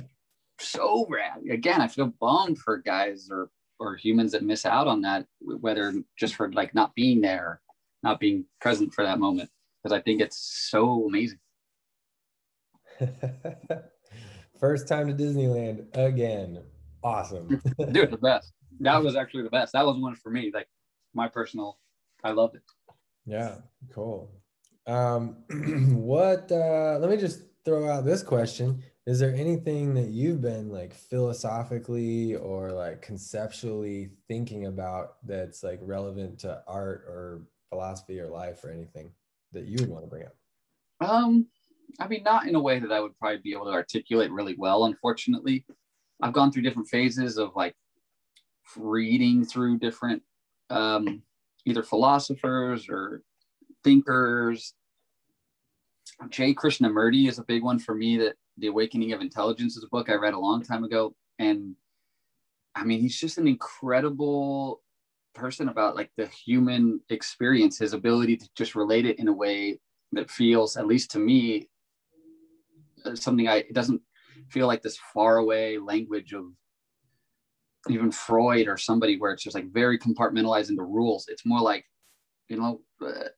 so 0.60 1.06
rad. 1.08 1.40
Again 1.50 1.80
i 1.80 1.88
feel 1.88 2.12
bummed 2.20 2.58
for 2.58 2.78
guys 2.78 3.28
or 3.30 3.50
or 3.78 3.96
humans 3.96 4.32
that 4.32 4.42
miss 4.42 4.66
out 4.66 4.86
on 4.86 5.00
that 5.02 5.26
whether 5.40 5.94
just 6.18 6.34
for 6.34 6.52
like 6.52 6.74
not 6.74 6.94
being 6.94 7.20
there 7.20 7.60
not 8.02 8.20
being 8.20 8.44
present 8.60 8.92
for 8.92 9.04
that 9.04 9.18
moment 9.18 9.50
because 9.82 9.96
I 9.96 10.00
think 10.02 10.20
it's 10.20 10.68
so 10.70 11.06
amazing. 11.06 11.38
First 14.60 14.86
time 14.86 15.08
to 15.08 15.14
Disneyland 15.14 15.86
again. 15.96 16.62
Awesome. 17.02 17.62
Dude, 17.92 18.10
the 18.10 18.18
best. 18.18 18.52
That 18.80 19.02
was 19.02 19.16
actually 19.16 19.42
the 19.42 19.50
best. 19.50 19.72
That 19.72 19.86
was 19.86 19.96
one 19.96 20.14
for 20.14 20.30
me. 20.30 20.50
Like 20.52 20.68
my 21.14 21.28
personal, 21.28 21.78
I 22.22 22.32
loved 22.32 22.56
it. 22.56 22.62
Yeah, 23.24 23.54
cool. 23.90 24.30
Um, 24.86 25.36
what, 25.96 26.52
uh, 26.52 26.98
let 27.00 27.10
me 27.10 27.16
just 27.16 27.42
throw 27.64 27.88
out 27.88 28.04
this 28.04 28.22
question. 28.22 28.82
Is 29.06 29.18
there 29.18 29.34
anything 29.34 29.94
that 29.94 30.08
you've 30.08 30.42
been 30.42 30.68
like 30.68 30.92
philosophically 30.92 32.36
or 32.36 32.70
like 32.70 33.00
conceptually 33.00 34.10
thinking 34.28 34.66
about 34.66 35.16
that's 35.26 35.62
like 35.62 35.78
relevant 35.82 36.38
to 36.40 36.62
art 36.66 37.04
or 37.08 37.46
philosophy 37.70 38.20
or 38.20 38.28
life 38.28 38.62
or 38.62 38.70
anything 38.70 39.10
that 39.52 39.64
you 39.64 39.78
would 39.80 39.88
want 39.88 40.04
to 40.04 40.10
bring 40.10 40.26
up? 40.26 40.34
Um, 41.00 41.46
I 41.98 42.08
mean, 42.08 42.22
not 42.22 42.46
in 42.46 42.54
a 42.54 42.60
way 42.60 42.78
that 42.78 42.92
I 42.92 43.00
would 43.00 43.18
probably 43.18 43.38
be 43.38 43.52
able 43.52 43.66
to 43.66 43.72
articulate 43.72 44.30
really 44.30 44.54
well, 44.56 44.84
unfortunately. 44.84 45.64
I've 46.22 46.32
gone 46.32 46.52
through 46.52 46.62
different 46.62 46.88
phases 46.88 47.38
of 47.38 47.52
like 47.56 47.74
reading 48.76 49.44
through 49.44 49.78
different 49.78 50.22
um, 50.68 51.22
either 51.66 51.82
philosophers 51.82 52.88
or 52.88 53.22
thinkers. 53.82 54.74
J. 56.28 56.54
Krishnamurti 56.54 57.28
is 57.28 57.38
a 57.38 57.44
big 57.44 57.62
one 57.62 57.78
for 57.78 57.94
me 57.94 58.18
that 58.18 58.36
The 58.58 58.66
Awakening 58.66 59.12
of 59.12 59.20
Intelligence 59.20 59.76
is 59.76 59.84
a 59.84 59.88
book 59.88 60.10
I 60.10 60.14
read 60.14 60.34
a 60.34 60.38
long 60.38 60.62
time 60.62 60.84
ago. 60.84 61.14
And 61.38 61.74
I 62.74 62.84
mean, 62.84 63.00
he's 63.00 63.18
just 63.18 63.38
an 63.38 63.48
incredible 63.48 64.82
person 65.34 65.68
about 65.68 65.96
like 65.96 66.10
the 66.16 66.26
human 66.26 67.00
experience, 67.08 67.78
his 67.78 67.94
ability 67.94 68.36
to 68.36 68.48
just 68.54 68.74
relate 68.74 69.06
it 69.06 69.18
in 69.18 69.28
a 69.28 69.32
way 69.32 69.80
that 70.12 70.30
feels, 70.30 70.76
at 70.76 70.86
least 70.86 71.10
to 71.12 71.18
me, 71.18 71.68
something 73.14 73.48
I 73.48 73.56
it 73.56 73.74
doesn't 73.74 74.00
feel 74.48 74.66
like 74.66 74.82
this 74.82 74.98
far 75.12 75.38
away 75.38 75.78
language 75.78 76.32
of 76.32 76.46
even 77.88 78.10
Freud 78.10 78.68
or 78.68 78.76
somebody 78.76 79.18
where 79.18 79.32
it's 79.32 79.42
just 79.42 79.54
like 79.54 79.72
very 79.72 79.98
compartmentalized 79.98 80.68
into 80.68 80.82
rules. 80.82 81.26
It's 81.28 81.46
more 81.46 81.60
like, 81.60 81.84
you 82.48 82.58
know, 82.58 82.82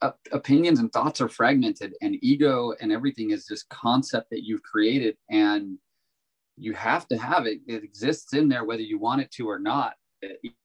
uh, 0.02 0.10
opinions 0.32 0.80
and 0.80 0.92
thoughts 0.92 1.20
are 1.20 1.28
fragmented, 1.28 1.94
and 2.02 2.16
ego 2.22 2.74
and 2.80 2.92
everything 2.92 3.30
is 3.30 3.46
this 3.46 3.64
concept 3.70 4.30
that 4.30 4.44
you've 4.44 4.62
created, 4.62 5.16
and 5.30 5.78
you 6.56 6.72
have 6.74 7.06
to 7.08 7.16
have 7.16 7.46
it. 7.46 7.60
It 7.66 7.84
exists 7.84 8.34
in 8.34 8.48
there 8.48 8.64
whether 8.64 8.82
you 8.82 8.98
want 8.98 9.22
it 9.22 9.30
to 9.32 9.48
or 9.48 9.58
not 9.58 9.94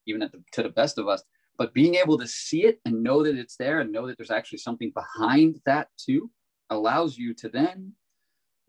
even 0.05 0.21
at 0.21 0.31
the, 0.31 0.43
to 0.53 0.63
the 0.63 0.69
best 0.69 0.97
of 0.97 1.07
us 1.07 1.23
but 1.57 1.73
being 1.73 1.95
able 1.95 2.17
to 2.17 2.27
see 2.27 2.65
it 2.65 2.79
and 2.85 3.01
know 3.03 3.23
that 3.23 3.37
it's 3.37 3.57
there 3.57 3.79
and 3.79 3.91
know 3.91 4.07
that 4.07 4.17
there's 4.17 4.31
actually 4.31 4.59
something 4.59 4.91
behind 4.93 5.59
that 5.65 5.87
too 5.97 6.29
allows 6.69 7.17
you 7.17 7.33
to 7.33 7.49
then 7.49 7.91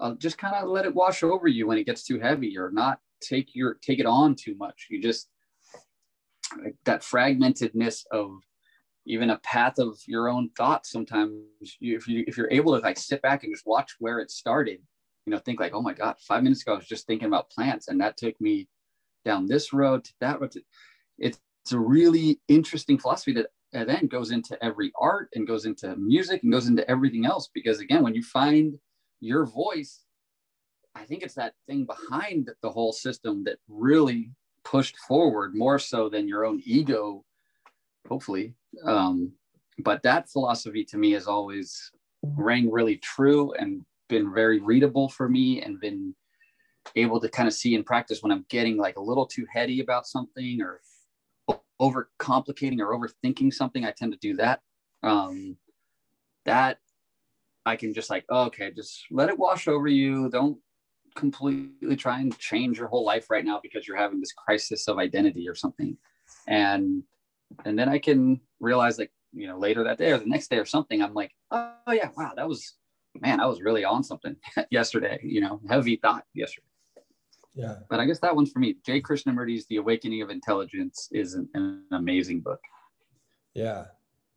uh, 0.00 0.14
just 0.14 0.38
kind 0.38 0.54
of 0.54 0.68
let 0.68 0.84
it 0.84 0.94
wash 0.94 1.22
over 1.22 1.48
you 1.48 1.66
when 1.66 1.78
it 1.78 1.86
gets 1.86 2.04
too 2.04 2.18
heavy 2.18 2.56
or 2.56 2.70
not 2.70 2.98
take 3.20 3.54
your 3.54 3.74
take 3.82 3.98
it 3.98 4.06
on 4.06 4.34
too 4.34 4.54
much 4.56 4.86
you 4.90 5.02
just 5.02 5.28
like 6.62 6.76
that 6.84 7.02
fragmentedness 7.02 8.04
of 8.12 8.30
even 9.06 9.30
a 9.30 9.38
path 9.38 9.78
of 9.78 9.98
your 10.06 10.28
own 10.28 10.50
thoughts 10.56 10.90
sometimes 10.90 11.32
you, 11.80 11.96
if 11.96 12.06
you 12.06 12.24
if 12.26 12.36
you're 12.36 12.50
able 12.50 12.76
to 12.76 12.82
like 12.82 12.98
sit 12.98 13.20
back 13.22 13.42
and 13.42 13.52
just 13.52 13.66
watch 13.66 13.96
where 13.98 14.20
it 14.20 14.30
started 14.30 14.78
you 15.26 15.32
know 15.32 15.38
think 15.38 15.58
like 15.58 15.74
oh 15.74 15.82
my 15.82 15.92
god 15.92 16.14
five 16.20 16.42
minutes 16.42 16.62
ago 16.62 16.74
i 16.74 16.76
was 16.76 16.86
just 16.86 17.06
thinking 17.06 17.26
about 17.26 17.50
plants 17.50 17.88
and 17.88 18.00
that 18.00 18.16
took 18.16 18.40
me 18.40 18.68
down 19.24 19.46
this 19.46 19.72
road 19.72 20.04
to 20.04 20.12
that 20.20 20.40
road. 20.40 20.50
To, 20.52 20.62
it's, 21.18 21.38
it's 21.64 21.72
a 21.72 21.78
really 21.78 22.40
interesting 22.48 22.98
philosophy 22.98 23.32
that 23.34 23.46
then 23.72 24.06
goes 24.06 24.30
into 24.30 24.62
every 24.64 24.90
art 24.98 25.28
and 25.34 25.46
goes 25.46 25.66
into 25.66 25.94
music 25.96 26.42
and 26.42 26.52
goes 26.52 26.66
into 26.66 26.88
everything 26.90 27.26
else. 27.26 27.50
Because 27.52 27.80
again, 27.80 28.02
when 28.02 28.14
you 28.14 28.22
find 28.22 28.78
your 29.20 29.44
voice, 29.44 30.04
I 30.94 31.04
think 31.04 31.22
it's 31.22 31.34
that 31.34 31.54
thing 31.66 31.84
behind 31.84 32.50
the 32.62 32.70
whole 32.70 32.92
system 32.92 33.44
that 33.44 33.58
really 33.68 34.32
pushed 34.64 34.96
forward 34.96 35.54
more 35.54 35.78
so 35.78 36.08
than 36.08 36.28
your 36.28 36.44
own 36.44 36.60
ego, 36.64 37.24
hopefully. 38.08 38.54
Um, 38.84 39.32
but 39.78 40.02
that 40.02 40.28
philosophy 40.28 40.84
to 40.84 40.98
me 40.98 41.12
has 41.12 41.26
always 41.26 41.90
rang 42.22 42.70
really 42.70 42.96
true 42.96 43.52
and 43.54 43.84
been 44.08 44.32
very 44.34 44.60
readable 44.60 45.08
for 45.08 45.28
me 45.28 45.62
and 45.62 45.80
been 45.80 46.14
able 46.96 47.20
to 47.20 47.28
kind 47.28 47.46
of 47.46 47.54
see 47.54 47.74
in 47.74 47.84
practice 47.84 48.22
when 48.22 48.32
I'm 48.32 48.46
getting 48.48 48.76
like 48.76 48.96
a 48.96 49.02
little 49.02 49.26
too 49.26 49.46
heady 49.52 49.80
about 49.80 50.06
something 50.06 50.60
or 50.60 50.80
over 51.78 52.10
complicating 52.18 52.80
or 52.80 52.98
overthinking 52.98 53.52
something. 53.52 53.84
I 53.84 53.92
tend 53.92 54.12
to 54.12 54.18
do 54.18 54.34
that. 54.36 54.60
Um, 55.02 55.56
that 56.44 56.78
I 57.68 57.76
can 57.76 57.94
just 57.94 58.10
like, 58.10 58.24
oh, 58.28 58.44
okay, 58.46 58.70
just 58.70 59.04
let 59.10 59.28
it 59.28 59.38
wash 59.38 59.68
over 59.68 59.88
you. 59.88 60.28
Don't 60.30 60.58
completely 61.14 61.96
try 61.96 62.20
and 62.20 62.36
change 62.38 62.78
your 62.78 62.88
whole 62.88 63.04
life 63.04 63.30
right 63.30 63.44
now 63.44 63.60
because 63.62 63.86
you're 63.86 63.96
having 63.96 64.20
this 64.20 64.32
crisis 64.32 64.88
of 64.88 64.98
identity 64.98 65.48
or 65.48 65.54
something. 65.54 65.96
And 66.46 67.02
and 67.64 67.78
then 67.78 67.88
I 67.88 67.98
can 67.98 68.40
realize 68.60 68.98
like, 68.98 69.12
you 69.32 69.46
know, 69.46 69.58
later 69.58 69.84
that 69.84 69.98
day 69.98 70.12
or 70.12 70.18
the 70.18 70.26
next 70.26 70.48
day 70.48 70.58
or 70.58 70.66
something, 70.66 71.02
I'm 71.02 71.14
like, 71.14 71.32
oh 71.50 71.72
yeah, 71.92 72.10
wow, 72.16 72.32
that 72.36 72.48
was 72.48 72.74
man, 73.20 73.40
I 73.40 73.46
was 73.46 73.60
really 73.60 73.84
on 73.84 74.02
something 74.02 74.36
yesterday, 74.70 75.18
you 75.22 75.40
know, 75.40 75.60
heavy 75.68 75.96
thought 75.96 76.24
yesterday. 76.34 76.64
Yeah. 77.54 77.76
But 77.90 77.98
I 77.98 78.06
guess 78.06 78.20
that 78.20 78.36
one's 78.36 78.52
for 78.52 78.60
me. 78.60 78.76
J. 78.86 79.00
Krishnamurti's 79.00 79.66
The 79.66 79.76
Awakening 79.76 80.22
of 80.22 80.30
Intelligence 80.30 81.08
is 81.10 81.34
an, 81.34 81.48
an 81.54 81.82
amazing 81.90 82.40
book. 82.40 82.60
Yeah. 83.54 83.86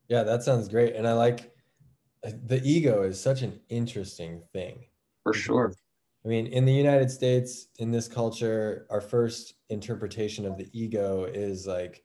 Yeah, 0.08 0.24
that 0.24 0.44
sounds 0.44 0.68
great. 0.68 0.96
And 0.96 1.08
I 1.08 1.14
like 1.14 1.51
the 2.24 2.62
ego 2.64 3.04
is 3.04 3.20
such 3.20 3.42
an 3.42 3.60
interesting 3.70 4.42
thing. 4.54 4.86
For 5.24 5.34
sure. 5.34 5.74
I 6.24 6.28
mean, 6.28 6.48
in 6.48 6.66
the 6.66 6.74
United 6.74 7.10
States, 7.10 7.68
in 7.80 7.92
this 7.92 8.08
culture, 8.08 8.86
our 8.90 9.02
first 9.02 9.56
interpretation 9.70 10.46
of 10.46 10.58
the 10.58 10.70
ego 10.72 11.24
is 11.24 11.66
like 11.66 12.04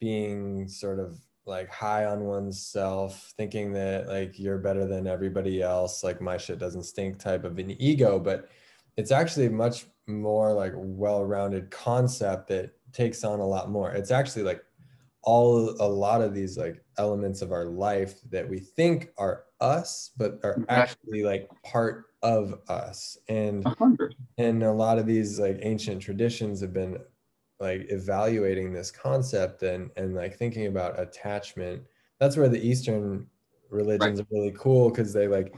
being 0.00 0.66
sort 0.66 0.98
of 0.98 1.18
like 1.44 1.68
high 1.70 2.06
on 2.06 2.24
oneself, 2.24 3.34
thinking 3.36 3.72
that 3.72 4.08
like 4.08 4.38
you're 4.38 4.58
better 4.58 4.86
than 4.86 5.06
everybody 5.06 5.60
else, 5.60 6.02
like 6.02 6.22
my 6.22 6.38
shit 6.38 6.58
doesn't 6.58 6.84
stink 6.84 7.18
type 7.18 7.44
of 7.44 7.58
an 7.58 7.70
ego. 7.82 8.18
But 8.18 8.48
it's 8.96 9.10
actually 9.10 9.48
much 9.50 9.86
more 10.06 10.52
like 10.52 10.72
well-rounded 10.76 11.70
concept 11.70 12.48
that 12.48 12.72
takes 12.92 13.22
on 13.24 13.38
a 13.38 13.46
lot 13.46 13.70
more 13.70 13.92
it's 13.92 14.10
actually 14.10 14.42
like 14.42 14.64
all 15.22 15.70
a 15.80 15.88
lot 15.88 16.22
of 16.22 16.34
these 16.34 16.56
like 16.56 16.82
elements 16.98 17.42
of 17.42 17.52
our 17.52 17.66
life 17.66 18.20
that 18.30 18.48
we 18.48 18.58
think 18.58 19.12
are 19.18 19.44
us 19.60 20.10
but 20.16 20.40
are 20.42 20.64
actually 20.68 21.22
like 21.22 21.48
part 21.62 22.06
of 22.22 22.58
us 22.68 23.18
and 23.28 23.64
100. 23.64 24.14
and 24.38 24.62
a 24.62 24.72
lot 24.72 24.98
of 24.98 25.06
these 25.06 25.38
like 25.38 25.58
ancient 25.62 26.00
traditions 26.00 26.60
have 26.60 26.72
been 26.72 26.98
like 27.58 27.86
evaluating 27.90 28.72
this 28.72 28.90
concept 28.90 29.62
and 29.62 29.90
and 29.96 30.14
like 30.14 30.36
thinking 30.36 30.66
about 30.66 30.98
attachment 30.98 31.82
that's 32.18 32.36
where 32.36 32.48
the 32.48 32.66
eastern 32.66 33.26
religions 33.70 34.18
right. 34.18 34.26
are 34.26 34.40
really 34.40 34.54
cool 34.58 34.88
because 34.88 35.12
they 35.12 35.28
like 35.28 35.54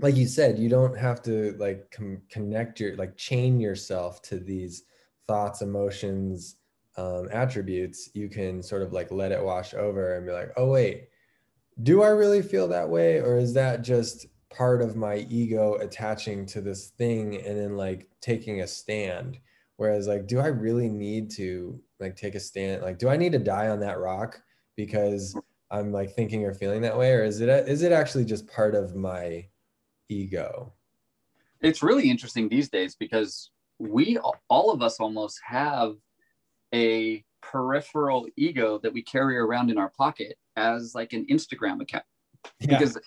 like 0.00 0.16
you 0.16 0.26
said 0.26 0.58
you 0.58 0.68
don't 0.68 0.96
have 0.96 1.22
to 1.22 1.54
like 1.58 1.90
com- 1.90 2.22
connect 2.30 2.80
your 2.80 2.96
like 2.96 3.16
chain 3.16 3.60
yourself 3.60 4.22
to 4.22 4.38
these 4.38 4.84
thoughts 5.26 5.60
emotions 5.60 6.56
um, 6.96 7.28
attributes 7.30 8.10
you 8.14 8.28
can 8.28 8.62
sort 8.62 8.82
of 8.82 8.92
like 8.92 9.10
let 9.10 9.32
it 9.32 9.42
wash 9.42 9.74
over 9.74 10.16
and 10.16 10.26
be 10.26 10.32
like 10.32 10.50
oh 10.56 10.70
wait 10.70 11.08
do 11.82 12.02
i 12.02 12.08
really 12.08 12.42
feel 12.42 12.68
that 12.68 12.88
way? 12.88 13.18
Or 13.20 13.36
is 13.36 13.54
that 13.54 13.82
just 13.82 14.26
part 14.50 14.80
of 14.80 14.96
my 14.96 15.26
ego 15.28 15.74
attaching 15.74 16.46
to 16.46 16.60
this 16.60 16.88
thing 16.90 17.36
and 17.44 17.58
then 17.58 17.76
like 17.76 18.08
taking 18.20 18.60
a 18.60 18.66
stand? 18.66 19.38
Whereas 19.76 20.08
like 20.08 20.26
do 20.26 20.38
i 20.40 20.46
really 20.46 20.88
need 20.88 21.30
to 21.32 21.80
like 22.00 22.16
take 22.16 22.34
a 22.34 22.40
stand? 22.40 22.82
Like 22.82 22.98
do 22.98 23.08
i 23.08 23.16
need 23.16 23.32
to 23.32 23.38
die 23.38 23.68
on 23.68 23.80
that 23.80 23.98
rock 23.98 24.40
because 24.76 25.36
i'm 25.70 25.90
like 25.92 26.14
thinking 26.14 26.44
or 26.44 26.54
feeling 26.54 26.82
that 26.82 26.96
way? 26.96 27.12
Or 27.12 27.24
is 27.24 27.40
it 27.40 27.48
is 27.68 27.82
it 27.82 27.92
actually 27.92 28.24
just 28.24 28.46
part 28.46 28.74
of 28.74 28.94
my 28.94 29.46
ego? 30.08 30.72
It's 31.60 31.82
really 31.82 32.10
interesting 32.10 32.48
these 32.48 32.68
days 32.68 32.94
because 32.94 33.50
we 33.78 34.18
all 34.48 34.70
of 34.70 34.80
us 34.80 34.98
almost 34.98 35.40
have 35.44 35.96
a 36.74 37.24
peripheral 37.42 38.26
ego 38.36 38.78
that 38.82 38.92
we 38.92 39.02
carry 39.02 39.36
around 39.36 39.70
in 39.70 39.78
our 39.78 39.90
pocket 39.96 40.36
as 40.56 40.94
like 40.94 41.12
an 41.12 41.26
Instagram 41.30 41.80
account. 41.80 42.04
Yeah. 42.60 42.78
Because 42.78 42.98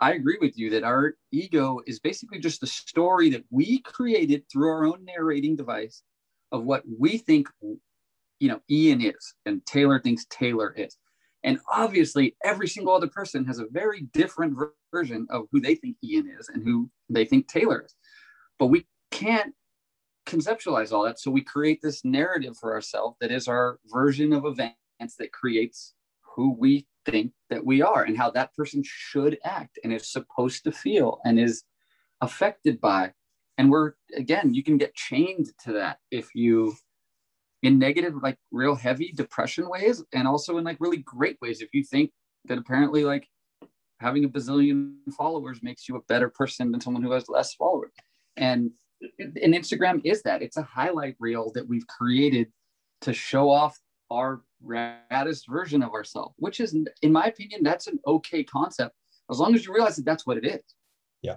I 0.00 0.12
agree 0.12 0.38
with 0.40 0.58
you 0.58 0.70
that 0.70 0.84
our 0.84 1.14
ego 1.32 1.80
is 1.86 2.00
basically 2.00 2.38
just 2.38 2.60
the 2.60 2.66
story 2.66 3.30
that 3.30 3.44
we 3.50 3.80
created 3.80 4.44
through 4.50 4.68
our 4.68 4.84
own 4.84 5.04
narrating 5.04 5.56
device 5.56 6.02
of 6.52 6.64
what 6.64 6.82
we 6.98 7.18
think, 7.18 7.48
you 7.60 8.48
know, 8.48 8.60
Ian 8.70 9.00
is 9.00 9.34
and 9.46 9.64
Taylor 9.66 9.98
thinks 9.98 10.26
Taylor 10.30 10.74
is. 10.76 10.96
And 11.44 11.60
obviously, 11.70 12.36
every 12.44 12.66
single 12.66 12.92
other 12.92 13.06
person 13.06 13.44
has 13.44 13.58
a 13.58 13.66
very 13.70 14.02
different 14.12 14.58
version 14.92 15.26
of 15.30 15.46
who 15.52 15.60
they 15.60 15.76
think 15.76 15.96
Ian 16.02 16.28
is 16.38 16.48
and 16.48 16.62
who 16.62 16.90
they 17.08 17.24
think 17.24 17.46
Taylor 17.46 17.82
is. 17.86 17.94
But 18.58 18.66
we 18.66 18.86
can't 19.10 19.54
conceptualize 20.26 20.92
all 20.92 21.04
that. 21.04 21.18
So 21.20 21.30
we 21.30 21.40
create 21.42 21.80
this 21.82 22.04
narrative 22.04 22.56
for 22.56 22.74
ourselves 22.74 23.16
that 23.20 23.30
is 23.30 23.48
our 23.48 23.78
version 23.86 24.32
of 24.32 24.44
events 24.44 25.16
that 25.18 25.32
creates 25.32 25.94
who 26.34 26.54
we 26.58 26.86
think 27.06 27.32
that 27.50 27.64
we 27.64 27.82
are 27.82 28.02
and 28.02 28.16
how 28.16 28.30
that 28.32 28.54
person 28.54 28.82
should 28.84 29.38
act 29.44 29.78
and 29.82 29.92
is 29.92 30.10
supposed 30.10 30.64
to 30.64 30.72
feel 30.72 31.20
and 31.24 31.38
is 31.38 31.62
affected 32.20 32.80
by. 32.80 33.12
And 33.58 33.70
we're, 33.70 33.92
again, 34.16 34.52
you 34.52 34.62
can 34.62 34.76
get 34.76 34.94
chained 34.94 35.52
to 35.64 35.72
that 35.72 35.98
if 36.10 36.34
you, 36.34 36.74
in 37.62 37.78
negative, 37.78 38.14
like 38.22 38.36
real 38.50 38.74
heavy 38.74 39.12
depression 39.14 39.68
ways, 39.68 40.02
and 40.12 40.28
also 40.28 40.58
in 40.58 40.64
like 40.64 40.76
really 40.80 40.98
great 40.98 41.38
ways. 41.40 41.62
If 41.62 41.72
you 41.72 41.82
think 41.82 42.10
that 42.46 42.58
apparently, 42.58 43.04
like, 43.04 43.26
having 43.98 44.24
a 44.26 44.28
bazillion 44.28 44.96
followers 45.16 45.62
makes 45.62 45.88
you 45.88 45.96
a 45.96 46.02
better 46.02 46.28
person 46.28 46.70
than 46.70 46.82
someone 46.82 47.02
who 47.02 47.12
has 47.12 47.30
less 47.30 47.54
followers. 47.54 47.92
And 48.36 48.72
and 49.18 49.54
Instagram 49.54 50.00
is 50.04 50.22
that 50.22 50.42
it's 50.42 50.56
a 50.56 50.62
highlight 50.62 51.16
reel 51.18 51.50
that 51.54 51.68
we've 51.68 51.86
created 51.86 52.50
to 53.02 53.12
show 53.12 53.50
off 53.50 53.78
our 54.10 54.42
raddest 54.64 55.42
version 55.48 55.82
of 55.82 55.92
ourselves, 55.92 56.34
which 56.38 56.60
is, 56.60 56.76
in 57.02 57.12
my 57.12 57.26
opinion, 57.26 57.62
that's 57.62 57.86
an 57.86 57.98
okay 58.06 58.42
concept 58.42 58.94
as 59.30 59.38
long 59.38 59.54
as 59.54 59.66
you 59.66 59.74
realize 59.74 59.96
that 59.96 60.04
that's 60.04 60.26
what 60.26 60.36
it 60.36 60.46
is. 60.46 60.62
Yeah. 61.22 61.36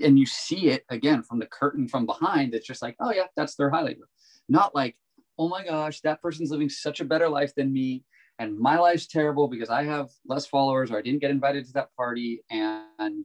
And 0.00 0.18
you 0.18 0.26
see 0.26 0.68
it 0.68 0.84
again 0.88 1.22
from 1.22 1.38
the 1.38 1.46
curtain 1.46 1.88
from 1.88 2.06
behind. 2.06 2.54
It's 2.54 2.66
just 2.66 2.82
like, 2.82 2.96
oh 3.00 3.12
yeah, 3.12 3.26
that's 3.36 3.54
their 3.56 3.70
highlight 3.70 3.96
reel. 3.96 4.06
Not 4.48 4.74
like, 4.74 4.96
oh 5.38 5.48
my 5.48 5.64
gosh, 5.64 6.00
that 6.02 6.22
person's 6.22 6.50
living 6.50 6.68
such 6.68 7.00
a 7.00 7.04
better 7.04 7.28
life 7.28 7.54
than 7.54 7.72
me, 7.72 8.04
and 8.38 8.58
my 8.58 8.78
life's 8.78 9.06
terrible 9.06 9.48
because 9.48 9.70
I 9.70 9.82
have 9.84 10.10
less 10.26 10.46
followers 10.46 10.90
or 10.90 10.98
I 10.98 11.02
didn't 11.02 11.20
get 11.20 11.30
invited 11.30 11.66
to 11.66 11.72
that 11.72 11.94
party, 11.96 12.42
and 12.50 13.24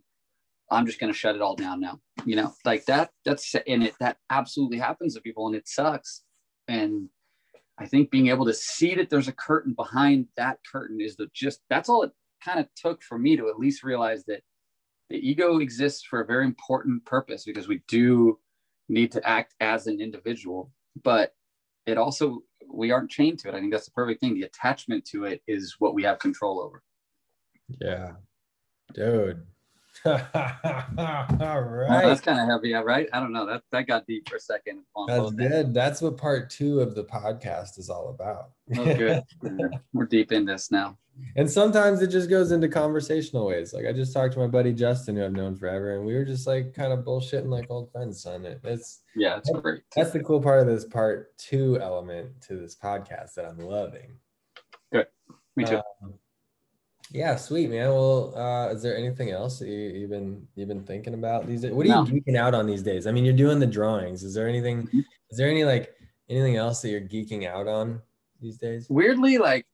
I'm 0.72 0.85
just 0.85 0.99
going 0.99 1.11
to 1.11 1.18
shut 1.18 1.35
it 1.35 1.41
all 1.41 1.56
down 1.56 1.80
now. 1.80 1.99
You 2.26 2.35
know, 2.35 2.53
like 2.65 2.85
that, 2.85 3.11
that's, 3.26 3.53
and 3.68 3.84
it, 3.84 3.94
that 3.99 4.18
absolutely 4.30 4.77
happens 4.77 5.14
to 5.14 5.22
people 5.22 5.48
and 5.48 5.56
it 5.56 5.68
sucks. 5.68 6.23
And 6.68 7.10
I 7.77 7.85
think 7.85 8.11
being 8.11 8.27
able 8.27 8.45
to 8.45 8.53
see 8.53 8.95
that 8.95 9.10
there's 9.10 9.27
a 9.27 9.34
curtain 9.34 9.73
behind 9.73 10.27
that 10.38 10.60
curtain 10.72 10.99
is 11.02 11.15
the 11.15 11.27
just, 11.34 11.60
that's 11.69 11.90
all 11.90 12.03
it 12.03 12.11
kind 12.44 12.60
of 12.60 12.68
took 12.76 13.03
for 13.03 13.18
me 13.18 13.35
to 13.38 13.49
at 13.49 13.60
least 13.60 13.84
realize 13.84 14.23
that 14.26 14.41
the 15.10 15.18
ego 15.18 15.60
exists 15.60 16.03
for 16.03 16.22
a 16.22 16.26
very 16.26 16.45
important 16.45 17.06
purpose 17.06 17.44
because 17.44 17.68
we 17.68 17.81
do 17.88 18.40
need 18.90 19.11
to 19.11 19.27
act 19.27 19.53
as 19.60 19.88
an 19.88 19.99
individual, 19.99 20.72
but 21.03 21.34
it 21.85 21.98
also, 21.98 22.40
we 22.72 22.91
aren't 22.91 23.11
chained 23.11 23.40
to 23.40 23.49
it. 23.49 23.56
I 23.56 23.60
think 23.60 23.72
that's 23.72 23.85
the 23.85 23.91
perfect 23.91 24.22
thing. 24.22 24.35
The 24.35 24.44
attachment 24.44 25.06
to 25.06 25.26
it 25.26 25.41
is 25.48 25.76
what 25.80 25.94
we 25.94 26.03
have 26.03 26.19
control 26.19 26.61
over. 26.61 26.81
Yeah. 27.81 28.14
Dude, 28.94 29.44
All 30.06 31.62
right. 31.62 31.90
Well, 31.90 32.08
that's 32.08 32.22
kind 32.22 32.40
of 32.40 32.48
heavy, 32.48 32.74
right? 32.74 33.08
I 33.14 33.20
don't 33.20 33.32
know. 33.32 33.46
That 33.46 33.64
that 33.72 33.88
got 33.88 34.06
deep 34.06 34.28
for 34.30 34.36
a 34.36 34.40
second. 34.40 34.84
That's 35.08 35.32
good. 35.32 35.74
That's 35.74 36.02
what 36.02 36.18
part 36.18 36.50
two 36.50 36.82
of 36.82 36.96
the 36.96 37.04
podcast 37.04 37.78
is 37.78 37.90
all 37.90 38.10
about. 38.10 38.52
Oh, 38.78 38.84
good. 38.84 39.24
We're 39.94 40.06
deep 40.06 40.32
in 40.32 40.46
this 40.46 40.72
now. 40.72 40.98
And 41.36 41.50
sometimes 41.50 42.02
it 42.02 42.08
just 42.08 42.30
goes 42.30 42.52
into 42.52 42.68
conversational 42.68 43.46
ways. 43.46 43.74
Like 43.74 43.86
I 43.86 43.94
just 43.94 44.14
talked 44.14 44.34
to 44.34 44.40
my 44.40 44.48
buddy 44.48 44.74
Justin, 44.74 45.16
who 45.16 45.24
I've 45.24 45.32
known 45.32 45.56
forever, 45.56 45.96
and 45.96 46.06
we 46.06 46.16
were 46.16 46.26
just 46.26 46.48
like 46.48 46.74
kind 46.74 46.92
of 46.92 47.06
bullshitting 47.06 47.50
like 47.50 47.70
old 47.70 47.92
friends, 47.92 48.22
son. 48.24 48.46
It's 48.64 49.02
yeah, 49.16 49.38
it's 49.38 49.50
great. 49.52 49.84
That's 49.96 50.12
the 50.12 50.24
cool 50.24 50.42
part 50.42 50.62
of 50.62 50.68
this 50.68 50.86
part 50.86 51.38
two 51.38 51.80
element 51.80 52.42
to 52.48 52.56
this 52.58 52.76
podcast 52.76 53.36
that 53.36 53.46
I'm 53.46 53.60
loving. 53.60 54.14
Good. 54.92 55.08
Me 55.56 55.66
too. 55.66 55.82
Um, 56.02 56.16
yeah, 57.14 57.35
sweet 57.35 57.69
man. 57.69 57.90
Well, 57.90 58.35
uh, 58.35 58.73
is 58.73 58.81
there 58.81 58.98
anything 58.98 59.30
else 59.30 59.60
that 59.60 59.68
you, 59.68 60.02
have 60.02 60.10
been 60.10 60.48
you've 60.56 60.68
been 60.68 60.84
thinking 60.84 61.14
about 61.14 61.45
these 61.45 61.61
days? 61.61 61.72
What 61.72 61.85
are 61.85 61.90
no. 61.90 62.06
you 62.06 62.22
geeking 62.22 62.35
out 62.35 62.56
on 62.56 62.65
these 62.65 62.81
days? 62.81 63.06
I 63.06 63.11
mean, 63.11 63.23
you're 63.23 63.35
doing 63.35 63.60
the 63.60 63.68
drawings. 63.68 64.23
Is 64.23 64.34
there 64.34 64.48
anything? 64.48 64.88
Mm-hmm. 64.88 64.99
Is 65.30 65.38
there 65.38 65.48
any 65.48 65.64
like 65.64 65.94
anything 66.27 66.56
else 66.56 66.81
that 66.81 66.90
you're 66.90 67.02
geeking 67.02 67.48
out 67.48 67.68
on 67.68 68.02
these 68.41 68.57
days? 68.57 68.88
Weirdly, 68.90 69.38
like 69.38 69.68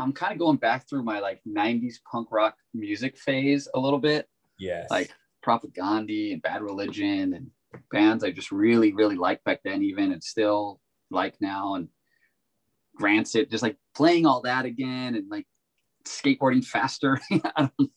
I'm 0.00 0.12
kind 0.12 0.32
of 0.32 0.38
going 0.40 0.56
back 0.56 0.88
through 0.88 1.04
my 1.04 1.20
like 1.20 1.40
'90s 1.46 1.94
punk 2.10 2.28
rock 2.32 2.56
music 2.74 3.16
phase 3.18 3.68
a 3.74 3.78
little 3.78 4.00
bit. 4.00 4.28
Yes. 4.58 4.90
Like 4.90 5.10
Propagandhi 5.46 6.32
and 6.32 6.42
Bad 6.42 6.62
Religion 6.62 7.34
and 7.34 7.50
bands 7.90 8.24
I 8.24 8.30
just 8.30 8.50
really 8.50 8.92
really 8.92 9.16
liked 9.16 9.44
back 9.44 9.60
then, 9.64 9.84
even 9.84 10.10
and 10.10 10.22
still 10.24 10.80
like 11.10 11.36
now, 11.40 11.74
and 11.74 11.88
Rancid, 12.98 13.50
just 13.50 13.62
like 13.62 13.76
playing 13.94 14.26
all 14.26 14.42
that 14.42 14.64
again 14.64 15.14
and 15.14 15.30
like 15.30 15.46
skateboarding 16.04 16.64
faster. 16.64 17.20
I, 17.56 17.68
don't, 17.78 17.90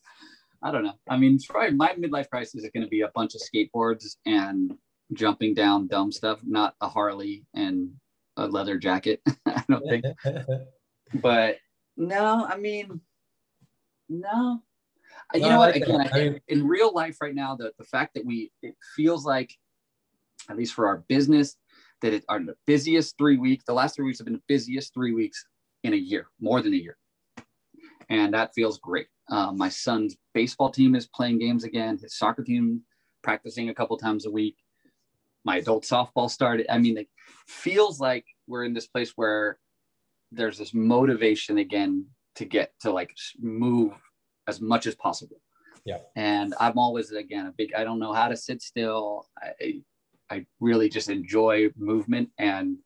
I 0.62 0.70
don't 0.70 0.84
know. 0.84 0.94
I 1.08 1.16
mean, 1.16 1.38
probably 1.48 1.76
my 1.76 1.94
midlife 1.94 2.28
crisis 2.28 2.62
is 2.62 2.70
going 2.74 2.84
to 2.84 2.90
be 2.90 3.02
a 3.02 3.10
bunch 3.14 3.34
of 3.34 3.40
skateboards 3.40 4.16
and 4.26 4.74
jumping 5.12 5.54
down 5.54 5.88
dumb 5.88 6.12
stuff, 6.12 6.40
not 6.44 6.74
a 6.80 6.88
Harley 6.88 7.44
and 7.54 7.90
a 8.36 8.46
leather 8.46 8.78
jacket. 8.78 9.20
I 9.46 9.64
don't 9.68 9.88
think. 9.88 10.04
but 11.14 11.56
no, 11.96 12.46
I 12.46 12.56
mean, 12.56 13.00
no. 14.08 14.62
You 15.34 15.40
know 15.40 15.58
what? 15.58 15.76
Again, 15.76 16.08
I 16.12 16.18
mean, 16.18 16.40
in 16.48 16.66
real 16.66 16.92
life 16.94 17.18
right 17.20 17.34
now, 17.34 17.54
the, 17.54 17.72
the 17.78 17.84
fact 17.84 18.14
that 18.14 18.24
we, 18.24 18.50
it 18.62 18.74
feels 18.96 19.26
like, 19.26 19.52
at 20.48 20.56
least 20.56 20.72
for 20.72 20.86
our 20.86 21.04
business, 21.08 21.56
that 22.00 22.14
it 22.14 22.24
are 22.28 22.38
the 22.38 22.54
busiest 22.66 23.18
three 23.18 23.36
weeks. 23.36 23.64
The 23.66 23.74
last 23.74 23.96
three 23.96 24.06
weeks 24.06 24.18
have 24.18 24.24
been 24.24 24.34
the 24.34 24.42
busiest 24.48 24.94
three 24.94 25.12
weeks 25.12 25.44
in 25.84 25.92
a 25.92 25.96
year, 25.96 26.28
more 26.40 26.62
than 26.62 26.72
a 26.72 26.76
year 26.76 26.96
and 28.08 28.34
that 28.34 28.54
feels 28.54 28.78
great. 28.78 29.08
Uh, 29.30 29.52
my 29.52 29.68
son's 29.68 30.16
baseball 30.34 30.70
team 30.70 30.94
is 30.94 31.06
playing 31.06 31.38
games 31.38 31.64
again. 31.64 31.98
His 31.98 32.16
soccer 32.16 32.42
team 32.42 32.82
practicing 33.22 33.68
a 33.68 33.74
couple 33.74 33.96
times 33.98 34.26
a 34.26 34.30
week. 34.30 34.56
My 35.44 35.58
adult 35.58 35.84
softball 35.84 36.30
started. 36.30 36.66
I 36.70 36.78
mean, 36.78 36.96
it 36.96 37.08
feels 37.46 38.00
like 38.00 38.24
we're 38.46 38.64
in 38.64 38.74
this 38.74 38.86
place 38.86 39.12
where 39.16 39.58
there's 40.32 40.58
this 40.58 40.74
motivation 40.74 41.58
again 41.58 42.06
to 42.36 42.44
get 42.44 42.72
to 42.80 42.90
like 42.90 43.10
move 43.38 43.92
as 44.46 44.60
much 44.60 44.86
as 44.86 44.94
possible. 44.94 45.40
Yeah. 45.84 45.98
And 46.16 46.54
I'm 46.60 46.78
always 46.78 47.12
again 47.12 47.46
a 47.46 47.52
big. 47.56 47.74
I 47.74 47.84
don't 47.84 47.98
know 47.98 48.12
how 48.12 48.28
to 48.28 48.36
sit 48.36 48.62
still. 48.62 49.26
I 49.60 49.82
I 50.30 50.46
really 50.60 50.88
just 50.88 51.08
enjoy 51.08 51.70
movement 51.76 52.30
and 52.38 52.78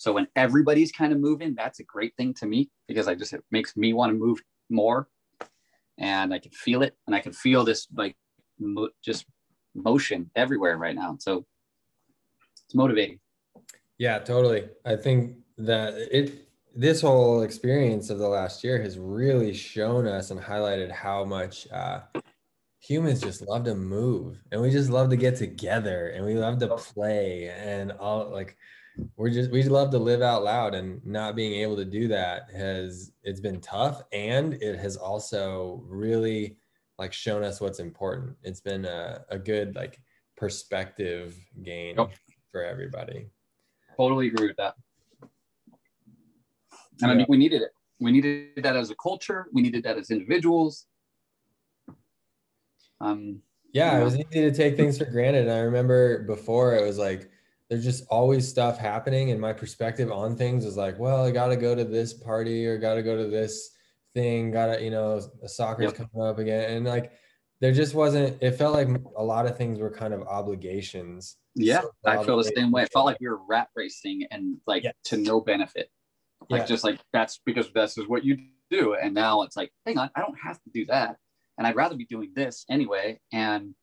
so 0.00 0.14
when 0.14 0.28
everybody's 0.34 0.90
kind 0.90 1.12
of 1.12 1.20
moving, 1.20 1.54
that's 1.54 1.78
a 1.80 1.84
great 1.84 2.16
thing 2.16 2.32
to 2.34 2.46
me 2.46 2.70
because 2.88 3.06
I 3.06 3.14
just 3.14 3.34
it 3.34 3.44
makes 3.50 3.76
me 3.76 3.92
want 3.92 4.10
to 4.10 4.18
move 4.18 4.40
more, 4.70 5.10
and 5.98 6.32
I 6.32 6.38
can 6.38 6.52
feel 6.52 6.80
it, 6.80 6.96
and 7.06 7.14
I 7.14 7.20
can 7.20 7.34
feel 7.34 7.64
this 7.64 7.86
like 7.94 8.16
mo- 8.58 8.88
just 9.04 9.26
motion 9.74 10.30
everywhere 10.34 10.78
right 10.78 10.94
now. 10.94 11.18
So 11.20 11.44
it's 12.64 12.74
motivating. 12.74 13.20
Yeah, 13.98 14.18
totally. 14.20 14.70
I 14.86 14.96
think 14.96 15.36
that 15.58 15.92
it 16.10 16.48
this 16.74 17.02
whole 17.02 17.42
experience 17.42 18.08
of 18.08 18.16
the 18.16 18.28
last 18.28 18.64
year 18.64 18.80
has 18.80 18.98
really 18.98 19.52
shown 19.52 20.06
us 20.06 20.30
and 20.30 20.40
highlighted 20.40 20.90
how 20.90 21.26
much 21.26 21.70
uh, 21.70 22.00
humans 22.78 23.20
just 23.20 23.46
love 23.46 23.64
to 23.64 23.74
move 23.74 24.42
and 24.50 24.62
we 24.62 24.70
just 24.70 24.88
love 24.88 25.10
to 25.10 25.16
get 25.16 25.36
together 25.36 26.08
and 26.08 26.24
we 26.24 26.36
love 26.36 26.58
to 26.58 26.68
play 26.68 27.50
and 27.50 27.92
all 27.92 28.30
like 28.30 28.56
we're 29.16 29.30
just 29.30 29.50
we 29.50 29.62
love 29.62 29.90
to 29.90 29.98
live 29.98 30.22
out 30.22 30.42
loud 30.42 30.74
and 30.74 31.04
not 31.06 31.36
being 31.36 31.60
able 31.60 31.76
to 31.76 31.84
do 31.84 32.08
that 32.08 32.50
has 32.54 33.12
it's 33.22 33.40
been 33.40 33.60
tough 33.60 34.02
and 34.12 34.54
it 34.54 34.78
has 34.78 34.96
also 34.96 35.82
really 35.86 36.56
like 37.00 37.12
shown 37.14 37.42
us 37.42 37.62
what's 37.62 37.78
important. 37.78 38.36
It's 38.42 38.60
been 38.60 38.84
a, 38.84 39.24
a 39.30 39.38
good 39.38 39.74
like 39.74 39.98
perspective 40.36 41.34
gain 41.62 41.96
yep. 41.96 42.10
for 42.52 42.62
everybody. 42.62 43.26
Totally 43.96 44.28
agree 44.28 44.48
with 44.48 44.56
that. 44.58 44.74
And 45.22 45.30
yeah. 47.00 47.12
i 47.12 47.16
think 47.16 47.28
we 47.30 47.38
needed 47.38 47.62
it. 47.62 47.70
We 48.00 48.12
needed 48.12 48.62
that 48.62 48.76
as 48.76 48.90
a 48.90 48.94
culture. 48.96 49.46
We 49.52 49.62
needed 49.62 49.82
that 49.84 49.96
as 49.96 50.10
individuals. 50.10 50.86
Um 53.00 53.40
yeah 53.72 53.98
it 53.98 54.04
was 54.04 54.16
easy 54.16 54.42
to 54.42 54.52
take 54.52 54.76
things 54.76 54.98
for 54.98 55.06
granted. 55.06 55.48
I 55.48 55.60
remember 55.60 56.24
before 56.24 56.74
it 56.74 56.84
was 56.84 56.98
like 56.98 57.30
there's 57.70 57.84
just 57.84 58.04
always 58.10 58.46
stuff 58.46 58.76
happening 58.76 59.30
and 59.30 59.40
my 59.40 59.52
perspective 59.52 60.10
on 60.10 60.36
things 60.36 60.64
is 60.64 60.76
like 60.76 60.98
well 60.98 61.24
i 61.24 61.30
gotta 61.30 61.56
go 61.56 61.74
to 61.74 61.84
this 61.84 62.12
party 62.12 62.66
or 62.66 62.76
gotta 62.76 63.02
go 63.02 63.16
to 63.16 63.30
this 63.30 63.70
thing 64.12 64.50
gotta 64.50 64.82
you 64.82 64.90
know 64.90 65.20
soccer's 65.46 65.92
yep. 65.96 66.10
coming 66.12 66.28
up 66.28 66.38
again 66.38 66.70
and 66.70 66.84
like 66.84 67.12
there 67.60 67.72
just 67.72 67.94
wasn't 67.94 68.36
it 68.42 68.52
felt 68.52 68.74
like 68.74 68.88
a 69.16 69.22
lot 69.22 69.46
of 69.46 69.56
things 69.56 69.78
were 69.78 69.90
kind 69.90 70.12
of 70.12 70.22
obligations 70.22 71.36
yeah 71.54 71.82
i 72.04 72.22
feel 72.24 72.36
the 72.36 72.44
same 72.56 72.70
way 72.70 72.82
it 72.82 72.92
felt 72.92 73.06
like 73.06 73.18
we 73.20 73.28
were 73.28 73.40
rat 73.48 73.68
racing 73.76 74.26
and 74.30 74.56
like 74.66 74.82
yeah. 74.84 74.92
to 75.04 75.16
no 75.16 75.40
benefit 75.40 75.90
Like 76.48 76.62
Yeah. 76.62 76.66
just 76.66 76.84
like 76.84 77.00
that's 77.12 77.40
because 77.44 77.70
this 77.72 77.98
is 77.98 78.08
what 78.08 78.24
you 78.24 78.38
do. 78.70 78.94
And 78.94 79.14
now 79.14 79.42
it's 79.42 79.56
like, 79.56 79.72
hang 79.84 79.98
on, 79.98 80.10
I 80.14 80.20
don't 80.20 80.38
have 80.42 80.62
to 80.62 80.70
do 80.72 80.86
that. 80.86 81.16
And 81.58 81.66
I'd 81.66 81.76
rather 81.76 81.96
be 81.96 82.06
doing 82.06 82.32
this 82.34 82.64
anyway. 82.70 83.20
And 83.32 83.74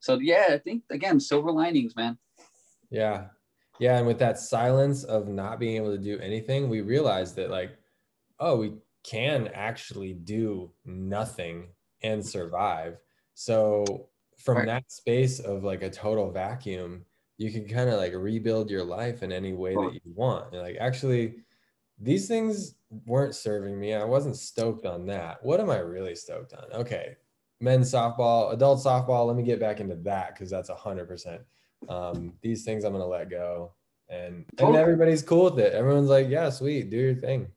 so 0.00 0.18
yeah, 0.18 0.46
I 0.50 0.58
think 0.58 0.84
again, 0.90 1.20
silver 1.20 1.50
linings, 1.50 1.94
man. 1.94 2.16
Yeah. 2.90 3.26
Yeah. 3.78 3.98
And 3.98 4.06
with 4.06 4.18
that 4.20 4.38
silence 4.38 5.04
of 5.04 5.28
not 5.28 5.58
being 5.58 5.76
able 5.76 5.92
to 5.92 5.98
do 6.02 6.18
anything, 6.20 6.68
we 6.68 6.80
realized 6.80 7.36
that, 7.36 7.50
like, 7.50 7.78
oh, 8.38 8.56
we 8.56 8.74
can 9.02 9.48
actually 9.48 10.14
do 10.14 10.72
nothing 10.84 11.68
and 12.02 12.24
survive. 12.24 12.98
So, 13.34 14.10
from 14.38 14.58
Right. 14.58 14.66
that 14.66 14.90
space 14.90 15.40
of 15.40 15.64
like 15.64 15.82
a 15.82 15.90
total 15.90 16.30
vacuum, 16.30 17.04
you 17.38 17.50
can 17.50 17.68
kind 17.68 17.88
of 17.90 17.96
like 17.98 18.12
rebuild 18.14 18.70
your 18.70 18.84
life 18.84 19.22
in 19.22 19.32
any 19.32 19.52
way 19.54 19.74
that 19.74 19.94
you 19.94 20.00
want. 20.04 20.52
And 20.52 20.62
like, 20.62 20.76
actually, 20.78 21.44
these 21.98 22.28
things 22.28 22.76
weren't 23.06 23.34
serving 23.34 23.78
me. 23.78 23.94
I 23.94 24.04
wasn't 24.04 24.36
stoked 24.36 24.86
on 24.86 25.06
that. 25.06 25.42
What 25.44 25.60
am 25.60 25.70
I 25.70 25.78
really 25.78 26.14
stoked 26.14 26.52
on? 26.54 26.72
Okay. 26.72 27.16
Men's 27.60 27.90
softball, 27.92 28.52
adult 28.52 28.80
softball, 28.80 29.26
let 29.26 29.36
me 29.36 29.42
get 29.42 29.60
back 29.60 29.80
into 29.80 29.96
that 29.96 30.34
because 30.34 30.50
that's 30.50 30.68
a 30.68 30.74
hundred 30.74 31.08
percent 31.08 31.42
um, 31.88 32.32
these 32.42 32.64
things 32.64 32.84
I'm 32.84 32.92
gonna 32.92 33.06
let 33.06 33.30
go, 33.30 33.72
and 34.08 34.44
and 34.58 34.76
everybody's 34.76 35.22
cool 35.22 35.44
with 35.44 35.58
it. 35.58 35.72
Everyone's 35.72 36.08
like, 36.08 36.28
yeah, 36.28 36.50
sweet, 36.50 36.90
do 36.90 36.96
your 36.96 37.14
thing. 37.14 37.48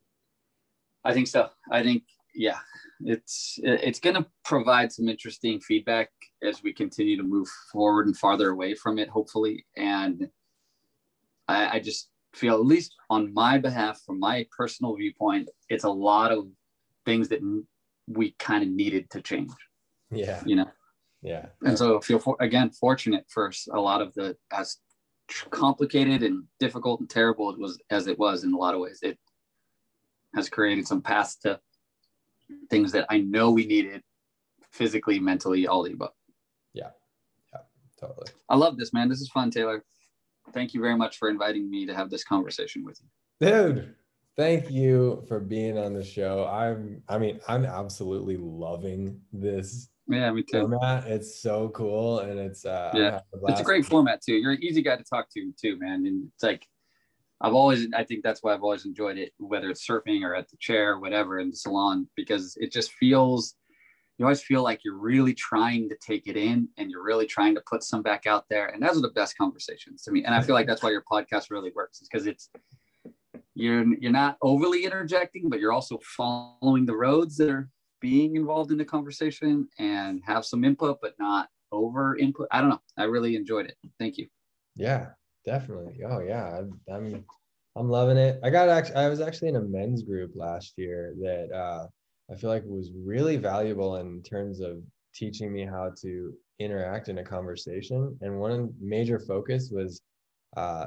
I 1.04 1.14
think 1.14 1.28
so. 1.28 1.50
I 1.72 1.84
think 1.84 2.04
yeah, 2.36 2.60
it's 3.02 3.60
it's 3.64 4.00
going 4.00 4.16
to 4.16 4.26
provide 4.46 4.92
some 4.92 5.08
interesting 5.08 5.60
feedback 5.60 6.10
as 6.44 6.64
we 6.64 6.74
continue 6.74 7.18
to 7.18 7.24
move 7.24 7.48
forward 7.72 8.08
and 8.08 8.16
farther 8.16 8.52
away 8.52 8.76
from 8.76 9.00
it, 9.00 9.10
hopefully. 9.10 9.66
And 9.78 10.30
I, 11.48 11.78
I 11.78 11.80
just 11.80 12.10
feel, 12.34 12.54
at 12.56 12.66
least 12.66 12.96
on 13.10 13.34
my 13.34 13.58
behalf, 13.58 14.02
from 14.06 14.20
my 14.20 14.46
personal 14.56 14.96
viewpoint, 14.96 15.50
it's 15.70 15.84
a 15.84 15.90
lot 15.90 16.32
of 16.32 16.48
things 17.06 17.30
that 17.30 17.40
we 18.08 18.36
kind 18.40 18.64
of 18.64 18.70
needed 18.70 19.10
to 19.12 19.22
change. 19.22 19.52
Yeah, 20.12 20.42
You 20.46 20.58
know, 20.58 20.68
yeah, 21.22 21.48
and 21.64 21.78
so 21.78 21.98
I 21.98 22.02
feel 22.02 22.20
for, 22.20 22.36
again 22.40 22.70
fortunate 22.72 23.26
for 23.30 23.52
a 23.72 23.80
lot 23.80 24.02
of 24.02 24.14
the 24.14 24.38
as 24.52 24.78
complicated 25.52 26.24
and 26.24 26.44
difficult 26.60 27.00
and 27.00 27.10
terrible 27.10 27.52
it 27.52 27.60
was 27.60 27.80
as 27.90 28.08
it 28.08 28.18
was 28.18 28.44
in 28.44 28.54
a 28.54 28.58
lot 28.58 28.74
of 28.74 28.82
ways 28.82 29.00
it 29.04 29.18
has 30.36 30.50
created 30.50 30.88
some 30.88 31.02
paths 31.02 31.36
to 31.38 31.60
things 32.70 32.91
that 32.91 33.06
i 33.10 33.18
know 33.20 33.52
we 33.52 33.66
needed 33.66 34.02
physically 34.72 35.20
mentally 35.20 35.68
all 35.68 35.84
the 35.84 35.94
above 35.94 36.14
Yeah. 36.74 36.90
Yeah. 37.54 37.60
totally. 38.00 38.28
i 38.50 38.56
love 38.56 38.78
this 38.78 38.91
man 38.94 39.08
this 39.10 39.22
is 39.22 39.30
fun 39.30 39.52
taylor 39.52 39.84
thank 40.52 40.74
you 40.74 40.82
very 40.82 40.96
much 40.96 41.18
for 41.18 41.30
inviting 41.30 41.70
me 41.70 41.86
to 41.86 41.94
have 41.94 42.10
this 42.10 42.24
conversation 42.24 42.84
with 42.84 43.00
you 43.02 43.48
Dude, 43.48 43.96
thank 44.40 44.72
you 44.72 45.22
for 45.28 45.41
being 45.41 45.78
on 45.78 45.94
the 45.94 46.03
show. 46.03 46.48
I'm, 46.48 47.03
I 47.10 47.18
mean, 47.18 47.41
I'm 47.49 47.66
absolutely 47.66 48.38
loving 48.38 49.20
this 49.34 49.90
yeah 50.07 50.32
me 50.32 50.41
too 50.41 50.61
format. 50.61 51.07
It's 51.07 51.41
so 51.41 51.70
cool, 51.70 52.20
and 52.20 52.40
it's 52.40 52.66
uh, 52.66 52.91
Yeah. 52.95 53.20
a 53.34 53.52
it's 53.52 53.60
a 53.60 53.64
great 53.64 53.86
format 53.86 54.22
too 54.22 54.34
you're 54.34 54.53
an 54.53 54.64
easy 54.64 54.82
guy 54.82 54.95
to 54.95 55.03
talk 55.03 55.28
to 55.34 55.53
too 55.61 55.78
man 55.78 56.06
and 56.06 56.30
it's 56.34 56.44
like 56.44 56.66
i've 57.41 57.53
always 57.53 57.88
i 57.95 58.03
think 58.03 58.24
that's 58.24 58.41
why 58.44 58.53
i've 58.53 58.64
always 58.64 58.86
enjoyed 58.86 59.18
it 59.18 59.32
whether 59.38 59.70
it's 59.70 59.88
surfing 59.88 60.24
or 60.24 60.36
at 60.36 60.49
the 60.49 60.57
chair 60.57 60.94
or 60.94 60.99
whatever 60.99 61.40
in 61.40 61.49
the 61.52 61.56
salon 61.56 62.07
because 62.16 62.57
it 62.60 62.72
just 62.72 62.91
feels 62.94 63.56
you 64.18 64.26
always 64.26 64.41
feel 64.41 64.64
like 64.64 64.82
you're 64.84 64.98
really 64.98 65.34
trying 65.34 65.88
to 65.88 65.95
take 66.06 66.28
it 66.28 66.36
in 66.36 66.68
and 66.78 66.91
you're 66.91 67.03
really 67.03 67.26
trying 67.26 67.56
to 67.56 67.61
put 67.70 67.84
some 67.84 68.02
back 68.02 68.28
out 68.28 68.45
there 68.49 68.68
and 68.68 68.84
those 68.84 68.98
are 68.98 69.02
the 69.02 69.10
best 69.10 69.38
conversations 69.38 70.02
to 70.03 70.11
me 70.11 70.24
and 70.26 70.34
i 70.34 70.41
feel 70.41 70.56
like 70.56 70.68
that's 70.68 70.84
why 70.84 70.90
your 70.90 71.03
podcast 71.10 71.49
really 71.52 71.72
works 71.76 72.02
is 72.02 72.10
because 72.11 72.28
it's 72.28 72.49
you're 73.60 73.86
you're 73.99 74.11
not 74.11 74.38
overly 74.41 74.86
interjecting 74.86 75.49
but 75.49 75.60
you're 75.60 75.73
also 75.73 75.99
following 76.03 76.86
the 76.86 76.95
roads 76.95 77.38
that 77.38 77.49
are 77.49 77.69
being 78.02 78.36
involved 78.36 78.72
in 78.72 78.77
the 78.77 78.86
conversation 78.86 79.68
and 79.77 80.22
have 80.26 80.45
some 80.45 80.64
input 80.64 80.99
but 81.02 81.14
not 81.19 81.49
over 81.72 82.18
input 82.18 82.48
i 82.52 82.61
don't 82.61 82.69
know 82.69 82.81
i 82.98 83.03
really 83.03 83.36
enjoyed 83.36 83.65
it 83.65 83.76
thank 83.99 84.18
you 84.18 84.27
Yeah, 84.76 85.07
definitely. 85.45 85.99
Oh 86.06 86.19
yeah, 86.19 86.61
I'm 86.91 87.26
I'm, 87.76 87.90
loving 87.90 88.18
it. 88.18 88.40
I 88.44 88.49
got 88.49 88.69
actually 88.69 88.95
I 88.95 89.10
was 89.10 89.22
actually 89.22 89.49
in 89.49 89.57
a 89.57 89.61
men's 89.61 90.03
group 90.03 90.31
last 90.36 90.73
year 90.77 91.14
that 91.22 91.52
uh, 91.53 91.88
I 92.31 92.36
feel 92.36 92.49
like 92.49 92.64
was 92.65 92.91
really 92.94 93.38
valuable 93.38 93.98
in 93.98 94.22
terms 94.22 94.61
of 94.61 94.81
teaching 95.14 95.52
me 95.52 95.65
how 95.65 95.91
to 96.02 96.34
interact 96.60 97.10
in 97.10 97.18
a 97.18 97.23
conversation. 97.23 98.18
And 98.22 98.40
one 98.40 98.73
major 98.80 99.19
focus 99.19 99.69
was 99.72 100.02
uh, 100.56 100.86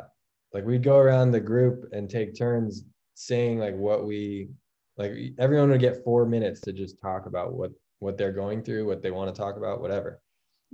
like 0.54 0.64
we'd 0.64 0.82
go 0.82 0.98
around 0.98 1.30
the 1.30 1.40
group 1.40 1.88
and 1.92 2.08
take 2.08 2.34
turns 2.36 2.84
saying 3.14 3.58
like 3.58 3.76
what 3.76 4.06
we 4.06 4.48
like 4.96 5.12
everyone 5.38 5.70
would 5.70 5.80
get 5.80 6.04
four 6.04 6.26
minutes 6.26 6.60
to 6.60 6.72
just 6.72 7.00
talk 7.00 7.26
about 7.26 7.54
what 7.54 7.70
what 8.00 8.18
they're 8.18 8.32
going 8.32 8.62
through, 8.62 8.84
what 8.84 9.00
they 9.00 9.12
want 9.12 9.32
to 9.32 9.40
talk 9.40 9.56
about, 9.56 9.80
whatever 9.80 10.20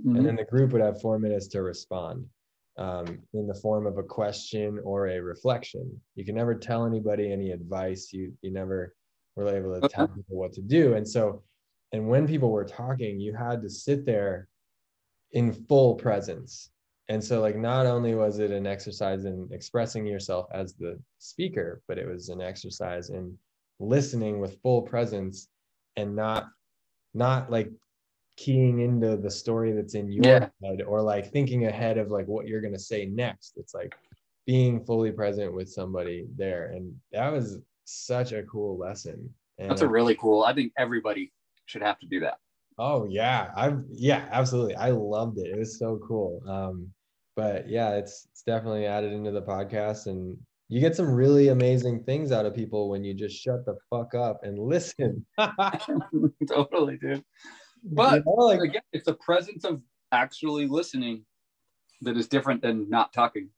Mhm. 0.05 0.17
and 0.17 0.25
then 0.25 0.35
the 0.37 0.45
group 0.45 0.71
would 0.71 0.81
have 0.81 1.01
four 1.01 1.19
minutes 1.19 1.47
to 1.47 1.61
respond 1.61 2.25
um, 2.77 3.21
in 3.33 3.45
the 3.47 3.53
form 3.53 3.85
of 3.85 3.97
a 3.97 4.03
question 4.03 4.79
or 4.85 5.07
a 5.07 5.19
reflection. 5.19 5.99
You 6.15 6.23
can 6.23 6.35
never 6.35 6.55
tell 6.55 6.85
anybody 6.85 7.31
any 7.31 7.51
advice. 7.51 8.13
You 8.13 8.33
you 8.41 8.51
never 8.51 8.95
were 9.35 9.49
able 9.53 9.79
to 9.81 9.89
tell 9.89 10.07
people 10.07 10.37
what 10.37 10.53
to 10.53 10.61
do. 10.61 10.93
And 10.93 11.07
so, 11.07 11.43
and 11.91 12.07
when 12.07 12.25
people 12.27 12.51
were 12.51 12.63
talking, 12.65 13.19
you 13.19 13.33
had 13.33 13.61
to 13.63 13.69
sit 13.69 14.05
there 14.05 14.47
in 15.33 15.51
full 15.51 15.95
presence. 15.95 16.71
And 17.09 17.23
so, 17.23 17.41
like, 17.41 17.57
not 17.57 17.87
only 17.87 18.13
was 18.13 18.37
it 18.37 18.51
an 18.51 18.67
exercise 18.67 19.25
in 19.25 19.49
expressing 19.51 20.05
yourself 20.05 20.45
as 20.53 20.75
the 20.75 20.99
speaker, 21.17 21.81
but 21.87 21.97
it 21.97 22.07
was 22.07 22.29
an 22.29 22.39
exercise 22.39 23.09
in 23.09 23.35
listening 23.79 24.39
with 24.39 24.61
full 24.61 24.83
presence 24.83 25.49
and 25.95 26.15
not 26.15 26.49
not 27.15 27.49
like 27.49 27.71
keying 28.37 28.79
into 28.81 29.17
the 29.17 29.31
story 29.31 29.71
that's 29.71 29.95
in 29.95 30.11
your 30.11 30.23
Yeah. 30.23 30.49
head 30.63 30.83
or 30.83 31.01
like 31.01 31.31
thinking 31.31 31.65
ahead 31.65 31.97
of 31.97 32.11
like 32.11 32.27
what 32.27 32.47
you're 32.47 32.61
going 32.61 32.73
to 32.73 32.79
say 32.79 33.05
next. 33.07 33.57
It's 33.57 33.73
like 33.73 33.95
being 34.45 34.85
fully 34.85 35.11
present 35.11 35.51
with 35.53 35.69
somebody 35.69 36.27
there. 36.37 36.71
And 36.73 36.95
that 37.11 37.33
was 37.33 37.59
such 37.85 38.31
a 38.33 38.43
cool 38.43 38.77
lesson. 38.77 39.33
And 39.57 39.69
that's 39.71 39.81
a 39.81 39.87
really 39.87 40.15
cool 40.15 40.43
i 40.43 40.53
think 40.53 40.71
everybody 40.77 41.33
should 41.65 41.81
have 41.81 41.99
to 41.99 42.05
do 42.05 42.19
that. 42.21 42.37
Oh 42.77 43.05
yeah. 43.09 43.51
I've 43.55 43.83
yeah 43.91 44.27
absolutely. 44.31 44.75
I 44.75 44.91
loved 44.91 45.39
it. 45.39 45.47
It 45.47 45.57
was 45.57 45.77
so 45.79 45.99
cool. 46.07 46.41
Um 46.47 46.93
but 47.39 47.69
yeah 47.69 47.91
it's 47.95 48.27
it's 48.31 48.41
definitely 48.43 48.85
added 48.85 49.13
into 49.13 49.31
the 49.31 49.41
podcast 49.41 50.07
and 50.07 50.37
you 50.67 50.79
get 50.79 50.95
some 50.95 51.09
really 51.11 51.47
amazing 51.47 52.03
things 52.03 52.31
out 52.31 52.45
of 52.45 52.53
people 52.53 52.89
when 52.89 53.03
you 53.03 53.13
just 53.13 53.35
shut 53.35 53.65
the 53.65 53.75
fuck 53.89 54.13
up 54.13 54.41
and 54.43 54.59
listen. 54.59 55.25
Totally 56.47 56.97
dude. 56.97 57.23
But 57.83 58.17
You 58.17 58.23
know, 58.27 58.31
like 58.45 58.59
again 58.61 58.81
it's 58.93 59.05
the 59.05 59.15
presence 59.15 59.63
of 59.63 59.81
actually 60.11 60.67
listening 60.67 61.25
that 62.01 62.15
is 62.17 62.27
different 62.27 62.61
than 62.61 62.87
not 62.89 63.13
talking. 63.13 63.49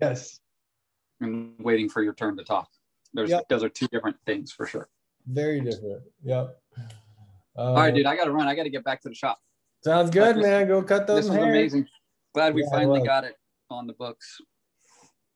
Yes. 0.00 0.40
And 1.20 1.52
waiting 1.60 1.88
for 1.88 2.02
your 2.02 2.14
turn 2.14 2.36
to 2.36 2.42
talk. 2.44 2.68
There's 3.14 3.30
Yep. 3.30 3.48
those 3.48 3.62
are 3.62 3.68
two 3.68 3.86
different 3.88 4.16
things 4.26 4.50
for 4.50 4.66
sure. 4.66 4.88
Very 5.28 5.60
different. 5.60 6.02
Yep. 6.24 6.56
All 7.56 7.74
right 7.74 7.90
Um, 7.90 7.94
dude 7.94 8.06
i 8.06 8.16
gotta 8.16 8.32
run. 8.32 8.48
I 8.48 8.56
gotta 8.56 8.70
get 8.70 8.82
back 8.82 9.02
to 9.02 9.08
the 9.08 9.14
shop. 9.14 9.38
Sounds 9.84 10.10
good, 10.10 10.36
This- 10.36 10.42
man. 10.42 10.66
Go 10.66 10.82
cut 10.82 11.06
those 11.06 11.28
this 11.28 11.36
was 11.36 11.44
amazing 11.48 11.86
glad 12.38 12.54
we 12.54 12.62
Yeah, 12.62 12.70
finally 12.70 13.02
got 13.02 13.24
it 13.24 13.34
on 13.68 13.88
the 13.88 13.92
books 13.94 14.40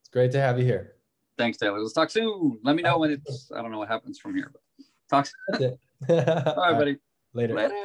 It's 0.00 0.08
great 0.08 0.30
to 0.32 0.40
have 0.40 0.56
you 0.56 0.64
here. 0.64 0.92
thanks 1.36 1.58
taylor 1.58 1.80
let's 1.80 1.92
talk 1.92 2.10
soon 2.10 2.60
let 2.62 2.76
me 2.76 2.82
know 2.82 2.96
when 2.96 3.10
it's 3.10 3.50
i 3.56 3.60
don't 3.60 3.72
know 3.72 3.78
what 3.78 3.88
happens 3.88 4.20
from 4.20 4.36
here 4.36 4.52
but 4.52 4.62
talk 5.10 5.28
That's 5.48 5.64
it. 5.64 5.78
all 6.56 6.62
right 6.70 6.78
buddy 6.78 6.96
Later. 7.34 7.54
later 7.54 7.82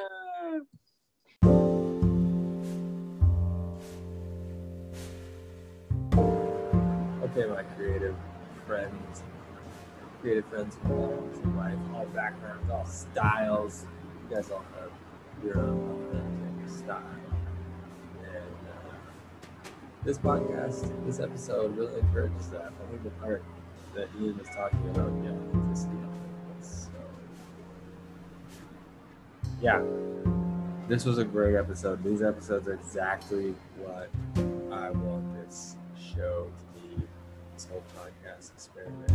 Okay, 7.23 7.45
my 7.45 7.63
creative 7.75 8.15
friends, 8.65 9.23
creative 10.21 10.45
friends 10.47 10.75
from 10.75 10.91
all 10.93 11.07
walks 11.07 11.37
of 11.39 11.55
life, 11.55 11.77
all 11.93 12.05
backgrounds, 12.07 12.69
all 12.71 12.85
styles. 12.85 13.85
You 14.29 14.35
guys 14.35 14.49
all 14.51 14.63
have 14.79 14.91
your 15.43 15.59
own 15.59 16.07
authentic 16.11 16.77
style. 16.85 17.03
This 20.07 20.17
podcast, 20.19 20.89
this 21.05 21.19
episode 21.19 21.75
really 21.75 21.99
encourages 21.99 22.47
that. 22.51 22.71
I 22.81 22.89
think 22.89 23.03
the 23.03 23.09
part 23.19 23.43
that 23.93 24.07
Ian 24.17 24.37
was 24.37 24.47
talking 24.47 24.79
about, 24.91 25.11
the 25.21 25.31
authenticity 25.31 25.97
so. 26.61 26.89
Yeah, 29.61 29.83
this 30.87 31.03
was 31.03 31.17
a 31.17 31.25
great 31.25 31.55
episode. 31.55 32.01
These 32.05 32.21
episodes 32.21 32.69
are 32.69 32.75
exactly 32.75 33.53
what 33.79 34.09
I 34.71 34.91
want 34.91 35.45
this 35.45 35.75
show 35.99 36.47
to 36.57 36.79
be, 36.79 37.03
this 37.53 37.67
whole 37.69 37.83
podcast 37.97 38.53
experiment. 38.53 39.11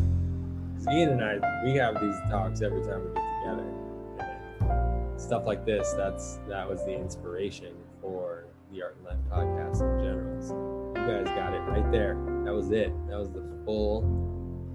Ian 0.93 1.09
and 1.09 1.25
I, 1.25 1.65
we 1.65 1.75
have 1.77 2.03
these 2.03 2.17
talks 2.31 2.61
every 2.61 2.83
time 2.83 3.03
we 3.03 3.15
get 3.15 3.25
together. 3.47 5.15
Stuff 5.17 5.47
like 5.47 5.65
this, 5.65 5.91
that's 5.95 6.39
that 6.51 6.69
was 6.69 6.85
the 6.85 6.95
inspiration 6.95 7.73
for 8.03 8.45
the 8.71 8.83
Art 8.83 8.95
and 8.99 9.07
Life 9.07 9.17
podcast 9.31 9.81
in 9.81 10.05
general. 10.05 10.43
So 10.43 10.82
you 11.03 11.13
guys 11.13 11.27
got 11.35 11.53
it 11.53 11.61
right 11.61 11.91
there. 11.91 12.15
That 12.45 12.55
was 12.55 12.71
it. 12.71 12.93
That 13.09 13.19
was 13.19 13.31
the 13.31 13.43
full 13.65 14.03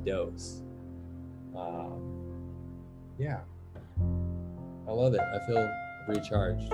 dose. 0.06 0.62
Um, 1.56 2.02
yeah, 3.18 3.40
I 4.88 4.92
love 4.92 5.14
it. 5.14 5.22
I 5.22 5.40
feel 5.48 5.70
recharged. 6.08 6.72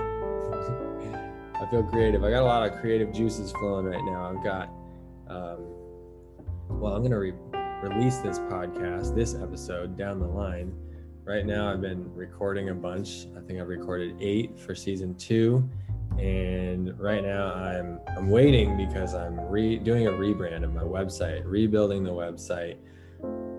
I 1.60 1.66
feel 1.70 1.84
creative. 1.84 2.24
I 2.24 2.30
got 2.30 2.42
a 2.42 2.44
lot 2.44 2.68
of 2.68 2.78
creative 2.80 3.12
juices 3.12 3.52
flowing 3.52 3.86
right 3.86 4.04
now. 4.04 4.28
I've 4.28 4.42
got, 4.44 4.68
um, 5.28 5.64
well, 6.68 6.94
I'm 6.94 7.00
going 7.00 7.12
to 7.12 7.18
re- 7.18 7.32
release 7.82 8.18
this 8.18 8.38
podcast, 8.40 9.14
this 9.14 9.34
episode 9.34 9.96
down 9.96 10.18
the 10.18 10.26
line. 10.26 10.74
Right 11.24 11.46
now, 11.46 11.72
I've 11.72 11.80
been 11.80 12.12
recording 12.14 12.68
a 12.70 12.74
bunch. 12.74 13.28
I 13.36 13.40
think 13.40 13.60
I've 13.60 13.68
recorded 13.68 14.16
eight 14.20 14.58
for 14.58 14.74
season 14.74 15.14
two. 15.14 15.66
And 16.18 16.98
right 16.98 17.22
now, 17.22 17.52
I'm 17.54 18.00
I'm 18.16 18.30
waiting 18.30 18.76
because 18.76 19.14
I'm 19.14 19.38
re- 19.40 19.78
doing 19.78 20.06
a 20.06 20.10
rebrand 20.10 20.64
of 20.64 20.72
my 20.72 20.82
website, 20.82 21.42
rebuilding 21.44 22.04
the 22.04 22.12
website, 22.12 22.76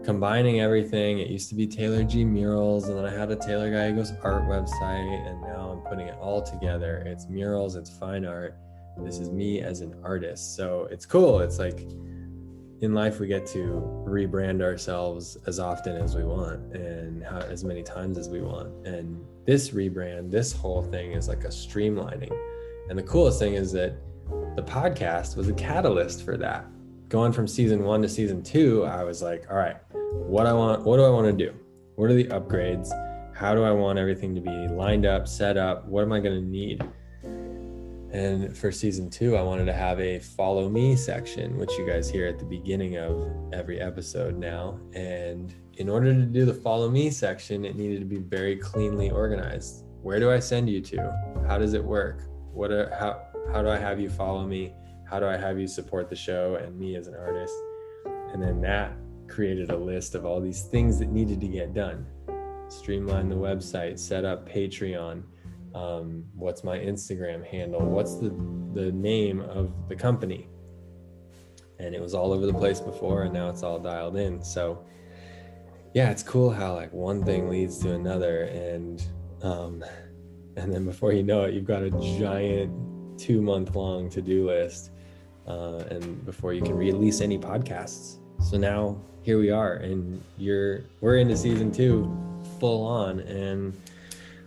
combining 0.04 0.62
everything. 0.62 1.20
It 1.20 1.30
used 1.30 1.50
to 1.50 1.56
be 1.56 1.68
Taylor 1.68 2.04
G 2.04 2.24
Murals, 2.24 2.88
and 2.88 2.98
then 2.98 3.06
I 3.06 3.12
had 3.12 3.32
a 3.32 3.36
Taylor 3.36 3.72
Gallegos 3.72 4.14
art 4.24 4.44
website, 4.44 5.30
and 5.30 5.42
now 5.42 5.72
I'm 5.72 5.90
putting 5.90 6.08
it 6.08 6.18
all 6.20 6.42
together. 6.42 7.04
It's 7.06 7.28
murals, 7.28 7.76
it's 7.76 7.90
fine 7.90 8.26
art. 8.26 8.58
This 8.98 9.20
is 9.20 9.30
me 9.30 9.62
as 9.62 9.82
an 9.82 9.94
artist. 10.04 10.56
So 10.56 10.88
it's 10.90 11.06
cool. 11.06 11.40
It's 11.40 11.60
like 11.60 11.86
in 12.82 12.94
life 12.94 13.20
we 13.20 13.28
get 13.28 13.46
to 13.48 13.82
rebrand 14.06 14.62
ourselves 14.62 15.38
as 15.48 15.60
often 15.60 15.96
as 15.96 16.16
we 16.16 16.24
want 16.24 16.60
and 16.76 17.24
how, 17.24 17.40
as 17.40 17.64
many 17.64 17.82
times 17.82 18.18
as 18.18 18.28
we 18.28 18.42
want. 18.42 18.70
And 18.86 19.24
this 19.46 19.72
rebrand, 19.72 20.30
this 20.30 20.52
whole 20.52 20.84
thing 20.84 21.14
is 21.14 21.28
like 21.28 21.46
a 21.46 21.50
streamlining. 21.50 22.36
And 22.90 23.00
the 23.00 23.04
coolest 23.04 23.40
thing 23.40 23.54
is 23.54 23.72
that 23.72 23.96
the 24.56 24.64
podcast 24.64 25.38
was 25.38 25.48
a 25.48 25.54
catalyst 25.54 26.24
for 26.24 26.38
that. 26.38 26.66
Going 27.08 27.32
from 27.32 27.48
season 27.48 27.84
one 27.84 28.02
to 28.02 28.10
season 28.10 28.44
two, 28.44 28.84
I 28.84 29.04
was 29.04 29.22
like, 29.22 29.46
all 29.50 29.58
right, 29.58 29.78
what 29.92 30.46
I 30.46 30.54
want, 30.54 30.84
what 30.84 30.98
do 30.98 31.04
I 31.04 31.10
want 31.10 31.28
to 31.28 31.46
do? 31.46 31.54
What 31.96 32.10
are 32.10 32.14
the 32.14 32.26
upgrades? 32.26 32.90
How 33.34 33.54
do 33.54 33.64
I 33.64 33.72
want 33.72 34.00
everything 34.00 34.36
to 34.36 34.42
be 34.42 34.68
lined 34.68 35.06
up, 35.06 35.28
set 35.28 35.56
up? 35.56 35.86
What 35.88 36.04
am 36.04 36.12
I 36.12 36.20
going 36.20 36.42
to 36.42 36.48
need? 36.48 36.84
And 38.16 38.58
for 38.58 38.72
season 38.72 39.10
two, 39.10 39.36
I 39.36 39.42
wanted 39.42 39.66
to 39.66 39.74
have 39.74 40.00
a 40.00 40.20
follow 40.20 40.70
me 40.70 40.96
section, 40.96 41.58
which 41.58 41.78
you 41.78 41.86
guys 41.86 42.10
hear 42.10 42.26
at 42.28 42.40
the 42.40 42.46
beginning 42.46 42.96
of 42.96 43.30
every 43.52 43.82
episode 43.82 44.38
now. 44.38 44.80
And 44.94 45.54
in 45.74 45.90
order 45.90 46.14
to 46.14 46.22
do 46.22 46.46
the 46.46 46.54
follow 46.54 46.90
me 46.90 47.10
section, 47.10 47.66
it 47.66 47.76
needed 47.76 48.00
to 48.00 48.06
be 48.06 48.20
very 48.20 48.56
cleanly 48.56 49.12
organized. 49.12 49.84
Where 50.02 50.18
do 50.18 50.32
I 50.32 50.40
send 50.40 50.70
you 50.70 50.80
to? 50.80 51.44
How 51.46 51.58
does 51.58 51.74
it 51.74 51.84
work? 51.84 52.22
What 52.54 52.72
are, 52.72 52.90
how, 52.92 53.22
how 53.52 53.62
do 53.62 53.68
I 53.68 53.78
have 53.78 54.00
you 54.00 54.10
follow 54.10 54.48
me? 54.48 54.74
How 55.10 55.20
do 55.20 55.26
I 55.26 55.36
have 55.36 55.60
you 55.60 55.68
support 55.68 56.10
the 56.10 56.16
show 56.16 56.56
and 56.56 56.80
me 56.80 56.96
as 56.96 57.08
an 57.08 57.16
artist? 57.16 57.54
And 58.32 58.42
then 58.42 58.62
that 58.62 58.94
created 59.28 59.72
a 59.72 59.78
list 59.78 60.16
of 60.16 60.26
all 60.26 60.40
these 60.40 60.62
things 60.62 61.00
that 61.00 61.12
needed 61.12 61.42
to 61.42 61.50
get 61.50 61.74
done. 61.74 62.06
Streamline 62.70 63.28
the 63.28 63.36
website, 63.36 64.00
set 64.00 64.24
up 64.24 64.48
Patreon, 64.48 65.24
um, 65.76 66.24
what's 66.34 66.64
my 66.64 66.78
Instagram 66.78 67.46
handle, 67.46 67.82
what's 67.82 68.16
the, 68.16 68.30
the 68.74 68.92
name 68.94 69.42
of 69.42 69.74
the 69.90 69.96
company. 69.96 70.48
And 71.80 71.94
it 71.94 72.02
was 72.02 72.14
all 72.14 72.32
over 72.32 72.46
the 72.46 72.54
place 72.54 72.80
before, 72.80 73.24
and 73.24 73.34
now 73.34 73.50
it's 73.50 73.62
all 73.62 73.78
dialed 73.78 74.16
in. 74.16 74.42
So, 74.42 74.86
yeah, 75.94 76.10
it's 76.12 76.24
cool 76.24 76.50
how 76.50 76.74
like 76.74 76.94
one 76.94 77.24
thing 77.26 77.50
leads 77.50 77.78
to 77.80 77.94
another, 77.94 78.44
and 78.44 79.06
um, 79.42 79.84
and 80.56 80.74
then 80.74 80.86
before 80.86 81.12
you 81.12 81.24
know 81.24 81.44
it, 81.44 81.54
you've 81.54 81.66
got 81.66 81.84
a 81.84 81.92
giant 82.18 83.20
two 83.20 83.42
month 83.42 83.76
long 83.76 84.10
to 84.12 84.22
do 84.22 84.48
list, 84.48 84.92
uh, 85.46 85.84
and 85.90 86.26
before 86.26 86.54
you 86.54 86.62
can 86.62 86.76
release 86.76 87.20
any 87.20 87.38
podcasts. 87.38 88.20
So 88.42 88.58
now 88.58 89.02
here 89.22 89.38
we 89.38 89.50
are, 89.52 89.74
and 89.74 90.24
you're 90.38 90.84
we're 91.02 91.18
into 91.18 91.36
season 91.36 91.74
two, 91.74 92.10
full 92.62 92.86
on, 92.86 93.20
and 93.20 93.78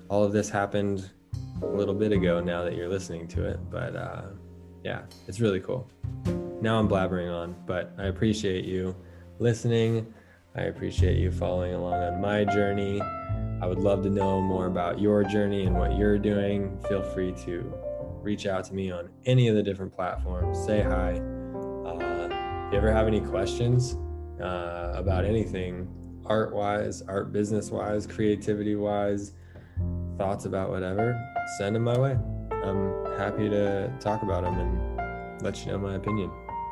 all 0.08 0.24
of 0.24 0.32
this 0.32 0.48
happened 0.48 1.10
a 1.62 1.66
little 1.66 1.94
bit 1.94 2.12
ago 2.12 2.40
now 2.40 2.64
that 2.64 2.74
you're 2.74 2.88
listening 2.88 3.28
to 3.28 3.44
it. 3.44 3.58
But 3.70 3.96
uh, 3.96 4.22
yeah, 4.84 5.02
it's 5.26 5.40
really 5.40 5.60
cool. 5.60 5.90
Now 6.60 6.78
I'm 6.78 6.88
blabbering 6.88 7.32
on, 7.32 7.54
but 7.66 7.92
I 7.98 8.06
appreciate 8.06 8.64
you 8.64 8.96
listening. 9.38 10.12
I 10.56 10.62
appreciate 10.62 11.18
you 11.18 11.30
following 11.30 11.74
along 11.74 12.02
on 12.02 12.20
my 12.20 12.44
journey. 12.44 13.00
I 13.60 13.66
would 13.66 13.78
love 13.78 14.02
to 14.04 14.10
know 14.10 14.40
more 14.40 14.66
about 14.66 15.00
your 15.00 15.22
journey 15.24 15.64
and 15.64 15.76
what 15.76 15.96
you're 15.96 16.18
doing. 16.18 16.78
Feel 16.88 17.02
free 17.02 17.32
to 17.44 17.72
reach 18.22 18.46
out 18.46 18.64
to 18.64 18.74
me 18.74 18.90
on 18.90 19.08
any 19.24 19.48
of 19.48 19.54
the 19.54 19.62
different 19.62 19.92
platforms. 19.92 20.64
Say 20.64 20.82
hi. 20.82 21.20
Uh, 21.86 22.28
if 22.66 22.72
you 22.72 22.78
ever 22.78 22.92
have 22.92 23.06
any 23.06 23.20
questions 23.20 23.96
uh, 24.40 24.92
about 24.94 25.24
anything, 25.24 25.88
art 26.26 26.54
wise, 26.54 27.02
art 27.02 27.32
business 27.32 27.70
wise, 27.70 28.06
creativity 28.06 28.76
wise, 28.76 29.32
thoughts 30.16 30.44
about 30.44 30.70
whatever, 30.70 31.18
send 31.56 31.76
them 31.76 31.84
my 31.84 31.98
way. 31.98 32.18
I'm 32.52 33.06
happy 33.16 33.48
to 33.48 33.90
talk 34.00 34.22
about 34.22 34.42
them 34.42 34.58
and 34.58 35.42
let 35.42 35.64
you 35.64 35.72
know 35.72 35.78
my 35.78 35.94
opinion. 35.94 36.30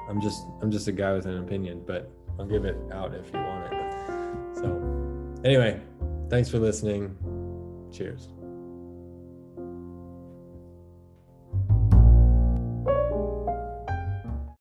I'm 0.08 0.20
just 0.20 0.46
I'm 0.60 0.70
just 0.70 0.86
a 0.88 0.92
guy 0.92 1.12
with 1.12 1.26
an 1.26 1.38
opinion, 1.38 1.82
but 1.86 2.10
I'll 2.38 2.46
give 2.46 2.64
it 2.64 2.76
out 2.92 3.14
if 3.14 3.32
you 3.32 3.40
want 3.40 3.72
it. 3.72 4.56
So, 4.56 5.40
anyway, 5.44 5.80
thanks 6.28 6.48
for 6.48 6.58
listening. 6.58 7.16
Cheers. 7.92 8.28